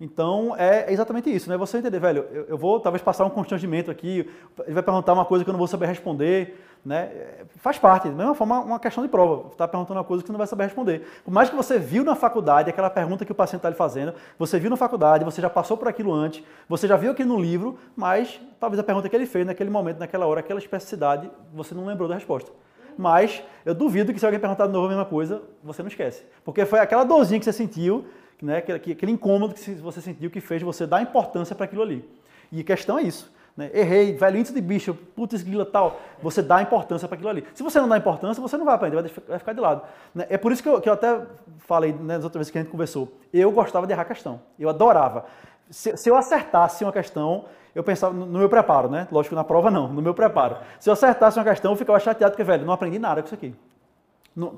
Então, 0.00 0.54
é 0.56 0.92
exatamente 0.92 1.28
isso, 1.34 1.50
né? 1.50 1.56
Você 1.56 1.78
entender, 1.78 1.98
velho, 1.98 2.24
eu, 2.30 2.44
eu 2.50 2.58
vou 2.58 2.78
talvez 2.78 3.02
passar 3.02 3.24
um 3.24 3.30
constrangimento 3.30 3.90
aqui, 3.90 4.30
ele 4.64 4.74
vai 4.74 4.82
perguntar 4.82 5.12
uma 5.12 5.24
coisa 5.24 5.44
que 5.44 5.50
eu 5.50 5.52
não 5.52 5.58
vou 5.58 5.66
saber 5.66 5.86
responder, 5.86 6.56
né? 6.84 7.10
Faz 7.56 7.78
parte, 7.78 8.08
da 8.08 8.14
mesma 8.14 8.32
forma, 8.32 8.60
uma 8.60 8.78
questão 8.78 9.02
de 9.02 9.08
prova. 9.08 9.48
Está 9.48 9.66
perguntando 9.66 9.98
uma 9.98 10.04
coisa 10.04 10.22
que 10.22 10.28
você 10.28 10.32
não 10.32 10.38
vai 10.38 10.46
saber 10.46 10.64
responder. 10.64 11.04
Por 11.24 11.32
mais 11.32 11.50
que 11.50 11.56
você 11.56 11.80
viu 11.80 12.04
na 12.04 12.14
faculdade 12.14 12.70
aquela 12.70 12.88
pergunta 12.88 13.24
que 13.24 13.32
o 13.32 13.34
paciente 13.34 13.58
está 13.58 13.70
lhe 13.70 13.74
fazendo, 13.74 14.14
você 14.38 14.60
viu 14.60 14.70
na 14.70 14.76
faculdade, 14.76 15.24
você 15.24 15.42
já 15.42 15.50
passou 15.50 15.76
por 15.76 15.88
aquilo 15.88 16.12
antes, 16.12 16.44
você 16.68 16.86
já 16.86 16.96
viu 16.96 17.10
aquilo 17.10 17.34
no 17.34 17.40
livro, 17.40 17.76
mas 17.96 18.40
talvez 18.60 18.78
a 18.78 18.84
pergunta 18.84 19.08
que 19.08 19.16
ele 19.16 19.26
fez 19.26 19.44
naquele 19.44 19.68
momento, 19.68 19.98
naquela 19.98 20.26
hora, 20.26 20.38
aquela 20.38 20.60
especificidade, 20.60 21.28
você 21.52 21.74
não 21.74 21.84
lembrou 21.84 22.08
da 22.08 22.14
resposta. 22.14 22.52
Mas 22.96 23.42
eu 23.64 23.74
duvido 23.74 24.12
que 24.12 24.18
se 24.18 24.26
alguém 24.26 24.40
perguntar 24.40 24.66
de 24.66 24.72
novo 24.72 24.86
a 24.86 24.88
mesma 24.88 25.04
coisa, 25.04 25.42
você 25.62 25.82
não 25.82 25.88
esquece. 25.88 26.24
Porque 26.44 26.64
foi 26.64 26.80
aquela 26.80 27.04
dorzinha 27.04 27.38
que 27.38 27.44
você 27.44 27.52
sentiu 27.52 28.04
né, 28.42 28.58
aquele, 28.58 28.92
aquele 28.92 29.12
incômodo 29.12 29.54
que 29.54 29.74
você 29.74 30.00
sentiu 30.00 30.30
que 30.30 30.40
fez 30.40 30.62
você 30.62 30.86
dar 30.86 31.02
importância 31.02 31.54
para 31.54 31.64
aquilo 31.64 31.82
ali. 31.82 32.08
E 32.50 32.60
a 32.60 32.64
questão 32.64 32.98
é 32.98 33.02
isso. 33.02 33.30
né? 33.56 33.70
Errei, 33.74 34.14
velho, 34.14 34.38
índice 34.38 34.54
de 34.54 34.60
bicho, 34.60 34.94
putz, 34.94 35.42
grila 35.42 35.66
tal. 35.66 36.00
Você 36.22 36.40
dá 36.40 36.62
importância 36.62 37.08
para 37.08 37.16
aquilo 37.16 37.28
ali. 37.28 37.44
Se 37.52 37.62
você 37.62 37.80
não 37.80 37.88
dá 37.88 37.98
importância, 37.98 38.40
você 38.40 38.56
não 38.56 38.64
vai 38.64 38.74
aprender, 38.74 38.96
vai 39.26 39.38
ficar 39.38 39.52
de 39.52 39.60
lado. 39.60 39.82
Né? 40.14 40.26
É 40.30 40.38
por 40.38 40.52
isso 40.52 40.62
que 40.62 40.68
eu, 40.68 40.80
que 40.80 40.88
eu 40.88 40.92
até 40.92 41.20
falei 41.58 41.92
né, 41.92 42.14
nas 42.14 42.24
outras 42.24 42.40
vezes 42.40 42.50
que 42.50 42.58
a 42.58 42.62
gente 42.62 42.70
conversou. 42.70 43.12
Eu 43.32 43.50
gostava 43.50 43.86
de 43.86 43.92
errar 43.92 44.04
questão. 44.04 44.40
Eu 44.58 44.68
adorava. 44.68 45.26
Se, 45.68 45.96
se 45.96 46.08
eu 46.08 46.16
acertasse 46.16 46.84
uma 46.84 46.92
questão, 46.92 47.44
eu 47.74 47.82
pensava 47.82 48.14
no 48.14 48.38
meu 48.38 48.48
preparo, 48.48 48.88
né? 48.88 49.06
Lógico, 49.12 49.34
na 49.34 49.44
prova 49.44 49.70
não, 49.70 49.88
no 49.88 50.00
meu 50.00 50.14
preparo. 50.14 50.56
Se 50.80 50.88
eu 50.88 50.92
acertasse 50.92 51.38
uma 51.38 51.44
questão, 51.44 51.72
eu 51.72 51.76
ficava 51.76 52.00
chateado, 52.00 52.32
porque, 52.32 52.44
velho, 52.44 52.64
não 52.64 52.72
aprendi 52.72 52.98
nada 52.98 53.20
com 53.20 53.26
isso 53.26 53.34
aqui. 53.34 53.54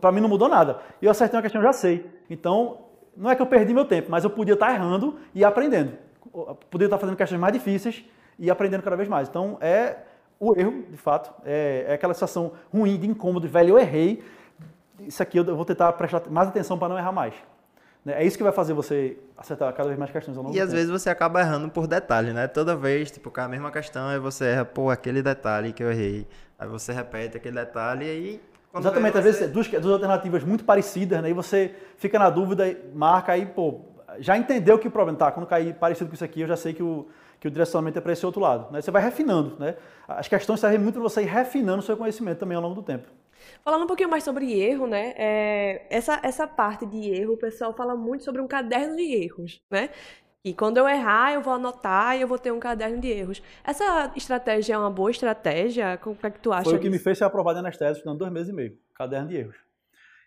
Para 0.00 0.12
mim 0.12 0.20
não 0.20 0.28
mudou 0.28 0.48
nada. 0.48 0.78
Eu 1.00 1.10
acertei 1.10 1.36
uma 1.36 1.42
questão, 1.42 1.60
eu 1.60 1.66
já 1.66 1.72
sei. 1.72 2.08
Então, 2.28 2.78
não 3.20 3.30
é 3.30 3.36
que 3.36 3.42
eu 3.42 3.46
perdi 3.46 3.74
meu 3.74 3.84
tempo, 3.84 4.10
mas 4.10 4.24
eu 4.24 4.30
podia 4.30 4.54
estar 4.54 4.72
errando 4.72 5.16
e 5.34 5.44
aprendendo. 5.44 5.92
Eu 6.34 6.58
podia 6.70 6.86
estar 6.86 6.96
fazendo 6.96 7.16
questões 7.16 7.38
mais 7.38 7.52
difíceis 7.52 8.02
e 8.38 8.50
aprendendo 8.50 8.82
cada 8.82 8.96
vez 8.96 9.08
mais. 9.08 9.28
Então, 9.28 9.58
é 9.60 9.96
o 10.38 10.58
erro, 10.58 10.84
de 10.90 10.96
fato, 10.96 11.30
é, 11.44 11.84
é 11.86 11.92
aquela 11.92 12.14
sensação 12.14 12.52
ruim, 12.72 12.98
de 12.98 13.06
incômodo, 13.06 13.46
velho, 13.46 13.70
eu 13.70 13.78
errei, 13.78 14.24
isso 15.00 15.22
aqui 15.22 15.36
eu 15.36 15.44
vou 15.44 15.66
tentar 15.66 15.92
prestar 15.92 16.22
mais 16.30 16.48
atenção 16.48 16.78
para 16.78 16.88
não 16.88 16.98
errar 16.98 17.12
mais. 17.12 17.34
Né? 18.02 18.14
É 18.22 18.24
isso 18.24 18.38
que 18.38 18.42
vai 18.42 18.52
fazer 18.52 18.72
você 18.72 19.18
acertar 19.36 19.70
cada 19.74 19.88
vez 19.88 19.98
mais 19.98 20.10
questões 20.10 20.38
ao 20.38 20.42
longo 20.42 20.56
E 20.56 20.58
às 20.58 20.68
tempo. 20.68 20.76
vezes 20.76 20.90
você 20.90 21.10
acaba 21.10 21.40
errando 21.40 21.68
por 21.68 21.86
detalhe, 21.86 22.32
né? 22.32 22.48
Toda 22.48 22.74
vez, 22.74 23.10
tipo, 23.10 23.30
com 23.30 23.40
a 23.42 23.48
mesma 23.48 23.70
questão, 23.70 24.08
aí 24.08 24.18
você 24.18 24.46
erra, 24.46 24.64
pô, 24.64 24.88
aquele 24.88 25.22
detalhe 25.22 25.74
que 25.74 25.82
eu 25.82 25.90
errei. 25.90 26.26
Aí 26.58 26.66
você 26.66 26.90
repete 26.94 27.36
aquele 27.36 27.56
detalhe 27.56 28.06
e 28.06 28.10
aí... 28.10 28.40
quando 28.70 28.84
Exatamente, 28.84 29.18
às 29.18 29.24
vezes 29.24 29.50
duas, 29.50 29.68
duas 29.68 29.94
alternativas 29.94 30.44
muito 30.44 30.64
parecidas, 30.64 31.22
né? 31.22 31.30
E 31.30 31.32
você 31.32 31.74
fica 31.96 32.18
na 32.18 32.30
dúvida, 32.30 32.64
marca 32.94 33.32
aí, 33.32 33.44
pô, 33.46 33.80
já 34.18 34.36
entendeu 34.36 34.78
que 34.78 34.88
o 34.88 34.90
problema 34.90 35.18
tá, 35.18 35.32
quando 35.32 35.46
cair 35.46 35.74
parecido 35.74 36.08
com 36.08 36.14
isso 36.14 36.24
aqui, 36.24 36.40
eu 36.40 36.46
já 36.46 36.56
sei 36.56 36.72
que 36.72 36.82
o, 36.82 37.08
que 37.40 37.48
o 37.48 37.50
direcionamento 37.50 37.98
é 37.98 38.00
para 38.00 38.12
esse 38.12 38.24
outro 38.24 38.40
lado. 38.40 38.72
Né? 38.72 38.80
Você 38.80 38.90
vai 38.90 39.02
refinando, 39.02 39.56
né? 39.58 39.76
As 40.06 40.28
questões 40.28 40.60
servem 40.60 40.78
muito 40.78 40.94
para 40.94 41.02
você 41.02 41.22
ir 41.22 41.26
refinando 41.26 41.80
o 41.80 41.82
seu 41.82 41.96
conhecimento 41.96 42.38
também 42.38 42.56
ao 42.56 42.62
longo 42.62 42.76
do 42.76 42.82
tempo. 42.82 43.08
Falando 43.64 43.84
um 43.84 43.86
pouquinho 43.86 44.08
mais 44.08 44.22
sobre 44.22 44.60
erro, 44.60 44.86
né? 44.86 45.14
é, 45.16 45.86
essa, 45.90 46.20
essa 46.22 46.46
parte 46.46 46.84
de 46.86 47.10
erro, 47.10 47.34
o 47.34 47.38
pessoal 47.38 47.72
fala 47.72 47.96
muito 47.96 48.22
sobre 48.22 48.40
um 48.40 48.46
caderno 48.46 48.96
de 48.96 49.14
erros, 49.14 49.62
né? 49.70 49.90
E 50.42 50.54
quando 50.54 50.78
eu 50.78 50.88
errar, 50.88 51.34
eu 51.34 51.42
vou 51.42 51.52
anotar 51.52 52.16
e 52.16 52.22
eu 52.22 52.28
vou 52.28 52.38
ter 52.38 52.50
um 52.50 52.58
caderno 52.58 52.98
de 52.98 53.08
erros. 53.08 53.42
Essa 53.62 54.10
estratégia 54.16 54.74
é 54.74 54.78
uma 54.78 54.90
boa 54.90 55.10
estratégia? 55.10 55.98
Como 55.98 56.16
é 56.22 56.30
que 56.30 56.40
tu 56.40 56.50
acha 56.50 56.64
Foi 56.64 56.78
o 56.78 56.80
que 56.80 56.88
me 56.88 56.98
fez 56.98 57.18
ser 57.18 57.24
aprovado 57.24 57.58
em 57.58 57.60
anestesia, 57.60 57.92
estudando 57.92 58.18
dois 58.18 58.32
meses 58.32 58.48
e 58.48 58.52
meio, 58.52 58.78
caderno 58.94 59.28
de 59.28 59.36
erros. 59.36 59.56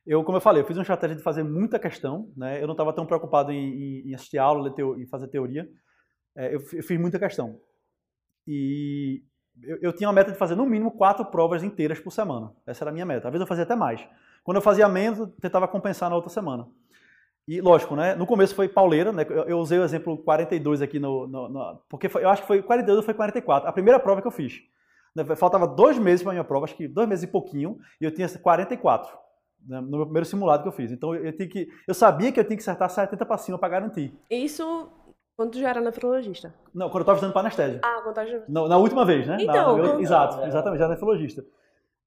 Eu, 0.06 0.24
como 0.24 0.38
eu 0.38 0.42
falei, 0.42 0.62
eu 0.62 0.68
fiz 0.68 0.78
uma 0.78 0.84
estratégia 0.84 1.16
de 1.16 1.24
fazer 1.24 1.44
muita 1.44 1.80
questão, 1.80 2.32
né? 2.38 2.62
Eu 2.62 2.68
não 2.68 2.74
estava 2.74 2.94
tão 2.94 3.06
preocupado 3.06 3.52
em, 3.52 4.02
em- 4.10 4.14
assistir 4.14 4.38
aula, 4.38 4.72
em 4.98 5.06
fazer 5.08 5.28
teoria. 5.30 5.68
É, 6.36 6.54
eu, 6.54 6.60
eu 6.74 6.84
fiz 6.84 7.00
muita 7.00 7.18
questão. 7.18 7.60
E 8.46 9.24
eu, 9.64 9.78
eu 9.82 9.94
tinha 9.94 10.08
uma 10.08 10.14
meta 10.14 10.32
de 10.32 10.38
fazer 10.38 10.56
no 10.56 10.66
mínimo 10.66 10.92
quatro 10.92 11.26
provas 11.26 11.64
inteiras 11.64 12.00
por 12.00 12.12
semana. 12.12 12.52
Essa 12.68 12.84
era 12.84 12.92
a 12.92 12.94
minha 12.94 13.06
meta. 13.06 13.28
Às 13.28 13.32
vezes 13.32 13.42
eu 13.42 13.48
fazia 13.48 13.64
até 13.64 13.76
mais. 13.76 14.06
Quando 14.44 14.58
eu 14.58 14.62
fazia 14.62 14.88
menos, 14.90 15.20
eu 15.20 15.28
tentava 15.28 15.68
compensar 15.68 16.10
na 16.10 16.16
outra 16.16 16.30
semana. 16.30 16.68
E 17.48 17.60
lógico, 17.60 17.96
né? 17.96 18.16
No 18.16 18.26
começo 18.26 18.56
foi 18.56 18.70
pauleira, 18.70 19.12
né? 19.12 19.26
Eu, 19.30 19.44
eu 19.44 19.60
usei 19.60 19.78
o 19.78 19.84
exemplo 19.84 20.18
42 20.18 20.82
aqui 20.82 20.98
no, 20.98 21.28
no- 21.28 21.50
no- 21.50 21.80
porque 21.90 22.08
foi- 22.08 22.24
eu 22.24 22.30
acho 22.30 22.42
que 22.42 22.48
foi 22.48 22.62
42 22.62 22.98
ou 22.98 23.04
foi 23.04 23.14
44. 23.14 23.68
A 23.68 23.72
primeira 23.74 24.00
prova 24.00 24.22
que 24.22 24.28
eu 24.28 24.32
fiz. 24.32 24.62
Né, 25.16 25.24
Faltava 25.36 25.68
dois 25.68 25.98
meses 26.00 26.24
para 26.24 26.32
a 26.32 26.36
minha 26.36 26.44
prova, 26.44 26.66
acho 26.66 26.76
que 26.76 26.88
dois 26.88 27.08
meses 27.08 27.24
e 27.24 27.28
pouquinho, 27.28 27.78
e 28.02 28.06
eu 28.06 28.12
tinha 28.14 28.28
44 28.30 29.16
né, 29.68 29.80
no 29.82 29.98
meu 29.98 30.06
primeiro 30.06 30.26
simulado 30.26 30.64
que 30.64 30.70
eu 30.70 30.74
fiz. 30.74 30.92
Então 30.92 31.14
eu, 31.14 31.36
tinha 31.36 31.48
que, 31.48 31.68
eu 31.88 31.94
sabia 31.94 32.32
que 32.32 32.40
eu 32.40 32.44
tinha 32.46 32.56
que 32.56 32.64
acertar 32.64 32.90
70 32.90 33.26
para 33.26 33.38
cima 33.38 33.58
para 33.60 33.70
garantir. 33.70 34.14
Isso 34.30 34.90
quando 35.36 35.52
tu 35.52 35.60
já 35.60 35.70
era 35.70 35.82
nefrologista. 35.82 36.54
Não, 36.74 36.88
quando 36.88 37.00
eu 37.00 37.02
estava 37.02 37.16
estudando 37.18 37.34
para 37.34 37.42
anestésia. 37.42 37.80
Ah, 37.84 38.00
quando 38.04 38.16
tá... 38.16 38.24
Na, 38.48 38.68
na 38.70 38.78
última 38.78 39.04
vez, 39.06 39.28
né? 39.28 39.36
Na- 39.38 39.44
Então, 39.44 39.78
na- 39.78 39.84
quando- 39.90 40.02
exato, 40.02 40.46
exatamente, 40.46 40.80
já 40.80 40.88
nefrologista. 40.88 41.44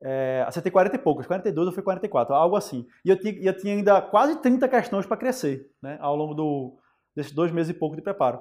É, 0.02 0.44
acertei 0.46 0.70
40 0.70 0.96
e 0.96 0.98
poucas, 0.98 1.26
42 1.26 1.68
ou 1.68 1.72
foi 1.72 1.82
44, 1.82 2.34
algo 2.34 2.56
assim. 2.56 2.86
E 3.04 3.10
eu 3.10 3.18
tinha, 3.18 3.34
eu 3.40 3.56
tinha 3.56 3.74
ainda 3.74 4.00
quase 4.02 4.36
30 4.40 4.68
questões 4.68 5.06
para 5.06 5.16
crescer, 5.16 5.70
né? 5.82 5.96
Ao 6.00 6.14
longo 6.14 6.34
do, 6.34 6.76
desses 7.14 7.32
dois 7.32 7.50
meses 7.50 7.70
e 7.74 7.78
pouco 7.78 7.96
de 7.96 8.02
preparo. 8.02 8.40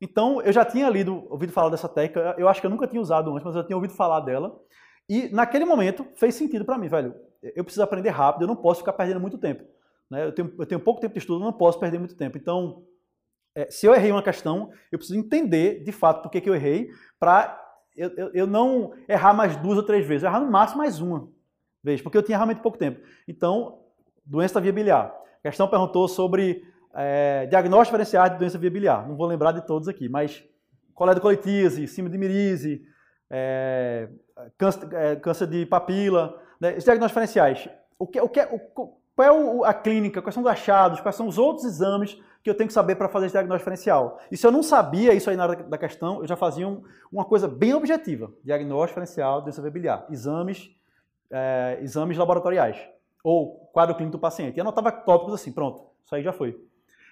Então, 0.00 0.42
eu 0.42 0.52
já 0.52 0.64
tinha 0.64 0.88
lido, 0.88 1.26
ouvido 1.30 1.52
falar 1.52 1.70
dessa 1.70 1.88
técnica, 1.88 2.34
eu 2.38 2.48
acho 2.48 2.60
que 2.60 2.66
eu 2.66 2.70
nunca 2.70 2.86
tinha 2.86 3.00
usado 3.00 3.30
antes, 3.30 3.44
mas 3.44 3.54
eu 3.54 3.64
tinha 3.64 3.76
ouvido 3.76 3.94
falar 3.94 4.20
dela. 4.20 4.58
E 5.08 5.28
naquele 5.28 5.64
momento 5.64 6.06
fez 6.16 6.34
sentido 6.34 6.64
para 6.64 6.78
mim, 6.78 6.88
velho. 6.88 7.14
Eu 7.42 7.64
preciso 7.64 7.82
aprender 7.82 8.10
rápido, 8.10 8.42
eu 8.42 8.48
não 8.48 8.56
posso 8.56 8.80
ficar 8.80 8.92
perdendo 8.92 9.20
muito 9.20 9.38
tempo. 9.38 9.64
Né? 10.10 10.24
Eu, 10.24 10.32
tenho, 10.32 10.54
eu 10.58 10.66
tenho 10.66 10.80
pouco 10.80 11.00
tempo 11.00 11.14
de 11.14 11.18
estudo, 11.18 11.40
eu 11.40 11.44
não 11.44 11.52
posso 11.52 11.78
perder 11.78 11.98
muito 11.98 12.16
tempo. 12.16 12.36
Então, 12.36 12.84
é, 13.54 13.70
se 13.70 13.86
eu 13.86 13.94
errei 13.94 14.10
uma 14.10 14.22
questão, 14.22 14.70
eu 14.90 14.98
preciso 14.98 15.18
entender 15.18 15.82
de 15.82 15.92
fato 15.92 16.22
por 16.22 16.30
que, 16.30 16.40
que 16.40 16.50
eu 16.50 16.54
errei, 16.54 16.90
para 17.18 17.65
eu, 17.96 18.10
eu, 18.16 18.30
eu 18.32 18.46
não 18.46 18.92
errar 19.08 19.32
mais 19.32 19.56
duas 19.56 19.76
ou 19.76 19.82
três 19.82 20.06
vezes, 20.06 20.22
eu 20.22 20.28
errar 20.28 20.40
no 20.40 20.50
máximo 20.50 20.78
mais 20.78 21.00
uma 21.00 21.28
vez, 21.82 22.02
porque 22.02 22.18
eu 22.18 22.22
tinha 22.22 22.36
realmente 22.36 22.60
pouco 22.60 22.78
tempo. 22.78 23.00
Então, 23.26 23.80
doença 24.24 24.60
via 24.60 24.72
biliar. 24.72 25.14
A 25.38 25.48
questão 25.48 25.68
perguntou 25.68 26.08
sobre 26.08 26.64
é, 26.94 27.46
diagnóstico 27.46 27.96
diferenciado 27.96 28.34
de 28.34 28.38
doença 28.40 28.58
via 28.58 28.70
biliar. 28.70 29.06
Não 29.08 29.16
vou 29.16 29.26
lembrar 29.26 29.52
de 29.52 29.66
todos 29.66 29.86
aqui, 29.88 30.08
mas 30.08 30.44
coledocolitíase, 30.94 31.86
síndrome 31.86 32.18
de 32.18 32.18
mirise, 32.18 32.82
é, 33.30 34.08
câncer, 34.58 34.88
é, 34.92 35.16
câncer 35.16 35.46
de 35.46 35.66
papila, 35.66 36.40
né, 36.60 36.72
diagnósticos 36.72 37.08
diferenciais. 37.08 37.68
O 37.98 38.06
que, 38.06 38.20
o 38.20 38.28
que, 38.28 38.40
o, 38.40 38.98
qual 39.16 39.26
é 39.28 39.32
o- 39.32 39.64
a 39.64 39.72
clínica, 39.74 40.20
quais 40.22 40.34
são 40.34 40.42
os 40.44 40.48
achados, 40.48 41.00
quais 41.00 41.16
são 41.16 41.26
os 41.26 41.38
outros 41.38 41.64
exames 41.64 42.20
que 42.44 42.50
eu 42.50 42.54
tenho 42.54 42.68
que 42.68 42.74
saber 42.74 42.94
para 42.94 43.08
fazer 43.08 43.26
esse 43.26 43.32
diagnóstico 43.32 43.68
diferencial. 43.70 44.20
E 44.30 44.36
se 44.36 44.46
eu 44.46 44.52
não 44.52 44.62
sabia 44.62 45.12
isso 45.14 45.28
aí 45.30 45.36
na 45.36 45.42
hora 45.44 45.56
da 45.56 45.76
questão, 45.78 46.20
eu 46.20 46.26
já 46.28 46.36
fazia 46.36 46.68
um- 46.68 46.82
uma 47.10 47.24
coisa 47.24 47.48
bem 47.48 47.74
objetiva. 47.74 48.30
Diagnóstico 48.44 49.00
diferencial 49.00 49.38
de 49.40 49.46
doença 49.46 49.70
biliar. 49.70 50.06
Exames, 50.10 50.70
é, 51.30 51.78
exames 51.80 52.16
laboratoriais. 52.16 52.76
Ou 53.24 53.68
quadro 53.72 53.94
clínico 53.96 54.16
do 54.16 54.20
paciente. 54.20 54.56
E 54.56 54.60
anotava 54.60 54.92
tópicos 54.92 55.34
assim, 55.34 55.50
pronto. 55.50 55.82
Isso 56.04 56.14
aí 56.14 56.22
já 56.22 56.32
foi. 56.32 56.50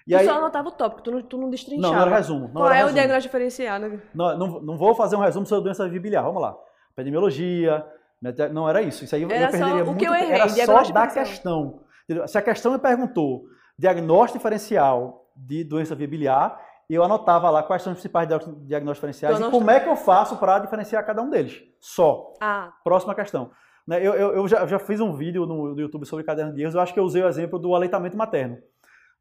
E 0.07 0.11
tu 0.11 0.17
aí, 0.17 0.25
só 0.25 0.37
anotava 0.37 0.69
o 0.69 0.71
tópico, 0.71 1.01
tu 1.01 1.11
não, 1.11 1.21
tu 1.21 1.37
não 1.37 1.49
destrinchava. 1.49 1.91
não, 1.93 1.99
não 1.99 2.07
era 2.07 2.15
resumo. 2.17 2.45
Não 2.47 2.53
Qual 2.53 2.67
era 2.67 2.75
é 2.75 2.77
o 2.77 2.81
resumo. 2.83 2.93
diagnóstico 2.93 3.27
diferenciado? 3.31 4.01
Não, 4.13 4.37
não, 4.37 4.61
não 4.61 4.77
vou 4.77 4.93
fazer 4.95 5.15
um 5.17 5.19
resumo 5.19 5.45
sobre 5.45 5.63
doença 5.65 5.89
biliar. 5.89 6.21
Vamos 6.23 6.41
lá. 6.41 6.55
Epidemiologia. 6.93 7.85
mete- 8.21 8.47
Não 8.49 8.69
era 8.69 8.81
isso. 8.81 9.03
Isso 9.03 9.13
aí 9.15 9.23
Era 9.23 9.33
eu 9.33 9.49
perderia 9.51 9.67
só 9.67 9.81
o 9.81 9.85
muito 9.87 9.97
que 9.99 10.05
eu 10.05 10.13
errei, 10.15 10.31
Era 10.31 10.47
só 10.49 10.73
da 10.73 10.81
diferencial. 10.83 11.11
questão. 11.25 11.79
Se 12.27 12.37
a 12.37 12.41
questão 12.41 12.71
me 12.73 12.79
perguntou 12.79 13.45
diagnóstico 13.77 14.37
diferencial 14.37 15.25
de 15.35 15.63
doença 15.63 15.95
via 15.95 16.07
biliar, 16.07 16.59
eu 16.89 17.03
anotava 17.03 17.49
lá 17.49 17.63
quais 17.63 17.81
são 17.81 17.91
os 17.93 17.97
principais 17.99 18.27
diagnósticos 18.27 18.93
diferenciais 19.09 19.39
e 19.39 19.51
como 19.51 19.71
é 19.71 19.79
que 19.79 19.89
eu 19.89 19.95
faço 19.95 20.37
para 20.37 20.59
diferenciar 20.59 21.05
cada 21.05 21.21
um 21.21 21.29
deles. 21.29 21.61
Só. 21.81 22.31
Ah, 22.39 22.71
Próxima 22.83 23.15
questão. 23.15 23.49
Né, 23.87 23.97
Eu, 24.05 24.13
eu- 24.13 24.33
eu 24.35 24.47
já, 24.47 24.59
eu 24.61 24.67
já 24.67 24.79
fiz 24.79 24.99
um 24.99 25.13
vídeo 25.13 25.45
no, 25.45 25.73
no 25.73 25.79
YouTube 25.79 26.05
sobre 26.05 26.23
caderno 26.23 26.53
de 26.53 26.61
erros, 26.61 26.75
eu 26.75 26.81
acho 26.81 26.93
que 26.93 26.99
eu 26.99 27.03
usei 27.03 27.21
o 27.23 27.27
exemplo 27.27 27.57
do 27.59 27.73
aleitamento 27.75 28.15
materno. 28.17 28.57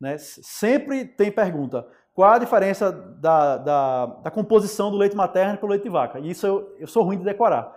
né? 0.00 0.16
Sempre 0.18 1.04
tem 1.04 1.30
pergunta, 1.32 1.86
qual 2.14 2.30
a 2.32 2.38
diferença 2.38 2.92
da, 2.92 3.56
da, 3.56 4.06
da 4.06 4.30
composição 4.30 4.90
do 4.90 4.96
leite 4.96 5.16
materno 5.16 5.56
para 5.58 5.66
o 5.66 5.70
leite 5.70 5.82
de 5.84 5.88
vaca? 5.88 6.18
E 6.18 6.30
isso 6.30 6.46
eu, 6.46 6.74
eu 6.78 6.86
sou 6.86 7.02
ruim 7.02 7.18
de 7.18 7.24
decorar. 7.24 7.72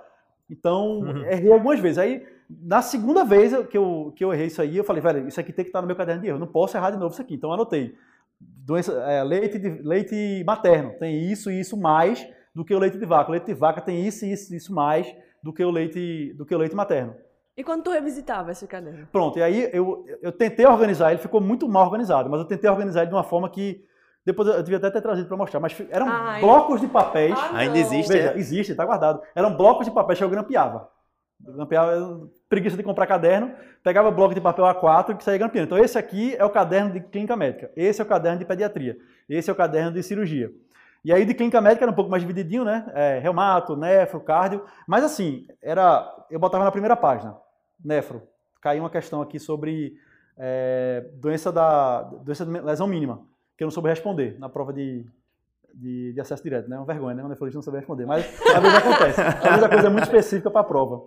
Então, 0.50 1.02
errei 1.30 1.52
algumas 1.52 1.80
vezes. 1.80 1.98
Aí, 1.98 2.26
na 2.50 2.82
segunda 2.82 3.24
vez 3.26 3.54
que 3.68 3.78
eu, 3.78 4.14
que 4.16 4.24
eu 4.24 4.34
errei 4.34 4.48
isso 4.48 4.62
aí, 4.62 4.78
eu 4.78 4.84
falei, 4.84 5.02
velho, 5.02 5.28
isso 5.28 5.40
aqui 5.40 5.52
tem 5.52 5.66
que 5.66 5.70
estar 5.70 5.82
no 5.82 5.88
meu 5.88 5.96
caderno 5.96 6.22
de 6.22 6.28
erro, 6.28 6.36
eu 6.38 6.40
não 6.40 6.48
posso 6.48 6.78
errar 6.78 6.92
de 6.92 6.98
novo 6.98 7.12
isso 7.14 7.22
aqui. 7.22 7.34
Então, 7.36 7.52
anotei. 7.52 7.96
Doença, 8.40 8.94
é, 9.10 9.24
leite, 9.24 9.58
de- 9.60 9.82
leite 9.82 10.44
materno 10.46 10.94
tem 11.00 11.24
isso 11.32 11.50
e 11.52 11.60
isso 11.60 11.76
mais 11.76 12.26
do 12.54 12.64
que 12.64 12.74
o 12.74 12.80
leite 12.80 12.98
de 12.98 13.06
vaca. 13.06 13.30
O 13.30 13.32
leite 13.32 13.46
de 13.48 13.54
vaca 13.54 13.82
tem 13.82 14.06
isso 14.06 14.26
e 14.26 14.32
isso, 14.32 14.54
e 14.54 14.58
isso 14.58 14.74
mais 14.74 15.08
do 15.44 15.52
que 15.52 15.64
o 15.64 15.72
leite, 15.72 16.34
do 16.34 16.46
que 16.46 16.54
o 16.54 16.58
leite 16.58 16.76
materno. 16.76 17.16
e 17.56 17.64
quando 17.64 17.84
tu 17.84 17.90
revisitava 17.92 18.52
esse 18.52 18.68
caderno? 18.68 19.08
Pronto, 19.12 19.40
e 19.40 19.44
aí 19.44 19.70
eu, 19.74 20.06
eu 20.22 20.32
tentei 20.32 20.66
organizar, 20.66 21.12
ele 21.12 21.20
ficou 21.22 21.42
muito 21.42 21.68
mal 21.68 21.86
organizado, 21.86 22.30
mas 22.30 22.40
eu 22.40 22.46
tentei 22.46 22.70
organizar 22.70 23.02
ele 23.02 23.10
de 23.10 23.16
uma 23.16 23.24
forma 23.24 23.50
que 23.50 23.84
depois 24.28 24.48
eu 24.48 24.62
devia 24.62 24.78
até 24.78 24.92
ter 24.92 25.02
trazido 25.02 25.28
para 25.28 25.38
mostrar, 25.38 25.60
mas 25.60 25.76
eram 25.90 26.08
Ai. 26.10 26.42
blocos 26.42 26.82
de 26.82 26.88
papéis. 26.88 27.34
Ah, 27.38 27.58
Ainda 27.60 27.78
existe, 27.78 28.12
Veja, 28.12 28.32
é? 28.34 28.38
existe, 28.38 28.72
está 28.74 28.86
guardado. 28.86 29.22
Eram 29.34 29.56
blocos 29.56 29.86
de 29.86 29.92
papéis 29.92 30.20
que 30.20 30.24
eu 30.26 30.30
grampeava. 30.30 30.90
Eu 31.46 31.54
Grampeava, 31.54 31.92
eu- 31.94 32.30
preguiça 32.50 32.76
de 32.76 32.84
comprar 32.84 33.08
caderno, 33.08 33.54
pegava 33.84 34.10
bloco 34.12 34.34
de 34.36 34.42
papel 34.42 34.66
A4 34.66 35.16
e 35.20 35.24
saía 35.24 35.38
grampeando. 35.38 35.68
Então 35.68 35.78
esse 35.78 35.98
aqui 35.98 36.36
é 36.38 36.44
o 36.44 36.50
caderno 36.50 36.92
de 36.92 37.00
clínica 37.00 37.36
médica, 37.36 37.72
esse 37.76 38.02
é 38.02 38.04
o 38.04 38.08
caderno 38.08 38.40
de 38.40 38.46
pediatria, 38.46 38.98
esse 39.30 39.50
é 39.50 39.54
o 39.54 39.56
caderno 39.56 39.92
de 39.92 40.02
cirurgia. 40.04 40.52
E 41.06 41.14
aí 41.14 41.24
de 41.26 41.34
clínica 41.34 41.62
médica 41.62 41.86
era 41.86 41.92
um 41.92 41.96
pouco 41.96 42.10
mais 42.12 42.22
divididinho, 42.22 42.66
né? 42.66 42.86
É, 42.94 43.20
reumato, 43.20 43.76
nefro, 43.78 44.20
cardio. 44.20 44.64
Mas 44.88 45.04
assim, 45.04 45.46
era, 45.62 46.06
eu 46.30 46.40
botava 46.40 46.64
na 46.66 46.72
primeira 46.72 46.96
página, 46.98 47.36
nefro. 47.84 48.24
Caiu 48.62 48.84
uma 48.84 48.90
questão 48.90 49.22
aqui 49.22 49.40
sobre 49.40 49.94
é, 50.38 51.06
doença 51.14 51.52
da 51.52 52.02
doença 52.02 52.46
de 52.46 52.52
lesão 52.60 52.88
mínima, 52.88 53.22
que 53.58 53.64
eu 53.64 53.66
não 53.66 53.72
soube 53.72 53.90
responder 53.90 54.38
na 54.40 54.48
prova 54.50 54.72
de, 54.72 55.04
de, 55.74 56.14
de 56.14 56.22
acesso 56.22 56.44
direto, 56.44 56.70
né? 56.70 56.76
É 56.76 56.80
uma 56.80 56.86
vergonha, 56.86 57.16
né? 57.16 57.24
O 57.24 57.28
nefrologista 57.28 57.58
não 57.58 57.64
saber 57.64 57.80
responder. 57.80 58.06
Mas 58.06 58.26
às 58.26 58.62
vezes 58.62 58.78
acontece. 58.78 59.22
Às 59.22 59.44
vezes 59.44 59.64
a 59.64 59.70
coisa 59.70 59.88
é 59.88 59.90
muito 59.90 60.04
específica 60.04 60.52
para 60.52 60.62
a 60.62 60.64
prova. 60.64 61.04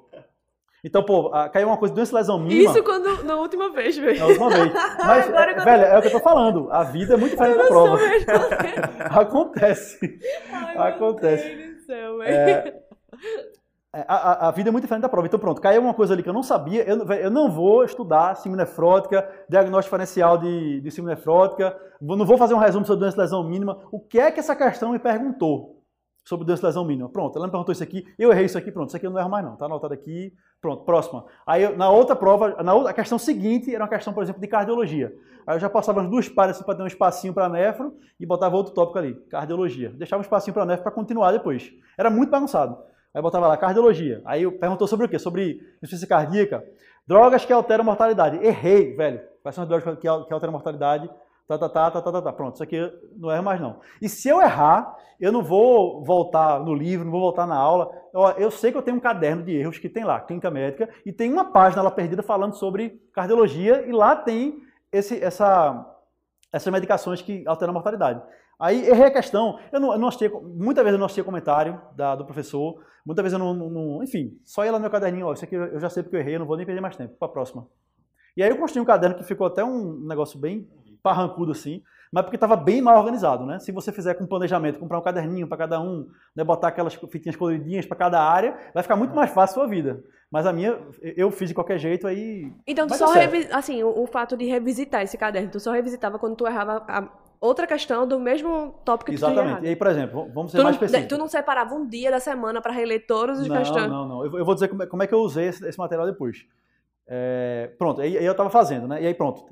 Então, 0.82 1.02
pô, 1.04 1.30
caiu 1.52 1.68
uma 1.68 1.76
coisa, 1.76 1.94
doença 1.94 2.16
lesão 2.16 2.38
mínima. 2.38 2.70
Isso 2.70 2.82
quando, 2.82 3.22
na 3.24 3.36
última 3.36 3.70
vez, 3.70 3.98
velho. 3.98 4.18
Na 4.18 4.26
última 4.26 4.48
vez. 4.48 4.72
Mas, 4.72 5.28
Agora 5.28 5.52
é, 5.52 5.58
eu- 5.58 5.64
velho, 5.64 5.84
é 5.84 5.98
o 5.98 6.00
que 6.00 6.08
eu 6.08 6.12
tô 6.12 6.20
falando. 6.20 6.72
A 6.72 6.82
vida 6.84 7.14
é 7.14 7.16
muito 7.18 7.32
diferente 7.32 7.56
da 7.58 7.62
Eu 7.64 7.68
prova. 7.68 7.98
Acontece. 9.20 10.18
Ai, 10.50 10.74
meu 10.74 10.82
Acontece. 10.82 11.54
Deus 11.54 11.74
do 11.76 11.80
céu, 11.82 12.18
velho. 12.18 12.34
É, 12.34 12.82
a, 13.92 14.14
a, 14.14 14.48
a, 14.48 14.50
vida 14.52 14.68
é 14.68 14.72
muito 14.72 14.84
diferente 14.84 15.02
da 15.02 15.08
prova. 15.08 15.26
Então, 15.26 15.40
pronto, 15.40 15.60
caiu 15.60 15.82
uma 15.82 15.94
coisa 15.94 16.12
ali 16.12 16.22
que 16.22 16.28
eu 16.28 16.32
não 16.32 16.44
sabia. 16.44 16.84
Eu, 16.84 17.04
eu 17.12 17.30
não 17.30 17.50
vou 17.50 17.84
estudar 17.84 18.36
síndrome 18.36 18.58
nefrótica, 18.58 19.28
diagnóstico 19.48 19.96
diferencial 19.96 20.38
de, 20.38 20.80
de 20.80 20.90
síndrome 20.90 21.16
nefrótica. 21.16 21.76
Não 22.00 22.24
vou 22.24 22.38
fazer 22.38 22.54
um 22.54 22.58
resumo 22.58 22.86
sobre 22.86 23.00
doença 23.00 23.16
de 23.16 23.22
lesão 23.22 23.42
mínima. 23.42 23.82
O 23.90 23.98
que 23.98 24.20
é 24.20 24.30
que 24.30 24.38
essa 24.38 24.54
questão 24.54 24.92
me 24.92 24.98
perguntou 25.00 25.82
sobre 26.24 26.46
doença 26.46 26.60
de 26.60 26.66
lesão 26.66 26.84
mínima? 26.84 27.08
Pronto, 27.08 27.36
ela 27.36 27.46
me 27.46 27.50
perguntou 27.50 27.72
isso 27.72 27.82
aqui. 27.82 28.06
Eu 28.16 28.30
errei 28.30 28.44
isso 28.44 28.56
aqui. 28.56 28.70
Pronto, 28.70 28.90
isso 28.90 28.96
aqui 28.96 29.06
eu 29.06 29.10
não 29.10 29.18
erro 29.18 29.28
mais, 29.28 29.44
não. 29.44 29.56
Tá 29.56 29.64
anotado 29.64 29.92
aqui. 29.92 30.32
Pronto, 30.60 30.84
próxima. 30.84 31.24
Aí, 31.44 31.64
eu, 31.64 31.76
na 31.76 31.90
outra 31.90 32.14
prova, 32.14 32.62
na 32.62 32.72
outra, 32.72 32.92
a 32.92 32.94
questão 32.94 33.18
seguinte 33.18 33.74
era 33.74 33.82
uma 33.82 33.90
questão, 33.90 34.12
por 34.12 34.22
exemplo, 34.22 34.40
de 34.40 34.46
cardiologia. 34.46 35.12
Aí 35.44 35.56
eu 35.56 35.60
já 35.60 35.68
passava 35.68 36.00
as 36.00 36.08
duas 36.08 36.28
páginas 36.28 36.58
assim, 36.58 36.64
para 36.64 36.76
ter 36.76 36.82
um 36.84 36.86
espacinho 36.86 37.34
para 37.34 37.48
nefro 37.48 37.96
e 38.20 38.24
botava 38.24 38.54
outro 38.54 38.72
tópico 38.72 38.98
ali, 38.98 39.14
cardiologia. 39.28 39.90
Deixava 39.90 40.20
um 40.20 40.22
espacinho 40.22 40.54
para 40.54 40.64
nefro 40.64 40.84
para 40.84 40.92
continuar 40.92 41.32
depois. 41.32 41.72
Era 41.98 42.08
muito 42.08 42.30
bagunçado. 42.30 42.78
Aí 43.12 43.20
botava 43.20 43.48
lá, 43.48 43.56
cardiologia. 43.56 44.22
Aí 44.24 44.48
perguntou 44.50 44.86
sobre 44.86 45.06
o 45.06 45.08
quê? 45.08 45.18
Sobre 45.18 45.60
insuficiência 45.82 46.06
cardíaca. 46.06 46.64
Drogas 47.06 47.44
que 47.44 47.52
alteram 47.52 47.84
mortalidade. 47.84 48.44
Errei, 48.44 48.94
velho. 48.94 49.20
Quais 49.42 49.54
são 49.54 49.62
as 49.62 49.68
drogas 49.68 49.98
que 49.98 50.06
alteram 50.06 50.52
mortalidade? 50.52 51.10
Tá, 51.48 51.58
tá, 51.58 51.68
tá, 51.68 51.90
tá, 51.90 52.02
tá, 52.02 52.12
tá, 52.12 52.22
tá. 52.22 52.32
Pronto, 52.32 52.54
isso 52.54 52.62
aqui 52.62 52.78
não 53.16 53.32
erro 53.32 53.42
mais 53.42 53.60
não. 53.60 53.80
E 54.00 54.08
se 54.08 54.28
eu 54.28 54.40
errar, 54.40 54.96
eu 55.18 55.32
não 55.32 55.42
vou 55.42 56.04
voltar 56.04 56.60
no 56.60 56.72
livro, 56.72 57.04
não 57.04 57.10
vou 57.10 57.20
voltar 57.20 57.46
na 57.46 57.56
aula. 57.56 57.90
Eu 58.38 58.50
sei 58.52 58.70
que 58.70 58.78
eu 58.78 58.82
tenho 58.82 58.96
um 58.96 59.00
caderno 59.00 59.42
de 59.42 59.56
erros 59.56 59.76
que 59.76 59.88
tem 59.88 60.04
lá, 60.04 60.20
clínica 60.20 60.48
médica, 60.50 60.88
e 61.04 61.12
tem 61.12 61.32
uma 61.32 61.46
página 61.46 61.82
lá 61.82 61.90
perdida 61.90 62.22
falando 62.22 62.54
sobre 62.54 63.02
cardiologia, 63.12 63.84
e 63.86 63.90
lá 63.90 64.14
tem 64.14 64.62
esse, 64.92 65.22
essa, 65.22 65.84
essas 66.52 66.72
medicações 66.72 67.20
que 67.20 67.42
alteram 67.46 67.72
a 67.72 67.74
mortalidade. 67.74 68.22
Aí 68.60 68.86
errei 68.86 69.06
a 69.06 69.10
questão, 69.10 69.58
eu 69.72 69.80
não, 69.80 69.92
eu 69.92 69.98
não 69.98 70.08
assisti, 70.08 70.28
muitas 70.28 70.84
vezes 70.84 70.94
eu 70.94 70.98
não 70.98 71.06
assisti 71.06 71.22
comentário 71.22 71.80
da, 71.96 72.14
do 72.14 72.26
professor, 72.26 72.84
muitas 73.06 73.22
vezes 73.22 73.38
eu 73.38 73.42
não, 73.42 73.54
não, 73.54 74.02
enfim, 74.02 74.38
só 74.44 74.64
ia 74.64 74.70
lá 74.70 74.78
no 74.78 74.82
meu 74.82 74.90
caderninho, 74.90 75.26
ó, 75.26 75.32
isso 75.32 75.44
aqui 75.44 75.54
eu 75.54 75.80
já 75.80 75.88
sei 75.88 76.02
porque 76.02 76.16
eu 76.16 76.20
errei, 76.20 76.34
eu 76.34 76.40
não 76.40 76.46
vou 76.46 76.58
nem 76.58 76.66
perder 76.66 76.82
mais 76.82 76.94
tempo, 76.94 77.14
para 77.18 77.26
a 77.26 77.30
próxima. 77.30 77.66
E 78.36 78.42
aí 78.42 78.50
eu 78.50 78.58
construí 78.58 78.82
um 78.82 78.86
caderno 78.86 79.16
que 79.16 79.24
ficou 79.24 79.46
até 79.46 79.64
um 79.64 80.06
negócio 80.06 80.38
bem 80.38 80.68
parrancudo 81.02 81.52
assim, 81.52 81.82
mas 82.12 82.24
porque 82.24 82.36
estava 82.36 82.56
bem 82.56 82.82
mal 82.82 82.98
organizado, 82.98 83.46
né? 83.46 83.58
Se 83.60 83.70
você 83.72 83.92
fizer 83.92 84.14
com 84.14 84.26
planejamento, 84.26 84.78
comprar 84.78 84.98
um 84.98 85.02
caderninho 85.02 85.46
para 85.46 85.56
cada 85.56 85.80
um, 85.80 86.08
né, 86.34 86.42
botar 86.42 86.68
aquelas 86.68 86.94
fitinhas 86.94 87.36
coloridinhas 87.36 87.86
para 87.86 87.96
cada 87.96 88.20
área, 88.20 88.58
vai 88.74 88.82
ficar 88.82 88.96
muito 88.96 89.14
mais 89.14 89.30
fácil 89.30 89.62
a 89.62 89.64
sua 89.64 89.70
vida. 89.70 90.02
Mas 90.30 90.44
a 90.44 90.52
minha, 90.52 90.78
eu 91.02 91.30
fiz 91.30 91.48
de 91.48 91.54
qualquer 91.54 91.78
jeito, 91.78 92.06
aí. 92.06 92.52
Então, 92.66 92.86
tu 92.86 92.94
só 92.94 93.12
revi... 93.12 93.48
assim, 93.50 93.82
o, 93.82 94.02
o, 94.02 94.06
fato 94.06 94.36
de 94.36 94.44
revisitar 94.44 95.02
esse 95.02 95.16
caderno, 95.16 95.50
tu 95.50 95.58
só 95.58 95.72
revisitava 95.72 96.18
quando 96.18 96.36
tu 96.36 96.46
errava 96.46 96.84
a 96.88 97.08
outra 97.40 97.66
questão 97.66 98.06
do 98.06 98.20
mesmo 98.20 98.74
tópico 98.84 99.10
que 99.10 99.16
Exatamente. 99.16 99.60
tu. 99.60 99.64
E 99.64 99.68
aí, 99.68 99.76
por 99.76 99.86
exemplo, 99.86 100.30
vamos 100.34 100.52
ser 100.52 100.58
tu 100.58 100.64
mais 100.64 100.76
não, 100.76 100.84
específicos. 100.84 101.16
Tu 101.16 101.18
não 101.18 101.28
separava 101.28 101.74
um 101.74 101.86
dia 101.86 102.10
da 102.10 102.20
semana 102.20 102.60
para 102.60 102.72
reler 102.72 103.06
todos 103.06 103.40
os 103.40 103.48
não, 103.48 103.56
questões? 103.56 103.88
Não, 103.88 104.06
não, 104.06 104.24
Eu 104.24 104.44
vou 104.44 104.54
dizer 104.54 104.68
como 104.68 104.82
é, 104.82 104.86
como 104.86 105.02
é 105.02 105.06
que 105.06 105.14
eu 105.14 105.20
usei 105.20 105.46
esse, 105.48 105.66
esse 105.66 105.78
material 105.78 106.06
depois. 106.06 106.44
É, 107.12 107.72
pronto, 107.78 108.00
aí, 108.00 108.16
aí 108.16 108.24
eu 108.24 108.32
estava 108.32 108.50
fazendo, 108.50 108.86
né? 108.86 109.02
E 109.02 109.06
aí 109.06 109.14
pronto, 109.14 109.44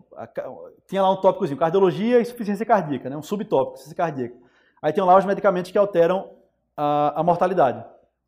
tinha 0.86 1.02
lá 1.02 1.10
um 1.10 1.16
tópicozinho, 1.16 1.58
cardiologia 1.58 2.18
e 2.18 2.22
insuficiência 2.22 2.64
cardíaca, 2.64 3.08
né? 3.10 3.16
Um 3.16 3.22
subtópico, 3.22 3.74
insuficiência 3.74 3.96
cardíaca. 3.96 4.36
Aí 4.80 4.92
tem 4.92 5.02
lá 5.02 5.16
os 5.16 5.24
medicamentos 5.24 5.72
que 5.72 5.78
alteram 5.78 6.30
a, 6.76 7.20
a 7.20 7.22
mortalidade. 7.22 7.84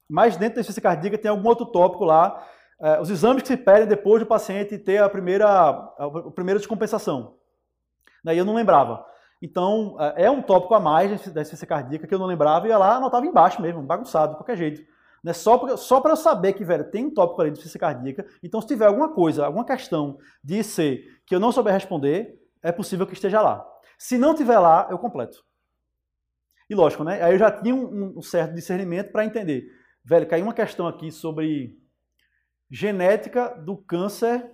Mas 0.09 0.37
dentro 0.37 0.57
da 0.57 0.61
insuficiência 0.63 0.83
cardíaca 0.83 1.17
tem 1.17 1.31
algum 1.31 1.49
outro 1.49 1.67
tópico 1.67 2.05
lá, 2.05 2.45
é, 2.81 3.01
os 3.01 3.09
exames 3.09 3.43
que 3.43 3.49
se 3.49 3.57
pedem 3.57 3.87
depois 3.87 4.21
do 4.21 4.27
paciente 4.27 4.77
ter 4.79 5.01
a 5.01 5.09
primeira, 5.09 5.47
a, 5.47 6.05
a 6.05 6.31
primeira 6.35 6.59
descompensação. 6.59 7.35
Daí 8.25 8.37
eu 8.37 8.45
não 8.45 8.55
lembrava. 8.55 9.07
Então, 9.41 9.97
é, 9.99 10.25
é 10.25 10.31
um 10.31 10.43
tópico 10.43 10.75
a 10.75 10.81
mais 10.81 11.09
da 11.09 11.15
insuficiência 11.15 11.67
cardíaca 11.67 12.07
que 12.07 12.15
eu 12.15 12.19
não 12.19 12.27
lembrava 12.27 12.67
e 12.67 12.71
ia 12.71 12.79
lá 12.79 12.97
anotava 12.97 13.25
embaixo 13.27 13.61
mesmo, 13.63 13.83
bagunçado, 13.83 14.33
de 14.33 14.39
qualquer 14.39 14.57
jeito. 14.57 14.83
Né? 15.23 15.33
Só, 15.33 15.59
pra, 15.59 15.77
só 15.77 16.01
para 16.01 16.13
eu 16.13 16.17
saber 16.17 16.53
que, 16.53 16.65
velho, 16.65 16.91
tem 16.91 17.07
um 17.07 17.15
tópico 17.15 17.41
ali 17.41 17.51
de 17.51 17.59
insuficiência 17.59 17.81
cardíaca. 17.81 18.27
Então, 18.43 18.61
se 18.61 18.67
tiver 18.67 18.87
alguma 18.87 19.13
coisa, 19.13 19.47
alguma 19.47 19.65
questão 19.65 20.19
de 20.43 20.59
IC 20.61 21.05
que 21.27 21.35
eu 21.35 21.41
não 21.41 21.53
souber 21.53 21.73
responder, 21.73 22.39
é 22.63 22.73
possível 22.73 23.07
que 23.07 23.15
esteja 23.15 23.41
lá. 23.41 23.67
Se 23.99 24.19
não 24.19 24.35
tiver 24.35 24.59
lá, 24.59 24.89
eu 24.91 24.99
completo. 24.99 25.45
E 26.69 26.75
lógico, 26.75 27.05
né? 27.05 27.23
Aí 27.23 27.33
eu 27.33 27.39
já 27.39 27.51
tinha 27.51 27.75
um, 27.75 28.19
um 28.19 28.23
certo 28.23 28.55
discernimento 28.55 29.11
para 29.11 29.25
entender. 29.25 29.67
Velho, 30.05 30.27
caiu 30.27 30.45
uma 30.45 30.55
questão 30.55 30.87
aqui 30.87 31.11
sobre 31.11 31.79
genética 32.71 33.49
do 33.49 33.77
câncer 33.77 34.51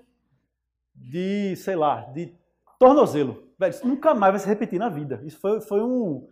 de, 0.95 1.55
sei 1.57 1.76
lá, 1.76 2.01
de 2.12 2.34
tornozelo. 2.79 3.45
Velho, 3.59 3.70
isso 3.70 3.87
nunca 3.87 4.14
mais 4.14 4.33
vai 4.33 4.41
se 4.41 4.49
repetir 4.49 4.79
na 4.79 4.89
vida. 4.89 5.20
Isso 5.24 5.39
foi, 5.41 5.61
foi, 5.61 5.83
um, 5.83 6.27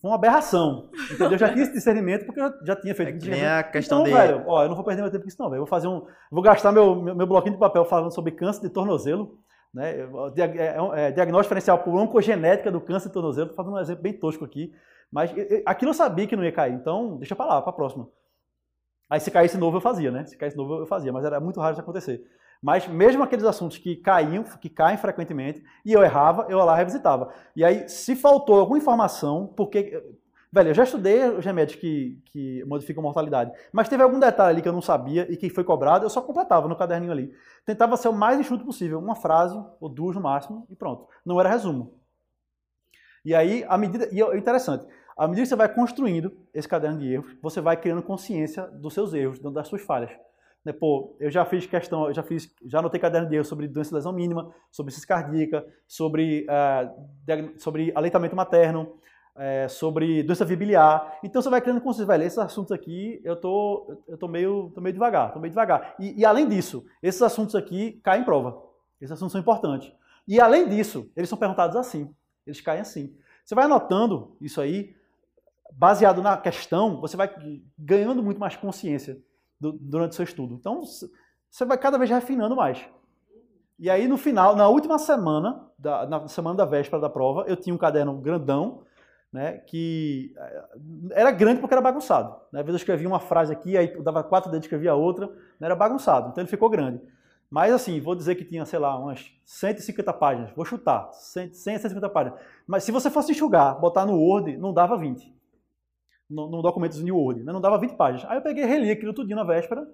foi 0.00 0.10
uma 0.10 0.14
aberração. 0.14 0.90
Entendeu? 1.06 1.32
Eu 1.32 1.38
já 1.38 1.48
tinha 1.48 1.62
esse 1.64 1.72
discernimento 1.72 2.24
porque 2.24 2.40
eu 2.40 2.52
já 2.64 2.76
tinha 2.76 2.94
feito. 2.94 3.10
É 3.10 3.18
que 3.18 3.30
nem 3.30 3.46
a 3.46 3.62
questão 3.62 4.00
então, 4.00 4.12
de... 4.12 4.18
velho, 4.18 4.44
ó, 4.46 4.62
eu 4.62 4.68
não 4.68 4.76
vou 4.76 4.84
perder 4.84 5.02
meu 5.02 5.10
tempo 5.10 5.24
com 5.24 5.28
isso 5.28 5.40
não, 5.40 5.50
velho. 5.50 5.60
Eu 5.60 5.64
vou 5.64 5.68
fazer 5.68 5.88
um. 5.88 6.06
Vou 6.30 6.42
gastar 6.42 6.72
meu, 6.72 6.94
meu, 6.96 7.14
meu 7.14 7.26
bloquinho 7.26 7.54
de 7.54 7.60
papel 7.60 7.84
falando 7.84 8.12
sobre 8.12 8.32
câncer 8.32 8.62
de 8.62 8.70
tornozelo. 8.70 9.38
Né? 9.74 9.96
É, 10.00 11.08
é, 11.08 11.10
diagnóstico 11.10 11.54
diferencial 11.54 11.78
por 11.78 11.94
oncogenética 11.94 12.70
do 12.70 12.80
câncer 12.80 13.08
de 13.08 13.14
tornozelo. 13.14 13.50
Estou 13.50 13.64
fazendo 13.64 13.76
um 13.76 13.80
exemplo 13.80 14.02
bem 14.02 14.12
tosco 14.12 14.44
aqui. 14.44 14.72
Mas 15.10 15.32
aquilo 15.64 15.90
eu 15.90 15.94
sabia 15.94 16.26
que 16.26 16.36
não 16.36 16.44
ia 16.44 16.52
cair, 16.52 16.74
então 16.74 17.16
deixa 17.16 17.34
para 17.34 17.46
lá, 17.46 17.62
para 17.62 17.70
a 17.70 17.74
próxima. 17.74 18.08
Aí 19.08 19.20
se 19.20 19.30
caísse 19.30 19.56
novo 19.56 19.78
eu 19.78 19.80
fazia, 19.80 20.10
né? 20.10 20.26
Se 20.26 20.36
caísse 20.36 20.56
novo 20.56 20.80
eu 20.80 20.86
fazia, 20.86 21.12
mas 21.12 21.24
era 21.24 21.40
muito 21.40 21.58
raro 21.60 21.72
isso 21.72 21.80
acontecer. 21.80 22.22
Mas 22.62 22.88
mesmo 22.88 23.22
aqueles 23.22 23.44
assuntos 23.44 23.78
que 23.78 23.96
caíam, 23.96 24.42
que 24.42 24.68
caem 24.68 24.98
frequentemente, 24.98 25.62
e 25.84 25.92
eu 25.92 26.02
errava, 26.02 26.46
eu 26.48 26.58
lá 26.58 26.74
revisitava. 26.74 27.32
E 27.54 27.64
aí, 27.64 27.88
se 27.88 28.16
faltou 28.16 28.58
alguma 28.60 28.78
informação, 28.78 29.52
porque. 29.56 30.02
Velho, 30.50 30.70
eu 30.70 30.74
já 30.74 30.84
estudei 30.84 31.28
os 31.28 31.44
remédios 31.44 31.78
que, 31.78 32.18
que 32.32 32.64
modificam 32.64 33.02
mortalidade, 33.02 33.52
mas 33.70 33.86
teve 33.86 34.02
algum 34.02 34.18
detalhe 34.18 34.52
ali 34.52 34.62
que 34.62 34.68
eu 34.68 34.72
não 34.72 34.80
sabia 34.80 35.30
e 35.30 35.36
que 35.36 35.50
foi 35.50 35.62
cobrado, 35.62 36.06
eu 36.06 36.10
só 36.10 36.22
completava 36.22 36.66
no 36.66 36.74
caderninho 36.74 37.12
ali. 37.12 37.30
Tentava 37.66 37.98
ser 37.98 38.08
o 38.08 38.14
mais 38.14 38.40
enxuto 38.40 38.64
possível, 38.64 38.98
uma 38.98 39.14
frase 39.14 39.62
ou 39.78 39.90
duas 39.90 40.16
no 40.16 40.22
máximo, 40.22 40.66
e 40.70 40.74
pronto. 40.74 41.06
Não 41.22 41.38
era 41.38 41.50
resumo. 41.50 42.00
E 43.26 43.34
aí, 43.34 43.62
a 43.68 43.76
medida. 43.76 44.08
E 44.10 44.22
é 44.22 44.38
interessante, 44.38 44.86
à 45.18 45.28
medida 45.28 45.42
que 45.42 45.48
você 45.48 45.56
vai 45.56 45.68
construindo 45.68 46.32
esse 46.54 46.66
caderno 46.66 46.98
de 46.98 47.12
erros, 47.12 47.36
você 47.42 47.60
vai 47.60 47.76
criando 47.76 48.02
consciência 48.02 48.66
dos 48.68 48.94
seus 48.94 49.12
erros, 49.12 49.38
das 49.38 49.68
suas 49.68 49.82
falhas. 49.82 50.10
Né, 50.64 50.72
pô, 50.72 51.16
eu 51.20 51.30
já 51.30 51.44
fiz 51.44 51.66
questão, 51.66 52.08
eu 52.08 52.14
já 52.14 52.22
fiz, 52.22 52.52
já 52.66 52.80
anotei 52.80 53.00
caderno 53.00 53.28
de 53.28 53.36
erros 53.36 53.48
sobre 53.48 53.68
doença 53.68 53.90
de 53.90 53.94
lesão 53.94 54.12
mínima, 54.12 54.52
sobre 54.70 54.92
ciência 54.92 55.08
cardíaca, 55.08 55.64
sobre, 55.86 56.46
uh, 56.46 57.58
sobre 57.58 57.92
aleitamento 57.94 58.34
materno, 58.34 58.98
uh, 59.36 59.68
sobre 59.68 60.22
doença 60.22 60.44
biliar. 60.44 61.18
Então 61.22 61.40
você 61.40 61.48
vai 61.48 61.60
criando 61.60 61.80
consciência, 61.80 62.12
velho, 62.12 62.24
esses 62.24 62.38
assuntos 62.38 62.72
aqui 62.72 63.20
eu 63.24 63.36
tô, 63.36 63.98
eu 64.06 64.18
tô 64.18 64.26
meio, 64.26 64.70
tô 64.74 64.80
meio 64.80 64.92
devagar, 64.92 65.32
tô 65.32 65.38
meio 65.38 65.50
devagar. 65.50 65.94
E, 65.98 66.20
e 66.20 66.24
além 66.24 66.48
disso, 66.48 66.84
esses 67.02 67.22
assuntos 67.22 67.54
aqui 67.54 68.00
caem 68.02 68.22
em 68.22 68.24
prova. 68.24 68.62
Esses 69.00 69.12
assuntos 69.12 69.32
são 69.32 69.40
importantes. 69.40 69.92
E 70.26 70.40
além 70.40 70.68
disso, 70.68 71.10
eles 71.16 71.30
são 71.30 71.38
perguntados 71.38 71.76
assim, 71.76 72.12
eles 72.46 72.60
caem 72.60 72.80
assim. 72.80 73.16
Você 73.44 73.54
vai 73.54 73.64
anotando 73.64 74.36
isso 74.40 74.60
aí, 74.60 74.94
baseado 75.72 76.20
na 76.20 76.36
questão, 76.36 77.00
você 77.00 77.16
vai 77.16 77.30
ganhando 77.78 78.22
muito 78.22 78.38
mais 78.38 78.56
consciência 78.56 79.18
durante 79.60 80.12
o 80.12 80.14
seu 80.14 80.24
estudo. 80.24 80.54
Então, 80.54 80.82
você 81.50 81.64
vai 81.64 81.76
cada 81.78 81.98
vez 81.98 82.10
refinando 82.10 82.54
mais. 82.54 82.84
E 83.78 83.88
aí, 83.88 84.08
no 84.08 84.16
final, 84.16 84.56
na 84.56 84.68
última 84.68 84.98
semana, 84.98 85.68
da, 85.78 86.06
na 86.06 86.28
semana 86.28 86.56
da 86.56 86.64
véspera 86.64 87.00
da 87.00 87.08
prova, 87.08 87.44
eu 87.46 87.56
tinha 87.56 87.74
um 87.74 87.78
caderno 87.78 88.18
grandão, 88.18 88.82
né, 89.32 89.58
que 89.58 90.32
eh, 90.36 90.68
era 91.12 91.30
grande 91.30 91.60
porque 91.60 91.74
era 91.74 91.82
bagunçado. 91.82 92.34
Né? 92.52 92.60
Às 92.60 92.66
vezes 92.66 92.80
eu 92.80 92.82
escrevia 92.82 93.06
uma 93.06 93.20
frase 93.20 93.52
aqui, 93.52 93.76
aí 93.76 94.02
dava 94.02 94.24
quatro 94.24 94.50
dedos, 94.50 94.64
escrevia 94.64 94.94
outra, 94.94 95.26
né? 95.60 95.66
era 95.66 95.76
bagunçado, 95.76 96.30
então 96.30 96.42
ele 96.42 96.50
ficou 96.50 96.70
grande. 96.70 97.00
Mas 97.50 97.72
assim, 97.72 98.00
vou 98.00 98.14
dizer 98.14 98.34
que 98.34 98.44
tinha, 98.44 98.64
sei 98.64 98.78
lá, 98.78 98.98
umas 98.98 99.30
150 99.44 100.12
páginas, 100.14 100.50
vou 100.56 100.64
chutar, 100.64 101.10
100, 101.12 101.52
150 101.52 102.08
páginas. 102.08 102.40
Mas 102.66 102.84
se 102.84 102.90
você 102.90 103.10
fosse 103.10 103.32
enxugar, 103.32 103.78
botar 103.78 104.04
no 104.04 104.18
Word, 104.18 104.56
não 104.56 104.72
dava 104.72 104.96
20 104.96 105.37
no, 106.28 106.48
no 106.50 106.62
documento 106.62 107.00
New 107.00 107.16
Word, 107.16 107.42
né? 107.42 107.52
não 107.52 107.60
dava 107.60 107.78
20 107.78 107.96
páginas. 107.96 108.30
Aí 108.30 108.38
eu 108.38 108.42
peguei 108.42 108.64
reli 108.64 108.90
aquilo 108.90 109.14
tudinho 109.14 109.36
na 109.36 109.44
véspera, 109.44 109.86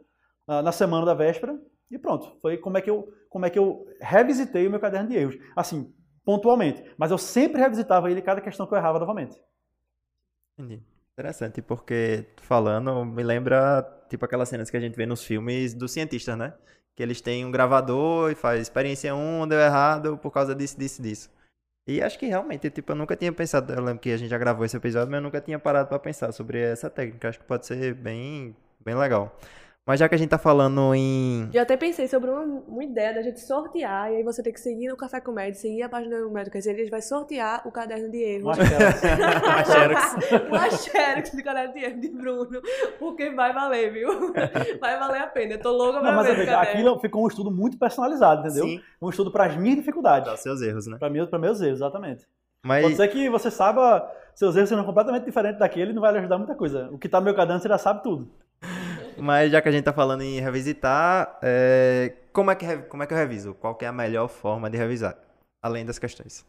na 0.46 0.72
semana 0.72 1.06
da 1.06 1.14
véspera, 1.14 1.58
e 1.90 1.98
pronto. 1.98 2.36
Foi 2.40 2.58
como 2.58 2.76
é 2.76 2.80
que 2.80 2.90
eu, 2.90 3.08
como 3.28 3.46
é 3.46 3.50
que 3.50 3.58
eu 3.58 3.86
revisitei 4.00 4.66
o 4.66 4.70
meu 4.70 4.80
caderno 4.80 5.08
de 5.08 5.16
erros. 5.16 5.36
Assim, 5.56 5.92
pontualmente. 6.24 6.84
Mas 6.98 7.10
eu 7.10 7.18
sempre 7.18 7.60
revisitava 7.60 8.10
ele 8.10 8.22
cada 8.22 8.40
questão 8.40 8.66
que 8.66 8.74
eu 8.74 8.78
errava 8.78 8.98
novamente. 8.98 9.40
Entendi. 10.58 10.82
Interessante, 11.12 11.62
porque 11.62 12.26
falando, 12.38 13.04
me 13.04 13.22
lembra 13.22 13.82
tipo 14.08 14.24
aquelas 14.24 14.48
cenas 14.48 14.68
que 14.68 14.76
a 14.76 14.80
gente 14.80 14.96
vê 14.96 15.06
nos 15.06 15.22
filmes 15.22 15.72
dos 15.72 15.92
cientistas, 15.92 16.36
né? 16.36 16.52
Que 16.96 17.04
eles 17.04 17.20
têm 17.20 17.44
um 17.44 17.52
gravador 17.52 18.32
e 18.32 18.34
faz 18.34 18.60
experiência 18.60 19.14
1, 19.14 19.46
deu 19.46 19.60
errado 19.60 20.18
por 20.18 20.32
causa 20.32 20.56
disso, 20.56 20.76
disso, 20.76 21.00
disso. 21.00 21.30
E 21.86 22.02
acho 22.02 22.18
que 22.18 22.26
realmente, 22.26 22.70
tipo, 22.70 22.92
eu 22.92 22.96
nunca 22.96 23.14
tinha 23.14 23.32
pensado, 23.32 23.72
eu 23.72 23.82
lembro 23.82 24.00
que 24.00 24.10
a 24.10 24.16
gente 24.16 24.30
já 24.30 24.38
gravou 24.38 24.64
esse 24.64 24.76
episódio, 24.76 25.10
mas 25.10 25.18
eu 25.18 25.22
nunca 25.22 25.40
tinha 25.40 25.58
parado 25.58 25.88
para 25.88 25.98
pensar 25.98 26.32
sobre 26.32 26.58
essa 26.60 26.88
técnica. 26.88 27.28
Acho 27.28 27.38
que 27.38 27.44
pode 27.44 27.66
ser 27.66 27.94
bem, 27.94 28.56
bem 28.82 28.94
legal. 28.94 29.38
Mas 29.86 30.00
já 30.00 30.08
que 30.08 30.14
a 30.14 30.18
gente 30.18 30.30
tá 30.30 30.38
falando 30.38 30.94
em. 30.94 31.50
Eu 31.52 31.60
até 31.60 31.76
pensei 31.76 32.08
sobre 32.08 32.30
uma, 32.30 32.40
uma 32.40 32.82
ideia 32.82 33.12
da 33.12 33.20
gente 33.20 33.38
sortear, 33.40 34.10
e 34.10 34.16
aí 34.16 34.22
você 34.22 34.42
tem 34.42 34.50
que 34.50 34.60
seguir 34.60 34.88
no 34.88 34.96
Café 34.96 35.20
com 35.20 35.30
Médio, 35.30 35.60
seguir 35.60 35.82
a 35.82 35.90
página 35.90 36.20
do 36.20 36.30
Médio, 36.30 36.50
quer 36.50 36.58
dizer, 36.58 36.78
ele 36.78 36.88
vai 36.88 37.02
sortear 37.02 37.60
o 37.68 37.70
caderno 37.70 38.10
de 38.10 38.16
erros. 38.16 38.44
Uma 38.44 38.54
Xerox. 38.54 39.02
Uma 39.02 39.64
Xerox. 39.64 40.48
Uma 40.48 40.70
Xerox 40.70 41.30
de 41.32 41.42
caderno 41.42 41.74
de 41.74 41.80
erros 41.84 42.00
de 42.00 42.08
Bruno, 42.08 42.62
porque 42.98 43.30
vai 43.32 43.52
valer, 43.52 43.92
viu? 43.92 44.08
Vai 44.80 44.98
valer 44.98 45.20
a 45.20 45.26
pena, 45.26 45.54
eu 45.54 45.60
tô 45.60 45.70
louca 45.70 46.00
pra 46.00 46.10
Não, 46.10 46.16
mas 46.16 46.26
ver 46.28 46.46
caderno. 46.46 46.62
aquilo 46.62 47.00
ficou 47.00 47.24
um 47.24 47.28
estudo 47.28 47.50
muito 47.50 47.78
personalizado, 47.78 48.46
entendeu? 48.46 48.64
Sim. 48.66 48.80
Um 49.00 49.10
estudo 49.10 49.30
para 49.30 49.46
as 49.46 49.56
minhas 49.56 49.76
dificuldades. 49.76 50.30
Dá 50.30 50.36
seus 50.36 50.62
erros, 50.62 50.86
né? 50.86 50.96
Para 50.98 51.10
mim, 51.10 51.24
para 51.26 51.38
meus 51.38 51.60
erros, 51.60 51.78
exatamente. 51.78 52.26
Mas. 52.64 52.82
Pode 52.82 52.96
ser 52.96 53.08
que 53.08 53.28
você 53.28 53.50
saiba, 53.50 54.10
seus 54.34 54.56
erros 54.56 54.68
sejam 54.70 54.84
completamente 54.84 55.24
diferentes 55.24 55.58
daquele 55.58 55.90
e 55.90 55.94
não 55.94 56.00
vai 56.00 56.12
lhe 56.12 56.18
ajudar 56.18 56.38
muita 56.38 56.54
coisa. 56.54 56.88
O 56.90 56.98
que 56.98 57.08
tá 57.08 57.20
no 57.20 57.24
meu 57.26 57.34
caderno, 57.34 57.60
você 57.60 57.68
já 57.68 57.78
sabe 57.78 58.02
tudo. 58.02 58.30
Mas 59.18 59.50
já 59.52 59.60
que 59.62 59.68
a 59.68 59.72
gente 59.72 59.84
tá 59.84 59.92
falando 59.92 60.22
em 60.22 60.40
revisitar, 60.40 61.38
é, 61.42 62.12
como, 62.32 62.50
é 62.50 62.54
que, 62.54 62.76
como 62.88 63.02
é 63.02 63.06
que 63.06 63.12
eu 63.14 63.18
reviso? 63.18 63.54
Qual 63.54 63.74
que 63.74 63.84
é 63.84 63.88
a 63.88 63.92
melhor 63.92 64.28
forma 64.28 64.68
de 64.70 64.76
revisar? 64.78 65.16
Além 65.62 65.84
das 65.84 65.98
questões. 65.98 66.44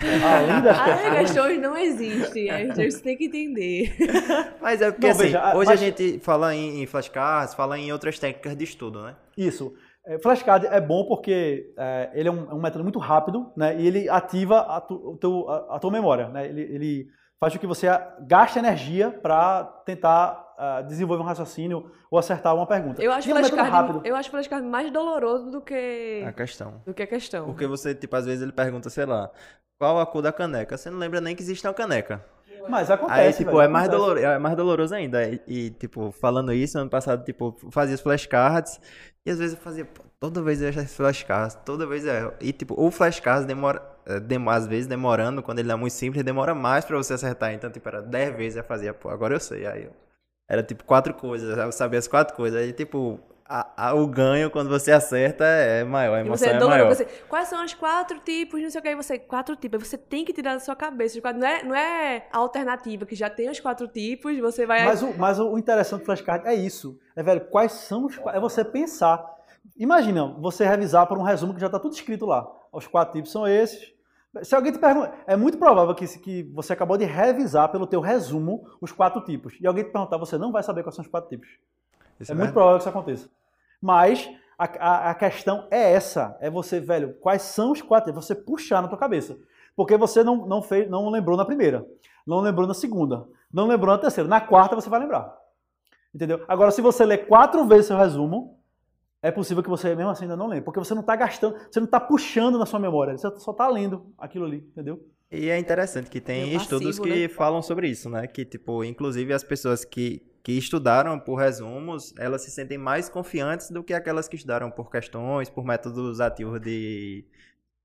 Além 0.00 0.62
das 0.62 0.78
As 0.78 1.18
questões. 1.18 1.60
não 1.60 1.76
existem, 1.76 2.50
a 2.50 2.58
gente 2.64 2.96
tem 3.02 3.16
que 3.16 3.24
entender. 3.26 3.96
Mas 4.60 4.80
é 4.80 4.90
porque 4.92 5.06
Não, 5.06 5.12
assim, 5.12 5.22
veja, 5.24 5.56
hoje 5.56 5.70
mas- 5.70 5.80
a 5.80 5.84
gente 5.84 6.18
fala 6.20 6.54
em, 6.54 6.82
em 6.82 6.86
flashcards, 6.86 7.54
fala 7.54 7.78
em 7.78 7.90
outras 7.92 8.18
técnicas 8.18 8.56
de 8.56 8.64
estudo, 8.64 9.02
né? 9.02 9.16
Isso. 9.36 9.74
É, 10.06 10.18
Flashcard 10.18 10.66
é 10.66 10.80
bom 10.80 11.04
porque 11.04 11.72
é, 11.76 12.10
ele 12.14 12.28
é 12.28 12.32
um, 12.32 12.50
é 12.50 12.54
um 12.54 12.60
método 12.60 12.82
muito 12.82 12.98
rápido, 12.98 13.52
né? 13.56 13.76
E 13.78 13.86
ele 13.86 14.08
ativa 14.08 14.60
a, 14.60 14.80
tu- 14.80 14.94
o 15.12 15.16
teu- 15.18 15.48
a- 15.50 15.76
a 15.76 15.78
tua 15.78 15.90
memória, 15.90 16.28
né? 16.28 16.46
Ele, 16.46 16.62
ele 16.62 17.06
faz 17.38 17.52
com 17.52 17.58
que 17.58 17.66
você 17.66 17.86
gaste 18.26 18.58
energia 18.58 19.10
para 19.10 19.64
tentar 19.84 20.47
ah, 20.58 20.82
desenvolver 20.82 21.22
um 21.22 21.26
raciocínio 21.26 21.90
ou 22.10 22.18
acertar 22.18 22.54
uma 22.54 22.66
pergunta. 22.66 23.00
Eu 23.02 23.12
acho 23.12 23.28
flashcard, 23.30 23.70
rápido. 23.70 24.00
eu 24.04 24.16
acho 24.16 24.30
flashcard 24.30 24.66
mais 24.66 24.90
doloroso 24.90 25.50
do 25.50 25.60
que, 25.60 26.24
A 26.26 26.32
questão. 26.32 26.82
do 26.84 26.92
que 26.92 27.02
a 27.02 27.06
questão. 27.06 27.46
Porque 27.46 27.66
você, 27.66 27.94
tipo, 27.94 28.14
às 28.16 28.26
vezes 28.26 28.42
ele 28.42 28.52
pergunta, 28.52 28.90
sei 28.90 29.06
lá, 29.06 29.30
qual 29.78 30.00
a 30.00 30.04
cor 30.06 30.20
da 30.22 30.32
caneca? 30.32 30.76
Você 30.76 30.90
não 30.90 30.98
lembra 30.98 31.20
nem 31.20 31.34
que 31.36 31.42
existe 31.42 31.66
uma 31.66 31.72
caneca. 31.72 32.24
Mas 32.68 32.90
acontece. 32.90 33.20
Aí, 33.20 33.32
tipo, 33.32 33.50
velho, 33.52 33.62
é 33.62 33.68
mais, 33.68 33.86
acontece. 33.88 34.04
doloroso, 34.04 34.26
é 34.26 34.38
mais 34.38 34.56
doloroso 34.56 34.94
ainda. 34.94 35.26
E, 35.26 35.40
e, 35.46 35.70
tipo, 35.70 36.10
falando 36.12 36.52
isso, 36.52 36.76
ano 36.78 36.90
passado, 36.90 37.24
tipo, 37.24 37.56
eu 37.62 37.70
fazia 37.70 37.94
os 37.94 38.00
flashcards. 38.00 38.78
E 39.24 39.30
às 39.30 39.38
vezes 39.38 39.56
eu 39.56 39.62
fazia, 39.62 39.84
pô, 39.86 40.02
toda 40.18 40.42
vez 40.42 40.60
eu 40.60 40.66
ia 40.70 40.80
esses 40.80 40.94
flashcards, 40.96 41.54
toda 41.64 41.86
vez 41.86 42.04
é. 42.04 42.30
E, 42.40 42.52
tipo, 42.52 42.74
o 42.76 42.90
flashcards 42.90 43.46
demora, 43.46 43.80
é, 44.04 44.18
dem- 44.20 44.46
às 44.48 44.66
vezes 44.66 44.86
demorando, 44.86 45.42
quando 45.42 45.60
ele 45.60 45.70
é 45.70 45.74
muito 45.76 45.92
simples, 45.92 46.22
demora 46.24 46.54
mais 46.54 46.84
pra 46.84 46.96
você 46.96 47.14
acertar. 47.14 47.52
Então, 47.54 47.70
tipo, 47.70 47.88
era 47.88 48.02
10 48.02 48.36
vezes 48.36 48.56
eu 48.56 48.64
fazia, 48.64 48.92
pô, 48.92 49.08
agora 49.08 49.34
eu 49.34 49.40
sei. 49.40 49.64
Aí 49.66 49.84
eu, 49.84 49.92
era, 50.48 50.62
tipo, 50.62 50.84
quatro 50.84 51.12
coisas, 51.14 51.56
eu 51.56 51.72
sabia 51.72 51.98
as 51.98 52.08
quatro 52.08 52.34
coisas. 52.34 52.60
Aí, 52.60 52.72
tipo, 52.72 53.20
a- 53.44 53.88
a- 53.88 53.94
o 53.94 54.06
ganho 54.06 54.50
quando 54.50 54.68
você 54.68 54.92
acerta 54.92 55.44
é 55.44 55.82
maior, 55.84 56.14
a 56.14 56.18
E 56.18 56.20
emoção 56.26 56.48
você 56.48 56.54
é 56.54 56.56
é 56.56 56.64
maior. 56.66 56.88
você, 56.94 57.04
quais 57.28 57.48
são 57.48 57.64
os 57.64 57.72
quatro 57.74 58.18
tipos, 58.20 58.60
não 58.62 58.70
sei 58.70 58.78
o 58.78 58.82
que, 58.82 58.88
aí 58.88 58.94
você, 58.94 59.18
quatro 59.18 59.56
tipos, 59.56 59.80
aí 59.80 59.86
você 59.88 59.96
tem 59.98 60.24
que 60.24 60.32
tirar 60.32 60.54
da 60.54 60.60
sua 60.60 60.76
cabeça, 60.76 61.18
não 61.32 61.46
é, 61.46 61.62
não 61.62 61.74
é 61.74 62.26
a 62.32 62.38
alternativa, 62.38 63.06
que 63.06 63.14
já 63.14 63.30
tem 63.30 63.48
os 63.50 63.58
quatro 63.60 63.88
tipos, 63.88 64.38
você 64.38 64.66
vai... 64.66 64.84
Mas 64.84 65.02
o, 65.02 65.14
mas 65.16 65.38
o 65.40 65.56
interessante 65.58 66.00
do 66.00 66.04
flashcard 66.06 66.46
é 66.46 66.54
isso. 66.54 66.98
É, 67.16 67.22
velho, 67.22 67.40
quais 67.50 67.72
são 67.72 68.04
os. 68.06 68.18
É 68.34 68.38
você 68.38 68.64
pensar. 68.64 69.24
Imagina, 69.76 70.26
você 70.38 70.66
revisar 70.66 71.06
por 71.06 71.18
um 71.18 71.22
resumo 71.22 71.54
que 71.54 71.60
já 71.60 71.66
está 71.66 71.78
tudo 71.78 71.94
escrito 71.94 72.26
lá. 72.26 72.46
Os 72.72 72.86
quatro 72.86 73.14
tipos 73.14 73.30
são 73.32 73.46
esses. 73.46 73.92
Se 74.42 74.54
alguém 74.54 74.72
te 74.72 74.78
pergunta, 74.78 75.12
é 75.26 75.36
muito 75.36 75.58
provável 75.58 75.94
que, 75.94 76.06
que 76.18 76.42
você 76.54 76.72
acabou 76.72 76.96
de 76.98 77.04
revisar 77.04 77.70
pelo 77.70 77.86
teu 77.86 78.00
resumo 78.00 78.66
os 78.80 78.92
quatro 78.92 79.22
tipos. 79.22 79.54
E 79.60 79.66
alguém 79.66 79.84
te 79.84 79.90
perguntar, 79.90 80.16
você 80.18 80.36
não 80.36 80.52
vai 80.52 80.62
saber 80.62 80.82
quais 80.82 80.94
são 80.94 81.02
os 81.04 81.10
quatro 81.10 81.30
tipos. 81.30 81.48
Isso 82.20 82.30
É 82.32 82.34
é 82.34 82.38
muito 82.38 82.52
provável 82.52 82.76
que 82.78 82.82
isso 82.82 82.88
aconteça. 82.88 83.28
Mas 83.80 84.28
a, 84.58 84.64
a- 84.64 85.10
a 85.10 85.14
questão 85.14 85.66
é 85.70 85.92
essa. 85.92 86.36
É 86.40 86.50
você, 86.50 86.78
velho, 86.78 87.14
quais 87.20 87.42
são 87.42 87.72
os 87.72 87.80
quatro? 87.80 88.10
É 88.10 88.12
você 88.12 88.34
puxar 88.34 88.82
na 88.82 88.88
tua 88.88 88.98
cabeça. 88.98 89.38
Porque 89.74 89.96
você 89.96 90.22
não, 90.22 90.46
não, 90.46 90.60
fez, 90.60 90.90
não 90.90 91.08
lembrou 91.08 91.36
na 91.36 91.44
primeira, 91.44 91.86
não 92.26 92.40
lembrou 92.40 92.66
na 92.66 92.74
segunda, 92.74 93.26
não 93.52 93.66
lembrou 93.66 93.94
na 93.94 94.00
terceira. 94.00 94.28
Na 94.28 94.40
quarta 94.40 94.74
você 94.76 94.90
vai 94.90 95.00
lembrar. 95.00 95.34
Entendeu? 96.14 96.44
Agora, 96.48 96.70
se 96.70 96.80
você 96.82 97.04
ler 97.04 97.26
quatro 97.26 97.64
vezes 97.64 97.86
seu 97.86 97.96
resumo, 97.96 98.57
é 99.22 99.30
possível 99.30 99.62
que 99.62 99.68
você 99.68 99.94
mesmo 99.94 100.10
assim 100.10 100.24
ainda 100.24 100.36
não 100.36 100.46
lembre. 100.46 100.64
Porque 100.64 100.78
você 100.80 100.94
não 100.94 101.00
está 101.02 101.16
gastando, 101.16 101.56
você 101.70 101.80
não 101.80 101.86
está 101.86 102.00
puxando 102.00 102.58
na 102.58 102.66
sua 102.66 102.80
memória. 102.80 103.16
Você 103.16 103.28
só 103.38 103.52
está 103.52 103.68
lendo 103.68 104.12
aquilo 104.18 104.44
ali, 104.46 104.58
entendeu? 104.58 105.04
E 105.30 105.50
é 105.50 105.58
interessante 105.58 106.08
que 106.08 106.20
tem 106.20 106.54
estudos 106.56 106.98
passivo, 106.98 106.98
que 106.98 107.28
né? 107.28 107.28
falam 107.28 107.60
sobre 107.60 107.88
isso, 107.88 108.08
né? 108.08 108.26
Que, 108.26 108.44
tipo, 108.46 108.82
inclusive 108.82 109.32
as 109.34 109.44
pessoas 109.44 109.84
que, 109.84 110.22
que 110.42 110.52
estudaram 110.52 111.20
por 111.20 111.34
resumos, 111.36 112.14
elas 112.18 112.42
se 112.42 112.50
sentem 112.50 112.78
mais 112.78 113.08
confiantes 113.10 113.70
do 113.70 113.84
que 113.84 113.92
aquelas 113.92 114.26
que 114.26 114.36
estudaram 114.36 114.70
por 114.70 114.90
questões, 114.90 115.50
por 115.50 115.64
métodos 115.66 116.18
ativos 116.20 116.60
de, 116.60 117.26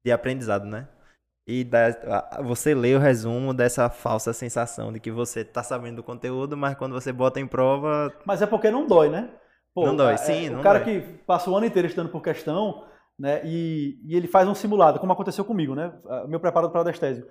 de 0.06 0.12
aprendizado, 0.12 0.66
né? 0.66 0.88
E 1.48 1.64
dá- 1.66 1.88
a- 2.32 2.42
você 2.44 2.74
lê 2.76 2.96
o 2.96 3.00
resumo 3.00 3.54
dessa 3.54 3.90
falsa 3.90 4.34
sensação 4.34 4.94
de 4.94 5.00
que 5.00 5.12
você 5.12 5.46
tá 5.46 5.64
sabendo 5.64 5.98
do 5.98 6.04
conteúdo, 6.04 6.58
mas 6.58 6.76
quando 6.78 6.94
você 6.94 7.12
bota 7.14 7.40
em 7.42 7.48
prova, 7.48 8.14
Mas 8.26 8.42
é 8.42 8.46
porque 8.48 8.70
não 8.72 8.88
dói, 8.88 9.10
né? 9.10 9.30
Pô, 9.74 9.86
Não 9.86 9.96
dói, 9.96 10.14
é- 10.14 10.18
sim, 10.18 10.50
O 10.50 10.54
não 10.58 10.62
cara 10.62 10.80
dói. 10.80 11.02
que 11.02 11.08
passa 11.26 11.50
o 11.50 11.56
ano 11.56 11.66
inteiro 11.66 11.88
estudando 11.88 12.12
por 12.12 12.22
questão, 12.22 12.84
né? 13.18 13.42
E, 13.44 13.98
e 14.06 14.16
ele 14.16 14.28
faz 14.28 14.48
um 14.48 14.54
simulado, 14.56 15.00
como 15.00 15.12
aconteceu 15.14 15.44
comigo, 15.44 15.74
né? 15.74 15.92
Meu 16.28 16.40
preparo 16.40 16.70
para 16.70 16.80
o 16.80 16.82
anestésio. 16.82 17.26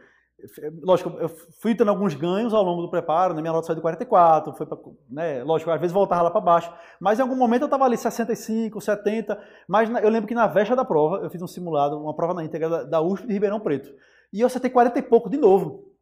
Lógico, 0.83 1.11
eu 1.21 1.29
fui 1.61 1.73
tendo 1.73 1.91
alguns 1.91 2.15
ganhos 2.15 2.53
ao 2.53 2.65
longo 2.65 2.83
do 2.83 2.91
preparo, 2.91 3.33
né? 3.33 3.41
minha 3.41 3.53
nota 3.53 3.67
saiu 3.67 3.77
de 3.77 3.83
44, 3.83 4.53
foi 4.55 4.67
pra, 4.67 4.77
né? 5.09 5.45
Lógico, 5.45 5.71
às 5.71 5.81
vezes 5.81 5.95
voltava 5.95 6.23
lá 6.23 6.31
para 6.33 6.41
baixo, 6.41 6.73
mas 7.01 7.19
em 7.19 7.23
algum 7.23 7.37
momento 7.37 7.63
eu 7.63 7.67
estava 7.67 7.85
ali 7.85 7.97
65, 7.97 8.81
70, 8.81 9.41
mas 9.69 9.89
eu 10.03 10.11
lembro 10.11 10.27
que 10.27 10.35
na 10.35 10.49
véspera 10.49 10.75
da 10.75 10.85
prova, 10.85 11.19
eu 11.19 11.31
fiz 11.31 11.41
um 11.41 11.47
simulado, 11.47 11.97
uma 11.97 12.15
prova 12.17 12.35
na 12.35 12.43
íntegra 12.43 12.85
da, 12.85 13.01
USP 13.01 13.29
de 13.29 13.33
Ribeirão 13.33 13.61
Preto, 13.61 13.95
e 14.33 14.41
eu 14.41 14.47
acertei 14.49 14.69
40 14.69 14.99
e 14.99 15.03
pouco 15.03 15.31
de 15.31 15.37
novo, 15.37 15.93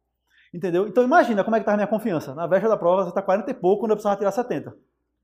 entendeu? 0.51 0.87
Então 0.87 1.03
imagina 1.03 1.43
como 1.43 1.55
é 1.55 1.59
que 1.59 1.63
estava 1.63 1.75
a 1.75 1.77
minha 1.77 1.87
confiança, 1.87 2.33
na 2.33 2.47
véspera 2.47 2.69
da 2.69 2.77
prova, 2.77 3.03
você 3.03 3.09
está 3.09 3.21
40 3.21 3.51
e 3.51 3.53
pouco, 3.53 3.81
quando 3.81 3.91
eu 3.91 3.95
precisava 3.95 4.17
tirar 4.17 4.31
70. 4.31 4.73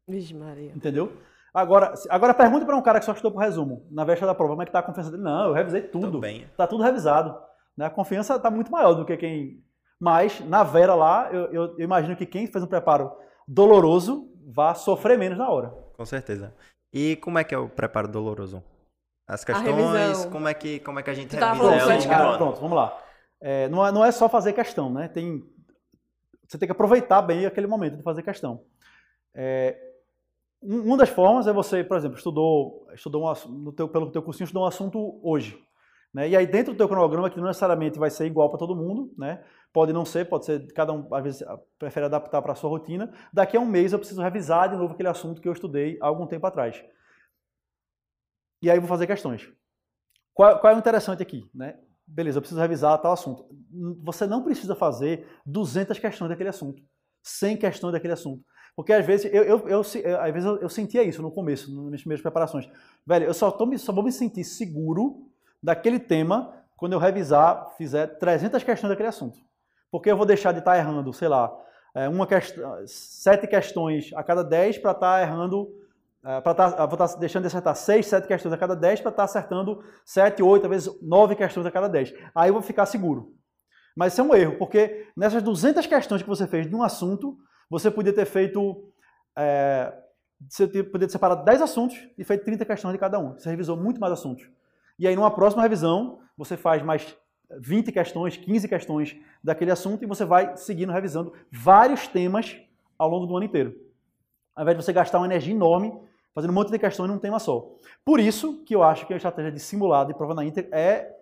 Vixe 0.08 0.34
Maria. 0.34 0.72
Entendeu? 0.76 1.12
Agora, 1.54 1.94
agora 2.10 2.34
pergunta 2.34 2.66
para 2.66 2.76
um 2.78 2.82
cara 2.82 3.00
que 3.00 3.06
só 3.06 3.12
estudou 3.14 3.32
por 3.32 3.40
resumo, 3.40 3.86
na 3.90 4.04
véspera 4.06 4.28
da 4.28 4.36
prova, 4.36 4.52
como 4.54 4.62
é 4.62 4.66
que 4.66 4.72
tá 4.72 4.80
a 4.80 4.84
confiança 4.84 5.10
dele? 5.12 5.24
Não, 5.24 5.48
eu 5.48 5.54
revisei 5.54 5.82
tudo. 5.82 6.06
tudo 6.08 6.20
bem. 6.20 6.48
Tá 6.56 6.68
tudo 6.68 6.84
revisado. 6.84 7.36
Né? 7.76 7.86
A 7.86 7.90
confiança 7.90 8.36
está 8.36 8.50
muito 8.52 8.72
maior 8.72 8.94
do 8.94 9.06
que 9.06 9.18
quem. 9.18 9.64
Mas, 10.00 10.40
na 10.42 10.64
Vera 10.64 10.94
lá, 10.94 11.30
eu, 11.32 11.46
eu- 11.52 11.64
eu 11.78 11.80
imagino 11.80 12.16
que 12.16 12.26
quem 12.26 12.46
fez 12.48 12.64
um 12.64 12.68
preparo 12.68 13.12
doloroso 13.48 14.32
vá 14.48 14.74
sofrer 14.76 15.18
menos 15.18 15.38
na 15.38 15.50
hora. 15.50 15.70
Com 15.96 16.06
certeza. 16.06 16.54
E 16.94 17.16
como 17.18 17.40
é 17.40 17.44
que 17.44 17.56
é 17.56 17.58
o 17.58 17.68
preparo 17.68 18.08
doloroso? 18.08 18.64
As 19.28 19.44
questões, 19.44 20.26
como 20.28 20.48
é 20.48 20.54
que 20.54 20.80
como 20.80 21.00
é 21.00 21.04
que 21.04 21.10
a 21.10 21.14
gente 21.14 21.36
tava 21.36 21.56
revisa 21.56 21.76
no 21.76 21.82
flashcard. 21.82 22.24
ano? 22.24 22.38
pronto, 22.38 22.62
vamos 22.62 22.78
lá. 22.78 22.98
É, 23.42 23.68
não, 23.68 23.86
é, 23.86 23.92
não 23.92 24.06
é 24.06 24.12
só 24.12 24.30
fazer 24.30 24.54
questão, 24.54 24.90
né? 24.94 25.10
Tem, 25.10 25.44
você 26.48 26.58
tem 26.58 26.66
que 26.68 26.72
aproveitar 26.72 27.22
bem 27.22 27.46
aquele 27.46 27.68
momento 27.68 27.98
de 27.98 28.04
fazer 28.04 28.22
questão. 28.24 28.64
É, 29.36 29.87
uma 30.62 30.98
das 30.98 31.10
formas 31.10 31.48
é 31.48 31.54
você, 31.54 31.84
por 31.84 31.98
exemplo, 31.98 32.18
estudou, 32.18 32.88
estudou 32.94 33.24
um, 33.24 33.50
no 33.50 33.72
teu, 33.72 33.88
pelo 33.88 34.12
teu 34.12 34.22
cursinho, 34.22 34.46
estudou 34.46 34.64
um 34.64 34.68
assunto 34.68 35.20
hoje. 35.24 35.62
Né? 36.14 36.30
E 36.30 36.36
aí 36.36 36.48
dentro 36.48 36.74
do 36.74 36.78
teu 36.78 36.88
cronograma, 36.88 37.30
que 37.30 37.38
não 37.38 37.48
necessariamente 37.48 38.00
vai 38.00 38.10
ser 38.10 38.26
igual 38.26 38.50
para 38.50 38.58
todo 38.58 38.76
mundo, 38.76 39.14
né? 39.18 39.44
pode 39.72 39.94
não 39.94 40.06
ser, 40.06 40.26
pode 40.28 40.46
ser, 40.46 40.66
cada 40.74 40.92
um 40.92 41.08
às 41.14 41.24
vezes 41.24 41.44
prefere 41.78 42.06
adaptar 42.08 42.42
para 42.42 42.54
a 42.54 42.56
sua 42.56 42.70
rotina. 42.70 43.14
Daqui 43.32 43.56
a 43.56 43.60
um 43.60 43.66
mês 43.66 43.94
eu 43.94 44.00
preciso 44.00 44.22
revisar 44.22 44.70
de 44.70 44.76
novo 44.76 44.94
aquele 44.94 45.10
assunto 45.10 45.42
que 45.42 45.48
eu 45.48 45.54
estudei 45.54 45.98
há 46.02 46.08
algum 46.08 46.26
tempo 46.26 46.48
atrás. 46.48 46.84
E 48.62 48.72
aí 48.72 48.80
vou 48.80 48.88
fazer 48.88 49.06
questões. 49.06 49.48
Qual, 50.34 50.60
qual 50.60 50.74
é 50.74 50.76
o 50.76 50.80
interessante 50.80 51.22
aqui? 51.22 51.48
Né? 51.54 51.78
Beleza, 52.06 52.38
eu 52.38 52.42
preciso 52.42 52.62
revisar 52.62 52.98
tal 53.00 53.12
assunto. 53.12 53.46
Você 54.04 54.26
não 54.26 54.44
precisa 54.44 54.76
fazer 54.76 55.28
200 55.46 56.00
questões 56.00 56.30
daquele 56.30 56.50
assunto, 56.50 56.82
100 57.22 57.58
questões 57.58 57.92
daquele 57.92 58.14
assunto. 58.14 58.44
Porque 58.78 58.94
às 58.94 59.04
vezes 59.04 59.34
eu, 59.34 59.44
eu, 59.44 59.68
eu, 59.68 59.80
às 59.82 60.32
vezes 60.32 60.46
eu, 60.46 60.58
eu 60.58 60.70
sentia 60.70 61.02
isso 61.02 61.20
no 61.20 61.32
começo, 61.32 61.74
nas 61.74 61.86
minhas 61.86 62.02
primeiras 62.02 62.22
preparações. 62.22 62.70
Velho, 63.04 63.26
eu 63.26 63.34
só, 63.34 63.50
tô, 63.50 63.76
só 63.76 63.92
vou 63.92 64.04
me 64.04 64.12
sentir 64.12 64.44
seguro 64.44 65.28
daquele 65.62 66.00
tema 66.00 66.54
quando 66.76 66.94
eu 66.94 67.00
revisar, 67.00 67.74
fizer 67.76 68.06
300 68.20 68.64
questões 68.64 68.90
daquele 68.92 69.10
assunto. 69.10 69.40
Porque 69.90 70.12
eu 70.12 70.16
vou 70.16 70.28
deixar 70.28 70.52
de 70.52 70.60
estar 70.60 70.78
errando, 70.78 71.12
sei 71.12 71.28
lá, 71.28 71.52
é, 71.96 72.08
uma 72.08 72.28
questão, 72.28 72.72
sete 72.86 73.48
questões 73.48 74.12
a 74.14 74.24
cada 74.24 74.44
10 74.44 74.78
para 74.78 74.92
estar 74.92 75.24
errando, 75.24 75.74
é, 76.24 76.40
para 76.40 76.52
estar, 76.52 76.86
vou 76.86 77.04
estar 77.04 77.20
deixando 77.20 77.42
de 77.42 77.48
acertar 77.48 77.76
6, 77.76 78.06
7 78.06 78.28
questões 78.28 78.54
a 78.54 78.58
cada 78.58 78.76
10 78.76 79.02
para 79.02 79.10
estar 79.10 79.24
acertando 79.24 79.84
7, 80.06 80.44
8, 80.44 80.66
às 80.66 80.70
vezes 80.70 81.02
9 81.02 81.36
questões 81.36 81.66
a 81.66 81.72
cada 81.72 81.88
10. 81.88 82.14
Aí 82.36 82.52
eu 82.52 82.54
vou 82.54 82.62
ficar 82.62 82.86
seguro. 82.86 83.34
Mas 83.96 84.14
isso 84.14 84.22
é 84.22 84.24
um 84.24 84.36
erro, 84.36 84.56
porque 84.60 85.08
nessas 85.18 85.42
200 85.42 85.88
questões 85.88 86.22
que 86.22 86.30
você 86.30 86.46
fez 86.46 86.70
de 86.70 86.76
um 86.76 86.84
assunto, 86.84 87.40
você 87.70 87.92
podia 87.92 88.14
ter 88.14 88.26
feito. 88.26 88.92
É, 89.36 89.94
você 90.48 90.84
podia 90.84 91.10
separado 91.10 91.44
10 91.44 91.62
assuntos 91.62 91.98
e 92.18 92.24
feito 92.24 92.46
30 92.46 92.66
questões 92.66 92.94
de 92.94 93.00
cada 93.00 93.20
um. 93.20 93.34
Você 93.34 93.50
revisou 93.50 93.76
muito 93.76 94.00
mais 94.00 94.14
assuntos. 94.14 94.48
E 95.00 95.08
aí, 95.08 95.16
numa 95.16 95.32
próxima 95.32 95.64
revisão, 95.64 96.20
você 96.38 96.56
faz 96.56 96.82
mais 96.84 97.16
20 97.50 97.92
questões, 97.92 98.38
15 98.38 98.68
questões 98.68 99.16
daquele 99.44 99.72
assunto 99.72 100.04
e 100.04 100.08
você 100.08 100.26
vai 100.26 100.56
seguindo 100.58 100.92
revisando 100.92 101.34
vários 101.52 102.08
temas 102.08 102.58
ao 102.98 103.10
longo 103.10 103.26
do 103.26 103.36
ano 103.36 103.46
inteiro. 103.46 103.76
ao 104.56 104.64
invés 104.64 104.78
de 104.78 104.84
você 104.84 104.92
gastar 104.92 105.20
uma 105.20 105.28
energia 105.28 105.54
enorme 105.54 105.94
fazendo 106.34 106.52
um 106.52 106.54
monte 106.54 106.72
de 106.72 106.80
questões 106.80 107.10
num 107.10 107.18
tema 107.18 107.40
só. 107.40 107.68
Por 108.04 108.20
isso 108.20 108.64
que 108.64 108.76
eu 108.76 108.84
acho 108.84 109.08
que 109.08 109.14
a 109.14 109.18
estratégia 109.18 109.52
de 109.52 109.60
simulado 109.60 110.12
e 110.12 110.14
prova 110.14 110.36
na 110.36 110.46
íntegra 110.46 110.78
é, 110.78 111.16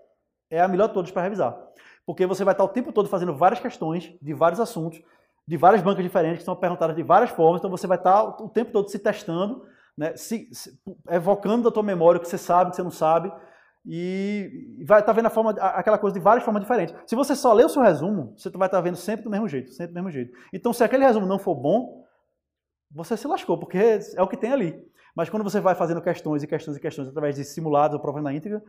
é 0.50 0.60
a 0.60 0.68
melhor 0.68 0.88
de 0.88 0.94
todas 0.94 1.12
para 1.12 1.22
revisar. 1.22 1.58
Porque 2.06 2.26
você 2.26 2.44
vai 2.44 2.54
estar 2.54 2.64
o 2.64 2.70
tempo 2.70 2.92
todo 2.92 3.08
fazendo 3.08 3.34
várias 3.34 3.60
questões 3.60 4.14
de 4.22 4.34
vários 4.34 4.60
assuntos, 4.60 5.02
de 5.48 5.58
várias 5.58 5.82
bancas 5.82 6.04
diferentes, 6.04 6.40
que 6.40 6.46
são 6.46 6.56
perguntadas 6.56 6.96
de 6.96 7.04
várias 7.04 7.30
formas, 7.30 7.60
então 7.60 7.70
você 7.70 7.86
vai 7.86 7.98
estar 7.98 8.24
o 8.24 8.50
tempo 8.50 8.72
todo 8.72 8.90
se 8.90 8.98
testando, 8.98 9.64
né, 9.98 10.16
se, 10.18 10.50
se, 10.52 10.78
evocando 11.10 11.64
da 11.64 11.72
tua 11.72 11.84
memória 11.84 12.18
o 12.18 12.22
que 12.22 12.28
você 12.28 12.38
sabe, 12.38 12.68
o 12.68 12.72
que 12.72 12.76
você 12.76 12.84
não 12.84 12.92
sabe, 12.92 13.32
e 13.86 14.84
vai 14.84 15.00
estar 15.00 15.14
vendo 15.14 15.30
forma, 15.30 15.52
aquela 15.52 15.98
coisa 15.98 16.16
de 16.16 16.20
várias 16.20 16.44
formas 16.44 16.64
diferentes. 16.64 16.96
Se 17.06 17.16
você 17.16 17.36
só 17.36 17.54
ler 17.54 17.66
o 17.66 17.70
seu 17.70 17.84
resumo, 17.84 18.34
você 18.36 18.50
vai 18.50 18.68
estar 18.68 18.82
vendo 18.82 18.98
sempre 18.98 19.24
do 19.24 19.30
mesmo 19.30 19.48
jeito, 19.48 19.72
sempre 19.72 19.94
do 19.94 19.96
mesmo 19.96 20.10
jeito. 20.10 20.36
Então, 20.52 20.74
se 20.74 20.84
aquele 20.84 21.06
resumo 21.06 21.28
não 21.28 21.38
for 21.38 21.54
bom, 21.54 22.04
você 22.92 23.16
se 23.16 23.28
lascou, 23.28 23.60
porque 23.60 23.78
é 24.16 24.22
o 24.24 24.28
que 24.28 24.38
tem 24.38 24.52
ali. 24.52 24.84
Mas 25.16 25.30
quando 25.30 25.44
você 25.44 25.60
vai 25.60 25.76
fazendo 25.76 26.02
questões 26.02 26.42
e 26.42 26.48
questões 26.48 26.78
e 26.78 26.80
questões 26.80 27.08
através 27.08 27.36
de 27.36 27.44
simulados 27.44 27.94
ou 27.94 28.02
provas 28.02 28.24
na 28.24 28.34
íntegra, 28.34 28.62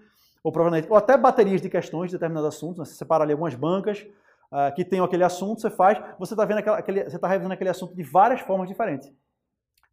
ou 0.44 0.52
prova 0.52 0.70
na 0.70 0.78
íntegra, 0.78 0.94
ou 0.94 0.98
até 0.98 1.16
baterias 1.16 1.62
de 1.62 1.70
questões 1.70 2.10
de 2.10 2.16
determinados 2.16 2.54
assuntos, 2.54 2.78
né? 2.78 2.84
você 2.84 2.94
separa 2.94 3.24
ali 3.24 3.32
algumas 3.32 3.54
bancas 3.54 4.06
uh, 4.52 4.74
que 4.74 4.84
tem 4.84 5.00
aquele 5.00 5.24
assunto, 5.24 5.60
você 5.60 5.70
faz, 5.70 6.02
você 6.18 6.34
está 6.34 6.44
vendo 6.44 6.58
aquela, 6.58 6.78
aquele, 6.78 7.04
você 7.04 7.16
está 7.16 7.28
revisando 7.28 7.54
aquele 7.54 7.70
assunto 7.70 7.94
de 7.94 8.02
várias 8.02 8.40
formas 8.40 8.68
diferentes. 8.68 9.12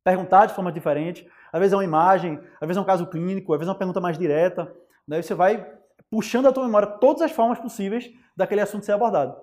Perguntar 0.04 0.48
de 0.48 0.54
forma 0.54 0.72
diferente, 0.72 1.28
às 1.52 1.60
vezes 1.60 1.74
é 1.74 1.78
uma 1.78 1.84
imagem, 1.84 2.40
às 2.60 2.68
vezes 2.68 2.78
é 2.78 2.82
um 2.82 2.86
caso 2.86 3.08
clínico, 3.08 3.54
às 3.54 3.60
vezes 3.60 3.70
é 3.70 3.72
uma 3.72 3.78
pergunta 3.78 4.02
mais 4.02 4.18
direta. 4.18 4.66
Daí 5.08 5.20
né? 5.20 5.22
você 5.22 5.34
vai 5.34 5.66
puxando 6.10 6.44
da 6.44 6.52
tua 6.52 6.66
memória 6.66 6.88
todas 6.88 7.22
as 7.22 7.32
formas 7.32 7.60
possíveis 7.60 8.12
daquele 8.36 8.62
assunto 8.62 8.86
ser 8.86 8.92
abordado. 8.92 9.36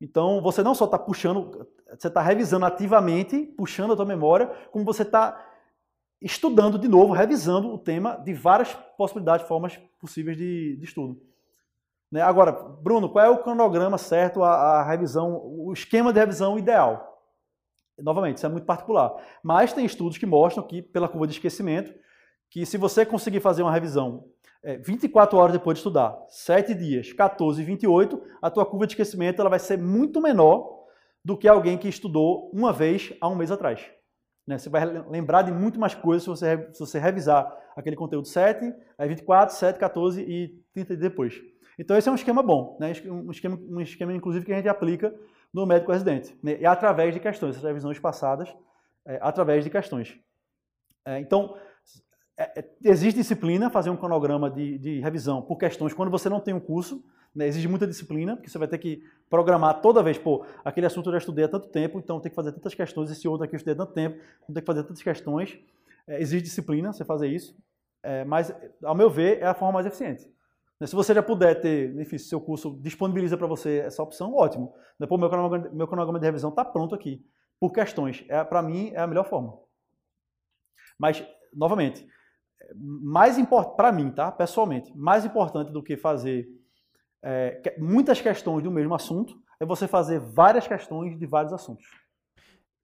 Então, 0.00 0.40
você 0.40 0.62
não 0.62 0.74
só 0.74 0.86
está 0.86 0.98
puxando, 0.98 1.68
você 1.98 2.08
está 2.08 2.22
revisando 2.22 2.64
ativamente, 2.64 3.42
puxando 3.56 3.92
a 3.92 3.96
tua 3.96 4.06
memória, 4.06 4.46
como 4.70 4.84
você 4.84 5.02
está 5.02 5.46
estudando 6.20 6.78
de 6.78 6.88
novo, 6.88 7.12
revisando 7.12 7.72
o 7.72 7.78
tema 7.78 8.16
de 8.16 8.32
várias 8.32 8.72
possibilidades, 8.96 9.46
formas 9.46 9.78
possíveis 9.98 10.36
de, 10.36 10.76
de 10.76 10.84
estudo. 10.84 11.20
Né? 12.10 12.20
Agora, 12.20 12.52
Bruno, 12.52 13.08
qual 13.08 13.24
é 13.24 13.28
o 13.28 13.38
cronograma 13.38 13.96
certo, 13.96 14.42
a, 14.42 14.50
a, 14.50 14.82
revisão, 14.82 15.40
o 15.44 15.72
esquema 15.72 16.12
de 16.12 16.18
revisão 16.18 16.58
ideal? 16.58 17.06
Novamente, 17.98 18.38
isso 18.38 18.46
é 18.46 18.48
muito 18.48 18.64
particular. 18.64 19.14
Mas 19.42 19.72
tem 19.72 19.84
estudos 19.84 20.18
que 20.18 20.26
mostram 20.26 20.66
que, 20.66 20.82
pela 20.82 21.08
curva 21.08 21.26
de 21.26 21.34
esquecimento, 21.34 21.94
que 22.50 22.66
se 22.66 22.76
você 22.76 23.06
conseguir 23.06 23.40
fazer 23.40 23.62
uma 23.62 23.72
revisão 23.72 24.24
é, 24.62 24.76
24 24.76 25.38
horas 25.38 25.52
depois 25.52 25.76
de 25.76 25.80
estudar, 25.80 26.18
7 26.28 26.74
dias, 26.74 27.12
14 27.12 27.62
e 27.62 27.64
28, 27.64 28.20
a 28.42 28.50
tua 28.50 28.66
curva 28.66 28.86
de 28.86 28.92
esquecimento 28.92 29.40
ela 29.40 29.50
vai 29.50 29.58
ser 29.58 29.78
muito 29.78 30.20
menor 30.20 30.80
do 31.24 31.36
que 31.36 31.46
alguém 31.46 31.78
que 31.78 31.88
estudou 31.88 32.50
uma 32.52 32.72
vez 32.72 33.12
há 33.20 33.28
um 33.28 33.34
mês 33.34 33.50
atrás. 33.50 33.90
Né? 34.46 34.58
Você 34.58 34.68
vai 34.68 34.84
lembrar 34.84 35.42
de 35.42 35.52
muito 35.52 35.78
mais 35.78 35.94
coisas 35.94 36.22
se 36.24 36.28
você, 36.28 36.68
se 36.72 36.80
você 36.80 36.98
revisar 36.98 37.54
aquele 37.76 37.96
conteúdo 37.96 38.26
7, 38.26 38.74
aí 38.98 39.08
24, 39.08 39.54
7, 39.54 39.78
14 39.78 40.22
e 40.22 40.48
30 40.72 40.96
depois. 40.96 41.40
Então 41.80 41.96
esse 41.96 42.06
é 42.10 42.12
um 42.12 42.14
esquema 42.14 42.42
bom, 42.42 42.76
né? 42.78 42.92
um, 43.06 43.30
esquema, 43.30 43.58
um 43.58 43.80
esquema 43.80 44.12
inclusive 44.12 44.44
que 44.44 44.52
a 44.52 44.56
gente 44.56 44.68
aplica 44.68 45.14
no 45.52 45.64
médico 45.64 45.90
residente. 45.90 46.38
Né? 46.42 46.58
E 46.60 46.66
através 46.66 47.14
de 47.14 47.20
questões, 47.20 47.56
essas 47.56 47.64
revisões 47.64 47.98
passadas, 47.98 48.54
é, 49.06 49.18
através 49.22 49.64
de 49.64 49.70
questões. 49.70 50.14
É, 51.06 51.18
então, 51.18 51.56
é, 52.36 52.58
é, 52.84 52.92
disciplina, 52.94 53.70
fazer 53.70 53.88
um 53.88 53.96
cronograma 53.96 54.50
de, 54.50 54.76
de 54.76 55.00
revisão 55.00 55.40
por 55.40 55.56
questões 55.56 55.94
quando 55.94 56.10
você 56.10 56.28
não 56.28 56.38
tem 56.38 56.52
um 56.52 56.60
curso, 56.60 57.02
né, 57.34 57.46
exige 57.46 57.66
muita 57.66 57.86
disciplina, 57.86 58.36
porque 58.36 58.50
você 58.50 58.58
vai 58.58 58.68
ter 58.68 58.76
que 58.76 59.02
programar 59.30 59.80
toda 59.80 60.02
vez, 60.02 60.18
pô, 60.18 60.44
aquele 60.62 60.86
assunto 60.86 61.08
eu 61.08 61.12
já 61.12 61.18
estudei 61.18 61.46
há 61.46 61.48
tanto 61.48 61.68
tempo, 61.68 61.98
então 61.98 62.20
tem 62.20 62.28
que 62.28 62.36
fazer 62.36 62.52
tantas 62.52 62.74
questões, 62.74 63.10
esse 63.10 63.26
outro 63.26 63.44
aqui 63.44 63.54
eu 63.54 63.56
estudei 63.56 63.72
há 63.72 63.78
tanto 63.78 63.94
tempo, 63.94 64.18
então 64.42 64.54
tem 64.54 64.62
que 64.62 64.66
fazer 64.66 64.82
tantas 64.82 65.02
questões. 65.02 65.58
É, 66.06 66.20
exige 66.20 66.42
disciplina 66.42 66.92
você 66.92 67.06
fazer 67.06 67.28
isso, 67.28 67.56
é, 68.02 68.22
mas, 68.24 68.54
ao 68.84 68.94
meu 68.94 69.08
ver, 69.08 69.38
é 69.40 69.46
a 69.46 69.54
forma 69.54 69.72
mais 69.72 69.86
eficiente. 69.86 70.28
Né, 70.80 70.86
se 70.86 70.96
você 70.96 71.12
já 71.12 71.22
puder 71.22 71.60
ter, 71.60 71.94
enfim, 72.00 72.16
se 72.16 72.28
seu 72.28 72.40
curso 72.40 72.78
disponibiliza 72.80 73.36
para 73.36 73.46
você 73.46 73.80
essa 73.80 74.02
opção, 74.02 74.34
ótimo. 74.34 74.74
Depois, 74.98 75.20
meu 75.20 75.28
cronograma, 75.28 75.70
meu 75.72 75.86
cronograma 75.86 76.18
de 76.18 76.26
revisão 76.26 76.50
está 76.50 76.64
pronto 76.64 76.94
aqui, 76.94 77.24
por 77.60 77.70
questões. 77.72 78.24
É, 78.28 78.42
para 78.42 78.62
mim, 78.62 78.90
é 78.94 79.00
a 79.00 79.06
melhor 79.06 79.28
forma. 79.28 79.58
Mas, 80.98 81.24
novamente, 81.54 82.06
mais 82.74 83.36
para 83.76 83.92
mim, 83.92 84.10
tá? 84.10 84.32
Pessoalmente, 84.32 84.96
mais 84.96 85.24
importante 85.24 85.70
do 85.70 85.82
que 85.82 85.96
fazer 85.96 86.48
é, 87.22 87.76
muitas 87.78 88.20
questões 88.20 88.62
do 88.62 88.70
mesmo 88.70 88.94
assunto, 88.94 89.38
é 89.58 89.66
você 89.66 89.86
fazer 89.86 90.18
várias 90.18 90.66
questões 90.66 91.18
de 91.18 91.26
vários 91.26 91.52
assuntos. 91.52 91.86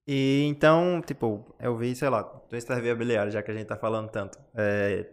E 0.06 0.44
então, 0.48 1.02
tipo, 1.04 1.54
eu 1.58 1.76
vi, 1.76 1.96
sei 1.96 2.08
lá, 2.08 2.22
do 2.22 2.56
imobiliário, 2.86 3.32
já 3.32 3.42
que 3.42 3.50
a 3.50 3.54
gente 3.54 3.66
tá 3.66 3.76
falando 3.76 4.10
tanto. 4.10 4.38
É, 4.54 5.10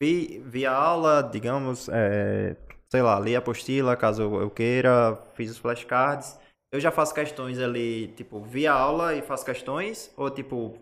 vi, 0.00 0.42
vi 0.44 0.66
a 0.66 0.72
aula, 0.72 1.22
digamos, 1.22 1.88
é, 1.88 2.56
sei 2.88 3.02
lá, 3.02 3.18
li 3.18 3.34
a 3.34 3.38
apostila, 3.38 3.96
caso 3.96 4.22
eu 4.22 4.50
queira, 4.50 5.16
fiz 5.34 5.50
os 5.50 5.58
flashcards. 5.58 6.38
Eu 6.72 6.80
já 6.80 6.90
faço 6.90 7.14
questões 7.14 7.58
ali, 7.58 8.08
tipo, 8.08 8.40
vi 8.42 8.66
a 8.66 8.74
aula 8.74 9.14
e 9.14 9.22
faço 9.22 9.44
questões, 9.44 10.12
ou 10.16 10.30
tipo, 10.30 10.76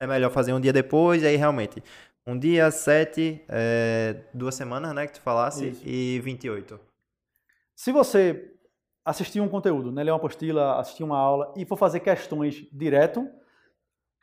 é 0.00 0.06
melhor 0.06 0.30
fazer 0.30 0.52
um 0.52 0.60
dia 0.60 0.72
depois, 0.72 1.22
e 1.22 1.26
aí 1.26 1.36
realmente, 1.36 1.82
um 2.26 2.38
dia, 2.38 2.70
sete, 2.70 3.44
é, 3.48 4.16
duas 4.34 4.54
semanas, 4.54 4.92
né, 4.94 5.06
que 5.06 5.14
tu 5.14 5.20
falasse, 5.20 5.68
Isso. 5.68 5.82
e 5.84 6.20
28. 6.20 6.78
Se 7.76 7.92
você 7.92 8.52
assistir 9.04 9.40
um 9.40 9.48
conteúdo, 9.48 9.90
né, 9.90 10.02
ler 10.02 10.10
uma 10.10 10.16
apostila, 10.16 10.78
assistir 10.78 11.02
uma 11.02 11.18
aula 11.18 11.52
e 11.56 11.64
for 11.64 11.76
fazer 11.76 12.00
questões 12.00 12.66
direto, 12.72 13.28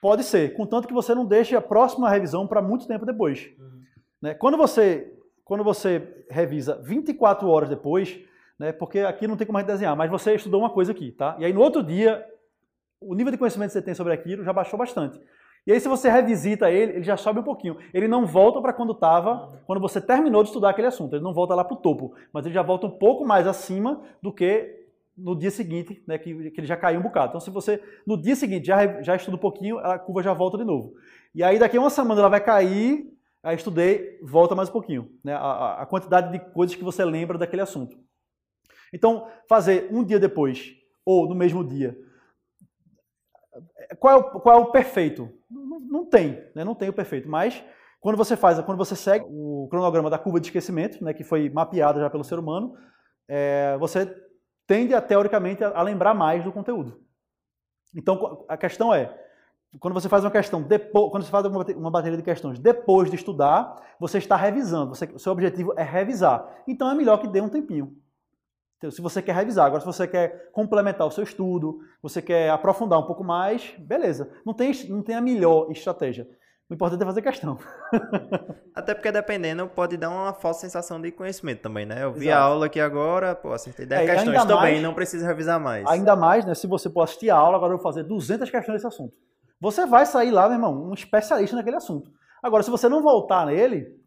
pode 0.02 0.24
ser, 0.24 0.54
contanto 0.54 0.88
que 0.88 0.94
você 0.94 1.14
não 1.14 1.26
deixe 1.26 1.56
a 1.56 1.62
próxima 1.62 2.10
revisão 2.10 2.48
para 2.48 2.62
muito 2.62 2.88
tempo 2.88 3.06
depois. 3.06 3.50
Uhum. 3.58 3.79
Né? 4.22 4.34
Quando, 4.34 4.58
você, 4.58 5.14
quando 5.44 5.64
você 5.64 6.26
revisa 6.30 6.82
24 6.84 7.48
horas 7.48 7.70
depois, 7.70 8.20
né, 8.58 8.72
porque 8.72 9.00
aqui 9.00 9.28
não 9.28 9.38
tem 9.38 9.48
como 9.48 9.60
gente 9.60 9.68
desenhar, 9.68 9.96
mas 9.96 10.12
você 10.12 10.36
estudou 10.36 10.60
uma 10.60 10.70
coisa 10.70 10.92
aqui, 10.92 11.12
tá? 11.12 11.36
E 11.40 11.46
aí 11.46 11.54
no 11.54 11.62
outro 11.62 11.82
dia, 11.82 12.26
o 13.00 13.16
nível 13.16 13.32
de 13.32 13.38
conhecimento 13.38 13.70
que 13.70 13.74
você 13.74 13.82
tem 13.82 13.94
sobre 13.94 14.14
aquilo 14.14 14.44
já 14.44 14.52
baixou 14.52 14.78
bastante. 14.78 15.20
E 15.68 15.72
aí, 15.72 15.80
se 15.80 15.88
você 15.88 16.10
revisita 16.10 16.72
ele, 16.72 16.94
ele 16.94 17.04
já 17.04 17.18
sobe 17.18 17.40
um 17.40 17.44
pouquinho. 17.44 17.78
Ele 17.94 18.08
não 18.08 18.26
volta 18.26 18.62
para 18.62 18.74
quando 18.74 18.94
estava, 18.94 19.62
quando 19.66 19.80
você 19.80 20.02
terminou 20.02 20.42
de 20.42 20.50
estudar 20.50 20.70
aquele 20.70 20.88
assunto. 20.88 21.16
Ele 21.16 21.24
não 21.24 21.34
volta 21.34 21.54
lá 21.54 21.64
para 21.64 21.76
o 21.76 21.78
topo, 21.78 22.14
mas 22.34 22.46
ele 22.46 22.56
já 22.56 22.64
volta 22.64 22.88
um 22.88 22.92
pouco 22.92 23.26
mais 23.26 23.46
acima 23.46 24.02
do 24.22 24.34
que 24.34 24.78
no 25.18 25.38
dia 25.38 25.52
seguinte, 25.52 26.02
né, 26.08 26.18
que, 26.18 26.50
que 26.52 26.60
ele 26.62 26.68
já 26.68 26.78
caiu 26.78 27.00
um 27.00 27.04
bocado. 27.04 27.30
Então, 27.30 27.42
se 27.42 27.52
você 27.52 27.84
no 28.08 28.20
dia 28.20 28.36
seguinte 28.36 28.66
já, 28.66 29.02
já 29.02 29.16
estuda 29.16 29.36
um 29.36 29.40
pouquinho, 29.40 29.78
a 29.80 30.00
curva 30.00 30.24
já 30.24 30.34
volta 30.34 30.58
de 30.58 30.64
novo. 30.64 30.94
E 31.36 31.44
aí, 31.44 31.60
daqui 31.60 31.78
a 31.78 31.82
uma 31.82 31.90
semana 31.90 32.22
ela 32.22 32.30
vai 32.30 32.40
cair, 32.40 33.06
aí 33.44 33.56
estudei, 33.56 34.20
volta 34.22 34.56
mais 34.56 34.70
um 34.70 34.74
pouquinho. 34.74 35.12
Né, 35.24 35.34
a, 35.34 35.82
a 35.82 35.86
quantidade 35.86 36.32
de 36.32 36.40
coisas 36.52 36.76
que 36.76 36.84
você 36.84 37.04
lembra 37.06 37.38
daquele 37.38 37.62
assunto. 37.62 37.98
Então, 38.94 39.28
fazer 39.48 39.88
um 39.92 40.04
dia 40.04 40.20
depois 40.20 40.76
ou 41.06 41.28
no 41.28 41.36
mesmo 41.36 41.64
dia 41.64 41.98
qual 43.98 44.14
é 44.14 44.18
o, 44.18 44.24
qual 44.40 44.58
é 44.58 44.62
o 44.62 44.72
perfeito? 44.72 45.30
Não, 45.50 45.80
não 45.80 46.06
tem, 46.06 46.44
né? 46.56 46.64
não 46.64 46.76
tem 46.76 46.90
o 46.90 46.94
perfeito, 46.94 47.28
mas 47.28 47.64
quando 48.00 48.18
você 48.18 48.38
faz, 48.38 48.60
quando 48.62 48.78
você 48.78 48.96
segue 48.96 49.26
o 49.28 49.68
cronograma 49.70 50.10
da 50.10 50.20
curva 50.20 50.40
de 50.40 50.48
esquecimento, 50.48 51.04
né, 51.04 51.14
que 51.14 51.24
foi 51.24 51.50
mapeado 51.50 52.00
já 52.00 52.10
pelo 52.10 52.24
ser 52.24 52.40
humano, 52.40 52.76
é, 53.28 53.78
você 53.78 54.06
tende 54.66 54.94
a, 54.94 55.02
teoricamente 55.02 55.64
a, 55.64 55.70
a, 55.70 55.82
lembrar 55.82 56.14
mais 56.14 56.44
do 56.44 56.52
conteúdo. 56.52 57.02
Então 57.96 58.46
a 58.48 58.56
questão 58.56 58.94
é, 58.94 59.14
quando 59.78 59.94
você 59.94 60.10
faz 60.10 60.24
uma 60.24 60.32
questão 60.32 60.62
depois, 60.62 61.12
quando 61.12 61.24
você 61.24 61.30
faz 61.30 61.46
uma, 61.46 61.92
bateria 61.92 62.18
de 62.18 62.24
questões 62.24 62.58
depois 62.58 63.10
de 63.10 63.16
estudar, 63.16 63.76
você 64.00 64.18
está 64.18 64.36
revisando. 64.36 64.96
Você, 64.96 65.06
o 65.06 65.20
seu 65.20 65.32
objetivo 65.32 65.74
é 65.78 65.84
revisar. 65.84 66.64
Então 66.68 66.90
é 66.90 66.96
melhor 66.96 67.18
que 67.18 67.28
dê 67.28 67.40
um 67.40 67.50
tempinho. 67.50 67.96
Então, 68.78 68.90
se 68.90 69.02
você 69.02 69.22
quer 69.22 69.36
revisar, 69.36 69.66
agora 69.66 69.82
se 69.82 69.86
você 69.86 70.08
quer 70.08 70.50
complementar 70.54 71.06
o 71.06 71.12
seu 71.12 71.24
estudo, 71.24 71.82
você 72.02 72.22
quer 72.22 72.50
aprofundar 72.50 72.98
um 72.98 73.06
pouco 73.06 73.24
mais, 73.24 73.76
beleza. 73.78 74.32
Não 74.46 74.54
tem, 74.54 74.72
não 74.88 75.04
tem 75.04 75.16
a 75.16 75.22
melhor 75.22 75.70
estratégia. 75.70 76.26
O 76.70 76.74
importante 76.74 77.02
é 77.02 77.06
fazer 77.06 77.22
questão. 77.22 77.58
Até 78.74 78.94
porque 78.94 79.12
dependendo 79.12 79.68
pode 79.68 79.98
dar 79.98 80.10
uma 80.10 80.34
falsa 80.34 80.62
sensação 80.62 81.02
de 81.02 81.12
conhecimento 81.12 81.62
também, 81.62 81.86
né? 81.86 82.04
Eu 82.04 82.14
vi 82.14 82.28
Exato. 82.28 82.42
a 82.42 82.46
aula 82.46 82.66
aqui 82.68 82.80
agora, 82.80 83.36
pô, 83.36 83.52
acertei 83.52 83.86
10 83.86 84.02
é, 84.02 84.16
questões 84.16 84.46
também, 84.46 84.56
mais, 84.56 84.82
não 84.82 84.94
precisa 84.94 85.28
revisar 85.28 85.60
mais. 85.60 85.86
Ainda 85.88 86.16
mais, 86.16 86.46
né? 86.46 86.54
Se 86.54 86.68
você 86.68 86.90
pode 86.90 87.10
assistir 87.10 87.30
a 87.30 87.36
aula, 87.36 87.58
agora 87.58 87.74
eu 87.74 87.78
vou 87.78 87.84
fazer 87.84 88.04
200 88.04 88.50
questões 88.50 88.76
desse 88.76 88.88
assunto. 88.88 89.14
Você 89.60 89.86
vai 89.86 90.06
sair 90.06 90.32
lá, 90.32 90.48
meu 90.48 90.56
irmão, 90.56 90.90
um 90.90 90.94
especialista 90.94 91.56
naquele 91.56 91.76
assunto. 91.76 92.12
Agora, 92.42 92.64
se 92.64 92.72
você 92.72 92.88
não 92.88 93.02
voltar 93.02 93.46
nele, 93.46 94.00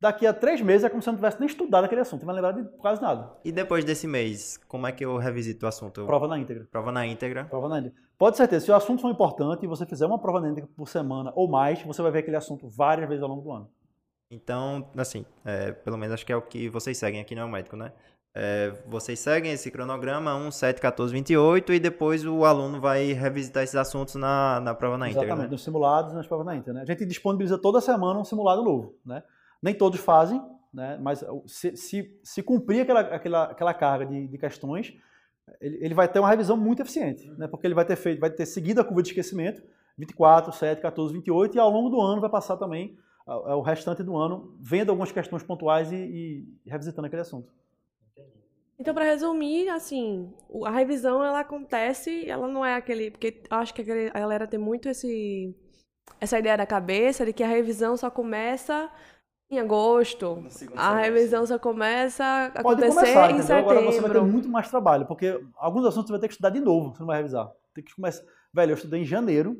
daqui 0.00 0.26
a 0.26 0.32
três 0.32 0.60
meses 0.60 0.84
é 0.84 0.88
como 0.88 1.00
se 1.00 1.08
eu 1.08 1.12
não 1.12 1.18
tivesse 1.18 1.38
nem 1.38 1.48
estudado 1.48 1.84
aquele 1.84 2.00
assunto, 2.00 2.22
não 2.22 2.34
vai 2.34 2.34
lembrar 2.34 2.52
de 2.52 2.68
quase 2.78 3.00
nada. 3.00 3.32
E 3.44 3.52
depois 3.52 3.84
desse 3.84 4.06
mês, 4.08 4.58
como 4.66 4.86
é 4.86 4.92
que 4.92 5.04
eu 5.04 5.16
revisito 5.16 5.66
o 5.66 5.68
assunto? 5.68 6.04
Prova 6.04 6.26
na 6.26 6.38
íntegra. 6.38 6.66
Prova 6.70 6.90
na 6.90 7.06
íntegra. 7.06 7.44
Prova 7.44 7.68
na 7.68 7.78
íntegra. 7.78 7.96
Pode 8.18 8.36
ser 8.36 8.42
certeza, 8.42 8.64
se 8.64 8.70
o 8.72 8.74
assunto 8.74 9.00
for 9.00 9.10
importante 9.10 9.64
e 9.64 9.68
você 9.68 9.86
fizer 9.86 10.06
uma 10.06 10.18
prova 10.18 10.40
na 10.40 10.50
íntegra 10.50 10.68
por 10.76 10.88
semana 10.88 11.32
ou 11.36 11.48
mais, 11.48 11.80
você 11.82 12.02
vai 12.02 12.10
ver 12.10 12.18
aquele 12.20 12.36
assunto 12.36 12.68
várias 12.68 13.08
vezes 13.08 13.22
ao 13.22 13.28
longo 13.28 13.42
do 13.42 13.52
ano. 13.52 13.70
Então, 14.30 14.90
assim, 14.96 15.24
é, 15.44 15.72
pelo 15.72 15.96
menos 15.96 16.14
acho 16.14 16.26
que 16.26 16.32
é 16.32 16.36
o 16.36 16.42
que 16.42 16.68
vocês 16.68 16.98
seguem 16.98 17.20
aqui 17.20 17.34
no 17.34 17.42
é 17.42 17.46
Médico, 17.46 17.76
né? 17.76 17.92
É, 18.40 18.72
vocês 18.86 19.18
seguem 19.18 19.50
esse 19.50 19.68
cronograma 19.68 20.36
1, 20.36 20.52
7, 20.52 20.80
14, 20.80 21.12
28 21.12 21.72
e 21.72 21.80
depois 21.80 22.24
o 22.24 22.44
aluno 22.44 22.80
vai 22.80 23.12
revisitar 23.12 23.64
esses 23.64 23.74
assuntos 23.74 24.14
na, 24.14 24.60
na 24.60 24.72
prova 24.76 24.96
na 24.96 25.08
íntegra. 25.08 25.24
Exatamente, 25.26 25.46
né? 25.46 25.50
nos 25.50 25.64
simulados 25.64 26.12
e 26.12 26.14
nas 26.14 26.24
provas 26.24 26.46
na 26.46 26.54
íntegra. 26.54 26.74
Né? 26.74 26.82
A 26.82 26.84
gente 26.84 27.04
disponibiliza 27.04 27.58
toda 27.58 27.80
semana 27.80 28.20
um 28.20 28.22
simulado 28.22 28.62
novo. 28.62 28.94
Né? 29.04 29.24
Nem 29.60 29.74
todos 29.74 29.98
fazem, 29.98 30.40
né? 30.72 30.96
mas 31.02 31.24
se, 31.46 31.76
se, 31.76 32.20
se 32.22 32.40
cumprir 32.40 32.82
aquela, 32.82 33.00
aquela, 33.00 33.44
aquela 33.46 33.74
carga 33.74 34.06
de, 34.06 34.28
de 34.28 34.38
questões, 34.38 34.94
ele, 35.60 35.84
ele, 35.86 35.94
vai 35.94 36.06
ter 36.06 36.20
uma 36.20 36.30
revisão 36.30 36.56
muito 36.56 36.80
eficiente, 36.80 37.28
né? 37.36 37.48
porque 37.48 37.66
ele 37.66 37.74
vai 37.74 37.84
ter 37.84 37.96
feito, 37.96 38.20
vai 38.20 38.30
ter 38.30 38.46
seguido 38.46 38.80
a 38.80 38.84
curva 38.84 39.02
de 39.02 39.08
esquecimento, 39.08 39.60
24, 39.96 40.52
7, 40.52 40.80
14, 40.80 41.12
28, 41.12 41.56
e 41.56 41.58
ao 41.58 41.70
longo 41.70 41.88
do 41.88 42.00
ano 42.00 42.20
vai 42.20 42.30
passar 42.30 42.56
também 42.56 42.96
o 43.26 43.60
restante 43.62 44.02
do 44.02 44.16
ano 44.16 44.56
vendo 44.60 44.90
algumas 44.90 45.10
questões 45.10 45.42
pontuais 45.42 45.90
e, 45.90 45.96
e 46.64 46.70
revisitando 46.70 47.06
aquele 47.06 47.22
assunto. 47.22 47.52
Então, 48.78 48.94
para 48.94 49.04
resumir, 49.04 49.68
assim, 49.68 50.32
a 50.64 50.70
revisão 50.70 51.22
ela 51.22 51.40
acontece, 51.40 52.28
ela 52.28 52.46
não 52.46 52.64
é 52.64 52.76
aquele, 52.76 53.10
porque 53.10 53.42
acho 53.50 53.74
que 53.74 53.82
a 53.82 54.20
galera 54.20 54.46
tem 54.46 54.58
muito 54.58 54.88
esse 54.88 55.54
essa 56.20 56.38
ideia 56.38 56.56
da 56.56 56.66
cabeça 56.66 57.24
de 57.26 57.32
que 57.32 57.42
a 57.42 57.48
revisão 57.48 57.96
só 57.96 58.10
começa 58.10 58.90
em 59.50 59.58
agosto. 59.58 60.44
A 60.76 60.96
revisão 60.96 61.46
só 61.46 61.58
começa 61.58 62.24
a 62.24 62.62
Pode 62.62 62.84
acontecer 62.84 63.12
começar, 63.12 63.30
em 63.30 63.42
setembro. 63.42 63.70
Agora 63.70 63.86
você 63.86 64.00
vai 64.00 64.10
ter 64.10 64.22
muito 64.22 64.48
mais 64.48 64.68
trabalho, 64.68 65.06
porque 65.06 65.40
alguns 65.56 65.84
assuntos 65.84 66.08
você 66.08 66.12
vai 66.12 66.20
ter 66.20 66.28
que 66.28 66.34
estudar 66.34 66.50
de 66.50 66.60
novo, 66.60 66.94
você 66.94 67.00
não 67.00 67.06
vai 67.06 67.18
revisar. 67.18 67.50
Tem 67.74 67.84
que 67.84 67.94
começar. 67.94 68.22
Velho, 68.54 68.70
eu 68.70 68.76
estudei 68.76 69.02
em 69.02 69.04
janeiro, 69.04 69.56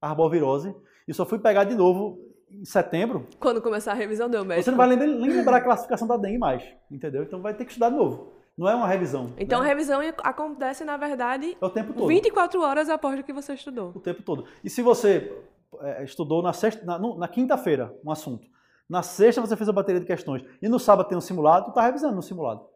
arbovirose, 0.00 0.74
e 1.06 1.14
só 1.14 1.24
fui 1.24 1.38
pegar 1.38 1.64
de 1.64 1.74
novo 1.74 2.18
em 2.50 2.64
setembro. 2.64 3.26
Quando 3.38 3.62
começar 3.62 3.92
a 3.92 3.94
revisão 3.94 4.28
deu 4.28 4.44
médico. 4.44 4.64
Você 4.64 4.70
não 4.70 4.78
vai 4.78 4.94
nem 4.94 5.08
lembrar 5.08 5.58
a 5.58 5.60
classificação 5.60 6.06
da 6.06 6.16
dengue 6.16 6.38
mais, 6.38 6.62
entendeu? 6.90 7.22
Então 7.22 7.40
vai 7.40 7.54
ter 7.54 7.64
que 7.64 7.70
estudar 7.70 7.90
de 7.90 7.96
novo. 7.96 8.41
Não 8.56 8.68
é 8.68 8.74
uma 8.74 8.86
revisão. 8.86 9.32
Então 9.38 9.60
né? 9.60 9.66
a 9.66 9.68
revisão 9.68 10.00
acontece, 10.22 10.84
na 10.84 10.96
verdade, 10.96 11.56
é 11.60 11.64
o 11.64 11.70
tempo 11.70 11.92
todo. 11.92 12.06
24 12.06 12.60
horas 12.60 12.88
após 12.88 13.18
o 13.18 13.22
que 13.22 13.32
você 13.32 13.54
estudou. 13.54 13.92
O 13.94 14.00
tempo 14.00 14.22
todo. 14.22 14.44
E 14.62 14.68
se 14.68 14.82
você 14.82 15.32
é, 15.80 16.04
estudou 16.04 16.42
na, 16.42 16.52
sexta, 16.52 16.84
na, 16.84 16.98
na 16.98 17.28
quinta-feira 17.28 17.96
um 18.04 18.10
assunto, 18.10 18.46
na 18.88 19.02
sexta 19.02 19.40
você 19.40 19.56
fez 19.56 19.68
a 19.68 19.72
bateria 19.72 20.00
de 20.00 20.06
questões 20.06 20.44
e 20.60 20.68
no 20.68 20.78
sábado 20.78 21.08
tem 21.08 21.16
um 21.16 21.20
simulado, 21.20 21.66
tu 21.66 21.68
está 21.70 21.82
revisando 21.82 22.14
no 22.14 22.22
simulado. 22.22 22.66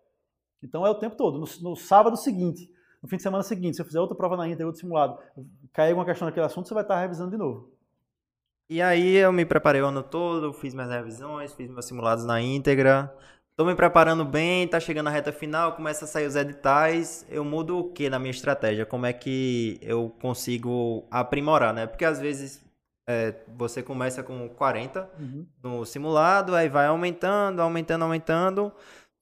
Então 0.62 0.86
é 0.86 0.90
o 0.90 0.94
tempo 0.94 1.14
todo. 1.14 1.38
No, 1.38 1.70
no, 1.70 1.76
sábado 1.76 2.16
seguinte, 2.16 2.70
no 3.02 3.08
fim 3.08 3.16
de 3.16 3.22
semana 3.22 3.42
seguinte, 3.42 3.76
se 3.76 3.82
eu 3.82 3.86
fizer 3.86 4.00
outra 4.00 4.16
prova 4.16 4.36
na 4.36 4.46
íntegra, 4.46 4.66
outro 4.66 4.80
simulado, 4.80 5.18
cair 5.72 5.90
alguma 5.90 6.06
questão 6.06 6.26
naquele 6.26 6.46
assunto, 6.46 6.66
você 6.66 6.74
vai 6.74 6.84
estar 6.84 6.94
tá 6.94 7.00
revisando 7.00 7.30
de 7.30 7.36
novo. 7.36 7.70
E 8.68 8.82
aí 8.82 9.14
eu 9.16 9.32
me 9.32 9.44
preparei 9.44 9.80
o 9.80 9.86
ano 9.86 10.02
todo, 10.02 10.52
fiz 10.52 10.74
minhas 10.74 10.90
revisões, 10.90 11.52
fiz 11.54 11.70
meus 11.70 11.84
simulados 11.84 12.24
na 12.24 12.40
íntegra. 12.40 13.14
Tô 13.56 13.64
me 13.64 13.74
preparando 13.74 14.22
bem, 14.22 14.68
tá 14.68 14.78
chegando 14.78 15.06
a 15.06 15.10
reta 15.10 15.32
final, 15.32 15.72
começa 15.74 16.04
a 16.04 16.08
sair 16.08 16.26
os 16.26 16.36
editais. 16.36 17.24
Eu 17.30 17.42
mudo 17.42 17.78
o 17.78 17.90
que 17.90 18.10
na 18.10 18.18
minha 18.18 18.30
estratégia? 18.30 18.84
Como 18.84 19.06
é 19.06 19.14
que 19.14 19.78
eu 19.80 20.14
consigo 20.20 21.06
aprimorar, 21.10 21.72
né? 21.72 21.86
Porque 21.86 22.04
às 22.04 22.20
vezes 22.20 22.62
é, 23.08 23.34
você 23.56 23.82
começa 23.82 24.22
com 24.22 24.46
40 24.46 25.10
uhum. 25.18 25.46
no 25.62 25.86
simulado, 25.86 26.54
aí 26.54 26.68
vai 26.68 26.86
aumentando, 26.86 27.62
aumentando, 27.62 28.02
aumentando. 28.02 28.70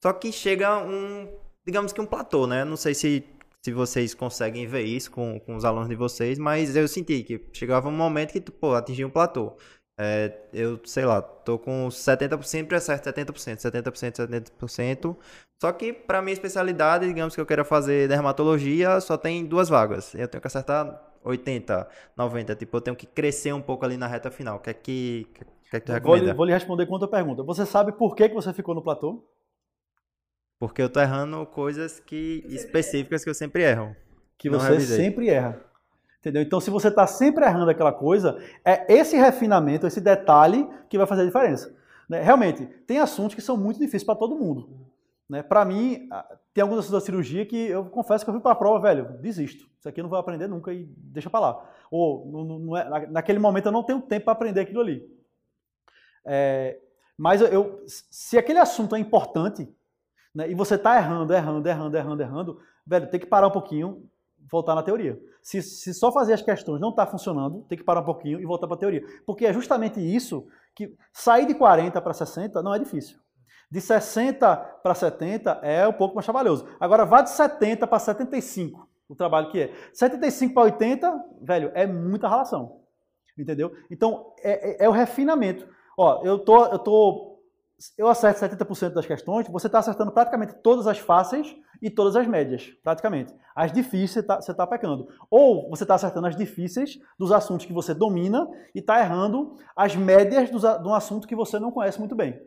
Só 0.03 0.11
que 0.11 0.33
chega 0.33 0.79
um, 0.79 1.29
digamos 1.65 1.93
que 1.93 2.01
um 2.01 2.05
platô, 2.05 2.45
né? 2.45 2.65
Não 2.65 2.75
sei 2.75 2.93
se, 2.93 3.23
se 3.63 3.71
vocês 3.71 4.13
conseguem 4.13 4.67
ver 4.67 4.83
isso 4.83 5.11
com, 5.11 5.39
com 5.39 5.55
os 5.55 5.63
alunos 5.63 5.87
de 5.87 5.95
vocês, 5.95 6.37
mas 6.37 6.75
eu 6.75 6.89
senti 6.89 7.23
que 7.23 7.41
chegava 7.53 7.87
um 7.87 7.95
momento 7.95 8.33
que, 8.33 8.41
pô, 8.41 8.73
atingia 8.73 9.07
um 9.07 9.09
platô. 9.09 9.55
É, 9.97 10.33
eu, 10.51 10.79
sei 10.83 11.05
lá, 11.05 11.21
tô 11.21 11.57
com 11.57 11.87
70%, 11.87 12.43
sempre 12.43 12.75
acerto 12.75 13.09
70%, 13.09 13.57
70%, 13.57 14.51
70%. 14.59 15.17
Só 15.61 15.71
que 15.71 15.93
para 15.93 16.21
minha 16.21 16.33
especialidade, 16.33 17.07
digamos 17.07 17.33
que 17.33 17.39
eu 17.39 17.45
queira 17.45 17.63
fazer 17.63 18.07
dermatologia, 18.09 18.99
só 18.99 19.17
tem 19.17 19.45
duas 19.45 19.69
vagas. 19.69 20.13
Eu 20.13 20.27
tenho 20.27 20.41
que 20.41 20.47
acertar 20.47 21.01
80, 21.23 21.87
90. 22.15 22.55
Tipo, 22.55 22.77
eu 22.77 22.81
tenho 22.81 22.95
que 22.95 23.07
crescer 23.07 23.53
um 23.53 23.61
pouco 23.61 23.85
ali 23.85 23.95
na 23.95 24.07
reta 24.07 24.29
final. 24.29 24.57
O 24.57 24.59
que 24.59 24.69
é 24.69 24.73
que, 24.73 25.27
que, 25.33 25.77
é 25.77 25.79
que 25.79 25.85
tu 25.85 25.93
recomenda? 25.93 26.19
Vou 26.19 26.27
lhe, 26.27 26.33
vou 26.33 26.45
lhe 26.45 26.53
responder 26.53 26.85
com 26.85 26.93
outra 26.93 27.07
pergunta. 27.07 27.41
Você 27.43 27.65
sabe 27.65 27.93
por 27.93 28.15
que, 28.15 28.27
que 28.27 28.35
você 28.35 28.53
ficou 28.53 28.75
no 28.75 28.83
platô? 28.83 29.25
Porque 30.59 30.81
eu 30.81 30.89
tô 30.89 30.99
errando 30.99 31.45
coisas 31.47 31.99
que 31.99 32.43
específicas 32.47 33.23
que 33.23 33.29
eu 33.29 33.33
sempre 33.33 33.63
erro. 33.63 33.95
Que 34.37 34.49
você 34.49 34.79
sempre 34.81 35.29
erra. 35.29 35.64
Entendeu? 36.25 36.41
Então, 36.41 36.59
se 36.59 36.71
você 36.71 36.87
está 36.87 37.05
sempre 37.05 37.45
errando 37.45 37.69
aquela 37.69 37.93
coisa, 37.93 38.41
é 38.65 38.91
esse 38.91 39.15
refinamento, 39.15 39.85
esse 39.85 40.01
detalhe 40.01 40.67
que 40.89 40.97
vai 40.97 41.05
fazer 41.05 41.21
a 41.21 41.25
diferença. 41.25 41.71
Né? 42.09 42.19
Realmente, 42.19 42.65
tem 42.87 42.97
assuntos 42.97 43.35
que 43.35 43.41
são 43.43 43.55
muito 43.55 43.77
difíceis 43.77 44.03
para 44.03 44.15
todo 44.15 44.35
mundo. 44.35 44.67
Né? 45.29 45.43
Para 45.43 45.63
mim, 45.63 46.09
tem 46.51 46.63
alguns 46.63 46.79
assuntos 46.79 46.99
da 46.99 47.05
cirurgia 47.05 47.45
que 47.45 47.67
eu 47.67 47.85
confesso 47.85 48.25
que 48.25 48.29
eu 48.31 48.33
fui 48.33 48.41
para 48.41 48.53
a 48.53 48.55
prova, 48.55 48.79
velho, 48.79 49.19
desisto. 49.21 49.69
Isso 49.77 49.87
aqui 49.87 49.99
eu 49.99 50.03
não 50.03 50.09
vou 50.09 50.17
aprender 50.17 50.47
nunca 50.47 50.73
e 50.73 50.85
deixa 50.97 51.29
para 51.29 51.41
lá. 51.41 51.69
Ou 51.91 52.25
não, 52.25 52.57
não 52.57 52.75
é, 52.75 53.07
naquele 53.07 53.37
momento 53.37 53.67
eu 53.67 53.71
não 53.71 53.83
tenho 53.83 54.01
tempo 54.01 54.25
para 54.25 54.33
aprender 54.33 54.61
aquilo 54.61 54.81
ali. 54.81 55.07
É, 56.25 56.79
mas 57.15 57.39
eu, 57.39 57.83
se 57.85 58.35
aquele 58.35 58.57
assunto 58.57 58.95
é 58.95 58.99
importante 58.99 59.71
né, 60.33 60.49
e 60.49 60.55
você 60.55 60.73
está 60.73 60.97
errando, 60.97 61.31
errando, 61.31 61.69
errando, 61.69 61.95
errando, 61.95 62.21
errando, 62.23 62.59
velho, 62.83 63.11
tem 63.11 63.19
que 63.19 63.27
parar 63.27 63.45
um 63.45 63.51
pouquinho, 63.51 64.09
voltar 64.49 64.73
na 64.73 64.81
teoria. 64.81 65.21
Se, 65.45 65.61
se 65.61 65.93
só 65.93 66.11
fazer 66.11 66.33
as 66.33 66.41
questões 66.41 66.81
não 66.81 66.89
está 66.89 67.05
funcionando, 67.05 67.63
tem 67.69 67.77
que 67.77 67.83
parar 67.83 68.01
um 68.01 68.05
pouquinho 68.05 68.41
e 68.41 68.45
voltar 68.47 68.65
para 68.65 68.77
a 68.77 68.79
teoria. 68.79 69.03
Porque 69.27 69.45
é 69.45 69.53
justamente 69.53 69.99
isso 69.99 70.47
que 70.73 70.97
sair 71.13 71.45
de 71.45 71.53
40 71.53 72.01
para 72.01 72.13
60 72.15 72.63
não 72.63 72.73
é 72.73 72.79
difícil. 72.79 73.19
De 73.69 73.79
60 73.79 74.57
para 74.81 74.95
70 74.95 75.59
é 75.61 75.87
um 75.87 75.93
pouco 75.93 76.15
mais 76.15 76.25
trabalhoso. 76.25 76.67
Agora, 76.79 77.05
vá 77.05 77.21
de 77.21 77.29
70 77.29 77.85
para 77.85 77.99
75, 77.99 78.89
o 79.07 79.15
trabalho 79.15 79.51
que 79.51 79.61
é. 79.61 79.73
75 79.93 80.51
para 80.51 80.63
80, 80.63 81.25
velho, 81.43 81.71
é 81.75 81.85
muita 81.85 82.27
relação. 82.27 82.81
Entendeu? 83.37 83.71
Então, 83.91 84.33
é, 84.39 84.83
é, 84.83 84.85
é 84.85 84.89
o 84.89 84.91
refinamento. 84.91 85.67
Ó, 85.95 86.23
eu 86.25 86.39
tô, 86.39 86.65
eu 86.65 86.79
tô 86.79 87.34
eu 87.97 88.07
acerto 88.07 88.39
70% 88.39 88.93
das 88.93 89.05
questões, 89.05 89.47
você 89.49 89.67
está 89.67 89.79
acertando 89.79 90.11
praticamente 90.11 90.53
todas 90.63 90.87
as 90.87 90.97
fáceis 90.97 91.55
e 91.81 91.89
todas 91.89 92.15
as 92.15 92.25
médias, 92.25 92.69
praticamente. 92.81 93.33
As 93.53 93.71
difíceis 93.71 94.25
você 94.25 94.51
está 94.51 94.53
tá 94.53 94.67
pecando. 94.67 95.09
Ou 95.29 95.69
você 95.69 95.83
está 95.83 95.95
acertando 95.95 96.27
as 96.27 96.35
difíceis 96.35 96.97
dos 97.19 97.31
assuntos 97.31 97.65
que 97.65 97.73
você 97.73 97.93
domina 97.93 98.47
e 98.73 98.79
está 98.79 98.99
errando 98.99 99.57
as 99.75 99.95
médias 99.95 100.49
de 100.49 100.87
um 100.87 100.93
assunto 100.93 101.27
que 101.27 101.35
você 101.35 101.59
não 101.59 101.71
conhece 101.71 101.99
muito 101.99 102.15
bem. 102.15 102.41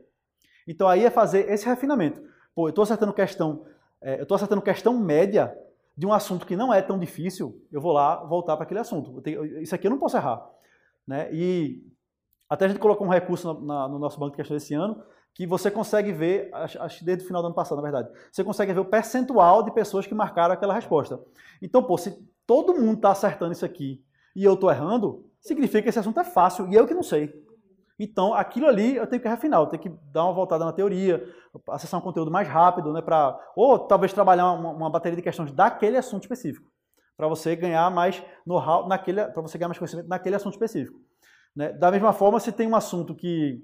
Então 0.66 0.88
aí 0.88 1.04
é 1.04 1.10
fazer 1.10 1.50
esse 1.50 1.66
refinamento. 1.66 2.22
Pô, 2.54 2.66
eu 2.66 2.70
estou 2.70 2.82
acertando 2.82 3.12
questão, 3.12 3.66
é, 4.00 4.18
eu 4.18 4.22
estou 4.22 4.34
acertando 4.34 4.62
questão 4.62 4.98
média 4.98 5.56
de 5.96 6.06
um 6.06 6.12
assunto 6.12 6.46
que 6.46 6.56
não 6.56 6.72
é 6.72 6.80
tão 6.80 6.98
difícil, 6.98 7.60
eu 7.70 7.80
vou 7.80 7.92
lá 7.92 8.24
voltar 8.24 8.56
para 8.56 8.64
aquele 8.64 8.80
assunto. 8.80 9.20
Tenho, 9.20 9.60
isso 9.60 9.74
aqui 9.74 9.86
eu 9.86 9.90
não 9.90 9.98
posso 9.98 10.16
errar. 10.16 10.48
Né? 11.06 11.28
E 11.32 11.82
até 12.48 12.64
a 12.64 12.68
gente 12.68 12.80
colocou 12.80 13.06
um 13.06 13.10
recurso 13.10 13.52
no, 13.52 13.66
na, 13.66 13.88
no 13.88 13.98
nosso 13.98 14.18
banco 14.18 14.32
de 14.32 14.36
questões 14.36 14.62
esse 14.62 14.74
ano, 14.74 15.02
que 15.38 15.46
você 15.46 15.70
consegue 15.70 16.10
ver, 16.10 16.50
acho 16.52 17.04
desde 17.04 17.22
o 17.22 17.26
final 17.28 17.40
do 17.40 17.46
ano 17.46 17.54
passado, 17.54 17.76
na 17.76 17.82
verdade, 17.88 18.10
você 18.32 18.42
consegue 18.42 18.72
ver 18.72 18.80
o 18.80 18.84
percentual 18.84 19.62
de 19.62 19.70
pessoas 19.70 20.04
que 20.04 20.12
marcaram 20.12 20.52
aquela 20.52 20.74
resposta. 20.74 21.20
Então, 21.62 21.80
pô, 21.80 21.96
se 21.96 22.10
todo 22.44 22.74
mundo 22.74 22.94
está 22.94 23.12
acertando 23.12 23.52
isso 23.52 23.64
aqui 23.64 24.02
e 24.34 24.42
eu 24.42 24.54
estou 24.54 24.68
errando, 24.68 25.24
significa 25.40 25.80
que 25.80 25.90
esse 25.90 25.98
assunto 26.00 26.18
é 26.18 26.24
fácil 26.24 26.66
e 26.66 26.74
eu 26.74 26.88
que 26.88 26.92
não 26.92 27.04
sei. 27.04 27.32
Então, 27.96 28.34
aquilo 28.34 28.66
ali 28.66 28.96
eu 28.96 29.06
tenho 29.06 29.22
que 29.22 29.28
refinar, 29.28 29.60
eu 29.60 29.66
tenho 29.68 29.80
que 29.80 29.92
dar 30.12 30.24
uma 30.24 30.32
voltada 30.32 30.64
na 30.64 30.72
teoria, 30.72 31.24
acessar 31.68 32.00
um 32.00 32.02
conteúdo 32.02 32.32
mais 32.32 32.48
rápido, 32.48 32.92
né, 32.92 33.00
para 33.00 33.38
ou 33.54 33.78
talvez 33.78 34.12
trabalhar 34.12 34.50
uma, 34.50 34.70
uma, 34.70 34.90
bateria 34.90 35.14
de 35.14 35.22
questões 35.22 35.52
daquele 35.52 35.96
assunto 35.96 36.24
específico, 36.24 36.68
para 37.16 37.28
você 37.28 37.54
ganhar 37.54 37.88
mais 37.92 38.20
know-how 38.44 38.88
para 38.88 39.40
você 39.40 39.56
ganhar 39.56 39.68
mais 39.68 39.78
conhecimento 39.78 40.08
naquele 40.08 40.34
assunto 40.34 40.54
específico. 40.54 40.98
Né? 41.54 41.72
Da 41.72 41.92
mesma 41.92 42.12
forma, 42.12 42.40
se 42.40 42.50
tem 42.50 42.66
um 42.66 42.74
assunto 42.74 43.14
que 43.14 43.62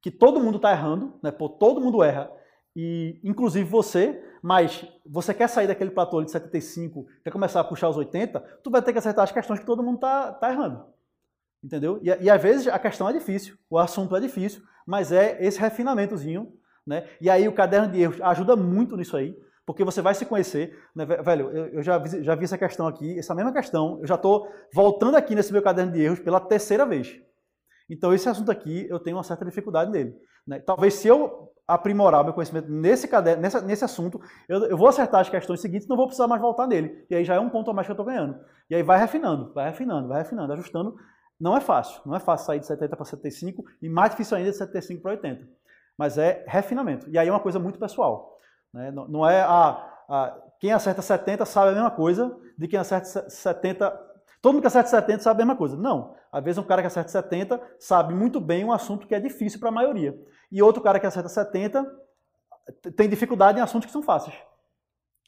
que 0.00 0.10
todo 0.10 0.40
mundo 0.40 0.56
está 0.56 0.70
errando, 0.72 1.18
né? 1.22 1.30
Pô, 1.30 1.48
todo 1.48 1.80
mundo 1.80 2.02
erra, 2.02 2.30
e 2.74 3.18
inclusive 3.24 3.68
você, 3.68 4.22
mas 4.42 4.86
você 5.04 5.32
quer 5.32 5.48
sair 5.48 5.66
daquele 5.66 5.90
platô 5.90 6.22
de 6.22 6.30
75, 6.30 7.06
quer 7.24 7.30
começar 7.30 7.60
a 7.60 7.64
puxar 7.64 7.88
os 7.88 7.96
80, 7.96 8.38
tu 8.62 8.70
vai 8.70 8.82
ter 8.82 8.92
que 8.92 8.98
acertar 8.98 9.24
as 9.24 9.32
questões 9.32 9.60
que 9.60 9.66
todo 9.66 9.82
mundo 9.82 9.96
está 9.96 10.32
tá 10.32 10.52
errando. 10.52 10.84
Entendeu? 11.64 11.98
E, 12.02 12.08
e 12.24 12.30
às 12.30 12.42
vezes 12.42 12.68
a 12.68 12.78
questão 12.78 13.08
é 13.08 13.14
difícil, 13.14 13.56
o 13.70 13.78
assunto 13.78 14.14
é 14.14 14.20
difícil, 14.20 14.62
mas 14.86 15.10
é 15.10 15.42
esse 15.42 15.58
refinamentozinho, 15.58 16.52
né? 16.86 17.08
E 17.18 17.30
aí 17.30 17.48
o 17.48 17.54
caderno 17.54 17.90
de 17.90 18.00
erros 18.00 18.20
ajuda 18.20 18.54
muito 18.54 18.94
nisso 18.94 19.16
aí, 19.16 19.34
porque 19.64 19.82
você 19.82 20.02
vai 20.02 20.14
se 20.14 20.24
conhecer, 20.24 20.78
né? 20.94 21.04
velho, 21.04 21.50
eu, 21.50 21.82
já, 21.82 21.98
vi, 21.98 22.22
já 22.22 22.34
vi 22.36 22.44
essa 22.44 22.56
questão 22.56 22.86
aqui, 22.86 23.18
essa 23.18 23.34
mesma 23.34 23.52
questão, 23.52 23.98
eu 24.00 24.06
já 24.06 24.14
estou 24.14 24.48
voltando 24.72 25.16
aqui 25.16 25.34
nesse 25.34 25.52
meu 25.52 25.62
caderno 25.62 25.92
de 25.92 26.00
erros 26.00 26.20
pela 26.20 26.38
terceira 26.38 26.86
vez. 26.86 27.20
Então, 27.88 28.12
esse 28.12 28.28
assunto 28.28 28.50
aqui, 28.50 28.86
eu 28.88 28.98
tenho 28.98 29.16
uma 29.16 29.22
certa 29.22 29.44
dificuldade 29.44 29.90
nele. 29.90 30.16
Né? 30.46 30.60
Talvez 30.60 30.94
se 30.94 31.08
eu 31.08 31.52
aprimorar 31.66 32.22
meu 32.22 32.32
conhecimento 32.32 32.70
nesse, 32.70 33.08
caderno, 33.08 33.42
nessa, 33.42 33.60
nesse 33.60 33.84
assunto, 33.84 34.20
eu, 34.48 34.66
eu, 34.66 34.76
vou 34.76 34.86
acertar 34.86 35.20
as 35.20 35.28
questões 35.28 35.60
seguintes 35.60 35.88
não 35.88 35.96
vou 35.96 36.06
precisar 36.06 36.28
mais 36.28 36.40
voltar 36.40 36.66
nele. 36.66 37.04
E 37.10 37.14
aí 37.14 37.24
já 37.24 37.34
é 37.34 37.40
um 37.40 37.50
ponto 37.50 37.70
a 37.70 37.74
mais 37.74 37.86
que 37.86 37.90
eu 37.90 37.94
estou 37.94 38.06
ganhando. 38.06 38.38
E 38.70 38.74
aí 38.74 38.82
vai 38.82 38.98
refinando, 38.98 39.52
vai 39.52 39.66
refinando, 39.66 40.08
vai 40.08 40.18
refinando, 40.18 40.52
ajustando. 40.52 40.96
Não 41.40 41.56
é 41.56 41.60
fácil. 41.60 42.00
Não 42.06 42.14
é 42.14 42.20
fácil 42.20 42.46
sair 42.46 42.60
de 42.60 42.66
70 42.66 42.96
para 42.96 43.04
75 43.04 43.64
e 43.82 43.88
mais 43.88 44.10
difícil 44.10 44.36
ainda 44.36 44.50
de 44.50 44.56
75 44.56 45.02
para 45.02 45.10
80. 45.12 45.48
Mas 45.98 46.18
é 46.18 46.44
refinamento. 46.46 47.08
E 47.10 47.18
aí 47.18 47.26
é 47.26 47.30
uma 47.30 47.40
coisa 47.40 47.58
muito 47.58 47.78
pessoal. 47.78 48.38
Né? 48.72 48.90
Não, 48.90 49.08
não 49.08 49.28
é 49.28 49.42
a, 49.42 50.04
a, 50.08 50.38
quem 50.60 50.72
acerta 50.72 51.02
70 51.02 51.44
sabe 51.44 51.70
a 51.70 51.74
mesma 51.74 51.90
coisa 51.90 52.36
de 52.56 52.68
quem 52.68 52.78
acerta 52.78 53.28
70. 53.28 54.05
Todo 54.46 54.52
mundo 54.52 54.62
que 54.62 54.68
acerta 54.68 54.88
70 54.88 55.24
sabe 55.24 55.42
a 55.42 55.44
mesma 55.44 55.58
coisa. 55.58 55.76
Não. 55.76 56.14
Às 56.30 56.44
vezes 56.44 56.56
um 56.56 56.62
cara 56.62 56.80
que 56.80 56.86
acerta 56.86 57.10
70 57.10 57.60
sabe 57.80 58.14
muito 58.14 58.38
bem 58.38 58.64
um 58.64 58.70
assunto 58.70 59.04
que 59.04 59.12
é 59.12 59.18
difícil 59.18 59.58
para 59.58 59.70
a 59.70 59.72
maioria. 59.72 60.16
E 60.52 60.62
outro 60.62 60.80
cara 60.80 61.00
que 61.00 61.06
acerta 61.06 61.28
70 61.28 61.84
tem 62.94 63.08
dificuldade 63.08 63.58
em 63.58 63.60
assuntos 63.60 63.86
que 63.86 63.92
são 63.92 64.04
fáceis. 64.04 64.36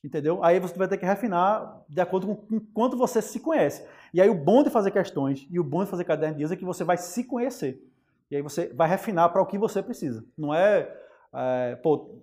Entendeu? 0.04 0.44
Aí 0.44 0.60
você 0.60 0.78
vai 0.78 0.86
ter 0.86 0.98
que 0.98 1.04
refinar 1.04 1.82
de 1.88 2.00
acordo 2.00 2.28
com 2.28 2.60
quanto 2.72 2.96
você 2.96 3.20
se 3.20 3.40
conhece. 3.40 3.84
E 4.14 4.22
aí 4.22 4.30
o 4.30 4.36
bom 4.36 4.62
de 4.62 4.70
fazer 4.70 4.92
questões 4.92 5.48
e 5.50 5.58
o 5.58 5.64
bom 5.64 5.82
de 5.82 5.90
fazer 5.90 6.04
caderno 6.04 6.36
de 6.36 6.38
dias 6.38 6.52
é 6.52 6.56
que 6.56 6.64
você 6.64 6.84
vai 6.84 6.96
se 6.96 7.24
conhecer. 7.24 7.84
E 8.30 8.36
aí 8.36 8.42
você 8.42 8.72
vai 8.72 8.88
refinar 8.88 9.32
para 9.32 9.42
o 9.42 9.46
que 9.46 9.58
você 9.58 9.82
precisa. 9.82 10.24
Não 10.38 10.54
é, 10.54 10.96
é, 11.34 11.74
pô, 11.82 12.22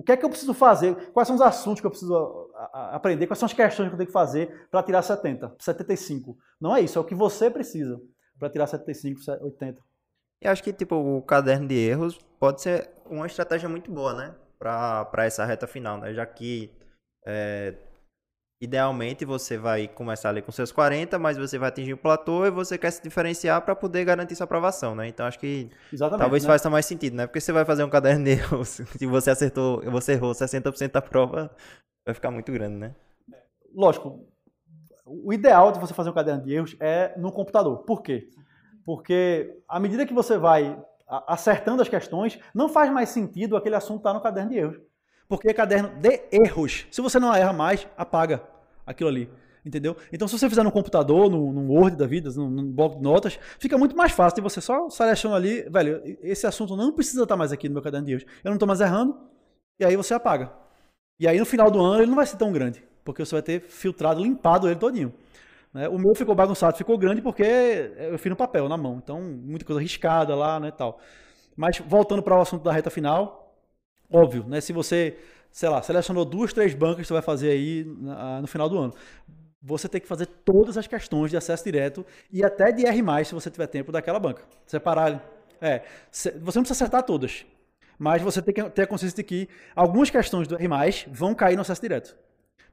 o 0.00 0.02
que 0.02 0.12
é 0.12 0.16
que 0.16 0.24
eu 0.24 0.30
preciso 0.30 0.54
fazer? 0.54 0.94
Quais 1.12 1.28
são 1.28 1.36
os 1.36 1.42
assuntos 1.42 1.82
que 1.82 1.86
eu 1.86 1.90
preciso 1.90 2.50
aprender? 2.72 3.26
Quais 3.26 3.38
são 3.38 3.44
as 3.44 3.52
questões 3.52 3.88
que 3.88 3.94
eu 3.94 3.98
tenho 3.98 4.06
que 4.06 4.12
fazer 4.12 4.66
para 4.70 4.82
tirar 4.82 5.02
70, 5.02 5.56
75? 5.58 6.38
Não 6.58 6.74
é 6.74 6.80
isso, 6.80 6.98
é 6.98 7.02
o 7.02 7.04
que 7.04 7.14
você 7.14 7.50
precisa 7.50 8.00
para 8.38 8.48
tirar 8.48 8.66
75, 8.66 9.20
80. 9.42 9.78
E 10.42 10.48
acho 10.48 10.62
que 10.62 10.72
tipo 10.72 10.96
o 10.96 11.20
caderno 11.20 11.68
de 11.68 11.74
erros 11.74 12.18
pode 12.38 12.62
ser 12.62 12.90
uma 13.04 13.26
estratégia 13.26 13.68
muito 13.68 13.92
boa, 13.92 14.14
né? 14.14 14.34
Para 14.58 15.26
essa 15.26 15.44
reta 15.44 15.66
final, 15.66 15.98
né? 15.98 16.14
Já 16.14 16.24
que 16.24 16.72
é, 17.26 17.74
idealmente 18.60 19.24
você 19.24 19.56
vai 19.56 19.88
começar 19.88 20.28
ali 20.28 20.42
com 20.42 20.52
seus 20.52 20.70
40, 20.70 21.18
mas 21.18 21.38
você 21.38 21.58
vai 21.58 21.70
atingir 21.70 21.94
o 21.94 21.98
platô 21.98 22.44
e 22.44 22.50
você 22.50 22.76
quer 22.76 22.90
se 22.90 23.02
diferenciar 23.02 23.62
para 23.62 23.74
poder 23.74 24.04
garantir 24.04 24.36
sua 24.36 24.44
aprovação, 24.44 24.94
né? 24.94 25.08
Então 25.08 25.24
acho 25.24 25.38
que 25.38 25.70
Exatamente, 25.90 26.20
talvez 26.20 26.42
né? 26.44 26.48
faça 26.48 26.68
mais 26.68 26.84
sentido, 26.84 27.16
né? 27.16 27.26
Porque 27.26 27.40
você 27.40 27.52
vai 27.52 27.64
fazer 27.64 27.84
um 27.84 27.88
caderno 27.88 28.22
de 28.24 28.32
erros, 28.32 28.68
se 28.98 29.06
você 29.06 29.30
acertou, 29.30 29.80
você 29.90 30.12
errou 30.12 30.32
60% 30.32 30.92
da 30.92 31.00
prova, 31.00 31.50
vai 32.04 32.14
ficar 32.14 32.30
muito 32.30 32.52
grande, 32.52 32.76
né? 32.76 32.94
Lógico. 33.74 34.26
O 35.06 35.32
ideal 35.32 35.72
de 35.72 35.80
você 35.80 35.94
fazer 35.94 36.10
um 36.10 36.14
caderno 36.14 36.44
de 36.44 36.52
erros 36.52 36.76
é 36.78 37.18
no 37.18 37.32
computador. 37.32 37.78
Por 37.78 38.02
quê? 38.02 38.28
Porque 38.84 39.58
à 39.66 39.80
medida 39.80 40.06
que 40.06 40.14
você 40.14 40.36
vai 40.36 40.78
acertando 41.26 41.82
as 41.82 41.88
questões, 41.88 42.38
não 42.54 42.68
faz 42.68 42.92
mais 42.92 43.08
sentido 43.08 43.56
aquele 43.56 43.74
assunto 43.74 43.98
estar 43.98 44.10
tá 44.10 44.14
no 44.14 44.20
caderno 44.20 44.50
de 44.50 44.58
erros. 44.58 44.89
Porque 45.30 45.48
é 45.48 45.54
caderno 45.54 45.90
de 45.90 46.22
erros. 46.32 46.88
Se 46.90 47.00
você 47.00 47.20
não 47.20 47.32
erra 47.32 47.52
mais, 47.52 47.86
apaga 47.96 48.42
aquilo 48.84 49.08
ali. 49.08 49.30
Entendeu? 49.64 49.96
Então, 50.12 50.26
se 50.26 50.36
você 50.36 50.48
fizer 50.48 50.64
no 50.64 50.72
computador, 50.72 51.30
no, 51.30 51.52
no 51.52 51.72
Word 51.72 51.96
da 51.96 52.04
vida, 52.04 52.30
no, 52.30 52.50
no, 52.50 52.64
bloco 52.64 52.96
de 52.96 53.02
notas, 53.02 53.38
fica 53.56 53.78
muito 53.78 53.96
mais 53.96 54.10
fácil 54.10 54.34
de 54.34 54.40
você 54.40 54.60
só 54.60 54.90
selecionar 54.90 55.36
ali, 55.36 55.62
velho, 55.70 56.02
esse 56.20 56.48
assunto 56.48 56.74
não 56.74 56.90
precisa 56.90 57.22
estar 57.22 57.36
mais 57.36 57.52
aqui 57.52 57.68
no 57.68 57.74
meu 57.74 57.82
caderno 57.82 58.06
de 58.06 58.12
erros. 58.14 58.24
Eu 58.42 58.48
não 58.48 58.54
estou 58.54 58.66
mais 58.66 58.80
errando, 58.80 59.16
e 59.78 59.84
aí 59.84 59.94
você 59.94 60.14
apaga. 60.14 60.50
E 61.20 61.28
aí 61.28 61.38
no 61.38 61.46
final 61.46 61.70
do 61.70 61.78
ano 61.78 62.02
ele 62.02 62.08
não 62.08 62.16
vai 62.16 62.26
ser 62.26 62.36
tão 62.36 62.50
grande, 62.50 62.82
porque 63.04 63.24
você 63.24 63.36
vai 63.36 63.42
ter 63.42 63.60
filtrado, 63.60 64.20
limpado 64.20 64.66
ele 64.66 64.80
todinho. 64.80 65.14
Né? 65.72 65.88
O 65.88 65.96
meu 65.96 66.12
ficou 66.12 66.34
bagunçado, 66.34 66.76
ficou 66.76 66.98
grande 66.98 67.22
porque 67.22 67.44
eu 67.98 68.18
fiz 68.18 68.30
no 68.30 68.36
papel, 68.36 68.68
na 68.68 68.76
mão. 68.76 69.00
Então, 69.00 69.20
muita 69.20 69.64
coisa 69.64 69.80
riscada 69.80 70.34
lá, 70.34 70.58
né, 70.58 70.72
tal. 70.72 70.98
Mas 71.54 71.78
voltando 71.78 72.20
para 72.20 72.36
o 72.36 72.40
assunto 72.40 72.64
da 72.64 72.72
reta 72.72 72.90
final, 72.90 73.49
Óbvio, 74.10 74.44
né? 74.48 74.60
Se 74.60 74.72
você, 74.72 75.16
sei 75.52 75.68
lá, 75.68 75.80
selecionou 75.82 76.24
duas, 76.24 76.52
três 76.52 76.74
bancas 76.74 77.06
você 77.06 77.12
vai 77.12 77.22
fazer 77.22 77.50
aí 77.50 77.84
no 78.40 78.46
final 78.48 78.68
do 78.68 78.76
ano, 78.76 78.94
você 79.62 79.88
tem 79.88 80.00
que 80.00 80.08
fazer 80.08 80.26
todas 80.26 80.76
as 80.76 80.86
questões 80.86 81.30
de 81.30 81.36
acesso 81.36 81.62
direto 81.62 82.04
e 82.32 82.42
até 82.42 82.72
de 82.72 82.84
R+, 82.86 83.24
se 83.24 83.34
você 83.34 83.50
tiver 83.50 83.66
tempo 83.68 83.92
daquela 83.92 84.18
banca. 84.18 84.42
Separar. 84.66 85.24
É, 85.60 85.82
você 86.10 86.32
não 86.38 86.40
precisa 86.40 86.72
acertar 86.72 87.02
todas, 87.02 87.44
mas 87.98 88.22
você 88.22 88.40
tem 88.40 88.54
que 88.54 88.70
ter 88.70 88.82
a 88.82 88.86
consciência 88.86 89.16
de 89.16 89.22
que 89.22 89.48
algumas 89.76 90.10
questões 90.10 90.48
do 90.48 90.56
R+, 90.56 90.68
vão 91.12 91.34
cair 91.34 91.54
no 91.54 91.62
acesso 91.62 91.82
direto. 91.82 92.16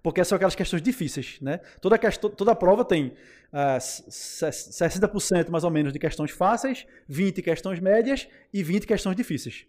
Porque 0.01 0.23
são 0.23 0.37
aquelas 0.37 0.55
questões 0.55 0.81
difíceis, 0.81 1.37
né? 1.41 1.59
Toda, 1.81 1.97
questão, 1.97 2.29
toda 2.29 2.55
prova 2.55 2.85
tem 2.85 3.07
uh, 3.51 3.77
60% 3.77 5.49
mais 5.49 5.65
ou 5.65 5.71
menos 5.71 5.91
de 5.91 5.99
questões 5.99 6.31
fáceis, 6.31 6.85
20 7.09 7.41
questões 7.41 7.79
médias 7.79 8.27
e 8.53 8.63
20 8.63 8.87
questões 8.87 9.15
difíceis 9.17 9.65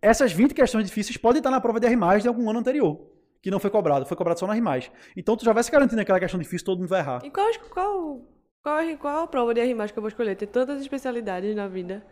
essas 0.00 0.32
20 0.32 0.54
questões 0.54 0.86
difíceis 0.86 1.16
podem 1.16 1.40
estar 1.40 1.50
na 1.50 1.60
prova 1.60 1.78
de 1.78 1.86
R+, 1.86 2.20
de 2.20 2.28
algum 2.28 2.48
ano 2.48 2.58
anterior, 2.58 3.00
que 3.42 3.50
não 3.50 3.58
foi 3.58 3.70
cobrado, 3.70 4.06
foi 4.06 4.16
cobrado 4.16 4.38
só 4.40 4.46
na 4.46 4.56
R+. 4.56 4.90
Então 5.16 5.36
tu 5.36 5.44
já 5.44 5.52
vai 5.52 5.62
se 5.62 5.70
garantindo 5.70 6.00
aquela 6.00 6.20
questão 6.20 6.38
difícil, 6.38 6.64
todo 6.64 6.78
mundo 6.78 6.88
vai 6.88 7.00
errar. 7.00 7.20
E 7.24 7.30
qual, 7.30 7.50
qual, 7.70 8.20
qual, 8.62 8.96
qual 8.98 9.24
a 9.24 9.26
prova 9.26 9.54
de 9.54 9.60
R+, 9.60 9.74
que 9.92 9.98
eu 9.98 10.02
vou 10.02 10.08
escolher? 10.08 10.36
Ter 10.36 10.46
todas 10.46 10.76
as 10.76 10.82
especialidades 10.82 11.54
na 11.54 11.68
vida. 11.68 12.04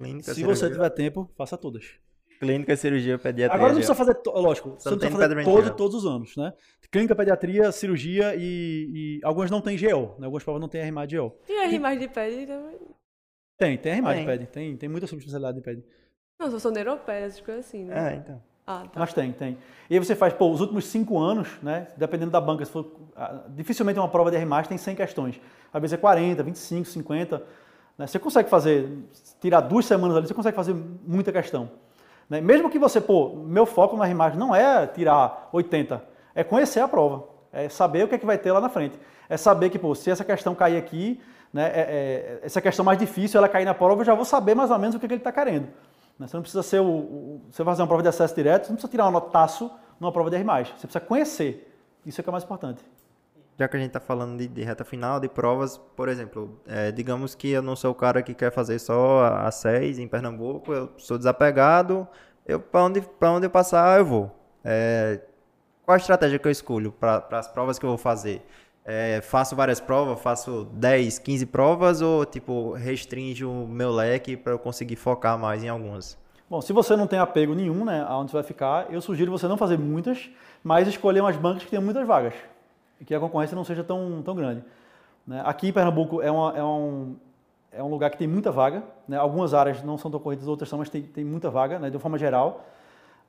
Clínica, 0.00 0.34
se 0.34 0.40
cirurgia. 0.40 0.68
você 0.68 0.72
tiver 0.72 0.90
tempo, 0.90 1.30
faça 1.36 1.56
todas. 1.56 1.98
Clínica, 2.40 2.74
cirurgia, 2.74 3.16
pediatria. 3.18 3.54
Agora 3.54 3.68
não 3.68 3.76
precisa 3.76 3.94
fazer, 3.94 4.16
lógico, 4.26 4.70
você 4.70 4.90
não 4.90 4.98
precisa 4.98 5.16
fazer 5.16 5.44
todo, 5.44 5.76
todos 5.76 5.96
os 5.98 6.04
anos, 6.04 6.36
né? 6.36 6.52
Clínica, 6.90 7.14
pediatria, 7.14 7.70
cirurgia 7.70 8.34
e, 8.36 8.90
e 8.92 9.20
algumas 9.22 9.48
não 9.48 9.60
tem 9.60 9.78
GO, 9.78 10.16
né? 10.18 10.26
Algumas 10.26 10.42
provas 10.42 10.60
não 10.60 10.68
tem 10.68 10.80
R+, 10.80 11.06
de 11.06 11.16
GO. 11.16 11.38
E 11.48 11.52
R+, 11.52 11.96
de 11.96 12.08
PED 12.08 12.46
também? 12.46 12.78
Tem, 13.56 13.78
tem 13.78 13.92
R+, 13.92 14.18
de 14.18 14.26
PED. 14.26 14.46
Tem, 14.48 14.76
tem 14.76 14.88
muita 14.88 15.06
subespecialidade 15.06 15.58
de 15.58 15.62
PED. 15.62 15.84
Não, 16.42 16.50
só 16.50 16.58
são 16.58 16.72
neuropédias, 16.72 17.40
coisas 17.40 17.66
assim, 17.66 17.84
né? 17.84 18.14
É, 18.14 18.16
então. 18.16 18.42
Ah, 18.66 18.82
tá. 18.92 18.98
Mas 18.98 19.12
tem, 19.12 19.30
tem. 19.32 19.58
E 19.88 19.94
aí 19.94 19.98
você 20.04 20.16
faz, 20.16 20.32
pô, 20.32 20.50
os 20.50 20.60
últimos 20.60 20.86
cinco 20.86 21.18
anos, 21.20 21.48
né? 21.62 21.86
Dependendo 21.96 22.32
da 22.32 22.40
banca, 22.40 22.64
se 22.64 22.72
for, 22.72 22.86
ah, 23.16 23.42
dificilmente 23.48 23.98
uma 23.98 24.08
prova 24.08 24.28
de 24.28 24.36
R+, 24.36 24.46
tem 24.68 24.76
100 24.76 24.96
questões. 24.96 25.40
Às 25.72 25.80
vezes 25.80 25.94
é 25.94 25.96
40, 25.96 26.42
25, 26.42 26.88
50. 26.88 27.42
Né? 27.96 28.06
Você 28.08 28.18
consegue 28.18 28.50
fazer, 28.50 28.88
tirar 29.40 29.60
duas 29.60 29.84
semanas 29.86 30.16
ali, 30.16 30.26
você 30.26 30.34
consegue 30.34 30.56
fazer 30.56 30.74
muita 31.06 31.30
questão. 31.30 31.70
Né? 32.28 32.40
Mesmo 32.40 32.68
que 32.68 32.78
você, 32.78 33.00
pô, 33.00 33.36
meu 33.36 33.64
foco 33.64 33.96
no 33.96 34.02
R+, 34.02 34.14
não 34.36 34.52
é 34.52 34.84
tirar 34.86 35.48
80, 35.52 36.02
é 36.34 36.42
conhecer 36.42 36.80
a 36.80 36.88
prova. 36.88 37.30
É 37.52 37.68
saber 37.68 38.04
o 38.04 38.08
que 38.08 38.16
é 38.16 38.18
que 38.18 38.26
vai 38.26 38.38
ter 38.38 38.50
lá 38.50 38.60
na 38.60 38.68
frente. 38.68 38.98
É 39.28 39.36
saber 39.36 39.70
que, 39.70 39.78
pô, 39.78 39.94
se 39.94 40.10
essa 40.10 40.24
questão 40.24 40.54
cair 40.54 40.76
aqui, 40.76 41.20
né, 41.52 41.66
é, 41.66 41.80
é, 41.80 42.40
essa 42.42 42.60
questão 42.60 42.84
mais 42.84 42.98
difícil, 42.98 43.38
ela 43.38 43.48
cair 43.48 43.64
na 43.64 43.74
prova, 43.74 44.00
eu 44.00 44.04
já 44.06 44.14
vou 44.14 44.24
saber 44.24 44.54
mais 44.54 44.70
ou 44.70 44.78
menos 44.78 44.96
o 44.96 44.98
que, 44.98 45.04
é 45.04 45.08
que 45.08 45.14
ele 45.14 45.20
está 45.20 45.30
querendo. 45.30 45.68
Né? 46.22 46.28
Você 46.28 46.36
não 46.36 46.42
precisa 46.42 46.62
ser 46.62 46.80
o, 46.80 46.86
o, 46.86 47.42
Você 47.50 47.64
fazer 47.64 47.82
uma 47.82 47.88
prova 47.88 48.02
de 48.02 48.08
acesso 48.08 48.34
direto, 48.34 48.64
você 48.64 48.70
não 48.70 48.76
precisa 48.76 48.90
tirar 48.90 49.08
um 49.08 49.10
notaço 49.10 49.70
numa 49.98 50.12
prova 50.12 50.30
de 50.30 50.36
R. 50.36 50.44
Você 50.44 50.86
precisa 50.86 51.00
conhecer. 51.00 51.68
Isso 52.06 52.20
é 52.20 52.24
que 52.24 52.30
é 52.30 52.32
mais 52.32 52.44
importante. 52.44 52.82
Já 53.58 53.68
que 53.68 53.76
a 53.76 53.78
gente 53.78 53.88
está 53.88 54.00
falando 54.00 54.38
de, 54.38 54.48
de, 54.48 54.62
reta 54.62 54.84
final, 54.84 55.20
de 55.20 55.28
provas, 55.28 55.76
por 55.76 56.08
exemplo, 56.08 56.58
é, 56.66 56.90
digamos 56.90 57.34
que 57.34 57.50
eu 57.50 57.62
não 57.62 57.76
sou 57.76 57.90
o 57.90 57.94
cara 57.94 58.22
que 58.22 58.34
quer 58.34 58.50
fazer 58.50 58.78
só 58.78 59.24
a 59.26 59.50
6 59.50 59.98
em 59.98 60.08
Pernambuco, 60.08 60.72
eu 60.72 60.90
sou 60.96 61.18
desapegado, 61.18 62.08
eu 62.46 62.58
para 62.58 62.84
onde, 62.84 63.04
onde 63.20 63.46
eu 63.46 63.50
passar 63.50 63.98
eu 63.98 64.06
vou. 64.06 64.30
É, 64.64 65.20
qual 65.84 65.94
a 65.94 65.98
estratégia 65.98 66.38
que 66.38 66.48
eu 66.48 66.52
escolho 66.52 66.92
para 66.92 67.26
as 67.32 67.46
provas 67.46 67.78
que 67.78 67.84
eu 67.84 67.90
vou 67.90 67.98
fazer? 67.98 68.44
É, 68.84 69.20
faço 69.20 69.54
várias 69.54 69.78
provas, 69.78 70.20
faço 70.20 70.66
10, 70.72 71.20
15 71.20 71.46
provas 71.46 72.02
ou 72.02 72.24
tipo 72.24 72.72
restringe 72.72 73.44
o 73.44 73.66
meu 73.66 73.92
leque 73.92 74.36
para 74.36 74.52
eu 74.52 74.58
conseguir 74.58 74.96
focar 74.96 75.38
mais 75.38 75.62
em 75.62 75.68
algumas? 75.68 76.18
Bom, 76.50 76.60
se 76.60 76.72
você 76.72 76.96
não 76.96 77.06
tem 77.06 77.18
apego 77.18 77.54
nenhum, 77.54 77.84
né, 77.84 78.04
aonde 78.06 78.30
você 78.30 78.36
vai 78.36 78.42
ficar, 78.42 78.92
eu 78.92 79.00
sugiro 79.00 79.30
você 79.30 79.46
não 79.46 79.56
fazer 79.56 79.78
muitas, 79.78 80.28
mas 80.62 80.88
escolher 80.88 81.20
umas 81.20 81.36
bancas 81.36 81.64
que 81.64 81.70
tenham 81.70 81.82
muitas 81.82 82.06
vagas 82.06 82.34
e 83.00 83.04
que 83.04 83.14
a 83.14 83.20
concorrência 83.20 83.54
não 83.54 83.64
seja 83.64 83.84
tão, 83.84 84.20
tão 84.22 84.34
grande. 84.34 84.64
Né? 85.26 85.40
Aqui 85.46 85.68
em 85.68 85.72
Pernambuco 85.72 86.20
é, 86.20 86.30
uma, 86.30 86.58
é, 86.58 86.62
um, 86.62 87.16
é 87.70 87.82
um 87.82 87.88
lugar 87.88 88.10
que 88.10 88.18
tem 88.18 88.26
muita 88.26 88.50
vaga, 88.50 88.82
né? 89.06 89.16
algumas 89.16 89.54
áreas 89.54 89.82
não 89.82 89.96
são 89.96 90.10
tão 90.10 90.18
corridas, 90.18 90.48
outras 90.48 90.68
são, 90.68 90.80
mas 90.80 90.90
tem, 90.90 91.02
tem 91.02 91.24
muita 91.24 91.48
vaga, 91.50 91.78
né, 91.78 91.88
de 91.88 91.96
uma 91.96 92.00
forma 92.00 92.18
geral. 92.18 92.66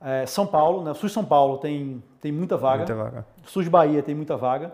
É, 0.00 0.26
São 0.26 0.46
Paulo, 0.46 0.82
né, 0.82 0.92
Sul 0.94 1.08
São 1.08 1.24
Paulo 1.24 1.58
tem, 1.58 2.02
tem 2.20 2.32
muita 2.32 2.56
vaga, 2.56 2.78
muita 2.78 2.94
vaga. 2.94 3.26
Sul 3.46 3.62
de 3.62 3.70
Bahia 3.70 4.02
tem 4.02 4.16
muita 4.16 4.36
vaga. 4.36 4.72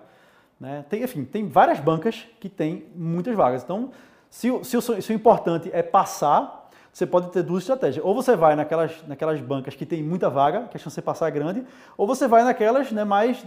Né? 0.61 0.85
Tem, 0.89 1.03
enfim, 1.03 1.25
tem 1.25 1.49
várias 1.49 1.81
bancas 1.81 2.27
que 2.39 2.49
têm 2.49 2.87
muitas 2.95 3.35
vagas. 3.35 3.63
Então, 3.63 3.91
se, 4.29 4.49
se, 4.63 4.77
o, 4.77 4.83
se 4.83 5.11
o 5.11 5.15
importante 5.15 5.71
é 5.73 5.83
passar, 5.83 6.69
você 6.93 7.07
pode 7.07 7.31
ter 7.31 7.43
duas 7.43 7.63
estratégias. 7.63 8.05
Ou 8.05 8.15
você 8.15 8.37
vai 8.37 8.55
naquelas, 8.55 9.03
naquelas 9.09 9.41
bancas 9.41 9.75
que 9.75 9.87
tem 9.87 10.03
muita 10.03 10.29
vaga, 10.29 10.69
que 10.69 10.77
a 10.77 10.81
chance 10.81 10.97
de 10.97 11.03
passar 11.03 11.29
é 11.29 11.31
grande, 11.31 11.65
ou 11.97 12.07
você 12.07 12.29
vai 12.29 12.45
naquelas 12.45 12.93
né, 12.93 13.05
mais 13.05 13.43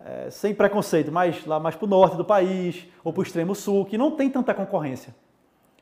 é, 0.00 0.30
sem 0.30 0.54
preconceito, 0.54 1.12
mais 1.12 1.44
lá 1.44 1.60
mais 1.60 1.76
para 1.76 1.84
o 1.84 1.88
norte 1.88 2.16
do 2.16 2.24
país, 2.24 2.86
ou 3.04 3.12
para 3.12 3.20
o 3.20 3.22
extremo 3.22 3.54
sul, 3.54 3.84
que 3.84 3.98
não 3.98 4.12
tem 4.12 4.30
tanta 4.30 4.54
concorrência. 4.54 5.14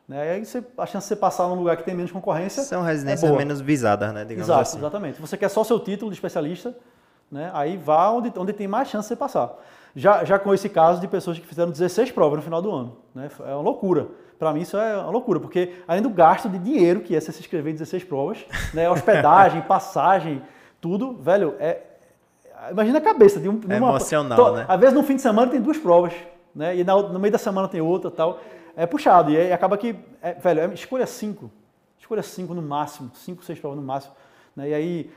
Né? 0.08 0.32
Aí 0.32 0.44
você, 0.44 0.64
a 0.76 0.86
chance 0.86 1.04
de 1.04 1.08
você 1.08 1.16
passar 1.16 1.46
num 1.48 1.54
lugar 1.54 1.76
que 1.76 1.84
tem 1.84 1.94
menos 1.94 2.10
concorrência. 2.10 2.62
São 2.62 2.82
residências 2.82 3.30
é 3.30 3.36
menos 3.36 3.60
visadas, 3.60 4.12
né? 4.12 4.24
Digamos 4.24 4.48
Exato, 4.48 4.62
assim. 4.62 4.78
Exatamente. 4.78 5.20
Você 5.20 5.36
quer 5.36 5.50
só 5.50 5.60
o 5.60 5.64
seu 5.64 5.78
título 5.78 6.10
de 6.10 6.16
especialista, 6.16 6.74
né? 7.30 7.50
aí 7.52 7.76
vá 7.76 8.10
onde, 8.10 8.32
onde 8.36 8.54
tem 8.54 8.66
mais 8.66 8.88
chance 8.88 9.04
de 9.04 9.08
você 9.08 9.16
passar. 9.16 9.54
Já, 9.94 10.24
já 10.24 10.38
com 10.38 10.52
esse 10.54 10.68
caso 10.68 11.00
de 11.00 11.08
pessoas 11.08 11.38
que 11.38 11.46
fizeram 11.46 11.70
16 11.70 12.10
provas 12.12 12.38
no 12.38 12.42
final 12.42 12.62
do 12.62 12.70
ano. 12.70 12.96
Né? 13.14 13.30
É 13.40 13.54
uma 13.54 13.62
loucura. 13.62 14.08
Para 14.38 14.52
mim 14.52 14.60
isso 14.60 14.76
é 14.76 14.96
uma 14.96 15.10
loucura, 15.10 15.40
porque 15.40 15.74
além 15.86 16.00
do 16.00 16.10
gasto 16.10 16.48
de 16.48 16.58
dinheiro 16.58 17.00
que 17.00 17.14
é 17.14 17.20
se 17.20 17.30
inscrever 17.30 17.72
em 17.72 17.74
16 17.74 18.04
provas, 18.04 18.38
né? 18.72 18.88
hospedagem, 18.90 19.62
passagem, 19.62 20.42
tudo, 20.80 21.14
velho, 21.14 21.54
é... 21.58 21.82
Imagina 22.70 22.98
a 22.98 23.00
cabeça 23.00 23.40
de 23.40 23.48
um... 23.48 23.60
É 23.68 23.78
uma, 23.78 23.90
emocional, 23.90 24.36
to, 24.36 24.56
né? 24.56 24.64
Às 24.68 24.80
vezes 24.80 24.94
no 24.94 25.02
fim 25.02 25.16
de 25.16 25.22
semana 25.22 25.50
tem 25.50 25.60
duas 25.60 25.78
provas, 25.78 26.12
né? 26.54 26.76
E 26.76 26.84
no 26.84 27.18
meio 27.18 27.32
da 27.32 27.38
semana 27.38 27.68
tem 27.68 27.80
outra 27.80 28.10
tal. 28.10 28.40
É 28.76 28.86
puxado. 28.86 29.30
E 29.30 29.52
acaba 29.52 29.76
que, 29.76 29.96
é, 30.22 30.34
velho, 30.34 30.60
é, 30.60 30.74
escolha 30.74 31.06
cinco. 31.06 31.50
Escolha 31.98 32.22
cinco 32.22 32.54
no 32.54 32.62
máximo, 32.62 33.10
cinco, 33.14 33.44
seis 33.44 33.58
provas 33.58 33.78
no 33.78 33.84
máximo. 33.84 34.14
Né? 34.58 34.70
E 34.70 34.74
aí, 34.74 35.10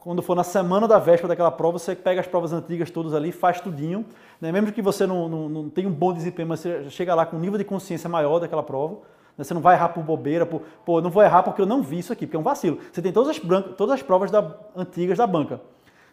quando 0.00 0.22
for 0.22 0.34
na 0.34 0.42
semana 0.42 0.88
da 0.88 0.98
véspera 0.98 1.28
daquela 1.28 1.50
prova, 1.50 1.78
você 1.78 1.94
pega 1.94 2.22
as 2.22 2.26
provas 2.26 2.54
antigas 2.54 2.90
todas 2.90 3.12
ali, 3.12 3.30
faz 3.30 3.60
tudinho. 3.60 4.04
Né? 4.40 4.50
Mesmo 4.50 4.72
que 4.72 4.80
você 4.80 5.06
não, 5.06 5.28
não, 5.28 5.48
não 5.48 5.68
tenha 5.68 5.86
um 5.86 5.92
bom 5.92 6.12
desempenho, 6.12 6.48
mas 6.48 6.60
você 6.60 6.88
chega 6.88 7.14
lá 7.14 7.26
com 7.26 7.36
um 7.36 7.40
nível 7.40 7.58
de 7.58 7.64
consciência 7.64 8.08
maior 8.08 8.38
daquela 8.38 8.62
prova. 8.62 8.94
Né? 9.36 9.44
Você 9.44 9.52
não 9.52 9.60
vai 9.60 9.76
errar 9.76 9.90
por 9.90 10.02
bobeira, 10.02 10.46
por, 10.46 10.62
pô, 10.86 11.02
não 11.02 11.10
vou 11.10 11.22
errar 11.22 11.42
porque 11.42 11.60
eu 11.60 11.66
não 11.66 11.82
vi 11.82 11.98
isso 11.98 12.12
aqui, 12.12 12.26
porque 12.26 12.36
é 12.36 12.40
um 12.40 12.42
vacilo. 12.42 12.78
Você 12.90 13.02
tem 13.02 13.12
todas 13.12 13.28
as, 13.28 13.38
branca, 13.38 13.68
todas 13.70 13.96
as 13.96 14.02
provas 14.02 14.30
da, 14.30 14.56
antigas 14.74 15.18
da 15.18 15.26
banca. 15.26 15.60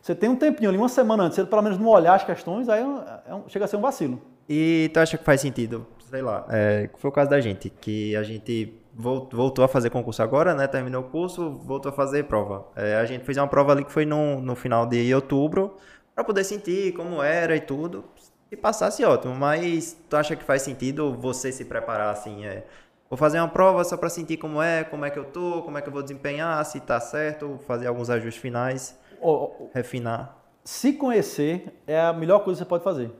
Você 0.01 0.13
tem 0.13 0.29
um 0.29 0.35
tempinho 0.35 0.69
ali, 0.69 0.77
uma 0.77 0.89
semana 0.89 1.23
antes, 1.23 1.37
você 1.37 1.45
pelo 1.45 1.61
menos 1.61 1.79
não 1.79 1.87
olhar 1.87 2.13
as 2.13 2.23
questões, 2.23 2.69
aí 2.69 2.81
é 3.27 3.33
um, 3.33 3.47
chega 3.47 3.65
a 3.65 3.67
ser 3.67 3.77
um 3.77 3.81
vacilo. 3.81 4.21
E 4.47 4.91
tu 4.93 4.99
acha 4.99 5.17
que 5.17 5.23
faz 5.23 5.41
sentido, 5.41 5.87
sei 6.09 6.21
lá, 6.21 6.45
é, 6.49 6.89
foi 6.97 7.09
o 7.09 7.11
caso 7.11 7.31
da 7.31 7.39
gente, 7.41 7.71
que 7.71 8.15
a 8.15 8.21
gente 8.21 8.71
voltou 8.97 9.65
a 9.65 9.67
fazer 9.67 9.89
concurso 9.89 10.23
agora, 10.23 10.55
né? 10.55 10.67
Terminou 10.67 11.01
o 11.01 11.09
curso, 11.09 11.51
voltou 11.51 11.89
a 11.89 11.93
fazer 11.93 12.23
prova. 12.23 12.65
É, 12.75 12.95
a 12.95 13.05
gente 13.05 13.25
fez 13.25 13.37
uma 13.37 13.47
prova 13.47 13.73
ali 13.73 13.83
que 13.83 13.91
foi 13.91 14.05
no, 14.05 14.39
no 14.39 14.55
final 14.55 14.85
de 14.85 15.13
outubro, 15.13 15.75
para 16.13 16.23
poder 16.23 16.45
sentir 16.45 16.93
como 16.93 17.21
era 17.21 17.55
e 17.55 17.59
tudo. 17.59 18.05
Se 18.49 18.55
passasse, 18.55 19.03
ótimo. 19.03 19.35
Mas 19.35 19.97
tu 20.09 20.15
acha 20.15 20.35
que 20.35 20.43
faz 20.43 20.61
sentido 20.61 21.13
você 21.13 21.51
se 21.51 21.65
preparar 21.65 22.09
assim? 22.09 22.45
É, 22.45 22.65
vou 23.09 23.17
fazer 23.17 23.37
uma 23.39 23.49
prova 23.49 23.83
só 23.83 23.97
para 23.97 24.09
sentir 24.09 24.37
como 24.37 24.61
é, 24.61 24.85
como 24.85 25.03
é 25.03 25.09
que 25.09 25.19
eu 25.19 25.25
tô, 25.25 25.61
como 25.63 25.77
é 25.77 25.81
que 25.81 25.89
eu 25.89 25.93
vou 25.93 26.01
desempenhar, 26.01 26.63
se 26.65 26.79
tá 26.79 26.99
certo, 26.99 27.59
fazer 27.67 27.87
alguns 27.87 28.09
ajustes 28.09 28.41
finais, 28.41 28.97
oh, 29.21 29.67
refinar. 29.73 30.37
Se 30.63 30.93
conhecer 30.93 31.81
é 31.85 31.99
a 31.99 32.13
melhor 32.13 32.39
coisa 32.39 32.59
que 32.59 32.63
você 32.63 32.69
pode 32.69 32.83
fazer. 32.83 33.11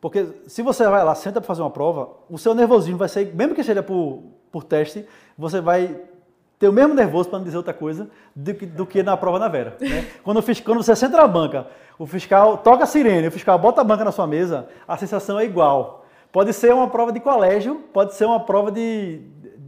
Porque 0.00 0.26
se 0.48 0.62
você 0.62 0.84
vai 0.88 1.04
lá, 1.04 1.14
senta 1.14 1.40
para 1.40 1.46
fazer 1.46 1.62
uma 1.62 1.70
prova, 1.70 2.10
o 2.28 2.36
seu 2.36 2.54
nervosismo 2.54 2.98
vai 2.98 3.08
ser, 3.08 3.32
mesmo 3.36 3.54
que 3.54 3.62
seja 3.62 3.84
por, 3.84 4.24
por 4.52 4.62
teste, 4.62 5.06
você 5.36 5.60
vai 5.60 5.96
ter 6.58 6.68
o 6.68 6.72
mesmo 6.72 6.94
nervoso, 6.94 7.28
para 7.28 7.38
não 7.38 7.44
dizer 7.44 7.56
outra 7.56 7.74
coisa, 7.74 8.08
do 8.36 8.54
que, 8.54 8.64
do 8.64 8.86
que 8.86 9.02
na 9.02 9.16
prova 9.16 9.38
na 9.38 9.48
Vera. 9.48 9.76
Né? 9.80 10.06
Quando, 10.22 10.40
quando 10.62 10.80
você 10.80 10.94
senta 10.94 11.16
na 11.16 11.26
banca, 11.26 11.66
o 11.98 12.06
fiscal 12.06 12.58
toca 12.58 12.84
a 12.84 12.86
sirene, 12.86 13.26
o 13.26 13.32
fiscal 13.32 13.58
bota 13.58 13.80
a 13.80 13.84
banca 13.84 14.04
na 14.04 14.12
sua 14.12 14.28
mesa, 14.28 14.68
a 14.86 14.96
sensação 14.96 15.40
é 15.40 15.44
igual. 15.44 16.06
Pode 16.30 16.52
ser 16.52 16.72
uma 16.72 16.88
prova 16.88 17.10
de 17.10 17.18
colégio, 17.18 17.82
pode 17.92 18.14
ser 18.14 18.26
uma 18.26 18.38
prova 18.40 18.70
de, 18.70 19.22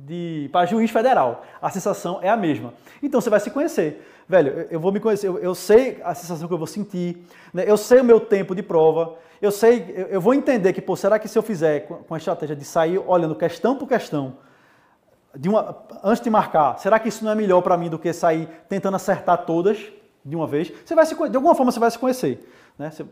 de 0.07 0.49
para 0.53 0.67
juiz 0.67 0.91
federal. 0.91 1.45
A 1.61 1.69
sensação 1.69 2.21
é 2.23 2.29
a 2.29 2.37
mesma. 2.37 2.73
Então 3.03 3.21
você 3.21 3.29
vai 3.29 3.41
se 3.41 3.51
conhecer. 3.51 4.09
Velho, 4.29 4.67
eu 4.71 4.79
vou 4.81 4.93
me 4.93 5.01
conhecer, 5.01 5.27
eu, 5.27 5.39
eu 5.39 5.55
sei 5.55 6.01
a 6.03 6.15
sensação 6.15 6.47
que 6.47 6.55
eu 6.55 6.59
vou 6.59 6.67
sentir, 6.67 7.27
né? 7.53 7.65
eu 7.67 7.77
sei 7.77 8.01
o 8.01 8.05
meu 8.05 8.21
tempo 8.21 8.55
de 8.55 8.63
prova, 8.63 9.17
eu 9.43 9.51
sei, 9.51 9.93
eu, 9.95 10.07
eu, 10.07 10.21
vou 10.21 10.33
entender 10.33 10.73
que, 10.73 10.81
pô, 10.81 10.97
será 10.97 11.19
que 11.19 11.29
se 11.29 11.37
eu 11.37 11.43
fizer 11.43 11.81
com 11.81 12.15
a 12.15 12.17
estratégia 12.17 12.57
de 12.57 12.65
sair 12.65 12.99
olhando 12.99 13.35
questão 13.35 13.77
por 13.77 13.87
questão, 13.87 14.39
de 15.37 15.49
uma, 15.49 15.77
antes 16.03 16.23
de 16.23 16.31
marcar, 16.31 16.79
será 16.79 16.99
que 16.99 17.09
isso 17.09 17.25
não 17.25 17.33
é 17.33 17.35
melhor 17.35 17.61
para 17.63 17.77
mim 17.77 17.89
do 17.89 17.99
que 17.99 18.13
sair 18.13 18.49
tentando 18.69 18.97
acertar 18.97 19.45
todas 19.45 19.79
de 20.25 20.37
uma 20.37 20.47
vez? 20.47 20.73
Você 20.85 20.95
vai 20.95 21.05
se, 21.07 21.15
de 21.15 21.37
alguma 21.37 21.55
forma 21.55 21.73
você 21.73 21.81
vai 21.81 21.91
se 21.91 21.99
conhecer. 21.99 22.49
Né? 22.79 22.91
Você, 22.91 23.05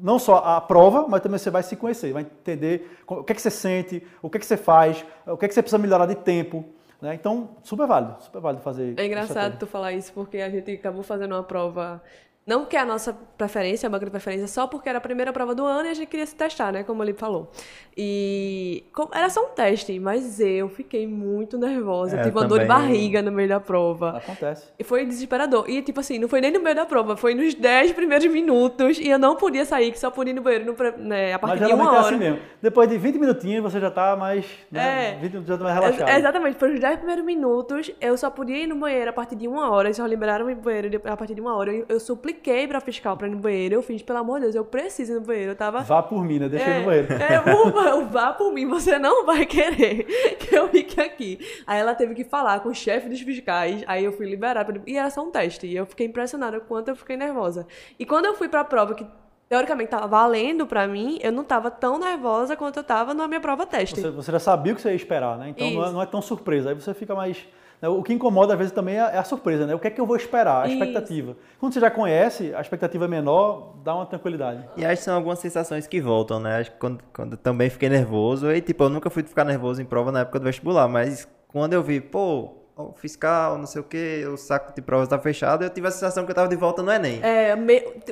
não 0.00 0.18
só 0.18 0.36
a 0.36 0.60
prova, 0.60 1.06
mas 1.08 1.20
também 1.20 1.38
você 1.38 1.50
vai 1.50 1.62
se 1.62 1.76
conhecer, 1.76 2.12
vai 2.12 2.22
entender 2.22 2.98
o 3.06 3.24
que, 3.24 3.32
é 3.32 3.34
que 3.34 3.42
você 3.42 3.50
sente, 3.50 4.02
o 4.22 4.30
que, 4.30 4.36
é 4.36 4.40
que 4.40 4.46
você 4.46 4.56
faz, 4.56 5.04
o 5.26 5.36
que, 5.36 5.44
é 5.44 5.48
que 5.48 5.54
você 5.54 5.62
precisa 5.62 5.78
melhorar 5.78 6.06
de 6.06 6.14
tempo. 6.14 6.64
Né? 7.00 7.14
Então, 7.14 7.50
super 7.62 7.86
válido, 7.86 8.16
super 8.20 8.40
válido 8.40 8.62
fazer. 8.62 8.98
É 8.98 9.06
engraçado 9.06 9.58
tu 9.58 9.66
falar 9.66 9.92
isso, 9.92 10.12
porque 10.12 10.38
a 10.38 10.50
gente 10.50 10.72
acabou 10.72 11.02
fazendo 11.02 11.32
uma 11.32 11.42
prova 11.42 12.02
não 12.48 12.64
que 12.64 12.74
é 12.74 12.80
a 12.80 12.84
nossa 12.86 13.12
preferência, 13.36 13.86
a 13.86 13.90
banca 13.90 14.06
de 14.06 14.10
preferência, 14.10 14.48
só 14.48 14.66
porque 14.66 14.88
era 14.88 14.96
a 14.96 15.00
primeira 15.02 15.34
prova 15.34 15.54
do 15.54 15.66
ano 15.66 15.86
e 15.86 15.90
a 15.90 15.94
gente 15.94 16.08
queria 16.08 16.24
se 16.24 16.34
testar, 16.34 16.72
né? 16.72 16.82
Como 16.82 17.02
ele 17.04 17.12
falou. 17.12 17.50
E 17.94 18.84
era 19.12 19.28
só 19.28 19.44
um 19.44 19.48
teste, 19.50 19.98
mas 20.00 20.40
eu 20.40 20.68
fiquei 20.70 21.06
muito 21.06 21.58
nervosa. 21.58 22.16
É, 22.16 22.22
tive 22.22 22.38
uma 22.38 22.46
dor 22.46 22.60
de 22.60 22.64
barriga 22.64 23.20
no 23.20 23.30
meio 23.30 23.50
da 23.50 23.60
prova. 23.60 24.16
Acontece. 24.16 24.68
E 24.78 24.82
foi 24.82 25.04
desesperador. 25.04 25.68
E, 25.68 25.82
tipo 25.82 26.00
assim, 26.00 26.18
não 26.18 26.26
foi 26.26 26.40
nem 26.40 26.50
no 26.50 26.60
meio 26.60 26.74
da 26.74 26.86
prova, 26.86 27.18
foi 27.18 27.34
nos 27.34 27.54
10 27.54 27.92
primeiros 27.92 28.26
minutos 28.32 28.98
e 28.98 29.08
eu 29.08 29.18
não 29.18 29.36
podia 29.36 29.66
sair, 29.66 29.92
que 29.92 29.98
só 29.98 30.10
podia 30.10 30.32
ir 30.32 30.36
no 30.36 30.40
banheiro 30.40 30.64
no, 30.64 31.04
né, 31.04 31.34
a 31.34 31.38
partir 31.38 31.60
mas, 31.60 31.68
de 31.68 31.74
uma 31.74 31.90
hora. 31.90 31.96
É 31.96 32.00
assim 32.00 32.16
mesmo. 32.16 32.38
Depois 32.62 32.88
de 32.88 32.96
20 32.96 33.18
minutinhos 33.18 33.62
você 33.62 33.78
já 33.78 33.90
tá 33.90 34.16
mais. 34.16 34.46
Né, 34.70 35.10
é. 35.10 35.18
20 35.20 35.32
minutos 35.32 35.48
já 35.48 35.58
tá 35.58 35.64
mais 35.64 35.74
relaxado. 35.74 36.08
É, 36.08 36.18
exatamente. 36.18 36.58
Foi 36.58 36.70
nos 36.70 36.80
10 36.80 36.96
primeiros 36.96 37.24
minutos, 37.26 37.92
eu 38.00 38.16
só 38.16 38.30
podia 38.30 38.56
ir 38.56 38.66
no 38.66 38.76
banheiro 38.76 39.10
a 39.10 39.12
partir 39.12 39.36
de 39.36 39.46
uma 39.46 39.70
hora. 39.70 39.88
Eles 39.88 39.98
só 39.98 40.06
liberaram 40.06 40.50
o 40.50 40.54
banheiro 40.56 40.98
a 41.04 41.16
partir 41.16 41.34
de 41.34 41.42
uma 41.42 41.54
hora. 41.54 41.74
Eu, 41.74 41.84
eu 41.90 42.00
supliquei 42.00 42.37
expliquei 42.38 42.66
pra 42.66 42.80
fiscal 42.80 43.16
pra 43.16 43.26
ir 43.26 43.30
no 43.30 43.38
banheiro. 43.38 43.74
Eu 43.74 43.82
fiz, 43.82 44.02
pelo 44.02 44.18
amor 44.18 44.36
de 44.36 44.46
Deus, 44.46 44.54
eu 44.54 44.64
preciso 44.64 45.12
ir 45.12 45.14
no 45.16 45.20
banheiro. 45.20 45.52
Eu 45.52 45.56
tava. 45.56 45.80
Vá 45.80 46.02
por 46.02 46.24
mim, 46.24 46.38
né? 46.38 46.48
Deixa 46.48 46.64
é, 46.64 46.70
eu 46.70 46.74
ir 46.74 46.80
no 46.80 46.86
banheiro. 46.86 47.08
É, 47.12 47.94
o, 47.94 48.06
vá 48.06 48.32
por 48.32 48.52
mim, 48.52 48.66
você 48.66 48.98
não 48.98 49.26
vai 49.26 49.44
querer 49.44 50.04
que 50.38 50.54
eu 50.54 50.68
fique 50.68 51.00
aqui. 51.00 51.38
Aí 51.66 51.80
ela 51.80 51.94
teve 51.94 52.14
que 52.14 52.24
falar 52.24 52.60
com 52.60 52.70
o 52.70 52.74
chefe 52.74 53.08
dos 53.08 53.20
fiscais. 53.20 53.82
Aí 53.86 54.04
eu 54.04 54.12
fui 54.12 54.28
liberada. 54.28 54.80
E 54.86 54.96
era 54.96 55.10
só 55.10 55.22
um 55.22 55.30
teste. 55.30 55.66
E 55.66 55.76
eu 55.76 55.86
fiquei 55.86 56.06
impressionada 56.06 56.58
o 56.58 56.60
quanto 56.60 56.88
eu 56.88 56.96
fiquei 56.96 57.16
nervosa. 57.16 57.66
E 57.98 58.06
quando 58.06 58.26
eu 58.26 58.34
fui 58.34 58.48
pra 58.48 58.64
prova, 58.64 58.94
que 58.94 59.06
teoricamente 59.48 59.90
tava 59.90 60.06
valendo 60.06 60.66
para 60.66 60.86
mim, 60.86 61.18
eu 61.22 61.32
não 61.32 61.42
tava 61.42 61.70
tão 61.70 61.98
nervosa 61.98 62.56
quanto 62.56 62.78
eu 62.78 62.84
tava 62.84 63.14
na 63.14 63.26
minha 63.26 63.40
prova 63.40 63.66
teste. 63.66 64.00
Você, 64.00 64.10
você 64.10 64.32
já 64.32 64.38
sabia 64.38 64.72
o 64.72 64.76
que 64.76 64.82
você 64.82 64.90
ia 64.90 64.94
esperar, 64.94 65.38
né? 65.38 65.50
Então 65.50 65.70
não 65.70 65.86
é, 65.86 65.92
não 65.92 66.02
é, 66.02 66.06
tão 66.06 66.20
surpresa. 66.20 66.70
Aí 66.70 66.74
você 66.74 66.92
fica 66.92 67.14
mais? 67.14 67.46
O 67.82 68.02
que 68.02 68.12
incomoda 68.12 68.54
às 68.54 68.58
vezes 68.58 68.72
também 68.72 68.96
é, 68.96 68.98
é 68.98 69.18
a 69.18 69.24
surpresa, 69.24 69.66
né? 69.66 69.74
O 69.74 69.78
que 69.78 69.86
é 69.86 69.90
que 69.90 70.00
eu 70.00 70.06
vou 70.06 70.16
esperar, 70.16 70.64
a 70.64 70.68
expectativa. 70.68 71.32
Isso. 71.32 71.40
Quando 71.60 71.74
você 71.74 71.80
já 71.80 71.90
conhece, 71.90 72.52
a 72.54 72.60
expectativa 72.60 73.04
é 73.04 73.08
menor, 73.08 73.76
dá 73.84 73.94
uma 73.94 74.06
tranquilidade. 74.06 74.64
E 74.76 74.84
acho 74.84 74.96
que 74.96 75.04
são 75.04 75.14
algumas 75.14 75.38
sensações 75.38 75.86
que 75.86 76.00
voltam, 76.00 76.40
né? 76.40 76.56
Acho 76.58 76.72
que 76.72 76.78
quando, 76.78 77.04
quando 77.12 77.32
eu 77.32 77.38
também 77.38 77.70
fiquei 77.70 77.88
nervoso, 77.88 78.50
e 78.50 78.60
tipo, 78.60 78.82
eu 78.84 78.88
nunca 78.88 79.08
fui 79.10 79.22
ficar 79.22 79.44
nervoso 79.44 79.80
em 79.80 79.84
prova 79.84 80.10
na 80.10 80.20
época 80.20 80.40
do 80.40 80.44
vestibular, 80.44 80.88
mas 80.88 81.28
quando 81.48 81.72
eu 81.72 81.82
vi, 81.82 82.00
pô, 82.00 82.50
o 82.76 82.92
fiscal, 82.96 83.58
não 83.58 83.66
sei 83.66 83.80
o 83.80 83.84
que, 83.84 84.24
o 84.26 84.36
saco 84.36 84.72
de 84.74 84.80
provas 84.80 85.08
tá 85.08 85.18
fechado, 85.18 85.64
eu 85.64 85.70
tive 85.70 85.88
a 85.88 85.90
sensação 85.90 86.24
que 86.24 86.30
eu 86.30 86.34
tava 86.34 86.48
de 86.48 86.56
volta 86.56 86.82
no 86.82 86.92
Enem. 86.92 87.20
É, 87.22 87.56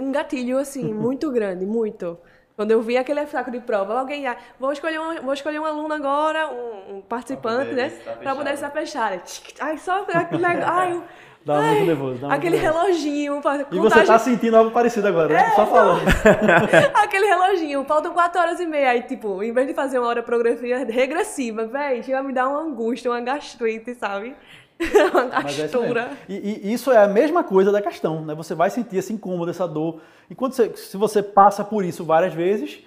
um 0.00 0.10
gatilho 0.10 0.58
assim, 0.58 0.92
muito 0.94 1.30
grande, 1.30 1.64
muito. 1.64 2.18
Quando 2.56 2.70
eu 2.70 2.80
vi 2.80 2.96
aquele 2.96 3.26
saco 3.26 3.50
de 3.50 3.60
prova, 3.60 3.98
alguém, 3.98 4.26
ah, 4.26 4.36
vou 4.58 4.72
escolher 4.72 4.98
um, 4.98 5.20
vou 5.22 5.34
escolher 5.34 5.60
um 5.60 5.64
aluno 5.66 5.92
agora, 5.92 6.48
um, 6.48 6.96
um 6.96 7.00
participante, 7.02 7.72
né? 7.72 7.90
Para 8.22 8.34
poder 8.34 8.54
estar 8.54 8.70
fechado. 8.70 9.20
Ai, 9.60 9.76
só 9.76 10.06
aquele 10.08 10.42
negócio. 10.42 10.64
Ai, 10.72 11.02
Dá 11.46 11.58
ai, 11.58 11.74
muito 11.74 11.86
nervoso. 11.86 12.18
Dá 12.22 12.34
aquele 12.34 12.58
muito 12.58 12.72
reloginho. 12.74 13.40
E 13.70 13.78
você 13.78 14.02
tá 14.02 14.18
sentindo 14.18 14.56
algo 14.56 14.72
parecido 14.72 15.06
agora, 15.06 15.32
né? 15.32 15.46
É, 15.46 15.50
Só 15.50 15.64
falando. 15.64 16.02
aquele 16.94 17.26
reloginho. 17.26 17.84
Faltam 17.84 18.12
4 18.12 18.40
horas 18.40 18.58
e 18.58 18.66
meia. 18.66 18.90
Aí, 18.90 19.02
tipo, 19.02 19.40
em 19.44 19.52
vez 19.52 19.68
de 19.68 19.72
fazer 19.72 20.00
uma 20.00 20.08
hora 20.08 20.24
progressiva, 20.24 20.78
regressiva, 20.90 21.64
velho, 21.64 22.02
chega 22.02 22.18
a 22.18 22.22
me 22.22 22.32
dar 22.32 22.48
uma 22.48 22.62
angústia, 22.62 23.12
uma 23.12 23.20
gastrite, 23.20 23.94
sabe? 23.94 24.34
gastura. 25.56 26.10
É 26.28 26.32
e, 26.32 26.60
e, 26.68 26.72
isso 26.72 26.90
é 26.92 26.98
a 26.98 27.08
mesma 27.08 27.42
coisa 27.42 27.72
da 27.72 27.80
questão, 27.80 28.24
né? 28.24 28.34
Você 28.34 28.54
vai 28.54 28.70
sentir 28.70 28.96
esse 28.96 29.12
incômodo, 29.12 29.50
essa 29.50 29.66
dor. 29.66 30.00
E 30.28 30.34
quando 30.34 30.52
você, 30.52 30.76
se 30.76 30.96
você 30.96 31.22
passa 31.22 31.64
por 31.64 31.84
isso 31.84 32.04
várias 32.04 32.34
vezes, 32.34 32.80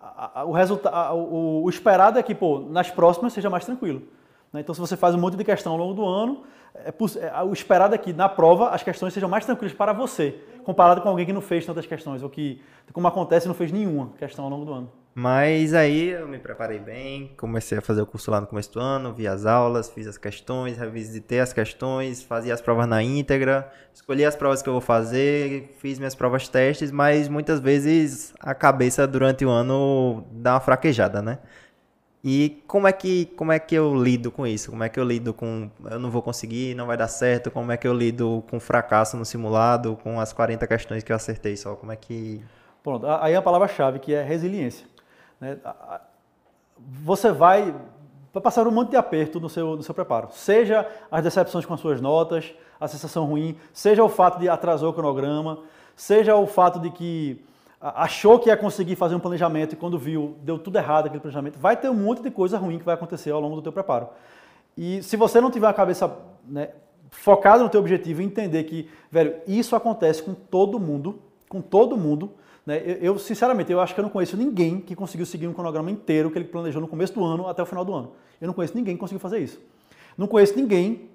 a, 0.00 0.40
a, 0.40 0.44
o, 0.44 0.52
resultado, 0.52 1.16
o, 1.16 1.64
o, 1.64 1.70
esperado 1.70 2.18
é 2.18 2.22
que, 2.22 2.34
pô, 2.34 2.60
nas 2.60 2.90
próximas 2.90 3.32
seja 3.32 3.50
mais 3.50 3.64
tranquilo. 3.64 4.02
Né? 4.52 4.60
Então, 4.60 4.74
se 4.74 4.80
você 4.80 4.96
faz 4.96 5.14
um 5.14 5.18
monte 5.18 5.36
de 5.36 5.44
questão 5.44 5.72
ao 5.72 5.78
longo 5.78 5.94
do 5.94 6.04
ano, 6.04 6.42
é, 6.74 6.88
é, 6.90 7.42
o 7.42 7.52
esperado 7.52 7.94
é 7.94 7.98
que 7.98 8.12
na 8.12 8.28
prova 8.28 8.70
as 8.70 8.82
questões 8.82 9.12
sejam 9.12 9.28
mais 9.28 9.44
tranquilas 9.44 9.74
para 9.74 9.92
você, 9.92 10.38
comparado 10.64 11.00
com 11.00 11.08
alguém 11.08 11.26
que 11.26 11.32
não 11.32 11.40
fez 11.40 11.66
tantas 11.66 11.86
questões, 11.86 12.22
ou 12.22 12.30
que, 12.30 12.62
como 12.92 13.06
acontece, 13.08 13.46
não 13.46 13.54
fez 13.54 13.72
nenhuma 13.72 14.10
questão 14.18 14.44
ao 14.44 14.50
longo 14.50 14.64
do 14.64 14.72
ano. 14.72 15.01
Mas 15.14 15.74
aí 15.74 16.08
eu 16.08 16.26
me 16.26 16.38
preparei 16.38 16.78
bem, 16.78 17.32
comecei 17.36 17.76
a 17.76 17.82
fazer 17.82 18.00
o 18.00 18.06
curso 18.06 18.30
lá 18.30 18.40
no 18.40 18.46
começo 18.46 18.72
do 18.72 18.80
ano, 18.80 19.12
vi 19.12 19.26
as 19.26 19.44
aulas, 19.44 19.90
fiz 19.90 20.06
as 20.06 20.16
questões, 20.16 20.78
revisitei 20.78 21.38
as 21.40 21.52
questões, 21.52 22.22
fazia 22.22 22.54
as 22.54 22.62
provas 22.62 22.88
na 22.88 23.02
íntegra, 23.02 23.70
escolhi 23.92 24.24
as 24.24 24.34
provas 24.34 24.62
que 24.62 24.68
eu 24.70 24.72
vou 24.72 24.80
fazer, 24.80 25.76
fiz 25.78 25.98
minhas 25.98 26.14
provas 26.14 26.48
testes, 26.48 26.90
mas 26.90 27.28
muitas 27.28 27.60
vezes 27.60 28.32
a 28.40 28.54
cabeça 28.54 29.06
durante 29.06 29.44
o 29.44 29.50
ano 29.50 30.24
dá 30.32 30.54
uma 30.54 30.60
fraquejada, 30.60 31.20
né? 31.20 31.40
E 32.24 32.62
como 32.66 32.86
é 32.86 32.92
que 32.92 33.26
como 33.36 33.52
é 33.52 33.58
que 33.58 33.74
eu 33.74 33.94
lido 33.94 34.30
com 34.30 34.46
isso? 34.46 34.70
Como 34.70 34.84
é 34.84 34.88
que 34.88 34.98
eu 34.98 35.04
lido 35.04 35.34
com 35.34 35.70
eu 35.90 35.98
não 35.98 36.10
vou 36.10 36.22
conseguir, 36.22 36.74
não 36.74 36.86
vai 36.86 36.96
dar 36.96 37.08
certo? 37.08 37.50
Como 37.50 37.70
é 37.72 37.76
que 37.76 37.86
eu 37.86 37.92
lido 37.92 38.44
com 38.48 38.60
fracasso 38.60 39.16
no 39.16 39.24
simulado, 39.24 39.96
com 40.02 40.20
as 40.20 40.32
40 40.32 40.66
questões 40.66 41.02
que 41.02 41.12
eu 41.12 41.16
acertei 41.16 41.56
só? 41.56 41.74
Como 41.74 41.92
é 41.92 41.96
que 41.96 42.40
Pronto, 42.82 43.06
aí 43.06 43.34
a 43.36 43.42
palavra-chave 43.42 44.00
que 44.00 44.12
é 44.12 44.22
resiliência. 44.22 44.91
Né? 45.42 45.58
Você 47.02 47.32
vai, 47.32 47.74
passar 48.40 48.64
um 48.68 48.70
monte 48.70 48.90
de 48.90 48.96
aperto 48.96 49.40
no 49.40 49.48
seu, 49.48 49.74
no 49.74 49.82
seu 49.82 49.92
preparo. 49.92 50.28
Seja 50.30 50.88
as 51.10 51.24
decepções 51.24 51.66
com 51.66 51.74
as 51.74 51.80
suas 51.80 52.00
notas, 52.00 52.54
a 52.78 52.86
sensação 52.86 53.24
ruim, 53.24 53.56
seja 53.72 54.04
o 54.04 54.08
fato 54.08 54.38
de 54.38 54.48
atrasar 54.48 54.88
o 54.88 54.92
cronograma, 54.92 55.58
seja 55.96 56.36
o 56.36 56.46
fato 56.46 56.78
de 56.78 56.90
que 56.90 57.44
achou 57.80 58.38
que 58.38 58.50
ia 58.50 58.56
conseguir 58.56 58.94
fazer 58.94 59.16
um 59.16 59.20
planejamento 59.20 59.72
e 59.72 59.76
quando 59.76 59.98
viu 59.98 60.36
deu 60.42 60.56
tudo 60.56 60.78
errado 60.78 61.06
aquele 61.06 61.20
planejamento, 61.20 61.58
vai 61.58 61.76
ter 61.76 61.90
um 61.90 61.94
monte 61.94 62.22
de 62.22 62.30
coisa 62.30 62.56
ruim 62.56 62.78
que 62.78 62.84
vai 62.84 62.94
acontecer 62.94 63.32
ao 63.32 63.40
longo 63.40 63.56
do 63.56 63.62
teu 63.62 63.72
preparo. 63.72 64.10
E 64.78 65.02
se 65.02 65.16
você 65.16 65.40
não 65.40 65.50
tiver 65.50 65.66
a 65.66 65.72
cabeça 65.72 66.16
né, 66.46 66.68
focada 67.10 67.64
no 67.64 67.68
teu 67.68 67.80
objetivo 67.80 68.22
e 68.22 68.24
entender 68.24 68.62
que, 68.62 68.88
velho, 69.10 69.34
isso 69.48 69.74
acontece 69.74 70.22
com 70.22 70.34
todo 70.34 70.78
mundo, 70.78 71.20
com 71.48 71.60
todo 71.60 71.96
mundo? 71.96 72.32
Eu, 72.66 72.74
eu, 72.74 73.18
sinceramente, 73.18 73.72
eu 73.72 73.80
acho 73.80 73.92
que 73.92 74.00
eu 74.00 74.02
não 74.02 74.10
conheço 74.10 74.36
ninguém 74.36 74.80
que 74.80 74.94
conseguiu 74.94 75.26
seguir 75.26 75.48
um 75.48 75.52
cronograma 75.52 75.90
inteiro 75.90 76.30
que 76.30 76.38
ele 76.38 76.44
planejou 76.44 76.80
no 76.80 76.86
começo 76.86 77.12
do 77.12 77.24
ano 77.24 77.48
até 77.48 77.62
o 77.62 77.66
final 77.66 77.84
do 77.84 77.92
ano. 77.92 78.12
Eu 78.40 78.46
não 78.46 78.54
conheço 78.54 78.76
ninguém 78.76 78.94
que 78.94 79.00
conseguiu 79.00 79.18
fazer 79.18 79.40
isso. 79.40 79.60
Não 80.16 80.26
conheço 80.26 80.54
ninguém 80.56 81.10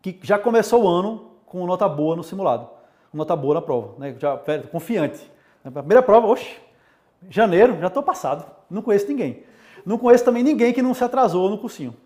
que 0.00 0.18
já 0.22 0.38
começou 0.38 0.84
o 0.84 0.88
ano 0.88 1.32
com 1.46 1.66
nota 1.66 1.88
boa 1.88 2.14
no 2.14 2.22
simulado, 2.22 2.68
nota 3.12 3.34
boa 3.34 3.54
na 3.54 3.62
prova, 3.62 3.94
né? 3.98 4.14
Já 4.18 4.36
velho, 4.36 4.68
confiante. 4.68 5.18
Na 5.64 5.70
primeira 5.70 6.02
prova, 6.02 6.26
oxe, 6.26 6.56
janeiro, 7.28 7.78
já 7.80 7.88
estou 7.88 8.02
passado, 8.02 8.44
não 8.70 8.82
conheço 8.82 9.08
ninguém. 9.08 9.42
Não 9.84 9.98
conheço 9.98 10.24
também 10.24 10.42
ninguém 10.42 10.72
que 10.72 10.82
não 10.82 10.94
se 10.94 11.02
atrasou 11.02 11.50
no 11.50 11.58
cursinho. 11.58 11.96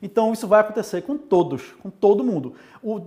Então 0.00 0.32
isso 0.32 0.46
vai 0.46 0.60
acontecer 0.60 1.02
com 1.02 1.16
todos, 1.16 1.72
com 1.82 1.90
todo 1.90 2.22
mundo. 2.22 2.54
O, 2.82 3.00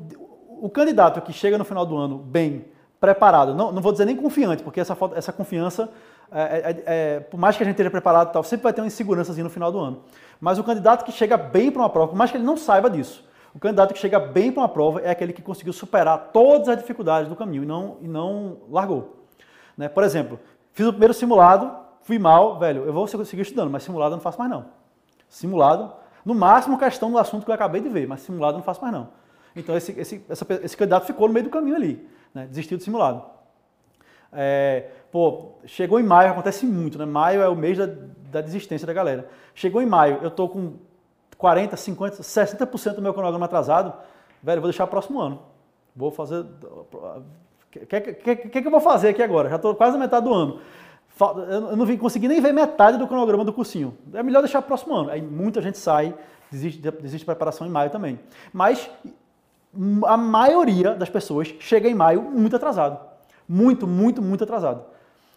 o 0.62 0.70
candidato 0.70 1.22
que 1.22 1.32
chega 1.32 1.58
no 1.58 1.64
final 1.64 1.86
do 1.86 1.96
ano 1.96 2.18
bem 2.18 2.66
preparado, 3.00 3.54
não, 3.54 3.72
não 3.72 3.82
vou 3.82 3.92
dizer 3.92 4.06
nem 4.06 4.16
confiante, 4.16 4.64
porque 4.64 4.80
essa, 4.80 4.98
essa 5.16 5.32
confiança, 5.32 5.90
é, 6.32 6.42
é, 6.42 6.84
é, 6.86 7.20
por 7.20 7.40
mais 7.40 7.56
que 7.56 7.64
a 7.64 7.66
gente 7.66 7.74
esteja 7.74 7.92
preparado, 7.92 8.32
tal, 8.32 8.44
sempre 8.44 8.64
vai 8.64 8.74
ter 8.74 8.82
uma 8.82 8.88
insegurança 8.88 9.34
no 9.34 9.50
final 9.50 9.72
do 9.72 9.80
ano. 9.80 10.02
Mas 10.42 10.58
o 10.58 10.64
candidato 10.64 11.06
que 11.06 11.12
chega 11.12 11.38
bem 11.38 11.72
para 11.72 11.82
uma 11.82 11.90
prova, 11.90 12.10
por 12.10 12.18
mais 12.18 12.32
que 12.32 12.38
ele 12.38 12.44
não 12.44 12.58
saiba 12.58 12.90
disso, 12.90 13.24
o 13.54 13.60
candidato 13.60 13.94
que 13.94 14.00
chega 14.00 14.20
bem 14.20 14.52
para 14.52 14.62
uma 14.62 14.70
prova 14.70 15.02
é 15.02 15.10
aquele 15.10 15.34
que 15.34 15.42
conseguiu 15.42 15.74
superar 15.74 16.30
todas 16.32 16.70
as 16.70 16.78
dificuldades 16.78 17.30
do 17.30 17.36
caminho 17.36 17.64
e 17.64 17.66
não, 17.66 17.98
e 18.02 18.08
não 18.08 18.58
largou. 18.70 19.26
Né? 19.78 19.88
Por 19.88 20.04
exemplo, 20.04 20.40
fiz 20.74 20.86
o 20.86 20.92
primeiro 20.92 21.14
simulado, 21.14 21.72
fui 22.02 22.20
mal, 22.20 22.60
velho, 22.60 22.84
eu 22.86 22.94
vou 22.94 23.08
seguir 23.08 23.42
estudando, 23.42 23.70
mas 23.70 23.84
simulado 23.84 24.14
eu 24.14 24.18
não 24.18 24.24
faço 24.24 24.38
mais 24.40 24.50
não. 24.50 24.66
Simulado, 25.30 25.92
no 26.26 26.36
máximo 26.36 26.78
questão 26.78 27.12
do 27.12 27.18
assunto 27.18 27.46
que 27.46 27.52
eu 27.52 27.56
acabei 27.56 27.82
de 27.82 27.90
ver, 27.90 28.08
mas 28.08 28.22
simulado 28.22 28.54
eu 28.54 28.58
não 28.58 28.64
faço 28.64 28.82
mais 28.82 28.94
não. 28.94 29.10
Então 29.60 29.76
esse, 29.76 29.92
esse, 30.00 30.24
essa, 30.30 30.46
esse 30.64 30.78
candidato 30.78 31.06
ficou 31.06 31.28
no 31.28 31.34
meio 31.34 31.46
do 31.46 31.50
caminho 31.50 31.76
ali, 31.76 32.08
né? 32.34 32.46
desistiu 32.48 32.78
do 32.78 32.84
simulado. 32.84 33.24
É, 34.32 34.90
pô, 35.12 35.54
chegou 35.66 36.00
em 36.00 36.04
maio, 36.04 36.32
acontece 36.32 36.66
muito, 36.66 36.98
né? 36.98 37.06
Maio 37.06 37.42
é 37.42 37.48
o 37.50 37.56
mês 37.56 37.78
da, 37.78 37.88
da 38.32 38.42
desistência 38.42 38.86
da 38.86 38.94
galera. 38.94 39.30
Chegou 39.56 39.82
em 39.82 39.86
maio, 39.86 40.20
eu 40.22 40.30
tô 40.30 40.50
com 40.50 40.74
40, 41.38 41.78
50, 41.78 42.18
60% 42.18 42.96
do 42.96 43.02
meu 43.02 43.14
cronograma 43.14 43.46
atrasado, 43.46 43.94
velho, 44.42 44.62
vou 44.62 44.70
deixar 44.70 44.88
próximo 44.88 45.20
ano. 45.20 45.42
Vou 45.96 46.12
fazer. 46.12 46.42
O 46.42 47.24
que, 47.72 47.86
que, 47.86 48.36
que, 48.36 48.62
que, 48.62 48.68
eu 48.68 48.72
vou 48.72 48.80
fazer 48.80 49.10
aqui 49.10 49.22
agora? 49.22 49.50
Já 49.50 49.56
estou 49.56 49.76
quase 49.76 49.98
na 49.98 50.04
metade 50.04 50.26
do 50.26 50.34
ano. 50.34 50.60
Eu 51.50 51.76
não 51.76 51.86
vim 51.86 51.98
conseguir 51.98 52.28
nem 52.28 52.40
ver 52.40 52.54
metade 52.54 52.98
do 52.98 53.08
cronograma 53.08 53.44
do 53.44 53.52
cursinho. 53.52 53.98
É 54.14 54.22
melhor 54.22 54.42
deixar 54.42 54.62
próximo 54.62 54.94
ano. 54.94 55.10
Aí 55.10 55.22
muita 55.22 55.62
gente 55.62 55.78
sai, 55.78 56.14
desiste, 56.52 56.80
desiste 56.80 57.20
de 57.20 57.26
preparação 57.26 57.66
em 57.66 57.70
maio 57.72 57.90
também. 57.90 58.20
Mas 58.54 58.88
a 60.06 60.18
maioria 60.18 60.96
das 60.96 61.10
pessoas 61.10 61.54
chega 61.60 61.88
em 61.88 61.94
maio 61.94 62.22
muito 62.22 62.56
atrasado. 62.56 63.00
Muito, 63.48 63.88
muito, 63.88 64.22
muito 64.22 64.44
atrasado. 64.44 64.84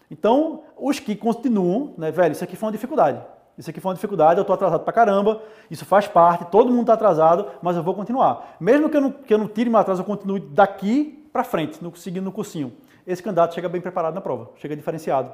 Então, 0.09 0.63
os 0.77 0.99
que 0.99 1.15
continuam, 1.15 1.93
né, 1.97 2.11
velho, 2.11 2.33
isso 2.33 2.43
aqui 2.43 2.55
foi 2.55 2.67
uma 2.67 2.71
dificuldade. 2.73 3.21
Isso 3.57 3.69
aqui 3.69 3.79
foi 3.79 3.89
uma 3.89 3.95
dificuldade, 3.95 4.39
eu 4.39 4.41
estou 4.41 4.53
atrasado 4.53 4.83
pra 4.83 4.91
caramba, 4.91 5.41
isso 5.69 5.85
faz 5.85 6.07
parte, 6.07 6.45
todo 6.45 6.69
mundo 6.69 6.81
está 6.81 6.93
atrasado, 6.93 7.47
mas 7.61 7.77
eu 7.77 7.83
vou 7.83 7.93
continuar. 7.93 8.55
Mesmo 8.59 8.89
que 8.89 8.97
eu 8.97 9.01
não, 9.01 9.11
que 9.11 9.33
eu 9.33 9.37
não 9.37 9.47
tire 9.47 9.69
meu 9.69 9.79
atraso, 9.79 10.01
eu 10.01 10.05
continue 10.05 10.39
daqui 10.39 11.27
para 11.31 11.43
frente, 11.43 11.81
no, 11.81 11.95
seguindo 11.95 12.23
no 12.23 12.31
cursinho. 12.31 12.73
Esse 13.05 13.21
candidato 13.21 13.53
chega 13.53 13.69
bem 13.69 13.81
preparado 13.81 14.13
na 14.13 14.21
prova, 14.21 14.51
chega 14.55 14.75
diferenciado. 14.75 15.31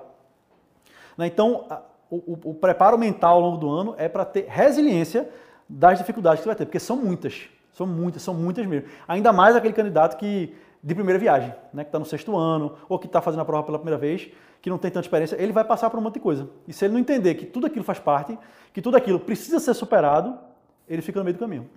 Né? 1.17 1.27
Então, 1.27 1.65
o, 2.09 2.15
o, 2.15 2.39
o, 2.51 2.53
preparo 2.53 2.97
mental 2.97 3.35
ao 3.35 3.41
longo 3.41 3.57
do 3.57 3.69
ano 3.69 3.95
é 3.97 4.07
para 4.07 4.25
ter 4.25 4.45
resiliência 4.47 5.29
das 5.67 5.97
dificuldades 5.97 6.39
que 6.39 6.43
você 6.43 6.49
vai 6.49 6.55
ter, 6.55 6.65
porque 6.65 6.79
são 6.79 6.95
muitas, 6.95 7.49
são 7.77 7.85
muitas, 7.85 8.23
são 8.23 8.33
muitas 8.33 8.65
mesmo. 8.65 8.89
Ainda 9.07 9.31
mais 9.31 9.55
aquele 9.55 9.73
candidato 9.73 10.17
que 10.17 10.55
de 10.81 10.95
primeira 10.95 11.19
viagem, 11.19 11.53
né, 11.71 11.83
que 11.83 11.89
está 11.89 11.99
no 11.99 12.05
sexto 12.05 12.35
ano, 12.35 12.75
ou 12.89 12.97
que 12.97 13.05
está 13.05 13.21
fazendo 13.21 13.41
a 13.41 13.45
prova 13.45 13.63
pela 13.63 13.77
primeira 13.77 13.99
vez, 13.99 14.29
que 14.61 14.69
não 14.69 14.79
tem 14.79 14.89
tanta 14.89 15.05
experiência, 15.05 15.35
ele 15.39 15.51
vai 15.51 15.63
passar 15.63 15.89
por 15.89 15.99
um 15.99 16.01
monte 16.01 16.15
de 16.15 16.19
coisa. 16.19 16.49
E 16.67 16.73
se 16.73 16.85
ele 16.85 16.93
não 16.93 16.99
entender 16.99 17.35
que 17.35 17.45
tudo 17.45 17.67
aquilo 17.67 17.85
faz 17.85 17.99
parte, 17.99 18.37
que 18.73 18.81
tudo 18.81 18.97
aquilo 18.97 19.19
precisa 19.19 19.59
ser 19.59 19.75
superado, 19.75 20.37
ele 20.89 21.03
fica 21.03 21.19
no 21.19 21.23
meio 21.23 21.35
do 21.35 21.39
caminho. 21.39 21.69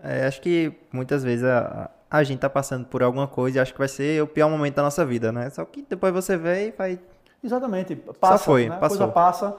É, 0.00 0.26
acho 0.26 0.40
que 0.40 0.72
muitas 0.92 1.24
vezes 1.24 1.44
a, 1.44 1.90
a 2.08 2.22
gente 2.22 2.36
está 2.36 2.50
passando 2.50 2.86
por 2.86 3.02
alguma 3.02 3.26
coisa 3.26 3.58
e 3.58 3.60
acho 3.60 3.72
que 3.72 3.78
vai 3.78 3.88
ser 3.88 4.22
o 4.22 4.26
pior 4.26 4.48
momento 4.48 4.76
da 4.76 4.82
nossa 4.82 5.04
vida, 5.04 5.32
né? 5.32 5.50
Só 5.50 5.64
que 5.64 5.84
depois 5.88 6.12
você 6.12 6.36
vê 6.36 6.68
e 6.68 6.70
vai. 6.70 7.00
Exatamente. 7.42 7.96
Passa, 7.96 8.38
Só 8.38 8.44
foi, 8.44 8.68
né? 8.68 8.76
passou. 8.76 8.96
A 8.96 8.98
coisa 8.98 9.12
passa. 9.12 9.56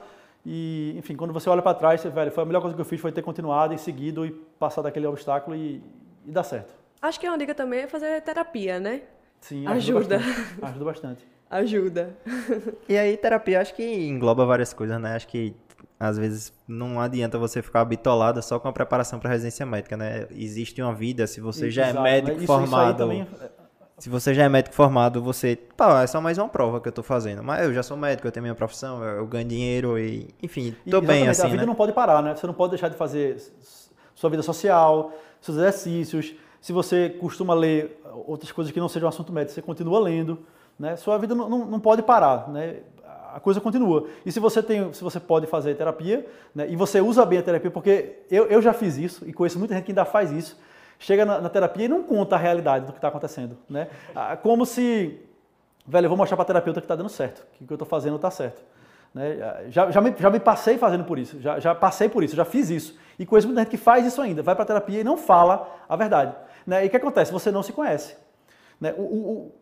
E, 0.48 0.94
enfim, 0.96 1.16
quando 1.16 1.32
você 1.32 1.50
olha 1.50 1.60
para 1.60 1.74
trás, 1.74 2.00
você, 2.00 2.08
velho, 2.08 2.30
foi 2.30 2.44
a 2.44 2.46
melhor 2.46 2.60
coisa 2.60 2.72
que 2.72 2.80
eu 2.80 2.84
fiz 2.84 3.00
foi 3.00 3.10
ter 3.10 3.20
continuado 3.20 3.74
e 3.74 3.78
seguido 3.78 4.24
e 4.24 4.30
passar 4.30 4.80
daquele 4.80 5.04
obstáculo 5.04 5.56
e, 5.56 5.82
e 6.24 6.30
dar 6.30 6.44
certo. 6.44 6.72
Acho 7.02 7.18
que 7.18 7.28
uma 7.28 7.36
dica 7.36 7.52
também 7.52 7.80
é 7.80 7.86
fazer 7.88 8.20
terapia, 8.22 8.78
né? 8.78 9.02
Sim, 9.40 9.66
ajuda. 9.66 10.18
Ajuda 10.18 10.24
bastante. 10.24 10.62
Ajuda 10.62 10.84
bastante. 10.84 11.26
ajuda. 11.50 12.16
E 12.88 12.96
aí, 12.96 13.16
terapia 13.16 13.60
acho 13.60 13.74
que 13.74 13.82
engloba 13.82 14.46
várias 14.46 14.72
coisas, 14.72 15.00
né? 15.00 15.16
Acho 15.16 15.26
que 15.26 15.52
às 15.98 16.16
vezes 16.16 16.52
não 16.68 17.00
adianta 17.00 17.38
você 17.38 17.60
ficar 17.60 17.84
bitolado 17.84 18.40
só 18.40 18.60
com 18.60 18.68
a 18.68 18.72
preparação 18.72 19.18
para 19.18 19.30
residência 19.30 19.66
médica, 19.66 19.96
né? 19.96 20.28
Existe 20.30 20.80
uma 20.80 20.94
vida, 20.94 21.26
se 21.26 21.40
você 21.40 21.72
já 21.72 21.88
Exato, 21.88 22.06
é 22.06 22.10
médico 22.12 22.36
né? 22.36 22.44
isso, 22.44 22.46
formado. 22.46 22.88
Isso 22.88 22.96
também... 22.98 23.26
Se 23.98 24.10
você 24.10 24.34
já 24.34 24.44
é 24.44 24.48
médico 24.48 24.74
formado, 24.74 25.22
você. 25.22 25.56
Pá, 25.74 26.02
é 26.02 26.06
só 26.06 26.20
mais 26.20 26.36
uma 26.36 26.48
prova 26.48 26.80
que 26.80 26.88
eu 26.88 26.92
tô 26.92 27.02
fazendo. 27.02 27.42
Mas 27.42 27.64
eu 27.64 27.72
já 27.72 27.82
sou 27.82 27.96
médico, 27.96 28.28
eu 28.28 28.32
tenho 28.32 28.42
minha 28.42 28.54
profissão, 28.54 29.02
eu 29.02 29.26
ganho 29.26 29.48
dinheiro 29.48 29.98
e. 29.98 30.28
Enfim, 30.42 30.76
tô 30.88 30.98
e, 30.98 31.00
bem 31.00 31.26
assim. 31.28 31.46
A 31.46 31.46
vida 31.46 31.62
né? 31.62 31.66
não 31.66 31.74
pode 31.74 31.92
parar, 31.92 32.22
né? 32.22 32.36
Você 32.36 32.46
não 32.46 32.52
pode 32.52 32.70
deixar 32.70 32.90
de 32.90 32.96
fazer 32.96 33.40
sua 34.14 34.28
vida 34.28 34.42
social, 34.42 35.12
seus 35.40 35.56
exercícios. 35.56 36.34
Se 36.60 36.72
você 36.72 37.08
costuma 37.08 37.54
ler 37.54 38.02
outras 38.26 38.52
coisas 38.52 38.72
que 38.72 38.78
não 38.78 38.88
sejam 38.88 39.08
assunto 39.08 39.32
médico, 39.32 39.54
você 39.54 39.62
continua 39.62 39.98
lendo. 39.98 40.40
Né? 40.78 40.94
Sua 40.96 41.16
vida 41.16 41.34
não, 41.34 41.48
não, 41.48 41.64
não 41.64 41.80
pode 41.80 42.02
parar. 42.02 42.48
Né? 42.50 42.80
a 43.36 43.40
coisa 43.40 43.60
continua. 43.60 44.08
E 44.24 44.32
se 44.32 44.40
você 44.40 44.62
tem, 44.62 44.90
se 44.94 45.04
você 45.04 45.20
pode 45.20 45.46
fazer 45.46 45.74
terapia, 45.74 46.26
né, 46.54 46.66
e 46.70 46.74
você 46.74 47.02
usa 47.02 47.22
bem 47.26 47.38
a 47.38 47.42
terapia, 47.42 47.70
porque 47.70 48.20
eu, 48.30 48.46
eu 48.46 48.62
já 48.62 48.72
fiz 48.72 48.96
isso 48.96 49.28
e 49.28 49.32
conheço 49.32 49.58
muita 49.58 49.74
gente 49.74 49.84
que 49.84 49.92
ainda 49.92 50.06
faz 50.06 50.32
isso, 50.32 50.58
chega 50.98 51.24
na, 51.24 51.40
na 51.40 51.48
terapia 51.48 51.84
e 51.84 51.88
não 51.88 52.02
conta 52.02 52.36
a 52.36 52.38
realidade 52.38 52.86
do 52.86 52.92
que 52.92 52.98
está 52.98 53.08
acontecendo, 53.08 53.56
né? 53.68 53.88
Ah, 54.14 54.36
como 54.36 54.64
se, 54.64 55.20
velho, 55.86 56.06
eu 56.06 56.08
vou 56.08 56.16
mostrar 56.16 56.36
para 56.36 56.44
terapeuta 56.44 56.80
que 56.80 56.84
está 56.84 56.96
dando 56.96 57.08
certo, 57.08 57.46
que 57.52 57.64
o 57.64 57.66
que 57.66 57.72
eu 57.72 57.76
estou 57.76 57.88
fazendo 57.88 58.16
está 58.16 58.30
certo. 58.30 58.62
Né? 59.14 59.38
Já, 59.68 59.90
já, 59.90 60.00
me, 60.00 60.14
já 60.18 60.30
me 60.30 60.40
passei 60.40 60.76
fazendo 60.76 61.04
por 61.04 61.18
isso, 61.18 61.40
já, 61.40 61.58
já 61.58 61.74
passei 61.74 62.08
por 62.08 62.22
isso, 62.22 62.36
já 62.36 62.44
fiz 62.44 62.70
isso. 62.70 62.98
E 63.18 63.24
conheço 63.24 63.46
muita 63.46 63.62
gente 63.62 63.70
que 63.70 63.76
faz 63.78 64.04
isso 64.06 64.20
ainda, 64.20 64.42
vai 64.42 64.54
para 64.54 64.64
a 64.64 64.66
terapia 64.66 65.00
e 65.00 65.04
não 65.04 65.16
fala 65.16 65.68
a 65.88 65.96
verdade. 65.96 66.34
Né? 66.66 66.84
E 66.84 66.88
o 66.88 66.90
que 66.90 66.96
acontece? 66.96 67.32
Você 67.32 67.50
não 67.50 67.62
se 67.62 67.72
conhece. 67.72 68.16
Né? 68.80 68.94
O, 68.96 69.02
o, 69.02 69.54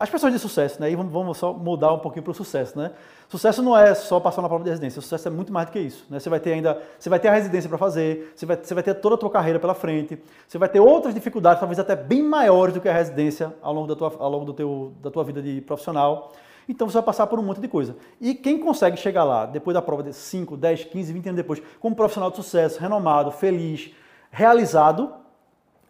as 0.00 0.08
pessoas 0.08 0.32
de 0.32 0.38
sucesso, 0.38 0.80
né? 0.80 0.90
E 0.90 0.94
vamos, 0.94 1.12
vamos 1.12 1.36
só 1.36 1.52
mudar 1.52 1.92
um 1.92 1.98
pouquinho 1.98 2.22
para 2.22 2.30
o 2.30 2.34
sucesso, 2.34 2.78
né? 2.78 2.92
Sucesso 3.28 3.62
não 3.62 3.76
é 3.76 3.94
só 3.94 4.20
passar 4.20 4.40
na 4.40 4.48
prova 4.48 4.62
de 4.62 4.70
residência, 4.70 5.02
sucesso 5.02 5.26
é 5.26 5.30
muito 5.30 5.52
mais 5.52 5.66
do 5.66 5.72
que 5.72 5.80
isso, 5.80 6.06
né? 6.08 6.20
Você 6.20 6.30
vai 6.30 6.38
ter 6.38 6.52
ainda, 6.52 6.80
você 6.98 7.10
vai 7.10 7.18
ter 7.18 7.28
a 7.28 7.32
residência 7.32 7.68
para 7.68 7.78
fazer, 7.78 8.32
você 8.34 8.46
vai, 8.46 8.56
você 8.56 8.74
vai 8.74 8.82
ter 8.82 8.94
toda 8.94 9.16
a 9.16 9.18
tua 9.18 9.28
carreira 9.28 9.58
pela 9.58 9.74
frente, 9.74 10.16
você 10.46 10.56
vai 10.56 10.68
ter 10.68 10.78
outras 10.78 11.12
dificuldades, 11.14 11.58
talvez 11.58 11.80
até 11.80 11.96
bem 11.96 12.22
maiores 12.22 12.74
do 12.74 12.80
que 12.80 12.88
a 12.88 12.92
residência 12.92 13.52
ao 13.60 13.74
longo 13.74 13.88
da 13.88 13.96
tua, 13.96 14.14
ao 14.18 14.30
longo 14.30 14.44
do 14.44 14.54
teu, 14.54 14.92
da 15.02 15.10
tua 15.10 15.24
vida 15.24 15.42
de 15.42 15.60
profissional. 15.62 16.32
Então 16.68 16.88
você 16.88 16.94
vai 16.94 17.02
passar 17.02 17.26
por 17.26 17.40
um 17.40 17.42
monte 17.42 17.60
de 17.60 17.66
coisa. 17.66 17.96
E 18.20 18.34
quem 18.34 18.60
consegue 18.60 18.96
chegar 18.96 19.24
lá, 19.24 19.46
depois 19.46 19.74
da 19.74 19.82
prova 19.82 20.02
de 20.02 20.12
5, 20.12 20.56
10, 20.56 20.84
15, 20.84 21.12
20 21.12 21.26
anos 21.30 21.36
depois, 21.36 21.62
como 21.80 21.96
profissional 21.96 22.30
de 22.30 22.36
sucesso, 22.36 22.78
renomado, 22.78 23.32
feliz, 23.32 23.90
realizado, 24.30 25.12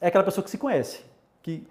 é 0.01 0.07
aquela 0.07 0.25
pessoa 0.25 0.43
que 0.43 0.51
se 0.51 0.57
conhece, 0.57 1.03
que 1.43 1.67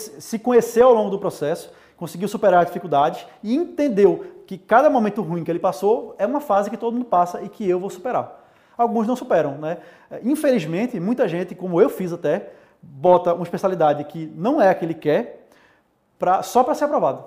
se 0.00 0.38
conheceu 0.38 0.88
ao 0.88 0.94
longo 0.94 1.10
do 1.10 1.18
processo, 1.18 1.72
conseguiu 1.96 2.28
superar 2.28 2.60
as 2.60 2.66
dificuldades 2.66 3.26
e 3.42 3.54
entendeu 3.54 4.42
que 4.46 4.58
cada 4.58 4.88
momento 4.88 5.22
ruim 5.22 5.42
que 5.42 5.50
ele 5.50 5.58
passou 5.58 6.14
é 6.18 6.26
uma 6.26 6.40
fase 6.40 6.70
que 6.70 6.76
todo 6.76 6.94
mundo 6.94 7.06
passa 7.06 7.42
e 7.42 7.48
que 7.48 7.68
eu 7.68 7.80
vou 7.80 7.90
superar. 7.90 8.44
Alguns 8.76 9.06
não 9.06 9.16
superam, 9.16 9.56
né? 9.58 9.78
Infelizmente, 10.22 11.00
muita 11.00 11.26
gente, 11.26 11.54
como 11.54 11.80
eu 11.80 11.88
fiz 11.88 12.12
até, 12.12 12.52
bota 12.82 13.34
uma 13.34 13.42
especialidade 13.42 14.04
que 14.04 14.26
não 14.36 14.60
é 14.60 14.68
a 14.68 14.74
que 14.74 14.84
ele 14.84 14.94
quer 14.94 15.48
pra, 16.18 16.42
só 16.42 16.62
para 16.62 16.74
ser 16.74 16.84
aprovado. 16.84 17.24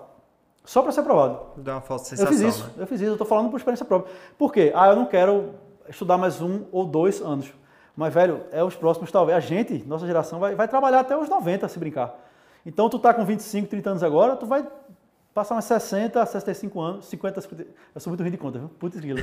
Só 0.63 0.81
para 0.83 0.91
ser 0.91 0.99
aprovado. 0.99 1.39
Dá 1.57 1.73
uma 1.75 1.81
falsa 1.81 2.05
sensação, 2.05 2.31
Eu 2.31 2.37
fiz 2.37 2.55
isso, 2.55 2.63
né? 2.67 2.73
eu 2.77 2.87
fiz 2.87 3.01
isso, 3.01 3.09
eu 3.09 3.13
estou 3.13 3.27
falando 3.27 3.49
por 3.49 3.57
experiência 3.57 3.85
própria. 3.85 4.13
Por 4.37 4.53
quê? 4.53 4.71
Ah, 4.75 4.89
eu 4.89 4.95
não 4.95 5.05
quero 5.05 5.55
estudar 5.89 6.17
mais 6.17 6.41
um 6.41 6.65
ou 6.71 6.85
dois 6.85 7.21
anos. 7.21 7.51
Mas, 7.99 8.13
velho, 8.13 8.45
é 8.53 8.63
os 8.63 8.77
próximos, 8.77 9.11
talvez. 9.11 9.37
A 9.37 9.41
gente, 9.41 9.83
nossa 9.85 10.07
geração, 10.07 10.39
vai, 10.39 10.55
vai 10.55 10.69
trabalhar 10.69 11.01
até 11.01 11.17
os 11.17 11.27
90, 11.27 11.67
se 11.67 11.77
brincar. 11.77 12.17
Então, 12.65 12.87
tu 12.87 12.97
tá 12.97 13.13
com 13.13 13.25
25, 13.25 13.67
30 13.67 13.89
anos 13.89 14.03
agora, 14.03 14.37
tu 14.37 14.45
vai 14.45 14.65
passar 15.33 15.57
uns 15.57 15.65
60, 15.65 16.25
65 16.25 16.79
anos, 16.79 17.05
50, 17.07 17.41
50. 17.41 17.67
Eu 17.93 17.99
sou 17.99 18.09
muito 18.09 18.21
ruim 18.21 18.31
de 18.31 18.37
conta, 18.37 18.57
viu? 18.57 18.69
Putz, 18.69 18.97
grilo. 19.01 19.19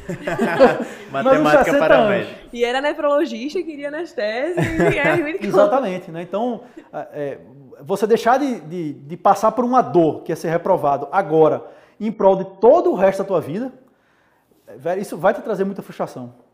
Matemática 1.10 1.78
para 1.78 2.06
velho. 2.06 2.28
E 2.52 2.66
era 2.66 2.82
nefrologista, 2.82 3.62
queria 3.62 3.88
anestese, 3.88 4.60
e 4.60 4.92
é 5.00 5.14
ruim 5.14 5.32
de 5.32 5.38
conta. 5.38 5.46
Exatamente, 5.46 6.10
né? 6.10 6.20
Então, 6.20 6.60
é, 7.14 7.38
você 7.80 8.06
deixar 8.06 8.38
de, 8.38 8.60
de, 8.60 8.92
de, 8.92 9.16
passar 9.16 9.52
por 9.52 9.64
uma 9.64 9.80
dor, 9.80 10.22
que 10.22 10.30
é 10.30 10.34
ser 10.34 10.50
reprovado, 10.50 11.08
agora, 11.10 11.64
em 11.98 12.12
prol 12.12 12.36
de 12.36 12.44
todo 12.60 12.92
o 12.92 12.94
resto 12.94 13.20
da 13.20 13.24
tua 13.24 13.40
vida, 13.40 13.72
velho, 14.76 15.00
isso 15.00 15.16
vai 15.16 15.32
te 15.32 15.40
trazer 15.40 15.64
muita 15.64 15.80
frustração 15.80 16.44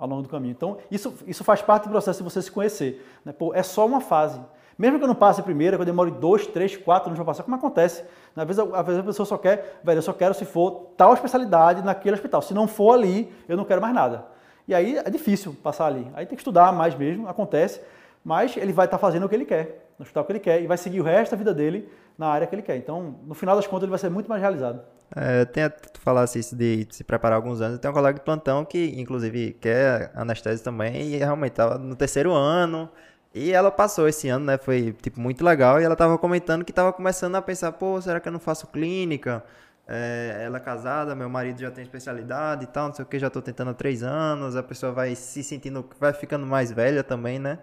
ao 0.00 0.08
longo 0.08 0.22
do 0.22 0.28
caminho. 0.28 0.52
Então, 0.52 0.78
isso, 0.90 1.14
isso 1.26 1.44
faz 1.44 1.60
parte 1.60 1.84
do 1.84 1.90
processo 1.90 2.18
de 2.18 2.24
você 2.24 2.40
se 2.40 2.50
conhecer. 2.50 3.06
Né? 3.22 3.32
Pô, 3.32 3.54
é 3.54 3.62
só 3.62 3.84
uma 3.84 4.00
fase. 4.00 4.40
Mesmo 4.78 4.96
que 4.96 5.04
eu 5.04 5.08
não 5.08 5.14
passe 5.14 5.42
a 5.42 5.44
primeira, 5.44 5.76
que 5.76 5.82
eu 5.82 5.86
demore 5.86 6.10
dois, 6.10 6.46
três, 6.46 6.74
quatro 6.74 7.10
anos 7.10 7.18
para 7.18 7.26
passar, 7.26 7.42
como 7.42 7.54
acontece? 7.54 8.02
Às 8.34 8.46
vezes, 8.46 8.64
às 8.72 8.86
vezes 8.86 9.00
a 9.00 9.04
pessoa 9.04 9.26
só 9.26 9.36
quer, 9.36 9.78
velho, 9.84 9.98
eu 9.98 10.02
só 10.02 10.14
quero 10.14 10.32
se 10.32 10.46
for 10.46 10.92
tal 10.96 11.12
especialidade 11.12 11.84
naquele 11.84 12.14
hospital. 12.14 12.40
Se 12.40 12.54
não 12.54 12.66
for 12.66 12.94
ali, 12.94 13.30
eu 13.46 13.58
não 13.58 13.64
quero 13.66 13.82
mais 13.82 13.94
nada. 13.94 14.24
E 14.66 14.74
aí 14.74 14.96
é 14.96 15.10
difícil 15.10 15.54
passar 15.62 15.84
ali. 15.84 16.10
Aí 16.14 16.24
tem 16.24 16.34
que 16.34 16.40
estudar 16.40 16.72
mais 16.72 16.94
mesmo, 16.94 17.28
acontece. 17.28 17.82
mas 18.24 18.56
ele 18.56 18.72
vai 18.72 18.86
estar 18.86 18.96
tá 18.96 19.00
fazendo 19.00 19.26
o 19.26 19.28
que 19.28 19.34
ele 19.34 19.44
quer, 19.44 19.90
no 19.98 20.02
hospital 20.02 20.24
que 20.24 20.32
ele 20.32 20.40
quer, 20.40 20.62
e 20.62 20.66
vai 20.66 20.78
seguir 20.78 21.00
o 21.00 21.04
resto 21.04 21.32
da 21.32 21.36
vida 21.36 21.52
dele 21.52 21.86
na 22.16 22.28
área 22.28 22.46
que 22.46 22.54
ele 22.54 22.62
quer. 22.62 22.76
Então, 22.76 23.16
no 23.26 23.34
final 23.34 23.56
das 23.56 23.66
contas, 23.66 23.82
ele 23.82 23.90
vai 23.90 23.98
ser 23.98 24.08
muito 24.08 24.28
mais 24.28 24.40
realizado. 24.40 24.80
É, 25.14 25.44
tem 25.44 25.68
tu 25.68 26.00
falasse 26.00 26.38
isso 26.38 26.54
de 26.56 26.86
se 26.90 27.02
preparar 27.04 27.36
alguns 27.36 27.60
anos. 27.60 27.78
Tem 27.78 27.90
um 27.90 27.94
colega 27.94 28.18
de 28.18 28.24
plantão 28.24 28.64
que, 28.64 28.94
inclusive, 29.00 29.54
quer 29.60 30.12
anestesia 30.14 30.62
também 30.62 31.14
e 31.14 31.16
realmente 31.16 31.52
estava 31.52 31.78
no 31.78 31.96
terceiro 31.96 32.32
ano. 32.32 32.88
E 33.34 33.52
ela 33.52 33.70
passou 33.70 34.08
esse 34.08 34.28
ano, 34.28 34.44
né? 34.46 34.58
Foi, 34.58 34.92
tipo, 35.02 35.20
muito 35.20 35.44
legal. 35.44 35.80
E 35.80 35.84
ela 35.84 35.96
tava 35.96 36.18
comentando 36.18 36.64
que 36.64 36.72
tava 36.72 36.92
começando 36.92 37.36
a 37.36 37.42
pensar, 37.42 37.72
pô, 37.72 38.00
será 38.00 38.20
que 38.20 38.28
eu 38.28 38.32
não 38.32 38.40
faço 38.40 38.66
clínica? 38.68 39.44
É, 39.86 40.42
ela 40.44 40.58
é 40.58 40.60
casada, 40.60 41.14
meu 41.16 41.28
marido 41.28 41.60
já 41.60 41.70
tem 41.70 41.82
especialidade 41.82 42.62
e 42.64 42.66
tal, 42.68 42.88
não 42.88 42.94
sei 42.94 43.04
o 43.04 43.08
que, 43.08 43.18
já 43.18 43.28
tô 43.28 43.42
tentando 43.42 43.70
há 43.72 43.74
três 43.74 44.02
anos. 44.04 44.56
A 44.56 44.62
pessoa 44.62 44.92
vai 44.92 45.14
se 45.16 45.42
sentindo, 45.42 45.88
vai 45.98 46.12
ficando 46.12 46.46
mais 46.46 46.70
velha 46.72 47.02
também, 47.02 47.38
né? 47.38 47.58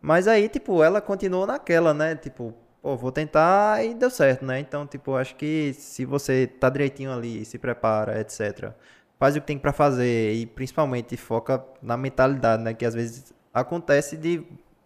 Mas 0.00 0.26
aí, 0.28 0.48
tipo, 0.48 0.82
ela 0.82 1.00
continuou 1.00 1.46
naquela, 1.46 1.94
né? 1.94 2.16
Tipo, 2.16 2.54
pô, 2.82 2.96
vou 2.96 3.12
tentar 3.12 3.84
e 3.84 3.94
deu 3.94 4.10
certo, 4.10 4.44
né? 4.44 4.60
Então, 4.60 4.86
tipo, 4.86 5.14
acho 5.14 5.34
que 5.36 5.72
se 5.74 6.04
você 6.04 6.46
tá 6.46 6.68
direitinho 6.70 7.12
ali, 7.12 7.44
se 7.44 7.58
prepara, 7.58 8.20
etc., 8.20 8.72
faz 9.18 9.36
o 9.36 9.40
que 9.40 9.46
tem 9.46 9.58
para 9.58 9.72
fazer 9.72 10.34
e 10.34 10.46
principalmente 10.46 11.16
foca 11.16 11.62
na 11.82 11.96
mentalidade, 11.96 12.62
né? 12.62 12.72
Que 12.72 12.86
às 12.86 12.94
vezes 12.94 13.34
acontece 13.52 14.16
de, 14.16 14.42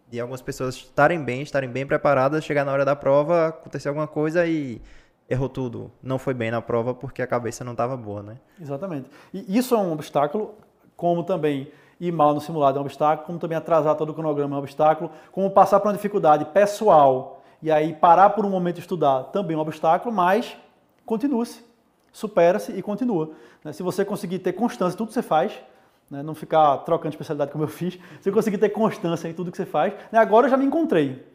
de 0.09 0.19
algumas 0.19 0.41
pessoas 0.41 0.75
estarem 0.75 1.23
bem, 1.23 1.41
estarem 1.41 1.69
bem 1.69 1.85
preparadas, 1.85 2.43
chegar 2.43 2.65
na 2.65 2.71
hora 2.71 2.83
da 2.83 2.95
prova, 2.95 3.47
acontecer 3.47 3.87
alguma 3.87 4.07
coisa 4.07 4.45
e 4.45 4.81
errou 5.29 5.47
tudo. 5.47 5.91
Não 6.03 6.19
foi 6.19 6.33
bem 6.33 6.51
na 6.51 6.61
prova 6.61 6.93
porque 6.93 7.21
a 7.21 7.27
cabeça 7.27 7.63
não 7.63 7.71
estava 7.71 7.95
boa, 7.95 8.21
né? 8.21 8.37
Exatamente. 8.61 9.09
E 9.33 9.57
isso 9.57 9.73
é 9.73 9.77
um 9.77 9.93
obstáculo, 9.93 10.53
como 10.97 11.23
também 11.23 11.71
ir 11.99 12.11
mal 12.11 12.33
no 12.33 12.41
simulado 12.41 12.77
é 12.77 12.81
um 12.81 12.83
obstáculo, 12.83 13.25
como 13.25 13.39
também 13.39 13.57
atrasar 13.57 13.95
todo 13.95 14.09
o 14.09 14.13
cronograma 14.13 14.55
é 14.55 14.59
um 14.59 14.61
obstáculo, 14.61 15.09
como 15.31 15.49
passar 15.49 15.79
por 15.79 15.87
uma 15.87 15.93
dificuldade 15.93 16.43
pessoal 16.45 17.34
e 17.65 17.71
aí 17.71 17.93
parar 17.93 18.29
por 18.29 18.45
um 18.45 18.49
momento 18.51 18.75
de 18.75 18.81
estudar 18.81 19.23
também 19.23 19.55
é 19.55 19.57
um 19.57 19.61
obstáculo, 19.61 20.13
mas 20.13 20.55
continue-se, 21.03 21.65
supera-se 22.11 22.71
e 22.71 22.79
continua. 22.79 23.31
Né? 23.63 23.73
Se 23.73 23.81
você 23.81 24.05
conseguir 24.05 24.37
ter 24.37 24.53
constância 24.53 24.93
em 24.93 24.97
tudo 24.97 25.07
que 25.07 25.15
você 25.15 25.23
faz, 25.23 25.51
né? 26.07 26.21
não 26.21 26.35
ficar 26.35 26.77
trocando 26.85 27.09
especialidade 27.09 27.51
como 27.51 27.63
eu 27.63 27.67
fiz, 27.67 27.95
se 27.95 28.29
você 28.29 28.31
conseguir 28.31 28.59
ter 28.59 28.69
constância 28.69 29.27
em 29.27 29.33
tudo 29.33 29.49
que 29.49 29.57
você 29.57 29.65
faz, 29.65 29.95
né? 30.11 30.19
agora 30.19 30.45
eu 30.45 30.51
já 30.51 30.57
me 30.57 30.63
encontrei. 30.63 31.25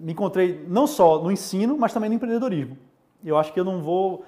Me 0.00 0.10
encontrei 0.10 0.64
não 0.66 0.84
só 0.84 1.22
no 1.22 1.30
ensino, 1.30 1.78
mas 1.78 1.92
também 1.92 2.10
no 2.10 2.16
empreendedorismo. 2.16 2.76
Eu 3.24 3.38
acho 3.38 3.52
que 3.52 3.60
eu 3.60 3.64
não 3.64 3.80
vou 3.80 4.24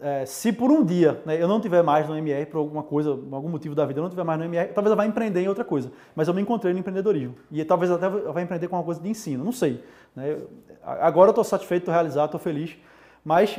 é, 0.00 0.24
se 0.24 0.52
por 0.52 0.70
um 0.70 0.84
dia 0.84 1.20
né, 1.26 1.40
eu 1.40 1.48
não 1.48 1.60
tiver 1.60 1.82
mais 1.82 2.08
no 2.08 2.16
MR, 2.16 2.46
por 2.46 2.58
alguma 2.58 2.82
coisa, 2.82 3.10
algum 3.10 3.48
motivo 3.48 3.74
da 3.74 3.84
vida, 3.84 3.98
eu 3.98 4.02
não 4.02 4.10
tiver 4.10 4.24
mais 4.24 4.38
no 4.38 4.44
MR, 4.44 4.72
talvez 4.72 4.90
eu 4.90 4.96
vá 4.96 5.04
empreender 5.04 5.40
em 5.40 5.48
outra 5.48 5.64
coisa. 5.64 5.90
Mas 6.14 6.28
eu 6.28 6.34
me 6.34 6.42
encontrei 6.42 6.72
no 6.72 6.78
empreendedorismo. 6.78 7.34
E 7.50 7.64
talvez 7.64 7.90
até 7.90 8.06
eu 8.06 8.32
vá 8.32 8.40
empreender 8.42 8.68
com 8.68 8.76
alguma 8.76 8.86
coisa 8.86 9.00
de 9.00 9.08
ensino, 9.08 9.44
não 9.44 9.52
sei. 9.52 9.82
Né? 10.18 10.38
Agora 10.82 11.28
eu 11.28 11.32
estou 11.32 11.44
satisfeito, 11.44 11.82
estou 11.82 11.94
realizado, 11.94 12.26
estou 12.26 12.40
feliz. 12.40 12.76
Mas 13.24 13.58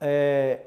é, 0.00 0.60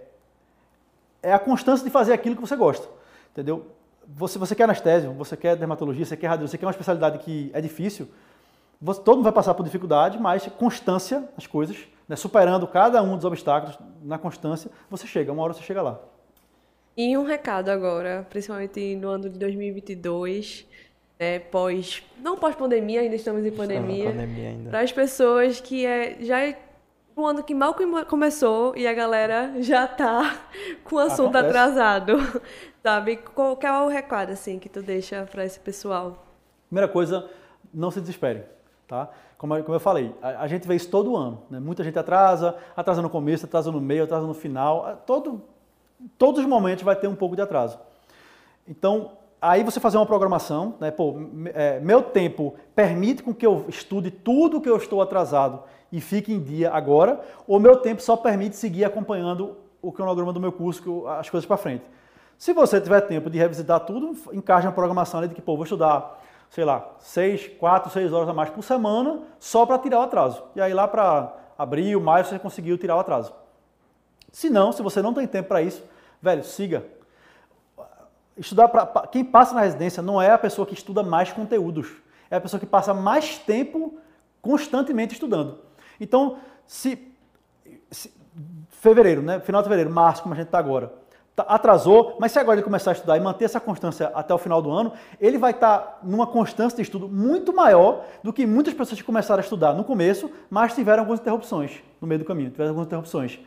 é, 1.24 1.34
a 1.34 1.40
constância 1.40 1.84
de 1.84 1.92
fazer 1.92 2.14
aquilo 2.14 2.36
que 2.36 2.42
você 2.42 2.56
gosta. 2.56 2.88
Entendeu? 3.32 3.68
Você, 4.08 4.38
você 4.38 4.56
quer 4.56 4.64
anestésio, 4.64 5.14
você 5.14 5.38
quer 5.38 5.56
dermatologia, 5.56 6.06
você 6.06 6.18
quer 6.18 6.28
radiologia, 6.28 6.52
você 6.52 6.58
quer 6.58 6.66
uma 6.66 6.72
especialidade 6.72 7.20
que 7.20 7.50
é 7.54 7.62
difícil. 7.62 8.08
Você, 8.82 9.02
todo 9.02 9.18
mundo 9.18 9.26
vai 9.26 9.34
passar 9.34 9.54
por 9.54 9.64
dificuldade, 9.64 10.20
mas 10.20 10.46
constância 10.58 11.28
nas 11.36 11.46
coisas 11.46 11.78
né, 12.10 12.16
superando 12.16 12.68
cada 12.68 13.04
um 13.04 13.16
dos 13.16 13.24
obstáculos 13.24 13.78
na 14.02 14.18
constância, 14.18 14.72
você 14.90 15.06
chega, 15.06 15.32
uma 15.32 15.44
hora 15.44 15.54
você 15.54 15.62
chega 15.62 15.82
lá. 15.82 16.00
E 16.98 17.16
um 17.16 17.24
recado 17.24 17.70
agora, 17.70 18.26
principalmente 18.30 18.96
no 18.96 19.10
ano 19.10 19.30
de 19.30 19.38
2022, 19.38 20.66
é, 21.20 21.38
pós, 21.38 22.02
não 22.18 22.38
pós-pandemia, 22.38 23.02
ainda 23.02 23.16
estamos 23.16 23.46
em 23.46 23.52
pandemia, 23.52 24.16
para 24.70 24.80
as 24.80 24.92
pessoas 24.94 25.60
que 25.60 25.86
é, 25.86 26.16
já 26.22 26.40
é 26.40 26.58
um 27.16 27.26
ano 27.26 27.44
que 27.44 27.54
mal 27.54 27.76
começou 28.08 28.74
e 28.78 28.88
a 28.88 28.94
galera 28.94 29.54
já 29.60 29.86
tá 29.86 30.40
com 30.86 30.96
o 30.96 31.00
assunto 31.00 31.38
Acontece. 31.38 31.48
atrasado, 31.48 32.42
sabe? 32.82 33.18
Qual, 33.18 33.58
qual 33.58 33.84
é 33.84 33.86
o 33.86 33.90
recado, 33.90 34.32
assim, 34.32 34.58
que 34.58 34.70
tu 34.70 34.82
deixa 34.82 35.28
para 35.30 35.44
esse 35.44 35.60
pessoal? 35.60 36.26
Primeira 36.70 36.88
coisa, 36.88 37.30
não 37.74 37.92
se 37.92 38.00
desespere, 38.00 38.44
tá? 38.88 39.10
Como, 39.38 39.62
como 39.64 39.76
eu 39.76 39.80
falei, 39.80 40.16
a, 40.22 40.44
a, 40.44 40.48
gente 40.48 40.66
vê 40.66 40.76
isso 40.76 40.90
todo 40.90 41.18
ano. 41.18 41.44
Né? 41.50 41.60
Muita 41.60 41.84
gente 41.84 42.00
atrasa, 42.00 42.56
atrasa 42.78 43.02
no 43.02 43.10
começo, 43.10 43.46
atrasa 43.46 43.70
no 43.70 43.82
meio, 43.82 44.06
atrasa 44.06 44.26
no 44.26 44.34
final. 44.34 45.04
Todo, 45.06 45.42
todos 46.18 46.40
os 46.40 46.46
momentos 46.46 46.84
vai 46.84 46.96
ter 46.96 47.08
um 47.08 47.16
pouco 47.16 47.36
de 47.36 47.42
atraso. 47.42 47.78
Então, 48.66 49.19
aí 49.42 49.64
você 49.64 49.80
fazer 49.80 49.98
uma 49.98 50.06
programação, 50.06 50.76
né? 50.80 50.92
Pô, 50.92 51.16
é, 51.54 51.80
meu 51.80 52.02
tempo 52.02 52.56
permite 52.76 53.24
com 53.24 53.34
que 53.34 53.46
eu 53.46 53.66
estude 53.68 54.12
tudo 54.12 54.62
que 54.62 54.70
eu 54.70 54.78
estou 54.78 55.02
atrasado 55.02 55.64
e 55.92 56.00
fique 56.00 56.34
em 56.34 56.40
dia 56.40 56.72
agora, 56.72 57.22
ou 57.48 57.60
meu 57.60 57.78
tempo 57.78 58.02
só 58.02 58.16
permite 58.16 58.56
seguir 58.56 58.86
acompanhando 58.86 59.58
o 59.82 59.92
cronograma 59.92 60.34
do 60.34 60.40
meu 60.40 60.52
curso, 60.52 61.08
as 61.08 61.30
coisas 61.30 61.48
para 61.48 61.58
frente. 61.58 61.84
Se 62.38 62.54
você 62.54 62.80
tiver 62.80 63.02
tempo 63.02 63.30
de 63.30 63.38
revisitar 63.38 63.80
tudo, 63.82 64.16
encaixa 64.34 64.68
uma 64.68 64.74
programação 64.74 65.20
ali 65.20 65.30
de 65.30 65.36
que, 65.36 65.42
pô, 65.42 65.56
vou 65.56 65.64
estudar 65.64 66.20
sei 66.50 66.66
lá, 66.66 66.96
seis, 67.00 67.48
quatro, 67.48 67.92
seis 67.92 68.12
horas 68.12 68.28
a 68.28 68.34
mais 68.34 68.50
por 68.50 68.64
semana 68.64 69.22
só 69.40 69.66
para 69.66 69.78
tirar 69.80 70.00
o 70.00 70.04
atraso. 70.04 70.44
E 70.56 70.62
aí 70.62 70.74
lá 70.74 70.88
para 70.88 71.34
abril, 71.58 72.02
maio 72.02 72.26
você 72.26 72.40
conseguiu 72.40 72.78
tirar 72.78 72.96
o 72.96 73.00
atraso. 73.00 73.34
Se 74.32 74.50
não, 74.50 74.72
se 74.72 74.82
você 74.82 75.02
não 75.02 75.14
tem 75.14 75.28
tempo 75.28 75.48
para 75.48 75.62
isso, 75.62 75.84
velho, 76.22 76.44
siga. 76.44 76.84
Estudar 78.40 78.70
para 78.70 79.08
quem 79.08 79.24
passa 79.24 79.54
na 79.54 79.62
residência 79.62 80.02
não 80.02 80.22
é 80.22 80.32
a 80.32 80.38
pessoa 80.38 80.66
que 80.66 80.74
estuda 80.74 81.04
mais 81.04 81.32
conteúdos, 81.32 81.92
é 82.32 82.38
a 82.38 82.42
pessoa 82.42 82.60
que 82.60 82.66
passa 82.66 82.94
mais 82.94 83.38
tempo 83.38 83.98
constantemente 84.42 85.14
estudando. 85.14 85.60
Então, 86.00 86.38
se, 86.66 87.12
se 87.92 88.14
fevereiro, 88.70 89.22
né, 89.22 89.40
final 89.42 89.62
de 89.62 89.68
fevereiro, 89.68 89.94
março, 89.94 90.24
como 90.24 90.34
a 90.34 90.38
gente 90.38 90.48
está 90.48 90.58
agora, 90.58 90.94
Tá, 91.40 91.46
atrasou, 91.48 92.18
mas 92.20 92.34
se 92.34 92.40
agora 92.40 92.58
ele 92.58 92.66
começar 92.66 92.92
a 92.92 92.94
estudar 92.94 93.16
e 93.16 93.20
manter 93.22 93.46
essa 93.46 93.62
constância 93.62 94.12
até 94.14 94.34
o 94.34 94.38
final 94.38 94.62
do 94.62 94.70
ano, 94.70 94.92
ele 95.22 95.38
vai 95.38 95.52
estar 95.52 95.78
tá 95.78 96.00
numa 96.04 96.28
constância 96.28 96.76
de 96.76 96.82
estudo 96.82 97.08
muito 97.08 97.54
maior 97.54 98.04
do 98.22 98.34
que 98.34 98.46
muitas 98.46 98.74
pessoas 98.74 99.00
que 99.00 99.06
começaram 99.06 99.40
a 99.40 99.44
estudar 99.44 99.72
no 99.72 99.86
começo, 99.86 100.30
mas 100.50 100.74
tiveram 100.74 101.00
algumas 101.00 101.22
interrupções 101.22 101.80
no 102.02 102.06
meio 102.06 102.20
do 102.20 102.26
caminho, 102.26 102.50
tiveram 102.50 102.72
algumas 102.72 102.88
interrupções. 102.88 103.40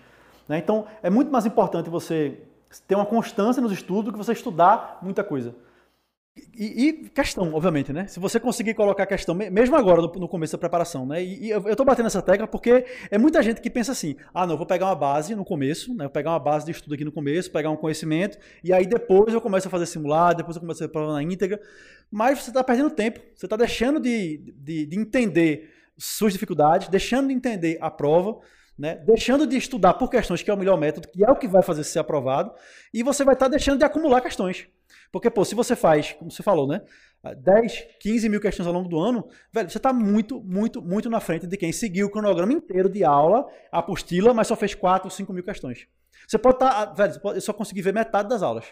Né? 0.48 0.56
Então, 0.56 0.86
é 1.02 1.10
muito 1.10 1.30
mais 1.30 1.44
importante 1.44 1.90
você 1.90 2.38
ter 2.86 2.94
uma 2.94 3.06
constância 3.06 3.60
nos 3.60 3.72
estudos 3.72 4.06
do 4.06 4.12
que 4.12 4.18
você 4.18 4.32
estudar 4.32 4.98
muita 5.02 5.22
coisa. 5.22 5.54
E, 6.54 6.88
e, 6.88 6.92
questão, 7.10 7.52
obviamente, 7.52 7.92
né? 7.92 8.06
Se 8.06 8.18
você 8.18 8.40
conseguir 8.40 8.72
colocar 8.72 9.02
a 9.02 9.06
questão, 9.06 9.34
mesmo 9.34 9.76
agora 9.76 10.00
no, 10.00 10.08
no 10.08 10.26
começo 10.26 10.52
da 10.52 10.58
preparação, 10.58 11.04
né? 11.04 11.22
E, 11.22 11.46
e 11.46 11.50
eu, 11.50 11.68
estou 11.68 11.84
batendo 11.84 12.06
essa 12.06 12.22
tecla 12.22 12.46
porque 12.46 12.86
é 13.10 13.18
muita 13.18 13.42
gente 13.42 13.60
que 13.60 13.68
pensa 13.68 13.92
assim: 13.92 14.16
ah, 14.32 14.46
não, 14.46 14.56
vou 14.56 14.64
pegar 14.64 14.86
uma 14.86 14.94
base 14.94 15.34
no 15.34 15.44
começo, 15.44 15.94
né? 15.94 16.04
Vou 16.04 16.10
pegar 16.10 16.30
uma 16.30 16.38
base 16.38 16.64
de 16.64 16.72
estudo 16.72 16.94
aqui 16.94 17.04
no 17.04 17.12
começo, 17.12 17.50
pegar 17.50 17.68
um 17.68 17.76
conhecimento, 17.76 18.38
e 18.64 18.72
aí 18.72 18.86
depois 18.86 19.34
eu 19.34 19.42
começo 19.42 19.68
a 19.68 19.70
fazer 19.70 19.84
simulado, 19.84 20.38
depois 20.38 20.56
eu 20.56 20.60
começo 20.60 20.82
a 20.82 20.86
fazer 20.86 20.92
prova 20.92 21.12
na 21.12 21.22
íntegra. 21.22 21.60
Mas 22.10 22.42
você 22.42 22.48
está 22.48 22.64
perdendo 22.64 22.90
tempo, 22.90 23.20
você 23.34 23.44
está 23.44 23.56
deixando 23.56 24.00
de, 24.00 24.38
de, 24.56 24.86
de 24.86 24.98
entender 24.98 25.70
suas 25.98 26.32
dificuldades, 26.32 26.88
deixando 26.88 27.28
de 27.28 27.34
entender 27.34 27.76
a 27.78 27.90
prova. 27.90 28.38
Né? 28.78 28.96
Deixando 28.96 29.46
de 29.46 29.56
estudar 29.56 29.94
por 29.94 30.08
questões, 30.08 30.42
que 30.42 30.50
é 30.50 30.54
o 30.54 30.56
melhor 30.56 30.78
método, 30.78 31.08
que 31.08 31.24
é 31.24 31.30
o 31.30 31.36
que 31.36 31.46
vai 31.46 31.62
fazer 31.62 31.84
ser 31.84 31.98
aprovado, 31.98 32.52
e 32.92 33.02
você 33.02 33.24
vai 33.24 33.34
estar 33.34 33.46
tá 33.46 33.50
deixando 33.50 33.78
de 33.78 33.84
acumular 33.84 34.20
questões. 34.20 34.66
Porque, 35.10 35.30
pô, 35.30 35.44
se 35.44 35.54
você 35.54 35.76
faz, 35.76 36.12
como 36.12 36.30
você 36.30 36.42
falou, 36.42 36.66
né? 36.66 36.82
10, 37.36 37.86
15 38.00 38.28
mil 38.28 38.40
questões 38.40 38.66
ao 38.66 38.72
longo 38.72 38.88
do 38.88 38.98
ano, 38.98 39.28
velho, 39.52 39.70
você 39.70 39.76
está 39.76 39.92
muito, 39.92 40.40
muito, 40.42 40.82
muito 40.82 41.08
na 41.08 41.20
frente 41.20 41.46
de 41.46 41.56
quem 41.56 41.70
seguiu 41.70 42.08
o 42.08 42.10
cronograma 42.10 42.52
inteiro 42.52 42.88
de 42.88 43.04
aula, 43.04 43.46
apostila, 43.70 44.34
mas 44.34 44.48
só 44.48 44.56
fez 44.56 44.74
4 44.74 45.06
ou 45.06 45.10
5 45.10 45.32
mil 45.32 45.44
questões. 45.44 45.86
Você 46.26 46.36
pode 46.36 46.56
estar, 46.56 46.86
tá, 46.86 46.92
velho, 46.92 47.20
eu 47.34 47.40
só 47.40 47.52
consegui 47.52 47.80
ver 47.80 47.94
metade 47.94 48.28
das 48.28 48.42
aulas, 48.42 48.64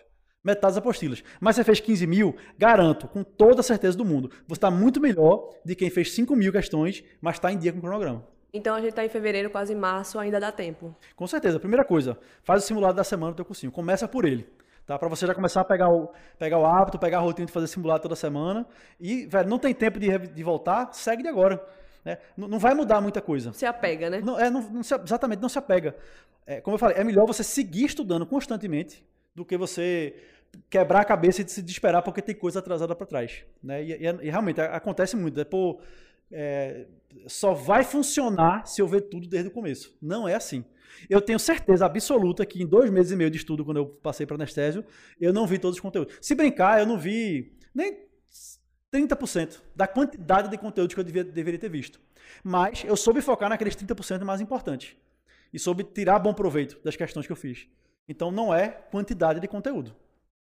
metade 0.43 0.75
das 0.75 0.79
apostilas. 0.79 1.23
Mas 1.41 1.57
você 1.57 1.65
fez 1.65 1.79
15 1.79 2.07
mil, 2.09 2.35
garanto, 2.59 3.07
com 3.07 3.23
toda 3.23 3.61
a 3.61 3.63
certeza 3.63 3.97
do 3.97 4.05
mundo, 4.05 4.31
você 4.49 4.59
está 4.59 4.71
muito 4.71 5.01
melhor 5.01 5.49
de 5.65 5.77
quem 5.77 5.89
fez 5.89 6.13
5 6.13 6.35
mil 6.35 6.51
questões, 6.51 7.05
mas 7.21 7.37
está 7.37 7.53
em 7.53 7.59
dia 7.59 7.73
com 7.73 7.79
o 7.79 7.83
cronograma. 7.83 8.27
Então 8.53 8.75
a 8.75 8.81
gente 8.81 8.91
está 8.91 9.05
em 9.05 9.09
fevereiro, 9.09 9.51
quase 9.51 9.75
março, 9.75 10.19
ainda 10.19 10.41
dá 10.41 10.51
tempo. 10.51 10.95
Com 11.15 11.27
certeza. 11.27 11.59
Primeira 11.59 11.85
coisa, 11.85 12.19
faz 12.43 12.65
o 12.65 12.67
simulado 12.67 12.95
da 12.95 13.05
semana 13.05 13.33
do 13.33 13.37
teu 13.37 13.45
cursinho. 13.45 13.71
Começa 13.71 14.09
por 14.09 14.25
ele. 14.25 14.49
Tá? 14.87 14.99
Para 14.99 15.09
você 15.09 15.27
já 15.27 15.35
começar 15.35 15.61
a 15.61 15.65
pegar 15.65 15.89
o, 15.89 16.13
pegar 16.39 16.59
o 16.59 16.67
hábito, 16.67 16.99
pegar 16.99 17.19
a 17.19 17.21
rotina 17.21 17.47
de 17.47 17.53
fazer 17.53 17.69
simulado 17.69 18.03
toda 18.03 18.17
semana. 18.17 18.67
E, 18.99 19.27
velho, 19.27 19.49
não 19.49 19.59
tem 19.59 19.73
tempo 19.73 20.01
de, 20.01 20.19
de 20.19 20.43
voltar, 20.43 20.93
segue 20.93 21.23
de 21.23 21.29
agora. 21.29 21.65
Né? 22.05 22.19
Não, 22.37 22.49
não, 22.49 22.59
vai 22.59 22.75
mudar 22.75 23.01
muita 23.01 23.21
coisa. 23.21 23.53
Se 23.53 23.67
apega, 23.67 24.11
né? 24.11 24.21
Não, 24.21 24.39
é, 24.39 24.51
não, 24.51 24.63
não 24.63 24.83
se, 24.83 24.95
exatamente, 24.95 25.41
não 25.41 25.49
se 25.49 25.59
apega. 25.59 25.95
É, 26.47 26.61
como 26.61 26.75
eu 26.75 26.79
falei, 26.79 26.97
é 26.97 27.05
melhor 27.05 27.27
você 27.27 27.45
seguir 27.45 27.85
estudando 27.85 28.27
constantemente 28.27 29.05
do 29.35 29.45
que 29.45 29.57
você 29.57 30.15
quebrar 30.69 31.03
a 31.03 31.05
cabeça 31.05 31.43
e 31.43 31.49
se 31.49 31.63
desesperar 31.63 32.03
porque 32.03 32.21
tem 32.21 32.35
coisa 32.35 32.59
atrasada 32.59 32.97
para 32.97 33.07
trás. 33.07 33.45
Né? 33.63 33.85
E, 33.85 33.93
e, 33.93 34.27
e, 34.27 34.31
realmente 34.31 34.61
acontece 34.61 35.17
muito. 35.17 35.37
Né? 35.37 35.45
Pô, 35.45 35.81
é, 36.33 36.87
só 37.27 37.53
vai 37.53 37.85
funcionar 37.85 38.67
se 38.67 38.81
eu 38.81 38.87
ver 38.87 39.03
tudo 39.03 39.29
desde 39.29 39.49
o 39.49 39.53
começo. 39.53 39.97
Não 40.01 40.29
é 40.29 40.35
assim. 40.35 40.65
Eu 41.09 41.21
tenho 41.21 41.39
certeza 41.39 41.87
absoluta 41.87 42.45
que 42.45 42.63
em 42.63 42.67
dois 42.67 42.91
meses 42.91 43.13
e 43.13 43.17
meio 43.17 43.31
de 43.31 43.37
estudo, 43.37 43.65
quando 43.65 43.79
eu 43.79 43.87
passei 43.87 44.27
para 44.27 44.37
anestésio, 44.37 44.85
eu 45.21 45.33
não 45.33 45.47
vi 45.47 45.59
todos 45.59 45.77
os 45.77 45.81
conteúdos. 45.81 46.17
Se 46.21 46.35
brincar, 46.35 46.81
eu 46.81 46.87
não 46.87 46.99
vi 46.99 47.57
nem 47.75 48.07
30% 48.93 49.61
da 49.75 49.87
quantidade 49.87 50.49
de 50.49 50.59
conteúdo 50.59 50.93
que 50.93 51.01
eu 51.01 51.05
devia, 51.05 51.25
deveria 51.25 51.59
ter 51.59 51.71
visto. 51.71 52.01
Mas 52.43 52.85
eu 52.85 52.97
soube 52.97 53.21
focar 53.21 53.49
naqueles 53.49 53.77
30% 53.77 54.25
mais 54.25 54.41
importantes. 54.41 54.97
E 55.53 55.59
soube 55.59 55.85
tirar 55.85 56.19
bom 56.19 56.35
proveito 56.35 56.79
das 56.85 56.97
questões 56.97 57.27
que 57.27 57.33
eu 57.33 57.37
fiz. 57.37 57.67
Então 58.09 58.31
não 58.31 58.53
é 58.53 58.69
quantidade 58.69 59.41
de 59.41 59.49
conteúdo. 59.49 59.95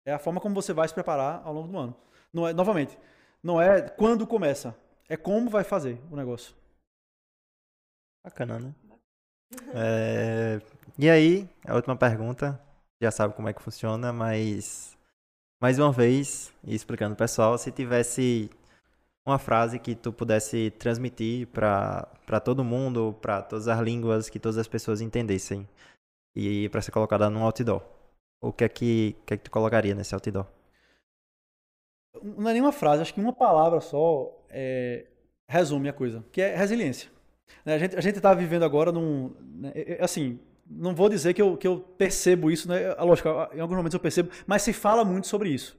É 0.06 0.14
a 0.14 0.20
forma 0.20 0.40
como 0.40 0.56
você 0.56 0.74
vai 0.74 0.88
se 0.88 0.94
preparar 0.94 1.41
ao 1.44 1.53
longo 1.53 1.68
do 1.68 1.78
ano. 1.78 1.95
Não 2.34 2.48
é, 2.48 2.53
novamente, 2.53 2.98
não 3.44 3.61
é 3.61 3.82
quando 3.82 4.26
começa, 4.26 4.76
é 5.10 5.18
como 5.18 5.49
vai 5.49 5.64
fazer 5.64 5.99
o 6.11 6.15
negócio. 6.15 6.56
Bacana, 8.23 8.60
né? 8.60 8.76
É, 9.73 10.61
E 10.98 11.10
aí, 11.10 11.49
a 11.65 11.76
última 11.76 11.95
pergunta. 11.95 12.60
Já 13.02 13.11
sabe 13.11 13.34
como 13.34 13.48
é 13.48 13.53
que 13.53 13.61
funciona, 13.61 14.11
mas 14.11 14.98
mais 15.61 15.80
uma 15.80 15.91
vez, 15.91 16.53
explicando 16.65 17.15
pessoal, 17.15 17.57
se 17.57 17.72
tivesse 17.72 18.49
uma 19.26 19.40
frase 19.40 19.80
que 19.80 19.95
tu 19.95 20.11
pudesse 20.11 20.72
transmitir 20.72 21.48
para 21.48 22.40
todo 22.44 22.64
mundo, 22.64 23.15
para 23.22 23.41
todas 23.41 23.69
as 23.69 23.80
línguas, 23.80 24.30
que 24.30 24.40
todas 24.40 24.57
as 24.57 24.68
pessoas 24.68 24.99
entendessem, 24.99 25.68
e 26.36 26.68
para 26.69 26.81
ser 26.81 26.91
colocada 26.91 27.30
num 27.30 27.44
outdoor, 27.44 27.81
o 28.41 28.52
que 28.52 28.65
é 28.65 28.69
que, 28.69 29.15
o 29.22 29.26
que 29.26 29.34
é 29.34 29.38
que 29.38 29.44
tu 29.44 29.52
colocaria 29.52 29.95
nesse 29.95 30.14
outdoor? 30.14 30.45
Não 32.22 32.49
é 32.49 32.53
nenhuma 32.53 32.73
frase, 32.73 33.02
acho 33.02 33.14
que 33.14 33.22
uma 33.22 33.34
palavra 33.34 33.80
só 33.80 34.39
é, 34.49 35.05
resume 35.47 35.89
a 35.89 35.93
coisa, 35.93 36.23
que 36.31 36.41
é 36.41 36.55
resiliência. 36.55 37.09
Né, 37.65 37.76
A 37.76 37.77
gente 37.80 37.95
a 37.95 38.09
está 38.09 38.34
vivendo 38.34 38.63
agora 38.63 38.91
num. 38.91 39.31
né, 39.41 39.71
é- 39.76 39.93
é- 39.93 40.03
Assim, 40.03 40.39
não 40.69 40.93
vou 40.93 41.09
dizer 41.09 41.34
que 41.34 41.41
eu, 41.41 41.57
que 41.57 41.67
eu 41.67 41.80
percebo 41.97 42.51
isso, 42.51 42.67
né? 42.69 42.84
é 42.84 43.03
Lógico, 43.03 43.27
em 43.53 43.59
alguns 43.59 43.77
momentos 43.77 43.93
eu 43.95 43.99
percebo, 43.99 44.30
mas 44.45 44.61
se 44.61 44.71
fala 44.71 45.03
muito 45.03 45.27
sobre 45.27 45.49
isso. 45.49 45.76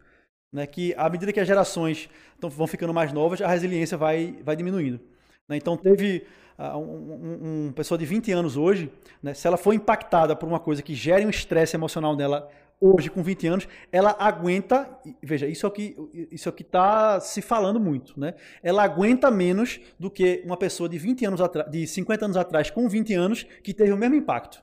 Né? 0.53 0.67
Que 0.67 0.95
à 0.97 1.09
medida 1.09 1.33
que 1.33 1.39
as 1.41 1.47
gerações 1.47 2.09
vão 2.41 2.67
ficando 2.67 2.93
mais 2.93 3.13
novas, 3.13 3.41
a 3.41 3.47
resiliência 3.49 3.97
vai, 3.97 4.37
vai 4.43 4.57
diminuindo. 4.57 5.01
né? 5.49 5.57
Então, 5.57 5.77
teve 5.77 6.27
ah, 6.59 6.77
um, 6.77 6.83
um, 6.83 7.67
um 7.69 7.73
pessoa 7.73 7.97
de 7.97 8.05
20 8.05 8.33
anos 8.33 8.57
hoje, 8.57 8.91
né? 9.23 9.33
se 9.33 9.47
ela 9.47 9.57
for 9.57 9.73
impactada 9.73 10.35
por 10.35 10.49
uma 10.49 10.59
coisa 10.61 10.83
que 10.83 10.95
gere 10.95 11.25
um 11.25 11.31
estresse 11.31 11.77
emocional 11.77 12.17
nela 12.17 12.51
hoje, 12.81 13.11
com 13.11 13.23
20 13.23 13.47
anos, 13.47 13.69
ela 13.93 14.17
aguenta. 14.19 14.89
Veja, 15.23 15.47
isso 15.47 15.67
é 15.67 15.69
o 15.69 15.73
que 15.73 15.97
isso 16.31 16.49
é 16.49 16.51
o 16.51 16.53
que 16.53 16.63
está 16.63 17.21
se 17.21 17.43
falando 17.43 17.79
muito, 17.79 18.19
né? 18.19 18.35
Ela 18.63 18.83
aguenta 18.83 19.31
menos 19.31 19.81
do 19.99 20.11
que 20.11 20.43
uma 20.45 20.57
pessoa 20.57 20.89
de 20.89 20.99
20 20.99 21.27
anos 21.27 21.41
atrás, 21.41 21.71
de 21.71 21.87
50 21.87 22.25
anos 22.25 22.37
atrás, 22.37 22.71
com 22.71 22.89
20 22.89 23.15
anos, 23.15 23.43
que 23.63 23.75
teve 23.75 23.93
o 23.93 23.97
mesmo 23.97 24.17
impacto. 24.17 24.63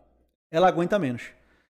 Ela 0.52 0.68
aguenta 0.68 0.98
menos. 0.98 1.23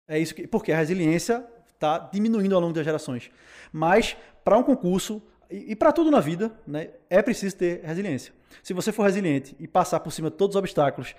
É 0.08 0.18
isso 0.18 0.34
que, 0.34 0.46
porque 0.46 0.70
a 0.70 0.76
resiliência 0.76 1.44
está 1.74 1.98
diminuindo 1.98 2.54
ao 2.54 2.60
longo 2.60 2.72
das 2.72 2.84
gerações. 2.84 3.30
Mas 3.72 4.16
para 4.44 4.56
um 4.56 4.62
concurso 4.62 5.20
e, 5.50 5.72
e 5.72 5.76
para 5.76 5.92
tudo 5.92 6.10
na 6.10 6.20
vida, 6.20 6.52
né, 6.66 6.90
é 7.10 7.20
preciso 7.20 7.56
ter 7.56 7.82
resiliência. 7.82 8.32
Se 8.62 8.72
você 8.72 8.92
for 8.92 9.02
resiliente 9.02 9.56
e 9.58 9.66
passar 9.66 10.00
por 10.00 10.12
cima 10.12 10.30
de 10.30 10.36
todos 10.36 10.54
os 10.54 10.60
obstáculos 10.60 11.14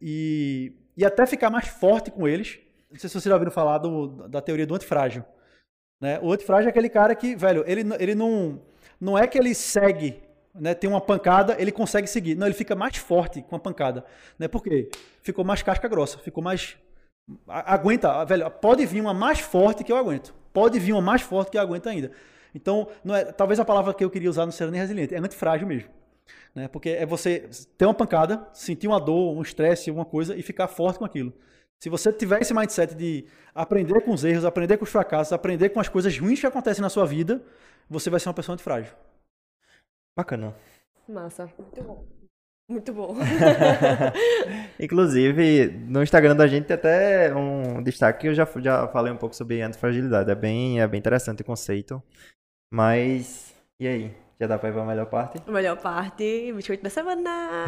e, 0.00 0.72
e 0.96 1.04
até 1.04 1.26
ficar 1.26 1.50
mais 1.50 1.68
forte 1.68 2.10
com 2.10 2.28
eles, 2.28 2.58
não 2.90 2.98
sei 2.98 3.08
se 3.08 3.14
vocês 3.14 3.24
já 3.24 3.34
ouviram 3.34 3.50
falar 3.52 3.78
do- 3.78 4.28
da 4.28 4.40
teoria 4.40 4.66
do 4.66 4.74
antifrágil. 4.74 5.24
Né? 6.00 6.18
O 6.22 6.32
antifrágil 6.32 6.68
é 6.68 6.70
aquele 6.70 6.88
cara 6.88 7.14
que, 7.14 7.34
velho, 7.34 7.64
ele, 7.66 7.82
ele 7.98 8.14
não, 8.14 8.60
não 9.00 9.16
é 9.18 9.26
que 9.26 9.38
ele 9.38 9.54
segue, 9.54 10.20
né? 10.54 10.74
tem 10.74 10.88
uma 10.88 11.00
pancada, 11.00 11.56
ele 11.58 11.72
consegue 11.72 12.06
seguir. 12.06 12.34
Não, 12.34 12.46
ele 12.46 12.54
fica 12.54 12.74
mais 12.74 12.96
forte 12.96 13.42
com 13.42 13.56
a 13.56 13.58
pancada. 13.58 14.04
Né? 14.38 14.48
Por 14.48 14.62
quê? 14.62 14.90
Ficou 15.22 15.44
mais 15.44 15.62
casca 15.62 15.88
grossa, 15.88 16.18
ficou 16.18 16.42
mais. 16.42 16.76
Aguenta, 17.48 18.24
velho, 18.24 18.48
pode 18.50 18.86
vir 18.86 19.00
uma 19.00 19.12
mais 19.14 19.40
forte 19.40 19.82
que 19.82 19.90
eu 19.90 19.96
aguento. 19.96 20.32
Pode 20.52 20.78
vir 20.78 20.92
uma 20.92 21.02
mais 21.02 21.22
forte 21.22 21.50
que 21.50 21.58
eu 21.58 21.62
aguento 21.62 21.88
ainda. 21.88 22.12
Então, 22.54 22.88
não 23.04 23.14
é, 23.14 23.24
talvez 23.24 23.58
a 23.58 23.64
palavra 23.64 23.92
que 23.92 24.04
eu 24.04 24.08
queria 24.10 24.30
usar 24.30 24.46
não 24.46 24.52
seja 24.52 24.70
nem 24.70 24.80
resiliente, 24.80 25.14
é 25.14 25.18
antifrágil 25.18 25.66
mesmo. 25.66 25.90
Né? 26.54 26.68
Porque 26.68 26.90
é 26.90 27.04
você 27.04 27.50
ter 27.76 27.84
uma 27.84 27.92
pancada, 27.92 28.46
sentir 28.52 28.86
uma 28.86 29.00
dor, 29.00 29.36
um 29.36 29.42
estresse, 29.42 29.90
alguma 29.90 30.06
coisa 30.06 30.36
e 30.36 30.42
ficar 30.42 30.68
forte 30.68 30.98
com 30.98 31.04
aquilo. 31.04 31.32
Se 31.82 31.88
você 31.88 32.12
tiver 32.12 32.40
esse 32.40 32.54
mindset 32.54 32.94
de 32.94 33.26
aprender 33.54 34.00
com 34.02 34.12
os 34.12 34.24
erros, 34.24 34.44
aprender 34.44 34.76
com 34.76 34.84
os 34.84 34.90
fracassos, 34.90 35.32
aprender 35.32 35.70
com 35.70 35.80
as 35.80 35.88
coisas 35.88 36.16
ruins 36.18 36.40
que 36.40 36.46
acontecem 36.46 36.82
na 36.82 36.88
sua 36.88 37.06
vida, 37.06 37.42
você 37.88 38.10
vai 38.10 38.18
ser 38.18 38.28
uma 38.28 38.34
pessoa 38.34 38.54
antifrágil. 38.54 38.94
Bacana. 40.16 40.54
Massa. 41.08 41.50
Muito 41.58 41.82
bom. 41.82 42.04
Muito 42.68 42.92
bom. 42.92 43.14
Inclusive, 44.80 45.68
no 45.68 46.02
Instagram 46.02 46.34
da 46.34 46.48
gente 46.48 46.64
tem 46.64 46.74
até 46.74 47.32
um 47.34 47.80
destaque 47.82 48.22
que 48.22 48.28
eu 48.28 48.34
já, 48.34 48.48
já 48.56 48.88
falei 48.88 49.12
um 49.12 49.16
pouco 49.16 49.36
sobre 49.36 49.62
antifragilidade. 49.62 50.30
É 50.30 50.34
bem, 50.34 50.80
é 50.80 50.88
bem 50.88 50.98
interessante 50.98 51.42
o 51.42 51.44
conceito. 51.44 52.02
Mas, 52.72 53.54
e 53.78 53.86
aí? 53.86 54.25
Já 54.38 54.46
dá 54.46 54.58
pra 54.58 54.68
ir 54.68 54.72
pra 54.72 54.84
melhor 54.84 55.06
parte? 55.06 55.40
Melhor 55.50 55.78
parte, 55.78 56.52
biscoito 56.54 56.82
da 56.82 56.90
semana. 56.90 57.64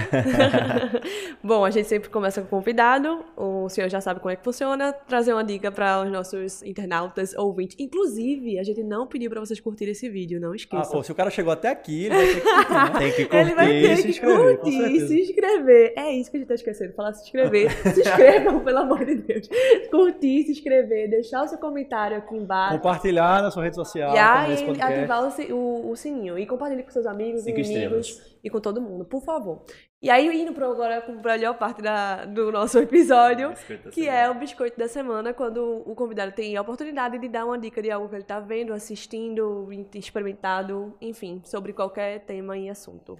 Bom, 1.42 1.64
a 1.64 1.70
gente 1.70 1.88
sempre 1.88 2.10
começa 2.10 2.42
com 2.42 2.46
o 2.46 2.50
convidado. 2.50 3.24
O 3.36 3.70
senhor 3.70 3.88
já 3.88 4.02
sabe 4.02 4.20
como 4.20 4.30
é 4.32 4.36
que 4.36 4.44
funciona. 4.44 4.92
Trazer 4.92 5.32
uma 5.32 5.42
dica 5.42 5.70
para 5.72 6.02
os 6.02 6.10
nossos 6.10 6.62
internautas 6.62 7.32
ouvintes. 7.34 7.74
Inclusive, 7.78 8.58
a 8.58 8.62
gente 8.62 8.82
não 8.82 9.06
pediu 9.06 9.30
para 9.30 9.40
vocês 9.40 9.58
curtirem 9.60 9.92
esse 9.92 10.10
vídeo, 10.10 10.38
não 10.38 10.52
Ah, 10.52 10.56
esqueçam. 10.56 10.90
pô, 10.92 11.02
se 11.02 11.10
o 11.10 11.14
cara 11.14 11.30
chegou 11.30 11.52
até 11.52 11.70
aqui, 11.70 12.04
ele 12.04 12.14
vai 12.14 12.26
ter 12.26 12.34
que 12.36 12.44
curtir, 12.44 12.74
né? 12.74 12.98
Tem 12.98 13.12
que 13.12 13.36
Ele 13.36 13.54
vai 13.54 13.66
curtir. 13.66 14.02
ter 14.04 14.12
se 14.12 14.20
com 14.20 14.26
curtir, 14.36 14.72
certeza. 14.78 15.06
se 15.08 15.20
inscrever. 15.22 15.92
É 15.96 16.12
isso 16.12 16.30
que 16.30 16.36
a 16.36 16.40
gente 16.40 16.48
tá 16.48 16.54
esquecendo, 16.54 16.92
falar 16.92 17.12
se 17.14 17.24
inscrever. 17.24 17.70
Se 17.94 18.00
inscrevam, 18.00 18.60
pelo 18.60 18.78
amor 18.78 19.04
de 19.06 19.14
Deus. 19.14 19.48
Curtir, 19.90 20.44
se 20.44 20.52
inscrever, 20.52 21.08
deixar 21.08 21.42
o 21.44 21.48
seu 21.48 21.56
comentário 21.58 22.18
aqui 22.18 22.36
embaixo. 22.36 22.76
Compartilhar 22.76 23.42
na 23.42 23.50
sua 23.50 23.64
rede 23.64 23.76
social. 23.76 24.14
E 24.14 24.18
aí, 24.18 24.70
ativar 24.80 25.24
o, 25.24 25.54
o- 25.54 25.90
o 25.92 25.96
sininho. 25.96 26.38
E 26.38 26.46
compartilhe 26.58 26.82
com 26.82 26.90
seus 26.90 27.06
amigos, 27.06 27.42
Cinco 27.42 27.60
inimigos 27.60 28.08
estrelas. 28.08 28.36
e 28.42 28.50
com 28.50 28.60
todo 28.60 28.80
mundo, 28.80 29.04
por 29.04 29.22
favor. 29.22 29.62
E 30.02 30.10
aí, 30.10 30.28
indo 30.42 30.52
pro, 30.52 30.70
agora 30.70 31.00
para 31.00 31.34
a 31.34 31.36
melhor 31.36 31.54
parte 31.58 31.80
da- 31.82 32.24
do 32.24 32.52
nosso 32.52 32.78
episódio, 32.82 33.52
que 33.92 34.08
é 34.08 34.28
o 34.30 34.34
biscoito 34.34 34.78
da 34.78 34.86
semana, 34.88 35.32
quando 35.34 35.82
o 35.86 35.94
convidado 35.94 36.32
tem 36.32 36.56
a 36.56 36.60
oportunidade 36.62 37.18
de 37.18 37.28
dar 37.28 37.44
uma 37.46 37.58
dica 37.58 37.80
de 37.82 37.90
algo 37.90 38.08
que 38.08 38.14
ele 38.14 38.24
tá 38.24 38.38
vendo, 38.38 38.72
assistindo, 38.72 39.68
experimentado, 39.94 40.94
enfim, 41.00 41.40
sobre 41.44 41.72
qualquer 41.72 42.20
tema 42.20 42.56
e 42.58 42.68
assunto. 42.68 43.16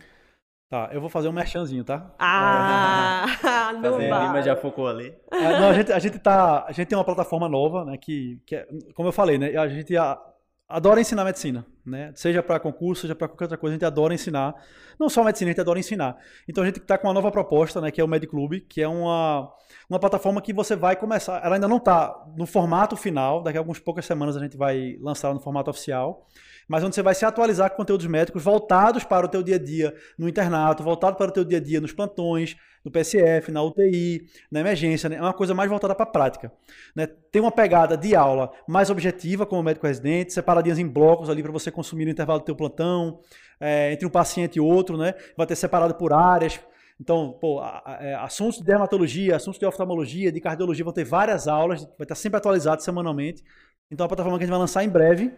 Tá, 0.71 0.91
eu 0.93 1.01
vou 1.01 1.09
fazer 1.09 1.29
um 1.29 1.33
merchanzinho, 1.33 1.83
tá? 1.83 2.15
Ah, 2.19 3.73
não 3.81 3.93
Fazer 3.93 4.09
vai. 4.11 4.27
Lima 4.27 4.43
já 4.43 4.55
focou 4.55 4.87
ali. 4.87 5.15
É, 5.33 5.59
não, 5.61 5.71
a 5.71 5.73
gente, 5.73 5.93
a 5.93 5.99
gente 5.99 6.19
tá. 6.19 6.65
A 6.69 6.73
gente 6.73 6.87
tem 6.89 6.99
uma 6.99 7.05
plataforma 7.05 7.49
nova, 7.49 7.85
né? 7.87 7.97
Que, 7.97 8.39
que 8.47 8.55
é, 8.55 8.69
como 8.95 9.09
eu 9.09 9.13
falei, 9.13 9.39
né? 9.39 9.57
A 9.57 9.67
gente 9.67 9.97
a- 9.97 10.21
adora 10.69 11.01
ensinar 11.01 11.25
medicina, 11.25 11.65
né? 11.89 12.13
Seja 12.15 12.43
para 12.43 12.61
concurso, 12.61 13.03
seja 13.03 13.15
para 13.15 13.29
qualquer 13.29 13.45
outra 13.45 13.59
coisa, 13.59 13.73
a 13.73 13.77
gente 13.77 13.85
adora 13.85 14.15
ensinar. 14.15 14.55
Não 14.99 15.09
só 15.09 15.25
medicina, 15.25 15.51
a 15.51 15.53
gente 15.53 15.61
adora 15.61 15.79
ensinar. 15.79 16.17
Então 16.47 16.63
a 16.63 16.67
gente 16.67 16.79
está 16.79 16.99
com 16.99 17.09
uma 17.09 17.15
nova 17.15 17.31
proposta, 17.31 17.81
né? 17.81 17.91
Que 17.91 18.01
é 18.01 18.05
o 18.05 18.09
MedClub, 18.09 18.61
que 18.63 18.83
é 18.83 18.89
uma, 18.89 19.53
uma 19.89 19.99
plataforma 19.99 20.41
que 20.43 20.53
você 20.53 20.77
vai 20.77 20.97
começar. 20.97 21.45
Ela 21.45 21.57
ainda 21.57 21.69
não 21.69 21.79
está 21.79 22.27
no 22.37 22.47
formato 22.47 22.97
final, 22.97 23.43
daqui 23.43 23.57
a 23.57 23.61
algumas 23.61 23.79
poucas 23.79 24.05
semanas 24.05 24.37
a 24.37 24.41
gente 24.41 24.57
vai 24.57 24.97
lançar 25.01 25.33
no 25.33 25.41
formato 25.41 25.71
oficial. 25.71 26.27
Mas 26.69 26.85
onde 26.85 26.95
você 26.95 27.03
vai 27.03 27.15
se 27.15 27.25
atualizar 27.25 27.71
com 27.71 27.77
conteúdos 27.77 28.07
médicos 28.07 28.45
voltados 28.45 29.03
para 29.03 29.25
o 29.25 29.29
teu 29.29 29.43
dia 29.43 29.57
a 29.57 29.59
dia 29.59 29.95
no 30.19 30.29
internato, 30.29 30.83
voltado 30.83 31.17
para 31.17 31.31
o 31.31 31.33
teu 31.33 31.45
dia 31.45 31.57
a 31.57 31.61
dia 31.61 31.81
nos 31.81 31.93
plantões, 31.93 32.57
no 32.89 32.93
PSF, 32.93 33.53
na 33.53 33.63
UTI, 33.63 34.27
na 34.51 34.61
emergência, 34.61 35.09
né? 35.09 35.17
É 35.17 35.21
uma 35.23 35.33
coisa 35.35 35.55
mais 35.55 35.69
voltada 35.69 35.95
para 35.95 36.05
a 36.05 36.07
prática. 36.07 36.51
Né? 36.97 37.07
Tem 37.07 37.41
uma 37.41 37.53
pegada 37.53 37.97
de 37.97 38.15
aula 38.17 38.51
mais 38.67 38.91
objetiva, 38.91 39.47
como 39.47 39.63
médico 39.63 39.87
residente, 39.87 40.33
separadinhas 40.33 40.79
em 40.79 40.87
blocos 40.87 41.29
ali 41.31 41.43
para 41.43 41.53
você 41.53 41.71
consumir 41.71 42.05
no 42.05 42.11
intervalo 42.11 42.41
do 42.41 42.45
teu 42.45 42.57
plantão, 42.57 43.21
é, 43.61 43.93
entre 43.93 44.07
um 44.07 44.11
paciente 44.11 44.57
e 44.57 44.61
outro, 44.61 44.97
né? 44.97 45.15
Vai 45.37 45.47
ter 45.47 45.57
separado 45.57 45.95
por 45.95 46.13
áreas. 46.13 46.61
Então, 47.01 47.37
pô, 47.41 47.63
é, 48.01 48.15
assuntos 48.17 48.59
de 48.59 48.65
dermatologia, 48.65 49.37
assuntos 49.37 49.61
de 49.61 49.67
oftalmologia, 49.67 50.33
de 50.33 50.41
cardiologia, 50.41 50.85
vão 50.85 50.93
ter 50.93 51.05
várias 51.05 51.47
aulas, 51.47 51.83
vai 51.85 52.03
estar 52.03 52.17
sempre 52.17 52.39
atualizado 52.39 52.83
semanalmente. 52.83 53.45
Então, 53.91 54.05
é 54.05 54.07
uma 54.07 54.09
plataforma 54.09 54.37
que 54.37 54.45
a 54.45 54.47
gente 54.47 54.51
vai 54.53 54.59
lançar 54.61 54.83
em 54.83 54.89
breve 54.89 55.33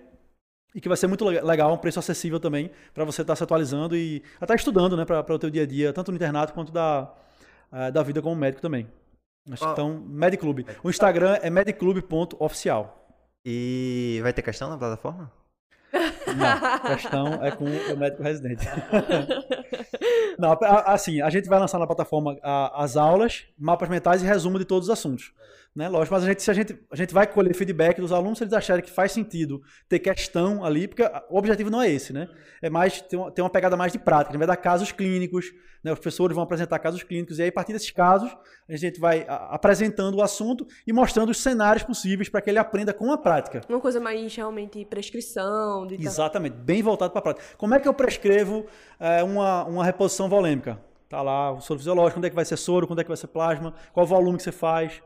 e 0.74 0.80
que 0.80 0.88
vai 0.88 0.96
ser 0.96 1.06
muito 1.06 1.28
le- 1.28 1.40
legal, 1.40 1.72
um 1.72 1.76
preço 1.76 1.98
acessível 1.98 2.38
também, 2.38 2.70
para 2.94 3.04
você 3.04 3.22
estar 3.22 3.34
se 3.36 3.42
atualizando 3.42 3.96
e 3.96 4.22
até 4.40 4.54
estudando, 4.54 4.96
né, 4.96 5.04
para 5.04 5.34
o 5.34 5.38
teu 5.38 5.50
dia 5.50 5.64
a 5.64 5.66
dia, 5.66 5.92
tanto 5.92 6.12
no 6.12 6.16
internato 6.16 6.52
quanto 6.52 6.72
da, 6.72 7.12
eh, 7.72 7.90
da 7.90 8.02
vida 8.02 8.20
como 8.20 8.36
médico 8.36 8.62
também. 8.62 8.86
Ó. 9.60 9.72
Então, 9.72 10.00
Mediclub. 10.06 10.66
O 10.82 10.90
Instagram 10.90 11.38
é 11.42 11.50
mediclub.oficial. 11.50 12.96
E 13.44 14.20
vai 14.22 14.32
ter 14.32 14.42
questão 14.42 14.68
na 14.68 14.76
plataforma? 14.76 15.32
Não, 15.92 16.46
a 16.46 16.78
questão 16.80 17.44
é 17.44 17.50
com 17.50 17.64
o 17.64 17.96
médico 17.96 18.22
residente. 18.22 18.64
Não, 20.38 20.56
assim, 20.86 21.20
a 21.20 21.30
gente 21.30 21.48
vai 21.48 21.58
lançar 21.58 21.78
na 21.78 21.86
plataforma 21.86 22.38
as 22.42 22.96
aulas, 22.96 23.46
mapas 23.58 23.88
mentais 23.88 24.22
e 24.22 24.26
resumo 24.26 24.58
de 24.58 24.64
todos 24.64 24.88
os 24.88 24.92
assuntos. 24.92 25.32
Né? 25.74 25.88
Lógico, 25.88 26.14
mas 26.14 26.24
a 26.24 26.26
gente, 26.26 26.42
se 26.42 26.50
a 26.50 26.54
gente, 26.54 26.76
a 26.90 26.96
gente 26.96 27.14
vai 27.14 27.28
colher 27.28 27.54
feedback 27.54 28.00
dos 28.00 28.10
alunos, 28.10 28.38
se 28.38 28.44
eles 28.44 28.52
acharem 28.52 28.82
que 28.82 28.90
faz 28.90 29.12
sentido 29.12 29.62
ter 29.88 30.00
questão 30.00 30.64
ali, 30.64 30.88
porque 30.88 31.02
o 31.28 31.38
objetivo 31.38 31.70
não 31.70 31.80
é 31.80 31.88
esse, 31.88 32.12
né? 32.12 32.28
É 32.60 32.68
mais 32.68 33.00
ter 33.00 33.16
uma, 33.16 33.30
ter 33.30 33.40
uma 33.40 33.50
pegada 33.50 33.76
mais 33.76 33.92
de 33.92 33.98
prática, 33.98 34.30
a 34.30 34.32
gente 34.32 34.38
vai 34.40 34.48
dar 34.48 34.56
casos 34.56 34.90
clínicos, 34.90 35.46
né? 35.84 35.92
Os 35.92 36.00
professores 36.00 36.34
vão 36.34 36.42
apresentar 36.42 36.76
casos 36.80 37.04
clínicos, 37.04 37.38
e 37.38 37.42
aí, 37.42 37.48
a 37.50 37.52
partir 37.52 37.72
desses 37.72 37.92
casos, 37.92 38.36
a 38.68 38.76
gente 38.76 38.98
vai 38.98 39.24
apresentando 39.28 40.16
o 40.16 40.22
assunto 40.22 40.66
e 40.84 40.92
mostrando 40.92 41.30
os 41.30 41.40
cenários 41.40 41.84
possíveis 41.84 42.28
para 42.28 42.40
que 42.40 42.50
ele 42.50 42.58
aprenda 42.58 42.92
com 42.92 43.12
a 43.12 43.16
prática. 43.16 43.60
Uma 43.68 43.80
coisa 43.80 44.00
mais 44.00 44.34
realmente 44.34 44.84
prescrição. 44.84 45.86
De 45.86 45.94
Exatamente, 45.94 46.56
bem 46.56 46.82
voltado 46.82 47.12
para 47.12 47.20
a 47.20 47.22
prática. 47.22 47.46
Como 47.56 47.76
é 47.76 47.78
que 47.78 47.86
eu 47.86 47.94
prescrevo 47.94 48.66
é, 48.98 49.22
uma, 49.22 49.64
uma 49.66 49.84
reposição 49.84 50.28
volêmica? 50.28 50.80
Tá 51.08 51.22
lá 51.22 51.52
o 51.52 51.60
soro 51.60 51.78
fisiológico, 51.78 52.18
onde 52.18 52.26
é 52.26 52.30
que 52.30 52.36
vai 52.36 52.44
ser 52.44 52.56
soro, 52.56 52.88
quando 52.88 52.98
é 52.98 53.04
que 53.04 53.08
vai 53.08 53.16
ser 53.16 53.28
plasma, 53.28 53.72
qual 53.92 54.04
o 54.04 54.08
volume 54.08 54.36
que 54.36 54.42
você 54.42 54.52
faz. 54.52 55.00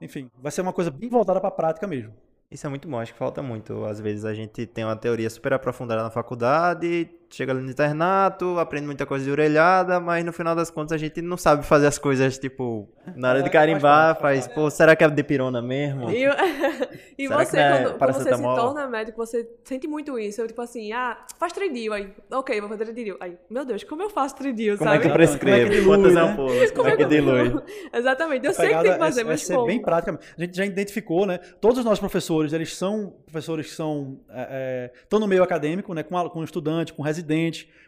Enfim, 0.00 0.30
vai 0.38 0.52
ser 0.52 0.60
uma 0.60 0.72
coisa 0.72 0.90
bem 0.90 1.08
voltada 1.08 1.40
para 1.40 1.48
a 1.48 1.52
prática 1.52 1.86
mesmo. 1.86 2.12
Isso 2.50 2.66
é 2.66 2.70
muito 2.70 2.88
bom, 2.88 2.98
acho 2.98 3.12
que 3.12 3.18
falta 3.18 3.42
muito. 3.42 3.84
Às 3.84 4.00
vezes 4.00 4.24
a 4.24 4.32
gente 4.32 4.66
tem 4.66 4.84
uma 4.84 4.96
teoria 4.96 5.28
super 5.28 5.52
aprofundada 5.52 6.02
na 6.02 6.10
faculdade, 6.10 7.10
chega 7.30 7.52
ali 7.52 7.62
no 7.62 7.70
internato, 7.70 8.58
aprende 8.58 8.86
muita 8.86 9.04
coisa 9.04 9.24
de 9.24 9.30
orelhada, 9.30 10.00
mas 10.00 10.24
no 10.24 10.32
final 10.32 10.54
das 10.54 10.70
contas 10.70 10.92
a 10.92 10.98
gente 10.98 11.20
não 11.20 11.36
sabe 11.36 11.64
fazer 11.64 11.86
as 11.86 11.98
coisas, 11.98 12.38
tipo, 12.38 12.88
na 13.14 13.30
hora 13.30 13.42
de 13.42 13.50
carimbar, 13.50 14.18
faz, 14.18 14.46
pô, 14.48 14.70
será 14.70 14.96
que 14.96 15.04
é 15.04 15.08
de 15.08 15.22
pirona 15.22 15.62
mesmo? 15.62 16.10
E, 16.10 16.24
e 17.18 17.28
você, 17.28 17.58
é 17.58 17.82
quando, 17.82 17.98
quando 17.98 18.12
você 18.14 18.34
se 18.34 18.42
torna 18.42 18.86
médico, 18.86 19.16
você 19.16 19.48
sente 19.64 19.86
muito 19.86 20.18
isso. 20.18 20.40
Eu, 20.40 20.46
tipo 20.46 20.60
assim, 20.60 20.92
ah, 20.92 21.18
faz 21.38 21.52
tridil 21.52 21.92
aí. 21.92 22.12
Ok, 22.30 22.60
vou 22.60 22.68
fazer 22.68 22.84
tridil. 22.86 23.16
Aí, 23.20 23.36
meu 23.50 23.64
Deus, 23.64 23.84
como 23.84 24.02
eu 24.02 24.10
faço 24.10 24.36
tridil, 24.36 24.76
como 24.76 24.90
sabe? 24.90 25.04
É 25.04 25.08
que 25.08 25.12
prescreve? 25.12 25.84
Quantas 25.84 26.14
né? 26.14 26.20
ampolas? 26.20 26.70
Como, 26.70 26.88
é 26.88 26.96
que 26.96 27.04
dilui? 27.04 27.60
Exatamente, 27.92 28.46
eu 28.46 28.52
sei 28.52 28.68
que 28.68 28.82
tem 28.82 28.92
que 28.92 28.98
fazer, 28.98 29.20
é, 29.20 29.24
mas 29.24 29.42
é 29.42 29.44
ser 29.44 29.64
bem 29.64 29.80
prática. 29.80 30.18
A 30.36 30.40
gente 30.40 30.56
já 30.56 30.64
identificou, 30.64 31.26
né? 31.26 31.38
Todos 31.60 31.78
os 31.78 31.84
nossos 31.84 32.00
professores, 32.00 32.52
eles 32.52 32.76
são 32.76 33.14
professores 33.24 33.66
que 33.66 33.72
são, 33.72 34.20
é, 34.30 34.90
estão 35.02 35.18
no 35.18 35.26
meio 35.26 35.42
acadêmico, 35.42 35.92
né? 35.94 36.02
Com, 36.02 36.28
com 36.28 36.44
estudante, 36.44 36.92
com 36.92 37.02
residente, 37.02 37.15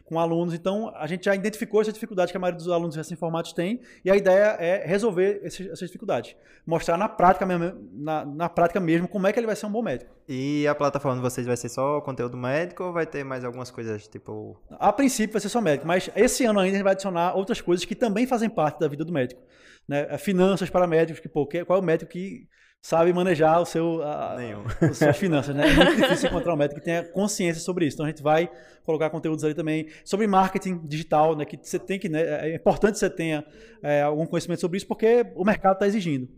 com 0.08 0.18
alunos. 0.18 0.54
Então, 0.54 0.90
a 0.96 1.06
gente 1.06 1.26
já 1.26 1.34
identificou 1.34 1.82
essa 1.82 1.92
dificuldade 1.92 2.32
que 2.32 2.36
a 2.36 2.40
maioria 2.40 2.56
dos 2.56 2.68
alunos 2.68 2.96
recém-formados 2.96 3.52
tem 3.52 3.80
e 4.02 4.10
a 4.10 4.16
ideia 4.16 4.56
é 4.58 4.86
resolver 4.86 5.40
esse, 5.44 5.68
essa 5.70 5.84
dificuldade. 5.84 6.36
Mostrar 6.66 6.96
na 6.96 7.08
prática, 7.08 7.44
mesmo, 7.44 7.78
na, 7.92 8.24
na, 8.24 8.48
prática 8.48 8.80
mesmo 8.80 9.06
como 9.06 9.26
é 9.26 9.32
que 9.32 9.38
ele 9.38 9.46
vai 9.46 9.54
ser 9.54 9.66
um 9.66 9.70
bom 9.70 9.82
médico. 9.82 10.14
E 10.26 10.66
a 10.66 10.74
plataforma 10.74 11.16
de 11.16 11.22
vocês 11.22 11.46
vai 11.46 11.56
ser 11.56 11.68
só 11.68 12.00
conteúdo 12.00 12.36
médico 12.36 12.84
ou 12.84 12.92
vai 12.92 13.06
ter 13.06 13.22
mais 13.22 13.44
algumas 13.44 13.70
coisas, 13.70 14.08
tipo... 14.08 14.58
A 14.70 14.92
princípio 14.92 15.32
vai 15.32 15.40
ser 15.40 15.50
só 15.50 15.60
médico, 15.60 15.86
mas 15.86 16.10
esse 16.16 16.44
ano 16.44 16.60
ainda 16.60 16.72
a 16.72 16.76
gente 16.76 16.84
vai 16.84 16.92
adicionar 16.94 17.34
outras 17.34 17.60
coisas 17.60 17.84
que 17.84 17.94
também 17.94 18.26
fazem 18.26 18.48
parte 18.48 18.80
da 18.80 18.88
vida 18.88 19.04
do 19.04 19.12
médico. 19.12 19.42
Né? 19.86 20.16
Finanças 20.18 20.70
para 20.70 20.86
médicos, 20.86 21.20
que, 21.20 21.28
pô, 21.28 21.46
qual 21.46 21.78
é 21.78 21.82
o 21.82 21.84
médico 21.84 22.10
que 22.10 22.48
sabe 22.82 23.12
manejar 23.12 23.60
o 23.60 23.66
seu, 23.66 24.02
a, 24.02 24.36
as 24.80 24.96
suas 24.96 25.16
finanças, 25.18 25.54
né? 25.54 25.68
É 25.68 25.74
muito 25.74 25.96
difícil 25.96 26.28
encontrar 26.28 26.54
um 26.54 26.56
médico 26.56 26.80
que 26.80 26.84
tenha 26.84 27.04
consciência 27.04 27.60
sobre 27.60 27.86
isso. 27.86 27.96
Então 27.96 28.06
a 28.06 28.08
gente 28.08 28.22
vai 28.22 28.50
colocar 28.84 29.10
conteúdos 29.10 29.44
ali 29.44 29.54
também 29.54 29.88
sobre 30.04 30.26
marketing 30.26 30.78
digital, 30.86 31.36
né? 31.36 31.44
Que 31.44 31.58
você 31.60 31.78
tem 31.78 31.98
que, 31.98 32.08
né? 32.08 32.50
É 32.50 32.54
importante 32.54 32.94
que 32.94 33.00
você 33.00 33.10
tenha 33.10 33.44
é, 33.82 34.02
algum 34.02 34.26
conhecimento 34.26 34.60
sobre 34.60 34.76
isso 34.78 34.86
porque 34.86 35.26
o 35.34 35.44
mercado 35.44 35.74
está 35.74 35.86
exigindo. 35.86 36.28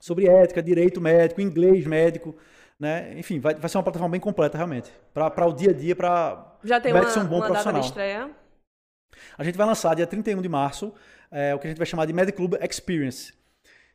Sobre 0.00 0.28
ética, 0.28 0.62
direito 0.62 1.00
médico, 1.00 1.40
inglês 1.40 1.86
médico, 1.86 2.36
né? 2.78 3.14
Enfim, 3.16 3.40
vai, 3.40 3.54
vai 3.54 3.68
ser 3.68 3.78
uma 3.78 3.84
plataforma 3.84 4.12
bem 4.12 4.20
completa 4.20 4.58
realmente 4.58 4.92
para 5.12 5.46
o 5.46 5.52
dia 5.52 5.70
a 5.70 5.74
dia, 5.74 5.96
para 5.96 6.58
já 6.62 6.80
tem 6.80 6.92
uma, 6.92 7.08
ser 7.08 7.20
um 7.20 7.26
bom 7.26 7.36
uma 7.36 7.46
profissional. 7.46 7.80
Data 7.80 7.80
de 7.80 7.86
estreia? 7.86 8.30
A 9.38 9.44
gente 9.44 9.56
vai 9.56 9.66
lançar 9.66 9.94
dia 9.94 10.06
31 10.06 10.42
de 10.42 10.48
março 10.48 10.92
é, 11.30 11.54
o 11.54 11.58
que 11.58 11.66
a 11.66 11.70
gente 11.70 11.78
vai 11.78 11.86
chamar 11.86 12.06
de 12.06 12.12
Mediclub 12.12 12.56
Experience 12.60 13.32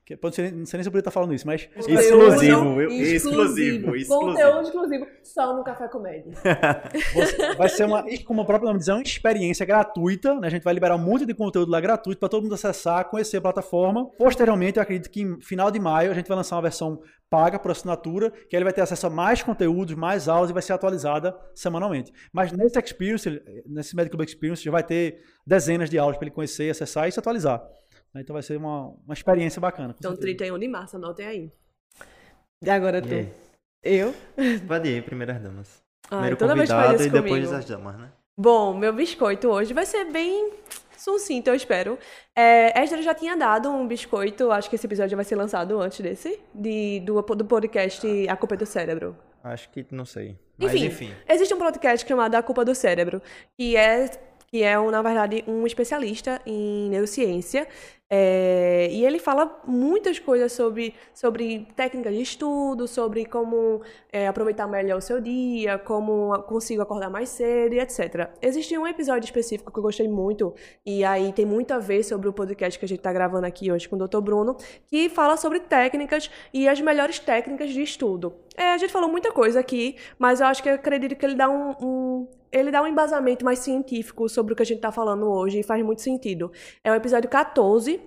que 0.10 0.18
pode 0.18 0.34
ser, 0.34 0.52
não 0.52 0.66
sei 0.66 0.80
nem 0.80 0.84
se 0.84 0.88
eu 0.88 0.92
poderia 0.92 1.02
estar 1.02 1.12
falando 1.12 1.36
isso, 1.36 1.46
mas. 1.46 1.70
Exclusivo, 1.76 2.82
exclusivo, 2.82 3.96
exclusivo. 3.96 4.08
Conteúdo 4.08 4.62
exclusivo 4.64 5.08
só 5.22 5.56
no 5.56 5.64
Café 5.64 5.88
Comédia. 5.88 6.34
vai 7.56 7.70
ser 7.70 7.86
uma, 7.86 8.04
como 8.26 8.42
o 8.42 8.46
próprio 8.46 8.70
nome 8.70 8.80
diz, 8.80 8.88
é 8.88 8.94
uma 8.94 9.04
experiência 9.04 9.68
gratuita. 9.68 10.34
Né? 10.40 10.48
A 10.48 10.50
gente 10.50 10.64
vai 10.64 10.74
liberar 10.74 10.96
um 10.96 11.00
monte 11.00 11.28
de 11.28 11.34
conteúdo 11.36 11.72
lá 11.72 11.80
gratuito 11.80 12.20
para 12.20 12.28
todo 12.28 12.42
mundo 12.42 12.56
acessar, 12.56 13.06
conhecer 13.06 13.38
a 13.38 13.42
plataforma. 13.42 14.10
Posteriormente, 14.18 14.78
eu 14.78 14.82
acredito 14.82 15.12
que 15.12 15.22
em 15.22 15.40
final 15.42 15.70
de 15.70 15.80
maio 15.80 16.10
a 16.10 16.16
gente 16.16 16.28
vai 16.28 16.38
lançar 16.38 16.56
uma 16.56 16.64
versão 16.64 17.00
paga 17.30 17.60
por 17.60 17.70
assinatura, 17.70 18.32
que 18.32 18.56
ele 18.56 18.64
vai 18.64 18.74
ter 18.74 18.82
acesso 18.82 19.06
a 19.06 19.10
mais 19.12 19.44
conteúdos, 19.44 19.94
mais 19.94 20.28
aulas 20.28 20.50
e 20.50 20.54
vai 20.54 20.64
ser 20.64 20.74
atualizada 20.74 21.38
semanalmente. 21.54 22.12
Mas 22.34 22.52
nesse 22.52 22.80
Experience, 22.80 23.44
nesse 23.68 23.96
Medical 23.96 24.24
Experience, 24.24 24.64
já 24.64 24.72
vai 24.72 24.82
ter 24.82 25.22
dezenas 25.46 25.88
de 25.88 26.00
aulas 26.00 26.18
para 26.18 26.26
ele 26.26 26.34
conhecer, 26.34 26.72
acessar 26.72 27.08
e 27.08 27.12
se 27.12 27.20
atualizar. 27.20 27.64
Né? 28.14 28.22
Então 28.22 28.34
vai 28.34 28.44
ser 28.44 28.58
uma, 28.58 28.90
uma 29.06 29.14
experiência 29.14 29.60
bacana. 29.60 29.96
Então, 29.98 30.12
certeza. 30.12 30.38
31 30.38 30.60
de 30.60 30.68
março, 30.68 30.96
anotem 30.96 31.26
aí. 31.26 31.52
E 32.62 32.70
agora 32.70 33.02
tu? 33.02 33.08
Eu? 33.84 34.14
Pode 34.68 34.90
ir, 34.90 35.04
primeiras 35.04 35.42
damas. 35.42 35.82
Primeiro 36.08 36.36
toda 36.36 36.54
convidado 36.54 36.98
vez 36.98 37.06
e 37.06 37.10
depois 37.10 37.46
comigo. 37.46 37.54
as 37.54 37.66
damas, 37.66 37.98
né? 37.98 38.12
Bom, 38.38 38.78
meu 38.78 38.92
biscoito 38.94 39.48
hoje 39.50 39.74
vai 39.74 39.86
ser 39.86 40.06
bem 40.06 40.54
sucinto, 40.98 41.50
eu 41.50 41.56
espero. 41.56 41.98
É, 42.36 42.84
Esdra 42.84 43.02
já 43.02 43.14
tinha 43.14 43.36
dado 43.38 43.70
um 43.70 43.88
biscoito, 43.88 44.52
acho 44.52 44.70
que 44.70 44.76
esse 44.76 44.86
episódio 44.86 45.16
vai 45.16 45.26
ser 45.26 45.36
lançado 45.36 45.80
antes 45.80 46.00
desse, 46.00 46.40
de, 46.54 47.02
do, 47.02 47.22
do 47.22 47.46
podcast 47.46 48.06
A 48.28 48.36
Culpa 48.36 48.56
é 48.56 48.58
do 48.58 48.66
Cérebro. 48.66 49.16
Acho 49.44 49.70
que 49.70 49.86
não 49.92 50.06
sei. 50.06 50.38
Mas, 50.58 50.74
enfim, 50.74 50.86
enfim, 50.86 51.14
existe 51.28 51.54
um 51.54 51.58
podcast 51.58 52.08
chamado 52.08 52.36
A 52.36 52.44
Culpa 52.44 52.66
do 52.66 52.76
Cérebro, 52.76 53.22
que 53.58 53.78
é 53.78 54.10
que 54.52 54.64
é, 54.64 54.80
um, 54.80 54.90
na 54.90 55.02
verdade, 55.02 55.44
um 55.48 55.66
especialista 55.68 56.42
em 56.46 56.90
neurociência 56.90 57.68
é, 58.10 58.88
e 58.92 59.06
ele 59.06 59.20
fala 59.20 59.62
muitas 59.68 60.18
coisas 60.18 60.52
sobre, 60.52 60.96
sobre 61.14 61.68
técnicas 61.76 62.16
de 62.16 62.22
estudo, 62.22 62.88
sobre 62.88 63.24
como 63.26 63.82
é, 64.12 64.28
aproveitar 64.28 64.68
melhor 64.68 64.98
o 64.98 65.02
seu 65.02 65.22
dia, 65.22 65.78
como 65.78 66.34
consigo 66.44 66.82
acordar 66.82 67.10
mais 67.10 67.30
cedo 67.30 67.74
e 67.74 67.80
etc. 67.80 68.30
Existe 68.42 68.76
um 68.78 68.88
episódio 68.88 69.26
específico 69.26 69.72
que 69.72 69.78
eu 69.78 69.84
gostei 69.84 70.08
muito, 70.08 70.56
e 70.84 71.04
aí 71.06 71.32
tem 71.34 71.46
muito 71.46 71.72
a 71.72 71.78
ver 71.78 72.04
sobre 72.04 72.28
o 72.28 72.34
podcast 72.34 72.80
que 72.80 72.86
a 72.86 72.88
gente 72.88 73.00
está 73.00 73.14
gravando 73.14 73.46
aqui 73.46 73.72
hoje 73.72 73.88
com 73.88 73.96
o 73.96 74.08
Dr. 74.08 74.22
Bruno, 74.22 74.58
que 74.88 75.08
fala 75.10 75.38
sobre 75.38 75.60
técnicas 75.60 76.32
e 76.52 76.68
as 76.68 76.82
melhores 76.82 77.20
técnicas 77.20 77.70
de 77.70 77.84
estudo. 77.84 78.34
É, 78.58 78.74
a 78.74 78.78
gente 78.78 78.92
falou 78.92 79.10
muita 79.10 79.32
coisa 79.32 79.60
aqui, 79.60 79.96
mas 80.18 80.42
eu 80.42 80.48
acho 80.48 80.64
que 80.64 80.70
eu 80.70 80.74
acredito 80.74 81.16
que 81.16 81.26
ele 81.26 81.36
dá 81.36 81.48
um, 81.50 81.76
um 81.82 82.28
ele 82.52 82.72
dá 82.72 82.82
um 82.82 82.88
embasamento 82.88 83.46
mais 83.46 83.60
científico 83.60 84.28
sobre 84.28 84.54
o 84.54 84.56
que 84.56 84.64
a 84.64 84.66
gente 84.66 84.78
está 84.78 84.92
falando 84.92 85.30
hoje 85.30 85.60
e 85.60 85.64
faz 85.64 85.84
muito 85.84 86.02
sentido. 86.02 86.52
É 86.84 86.92
o 86.92 86.96
episódio 86.96 87.30
14. 87.30 87.99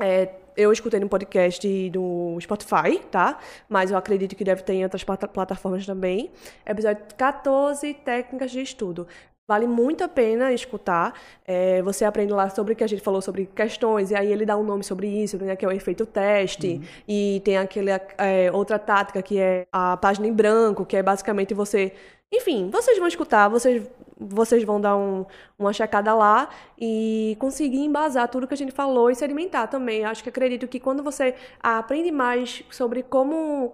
É, 0.00 0.28
eu 0.56 0.72
escutei 0.72 0.98
no 0.98 1.08
podcast 1.08 1.90
do 1.90 2.36
Spotify, 2.40 2.98
tá? 3.10 3.38
Mas 3.68 3.90
eu 3.90 3.96
acredito 3.96 4.34
que 4.34 4.42
deve 4.42 4.62
ter 4.62 4.74
em 4.74 4.82
outras 4.82 5.04
plataformas 5.04 5.86
também. 5.86 6.30
Episódio 6.66 7.04
14, 7.16 7.94
técnicas 7.94 8.50
de 8.50 8.60
estudo. 8.60 9.06
Vale 9.46 9.66
muito 9.66 10.04
a 10.04 10.08
pena 10.08 10.52
escutar. 10.52 11.14
É, 11.46 11.80
você 11.80 12.04
aprende 12.04 12.34
lá 12.34 12.50
sobre 12.50 12.74
o 12.74 12.76
que 12.76 12.84
a 12.84 12.86
gente 12.86 13.00
falou 13.00 13.22
sobre 13.22 13.46
questões, 13.46 14.10
e 14.10 14.14
aí 14.14 14.30
ele 14.30 14.44
dá 14.44 14.54
um 14.58 14.62
nome 14.62 14.84
sobre 14.84 15.08
isso, 15.08 15.38
né, 15.38 15.56
que 15.56 15.64
é 15.64 15.68
o 15.68 15.72
efeito 15.72 16.04
teste. 16.04 16.74
Uhum. 16.74 16.82
E 17.08 17.40
tem 17.44 17.56
aquele, 17.56 17.90
é, 17.90 18.50
outra 18.52 18.78
tática 18.78 19.22
que 19.22 19.38
é 19.38 19.66
a 19.72 19.96
página 19.96 20.26
em 20.26 20.32
branco, 20.34 20.84
que 20.84 20.98
é 20.98 21.02
basicamente 21.02 21.54
você 21.54 21.92
enfim, 22.32 22.70
vocês 22.70 22.98
vão 22.98 23.08
escutar, 23.08 23.48
vocês, 23.48 23.82
vocês 24.18 24.62
vão 24.62 24.80
dar 24.80 24.96
um, 24.96 25.24
uma 25.58 25.72
checada 25.72 26.14
lá 26.14 26.48
e 26.78 27.36
conseguir 27.38 27.80
embasar 27.80 28.28
tudo 28.28 28.46
que 28.46 28.54
a 28.54 28.56
gente 28.56 28.72
falou 28.72 29.10
e 29.10 29.14
se 29.14 29.24
alimentar 29.24 29.66
também. 29.66 30.04
Acho 30.04 30.22
que 30.22 30.28
acredito 30.28 30.68
que 30.68 30.78
quando 30.78 31.02
você 31.02 31.34
aprende 31.62 32.10
mais 32.12 32.62
sobre 32.70 33.02
como 33.02 33.72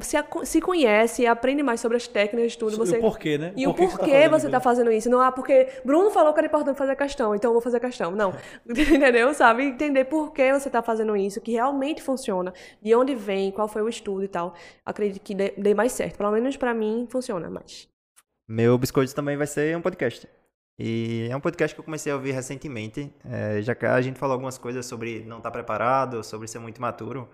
se, 0.00 0.16
se 0.44 0.60
conhece, 0.60 1.26
aprende 1.26 1.62
mais 1.62 1.80
sobre 1.80 1.96
as 1.96 2.08
técnicas 2.08 2.52
de 2.52 2.58
tudo. 2.58 2.76
Você... 2.76 2.96
E 2.96 2.98
o 2.98 3.00
porquê, 3.00 3.38
né? 3.38 3.52
E 3.56 3.66
o 3.66 3.74
porquê, 3.74 3.96
porquê 3.96 4.28
você 4.28 4.46
está 4.46 4.60
fazendo, 4.60 4.90
isso. 4.90 5.08
Não, 5.08 5.20
ah, 5.20 5.30
porque 5.30 5.68
Bruno 5.84 6.10
falou 6.10 6.32
que 6.32 6.40
era 6.40 6.46
importante 6.46 6.76
fazer 6.76 6.96
questão, 6.96 7.34
então 7.34 7.50
eu 7.50 7.52
vou 7.54 7.62
fazer 7.62 7.78
questão. 7.78 8.10
Não. 8.10 8.34
Entendeu? 8.68 9.32
Sabe? 9.32 9.64
Entender 9.64 10.04
por 10.04 10.32
que 10.32 10.52
você 10.52 10.68
está 10.68 10.82
fazendo 10.82 11.16
isso, 11.16 11.40
que 11.40 11.52
realmente 11.52 12.02
funciona, 12.02 12.52
de 12.82 12.94
onde 12.94 13.14
vem, 13.14 13.52
qual 13.52 13.68
foi 13.68 13.82
o 13.82 13.88
estudo 13.88 14.24
e 14.24 14.28
tal. 14.28 14.54
Acredito 14.84 15.22
que 15.22 15.34
dê, 15.34 15.54
dê 15.56 15.74
mais 15.74 15.92
certo. 15.92 16.16
Pelo 16.16 16.32
menos 16.32 16.56
para 16.56 16.74
mim, 16.74 17.06
funciona 17.08 17.48
mais. 17.48 17.88
Meu 18.48 18.78
biscoito 18.78 19.12
também 19.12 19.36
vai 19.36 19.46
ser 19.46 19.76
um 19.76 19.82
podcast. 19.82 20.28
E 20.78 21.26
é 21.30 21.36
um 21.36 21.40
podcast 21.40 21.74
que 21.74 21.80
eu 21.80 21.84
comecei 21.84 22.12
a 22.12 22.14
ouvir 22.14 22.30
recentemente. 22.30 23.12
É, 23.24 23.60
já 23.60 23.74
que 23.74 23.84
a 23.84 24.00
gente 24.00 24.18
falou 24.18 24.34
algumas 24.34 24.56
coisas 24.56 24.86
sobre 24.86 25.24
não 25.24 25.38
estar 25.38 25.50
tá 25.50 25.52
preparado, 25.52 26.22
sobre 26.22 26.46
ser 26.46 26.60
muito 26.60 26.80
maturo. 26.80 27.28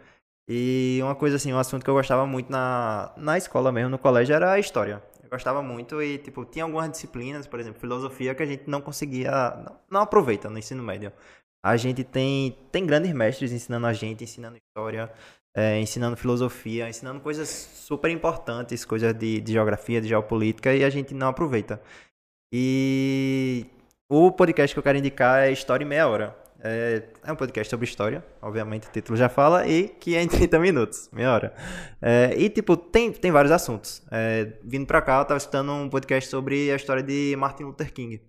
E 0.49 1.01
uma 1.03 1.15
coisa 1.15 1.37
assim, 1.37 1.53
um 1.53 1.59
assunto 1.59 1.85
que 1.85 1.91
eu 1.91 1.95
gostava 1.95 2.27
muito 2.27 2.51
na, 2.51 3.13
na 3.17 3.37
escola 3.37 3.71
mesmo, 3.71 3.91
no 3.91 3.99
colégio, 3.99 4.35
era 4.35 4.53
a 4.53 4.59
história. 4.59 5.03
Eu 5.23 5.29
gostava 5.29 5.63
muito 5.63 6.03
e, 6.03 6.19
tipo, 6.19 6.47
tinha 6.47 6.65
algumas 6.65 6.91
disciplinas, 6.91 7.47
por 7.47 7.61
exemplo, 7.61 7.81
filosofia, 7.81 8.35
que 8.35 8.43
a 8.43 8.47
gente 8.47 8.65
não 8.67 8.81
conseguia, 8.81 9.31
não, 9.31 9.81
não 9.91 10.01
aproveita 10.01 10.49
no 10.49 10.59
ensino 10.59 10.83
médio. 10.83 11.13
A 11.63 11.77
gente 11.77 12.03
tem, 12.05 12.57
tem 12.73 12.87
grandes 12.87 13.13
mestres 13.13 13.53
ensinando 13.53 13.87
a 13.87 13.93
gente, 13.93 14.25
ensinando 14.25 14.57
história, 14.57 15.13
é, 15.55 15.79
ensinando 15.81 16.17
filosofia, 16.17 16.89
ensinando 16.89 17.21
coisas 17.21 17.49
super 17.49 18.11
importantes, 18.11 18.85
coisas 18.85 19.13
de, 19.15 19.41
de 19.41 19.53
geografia, 19.53 20.01
de 20.01 20.09
geopolítica, 20.09 20.75
e 20.75 20.85
a 20.85 20.91
gente 20.91 21.15
não 21.15 21.29
aproveita. 21.29 21.81
E 22.53 23.67
o 24.11 24.31
podcast 24.31 24.75
que 24.75 24.79
eu 24.79 24.83
quero 24.83 24.99
indicar 24.99 25.43
é 25.43 25.53
História 25.53 25.85
em 25.85 25.89
Meia 25.89 26.09
Hora. 26.09 26.37
É, 26.65 27.03
é 27.25 27.33
um 27.33 27.35
podcast 27.35 27.69
sobre 27.69 27.85
história, 27.85 28.25
obviamente 28.41 28.87
o 28.87 28.93
título 28.93 29.17
já 29.17 29.29
fala, 29.29 29.67
e 29.67 29.89
que 29.89 30.15
é 30.15 30.23
em 30.23 30.29
30 30.29 30.59
minutos, 30.61 31.09
meia 31.13 31.33
hora. 31.35 31.55
É, 32.01 32.35
e, 32.37 32.49
tipo, 32.49 32.77
tem, 32.77 33.11
tem 33.13 33.33
vários 33.33 33.51
assuntos. 33.51 34.01
É, 34.11 34.53
vindo 34.63 34.87
pra 34.87 35.03
cá, 35.03 35.19
eu 35.19 35.25
tava 35.25 35.39
escutando 35.39 35.73
um 35.73 35.89
podcast 35.89 36.31
sobre 36.31 36.71
a 36.71 36.77
história 36.77 37.03
de 37.03 37.35
Martin 37.37 37.65
Luther 37.65 37.93
King. 37.93 38.23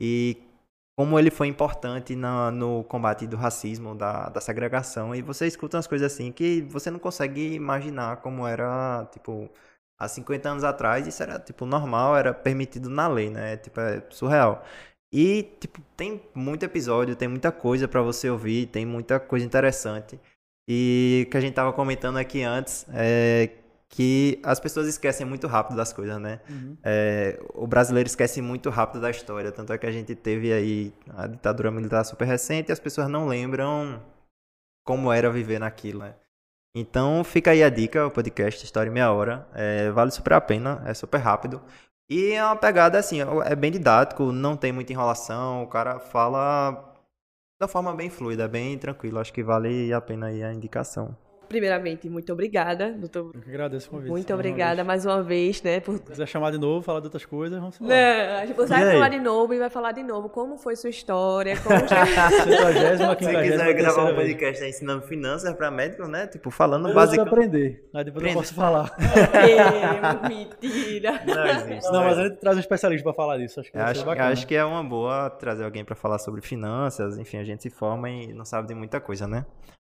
E 0.00 0.51
como 0.96 1.18
ele 1.18 1.30
foi 1.30 1.48
importante 1.48 2.14
na, 2.14 2.50
no 2.50 2.84
combate 2.84 3.26
do 3.26 3.36
racismo, 3.36 3.94
da, 3.94 4.28
da 4.28 4.40
segregação. 4.40 5.14
E 5.14 5.22
você 5.22 5.46
escuta 5.46 5.76
umas 5.76 5.86
coisas 5.86 6.12
assim 6.12 6.30
que 6.32 6.62
você 6.62 6.90
não 6.90 6.98
consegue 6.98 7.54
imaginar 7.54 8.18
como 8.18 8.46
era, 8.46 9.06
tipo, 9.12 9.50
há 9.98 10.08
50 10.08 10.48
anos 10.50 10.64
atrás. 10.64 11.06
Isso 11.06 11.22
era, 11.22 11.38
tipo, 11.38 11.64
normal, 11.66 12.16
era 12.16 12.34
permitido 12.34 12.90
na 12.90 13.08
lei, 13.08 13.30
né? 13.30 13.56
Tipo, 13.56 13.80
é 13.80 14.02
surreal. 14.10 14.64
E, 15.12 15.44
tipo, 15.60 15.80
tem 15.96 16.22
muito 16.34 16.64
episódio, 16.64 17.16
tem 17.16 17.28
muita 17.28 17.52
coisa 17.52 17.88
para 17.88 18.02
você 18.02 18.30
ouvir, 18.30 18.66
tem 18.66 18.86
muita 18.86 19.20
coisa 19.20 19.44
interessante. 19.46 20.18
E 20.68 21.28
que 21.30 21.36
a 21.36 21.40
gente 21.40 21.54
tava 21.54 21.72
comentando 21.72 22.18
aqui 22.18 22.42
antes, 22.42 22.86
é 22.90 23.61
que 23.92 24.40
as 24.42 24.58
pessoas 24.58 24.88
esquecem 24.88 25.26
muito 25.26 25.46
rápido 25.46 25.76
das 25.76 25.92
coisas, 25.92 26.18
né? 26.18 26.40
Uhum. 26.48 26.78
É, 26.82 27.38
o 27.52 27.66
brasileiro 27.66 28.06
esquece 28.06 28.40
muito 28.40 28.70
rápido 28.70 29.02
da 29.02 29.10
história, 29.10 29.52
tanto 29.52 29.70
é 29.70 29.76
que 29.76 29.84
a 29.84 29.92
gente 29.92 30.14
teve 30.14 30.50
aí 30.50 30.94
a 31.14 31.26
ditadura 31.26 31.70
militar 31.70 32.02
super 32.02 32.24
recente 32.24 32.70
e 32.70 32.72
as 32.72 32.80
pessoas 32.80 33.06
não 33.06 33.28
lembram 33.28 34.02
como 34.82 35.12
era 35.12 35.30
viver 35.30 35.58
naquilo, 35.58 36.00
né? 36.00 36.14
Então 36.74 37.22
fica 37.22 37.50
aí 37.50 37.62
a 37.62 37.68
dica, 37.68 38.06
o 38.06 38.10
podcast 38.10 38.64
História 38.64 38.88
em 38.88 38.92
Meia 38.94 39.12
Hora, 39.12 39.46
é, 39.52 39.90
vale 39.90 40.10
super 40.10 40.32
a 40.32 40.40
pena, 40.40 40.82
é 40.86 40.94
super 40.94 41.18
rápido. 41.18 41.60
E 42.10 42.32
é 42.32 42.42
uma 42.42 42.56
pegada 42.56 42.98
assim, 42.98 43.18
é 43.44 43.54
bem 43.54 43.70
didático, 43.70 44.32
não 44.32 44.56
tem 44.56 44.72
muita 44.72 44.94
enrolação, 44.94 45.62
o 45.62 45.66
cara 45.66 46.00
fala 46.00 46.96
da 47.60 47.68
forma 47.68 47.94
bem 47.94 48.08
fluida, 48.08 48.48
bem 48.48 48.78
tranquilo, 48.78 49.18
acho 49.18 49.34
que 49.34 49.42
vale 49.42 49.92
a 49.92 50.00
pena 50.00 50.28
aí 50.28 50.42
a 50.42 50.50
indicação 50.50 51.14
primeiramente, 51.52 52.08
muito 52.08 52.32
obrigada, 52.32 52.92
doutor. 52.92 53.30
Eu 53.34 53.40
que 53.42 53.50
agradeço 53.50 53.88
o 53.88 53.90
convite. 53.90 54.08
Muito 54.08 54.32
obrigada 54.32 54.82
mais 54.82 55.04
uma 55.04 55.22
vez, 55.22 55.62
né? 55.62 55.80
Por... 55.80 55.96
Se 55.96 56.02
quiser 56.02 56.26
chamar 56.26 56.50
de 56.50 56.58
novo, 56.58 56.82
falar 56.82 57.00
de 57.00 57.06
outras 57.06 57.26
coisas, 57.26 57.60
vamos 57.60 57.76
falar. 57.76 57.90
Não, 57.90 58.36
a 58.38 58.46
gente 58.46 58.56
vai 58.56 58.92
falar 58.92 59.08
de 59.10 59.20
novo 59.20 59.52
e 59.52 59.58
vai 59.58 59.68
falar 59.68 59.92
de 59.92 60.02
novo 60.02 60.30
como 60.30 60.56
foi 60.56 60.74
sua 60.76 60.88
história, 60.88 61.54
como... 61.60 61.78
Se 63.22 63.42
quiser 63.42 63.74
gravar 63.74 64.12
um 64.12 64.14
podcast 64.14 64.64
ensinando 64.64 65.02
finanças 65.02 65.54
para 65.54 65.70
médicos, 65.70 66.08
né? 66.08 66.26
Tipo, 66.26 66.50
falando 66.50 66.92
básico. 66.94 67.22
aprender, 67.22 67.86
aí 67.92 68.04
depois 68.04 68.26
eu 68.26 68.32
posso 68.32 68.54
falar. 68.54 68.96
É, 69.34 70.24
mentira. 70.28 71.22
Não 71.26 71.46
existe. 71.46 71.92
Não, 71.92 72.04
mas 72.04 72.18
a 72.18 72.28
gente 72.28 72.36
traz 72.36 72.56
um 72.56 72.60
especialista 72.60 73.04
para 73.04 73.12
falar 73.12 73.36
disso. 73.36 73.60
Acho 73.60 73.70
que, 73.70 73.78
acho, 73.78 74.10
acho 74.10 74.46
que 74.46 74.54
é 74.54 74.64
uma 74.64 74.82
boa 74.82 75.28
trazer 75.28 75.64
alguém 75.64 75.84
para 75.84 75.94
falar 75.94 76.18
sobre 76.18 76.40
finanças, 76.40 77.18
enfim, 77.18 77.36
a 77.36 77.44
gente 77.44 77.62
se 77.62 77.68
forma 77.68 78.08
e 78.08 78.32
não 78.32 78.44
sabe 78.44 78.68
de 78.68 78.74
muita 78.74 79.00
coisa, 79.00 79.26
né? 79.26 79.44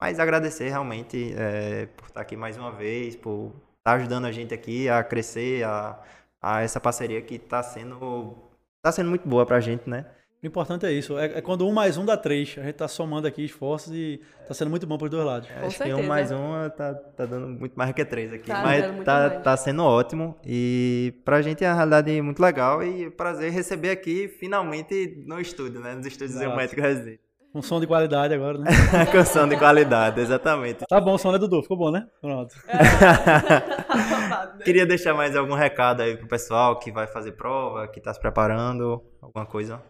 Mas 0.02 0.18
agradecer 0.18 0.68
realmente 0.68 1.32
é, 1.38 1.86
por 1.96 2.08
estar 2.08 2.20
aqui 2.22 2.34
mais 2.34 2.56
uma 2.56 2.72
vez, 2.72 3.14
por 3.14 3.52
estar 3.78 3.92
ajudando 3.92 4.24
a 4.24 4.32
gente 4.32 4.52
aqui 4.52 4.88
a 4.88 5.04
crescer, 5.04 5.62
a, 5.62 5.96
a 6.42 6.60
essa 6.60 6.80
parceria 6.80 7.22
que 7.22 7.36
está 7.36 7.62
sendo, 7.62 8.34
tá 8.82 8.90
sendo 8.90 9.10
muito 9.10 9.28
boa 9.28 9.46
para 9.46 9.58
a 9.58 9.60
gente, 9.60 9.88
né? 9.88 10.04
O 10.42 10.46
importante 10.48 10.84
é 10.84 10.90
isso, 10.90 11.16
é, 11.16 11.38
é, 11.38 11.40
quando 11.40 11.64
um 11.68 11.72
mais 11.72 11.96
um 11.96 12.04
dá 12.04 12.16
três. 12.16 12.48
A 12.58 12.62
gente 12.62 12.70
está 12.70 12.88
somando 12.88 13.28
aqui 13.28 13.44
esforços 13.44 13.94
e 13.94 14.20
está 14.40 14.52
sendo 14.52 14.70
muito 14.70 14.88
bom 14.88 14.98
para 14.98 15.04
os 15.04 15.10
dois 15.12 15.24
lados. 15.24 15.48
Com 15.48 15.66
acho 15.66 15.78
certeza. 15.78 15.96
que 15.96 16.04
um 16.04 16.08
mais 16.08 16.32
um 16.32 16.68
tá, 16.76 16.94
tá 16.94 17.24
dando 17.24 17.46
muito 17.46 17.74
mais 17.76 17.92
que 17.92 18.04
três 18.04 18.32
aqui. 18.32 18.48
Tá 18.48 18.60
mas 18.60 19.04
tá, 19.04 19.30
tá 19.30 19.56
sendo 19.56 19.84
ótimo. 19.84 20.36
E 20.44 21.14
para 21.24 21.36
a 21.36 21.42
gente 21.42 21.64
é 21.64 21.68
uma 21.68 21.76
realidade 21.76 22.20
muito 22.20 22.42
legal 22.42 22.82
e 22.82 23.08
prazer 23.08 23.52
receber 23.52 23.90
aqui 23.90 24.26
finalmente 24.26 25.22
no 25.28 25.40
estúdio, 25.40 25.78
né? 25.78 25.94
Nos 25.94 26.06
estúdios 26.06 26.40
do 26.40 26.56
Médico 26.56 26.80
Residente. 26.80 27.20
Um 27.54 27.60
som 27.60 27.78
de 27.78 27.86
qualidade 27.86 28.32
agora, 28.32 28.56
né? 28.56 28.70
Com 29.12 29.24
som 29.26 29.46
de 29.46 29.58
qualidade, 29.58 30.20
exatamente. 30.20 30.86
Tá 30.88 30.98
bom 30.98 31.14
o 31.14 31.18
som, 31.18 31.32
né, 31.32 31.38
Dudu? 31.38 31.62
Ficou 31.62 31.76
bom, 31.76 31.90
né? 31.90 32.06
Pronto. 32.20 32.54
Queria 34.64 34.86
deixar 34.86 35.12
mais 35.12 35.36
algum 35.36 35.54
recado 35.54 36.00
aí 36.00 36.16
pro 36.16 36.26
pessoal 36.26 36.78
que 36.78 36.90
vai 36.90 37.06
fazer 37.06 37.32
prova, 37.32 37.86
que 37.88 38.00
tá 38.00 38.14
se 38.14 38.18
preparando, 38.18 39.04
alguma 39.20 39.44
coisa? 39.44 39.82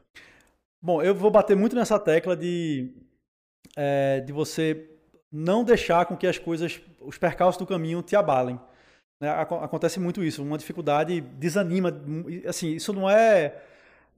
Bom, 0.83 1.01
eu 1.01 1.15
vou 1.15 1.31
bater 1.31 1.57
muito 1.57 1.77
nessa 1.77 2.01
tecla 2.01 2.37
de, 2.37 2.93
é, 3.77 4.19
de 4.21 4.33
você 4.33 4.91
não 5.31 5.63
deixar 5.63 6.05
com 6.07 6.17
que 6.17 6.27
as 6.27 6.39
coisas, 6.39 6.81
os 7.01 7.17
percalços 7.17 7.61
do 7.61 7.67
caminho 7.67 8.03
te 8.03 8.17
abalem. 8.17 8.59
Né? 9.21 9.31
Acontece 9.31 10.01
muito 10.01 10.25
isso. 10.25 10.43
Uma 10.43 10.59
dificuldade 10.59 11.21
desanima. 11.21 11.93
Assim, 12.45 12.73
isso 12.73 12.93
não 12.93 13.09
é 13.09 13.63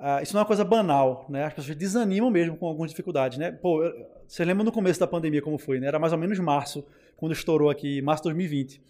Uh, 0.05 0.22
isso 0.22 0.35
não 0.35 0.40
é 0.40 0.43
uma 0.43 0.47
coisa 0.47 0.62
banal, 0.62 1.24
né? 1.31 1.47
As 1.47 1.55
pessoas 1.55 1.74
desanimam 1.78 2.31
mesmo 2.31 2.59
com 2.59 2.66
algumas 2.66 2.90
dificuldades, 2.90 3.39
né? 3.39 3.51
Pô, 3.51 3.81
você 4.28 4.44
lembra 4.44 4.62
no 4.62 4.70
começo 4.70 5.01
da 5.01 5.06
pandemia 5.06 5.40
como 5.40 5.56
foi, 5.56 5.81
né? 5.81 5.86
Era 5.86 5.98
mais 5.98 6.12
ou 6.12 6.18
menos 6.18 6.39
março, 6.39 6.85
quando 7.16 7.32
estourou 7.32 7.70
aqui, 7.70 8.02
março 8.02 8.22
de 8.22 8.28
2020. 8.28 8.82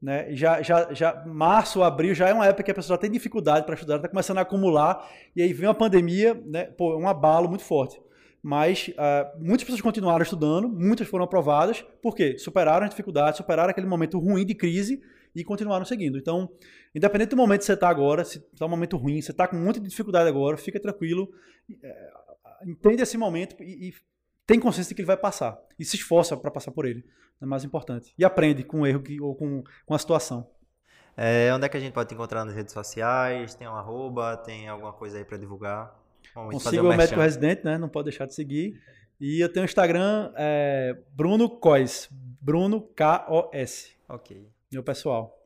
Né? 0.00 0.32
Já, 0.36 0.62
já, 0.62 0.92
já, 0.92 1.24
março, 1.26 1.82
abril 1.82 2.14
já 2.14 2.28
é 2.28 2.32
uma 2.32 2.46
época 2.46 2.62
que 2.62 2.70
a 2.70 2.74
pessoa 2.74 2.96
já 2.96 3.00
tem 3.00 3.10
dificuldade 3.10 3.66
para 3.66 3.74
estudar, 3.74 3.96
está 3.96 4.08
começando 4.08 4.38
a 4.38 4.42
acumular, 4.42 5.10
e 5.34 5.42
aí 5.42 5.52
vem 5.52 5.66
uma 5.66 5.74
pandemia, 5.74 6.40
né? 6.46 6.66
Pô, 6.66 6.92
é 6.92 6.96
um 6.98 7.08
abalo 7.08 7.48
muito 7.48 7.64
forte. 7.64 8.00
Mas 8.40 8.90
uh, 8.90 9.42
muitas 9.44 9.64
pessoas 9.64 9.80
continuaram 9.80 10.22
estudando, 10.22 10.68
muitas 10.68 11.08
foram 11.08 11.24
aprovadas, 11.24 11.84
por 12.00 12.14
quê? 12.14 12.38
Superaram 12.38 12.86
a 12.86 12.88
dificuldade, 12.88 13.38
superaram 13.38 13.70
aquele 13.70 13.88
momento 13.88 14.20
ruim 14.20 14.46
de 14.46 14.54
crise 14.54 15.02
e 15.34 15.42
continuaram 15.42 15.84
seguindo. 15.84 16.16
Então, 16.16 16.48
independente 16.94 17.30
do 17.30 17.36
momento 17.36 17.60
que 17.60 17.66
você 17.66 17.72
está 17.72 17.88
agora, 17.88 18.24
se 18.24 18.38
está 18.52 18.66
um 18.66 18.68
momento 18.68 18.96
ruim, 18.96 19.20
você 19.20 19.32
está 19.32 19.48
com 19.48 19.56
muita 19.56 19.80
dificuldade 19.80 20.28
agora, 20.28 20.56
fica 20.56 20.78
tranquilo, 20.78 21.28
é, 21.82 22.10
entende 22.66 23.02
esse 23.02 23.18
momento 23.18 23.56
e, 23.62 23.88
e, 23.88 23.94
tem 24.46 24.60
consciência 24.60 24.90
de 24.90 24.94
que 24.94 25.00
ele 25.00 25.06
vai 25.06 25.16
passar. 25.16 25.58
E 25.78 25.84
se 25.84 25.96
esforça 25.96 26.36
para 26.36 26.50
passar 26.50 26.70
por 26.70 26.84
ele. 26.84 27.02
É 27.40 27.46
mais 27.46 27.64
importante. 27.64 28.12
E 28.18 28.24
aprende 28.24 28.62
com 28.62 28.82
o 28.82 28.86
erro 28.86 29.02
que, 29.02 29.18
ou 29.18 29.34
com, 29.34 29.64
com 29.86 29.94
a 29.94 29.98
situação. 29.98 30.50
É, 31.16 31.52
onde 31.54 31.64
é 31.64 31.68
que 31.68 31.76
a 31.76 31.80
gente 31.80 31.92
pode 31.92 32.08
te 32.08 32.14
encontrar 32.14 32.44
nas 32.44 32.54
redes 32.54 32.72
sociais? 32.72 33.54
Tem 33.54 33.66
um 33.66 33.74
arroba? 33.74 34.36
Tem 34.36 34.68
alguma 34.68 34.92
coisa 34.92 35.16
aí 35.16 35.24
para 35.24 35.38
divulgar? 35.38 35.98
Consiga 36.34 36.82
o 36.82 36.94
médico 36.94 37.20
residente, 37.20 37.64
né? 37.64 37.78
Não 37.78 37.88
pode 37.88 38.10
deixar 38.10 38.26
de 38.26 38.34
seguir. 38.34 38.80
E 39.20 39.40
eu 39.40 39.50
tenho 39.50 39.64
o 39.64 39.68
Instagram, 39.68 40.32
é, 40.36 40.96
Bruno 41.12 41.48
Cois. 41.48 42.08
Bruno 42.40 42.80
K-O-S. 42.80 43.96
Ok. 44.08 44.46
Meu 44.70 44.82
pessoal. 44.82 45.43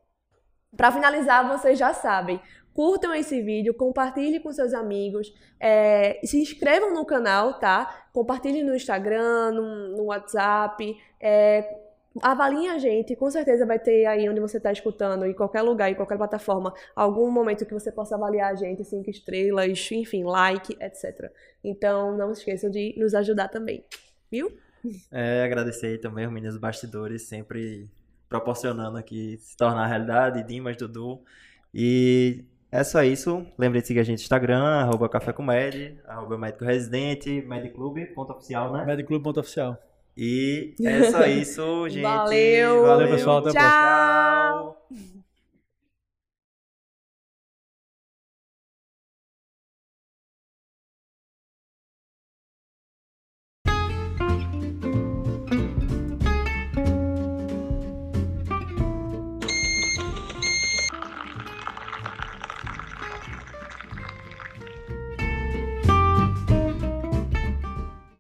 Para 0.76 0.92
finalizar, 0.92 1.48
vocês 1.48 1.78
já 1.78 1.94
sabem, 1.94 2.40
curtam 2.74 3.14
esse 3.14 3.42
vídeo, 3.42 3.74
compartilhem 3.74 4.40
com 4.40 4.52
seus 4.52 4.72
amigos, 4.72 5.34
é, 5.58 6.20
se 6.24 6.40
inscrevam 6.40 6.94
no 6.94 7.04
canal, 7.04 7.58
tá? 7.58 8.06
Compartilhem 8.12 8.62
no 8.62 8.74
Instagram, 8.74 9.50
no, 9.52 9.96
no 9.96 10.04
WhatsApp, 10.04 10.96
é, 11.20 11.78
avaliem 12.22 12.68
a 12.68 12.78
gente, 12.78 13.16
com 13.16 13.30
certeza 13.30 13.66
vai 13.66 13.78
ter 13.78 14.06
aí 14.06 14.28
onde 14.28 14.40
você 14.40 14.58
está 14.58 14.70
escutando, 14.70 15.24
em 15.26 15.32
qualquer 15.32 15.62
lugar, 15.62 15.90
em 15.90 15.94
qualquer 15.94 16.16
plataforma, 16.16 16.72
algum 16.94 17.30
momento 17.30 17.66
que 17.66 17.74
você 17.74 17.90
possa 17.90 18.14
avaliar 18.14 18.52
a 18.52 18.54
gente, 18.54 18.84
cinco 18.84 19.10
estrelas, 19.10 19.90
enfim, 19.90 20.24
like, 20.24 20.76
etc. 20.80 21.32
Então, 21.64 22.16
não 22.16 22.30
esqueçam 22.30 22.70
de 22.70 22.94
nos 22.96 23.14
ajudar 23.14 23.48
também, 23.48 23.84
viu? 24.30 24.56
É, 25.10 25.42
agradecer 25.42 25.98
também 25.98 26.26
os 26.26 26.32
meninos 26.32 26.56
bastidores, 26.56 27.22
sempre 27.26 27.90
proporcionando 28.28 28.96
aqui 28.98 29.36
se 29.38 29.56
tornar 29.56 29.86
realidade, 29.86 30.42
Dimas, 30.42 30.76
Dudu. 30.76 31.20
E 31.72 32.44
é 32.70 32.84
só 32.84 33.02
isso. 33.02 33.46
Lembre 33.59 33.80
de 33.80 33.86
seguir 33.86 34.00
a 34.00 34.05
gente 34.05 34.18
no 34.18 34.22
Instagram, 34.22 34.62
arroba 34.62 35.09
Café 35.09 35.32
com 35.32 35.42
Med, 35.42 35.98
arroba 36.06 36.36
Médico 36.36 36.64
Residente, 36.64 37.42
Mediclube, 37.42 38.06
ponto 38.06 38.32
oficial, 38.32 38.72
né? 38.72 38.84
Mediclube, 38.84 39.22
ponto 39.22 39.40
oficial. 39.40 39.76
E 40.16 40.74
é 40.82 41.10
só 41.10 41.24
isso, 41.26 41.88
gente. 41.90 42.02
Valeu. 42.02 42.82
Valeu, 42.82 43.09
pessoal. 43.09 43.38
Até 43.38 43.50
Tchau. 43.52 45.27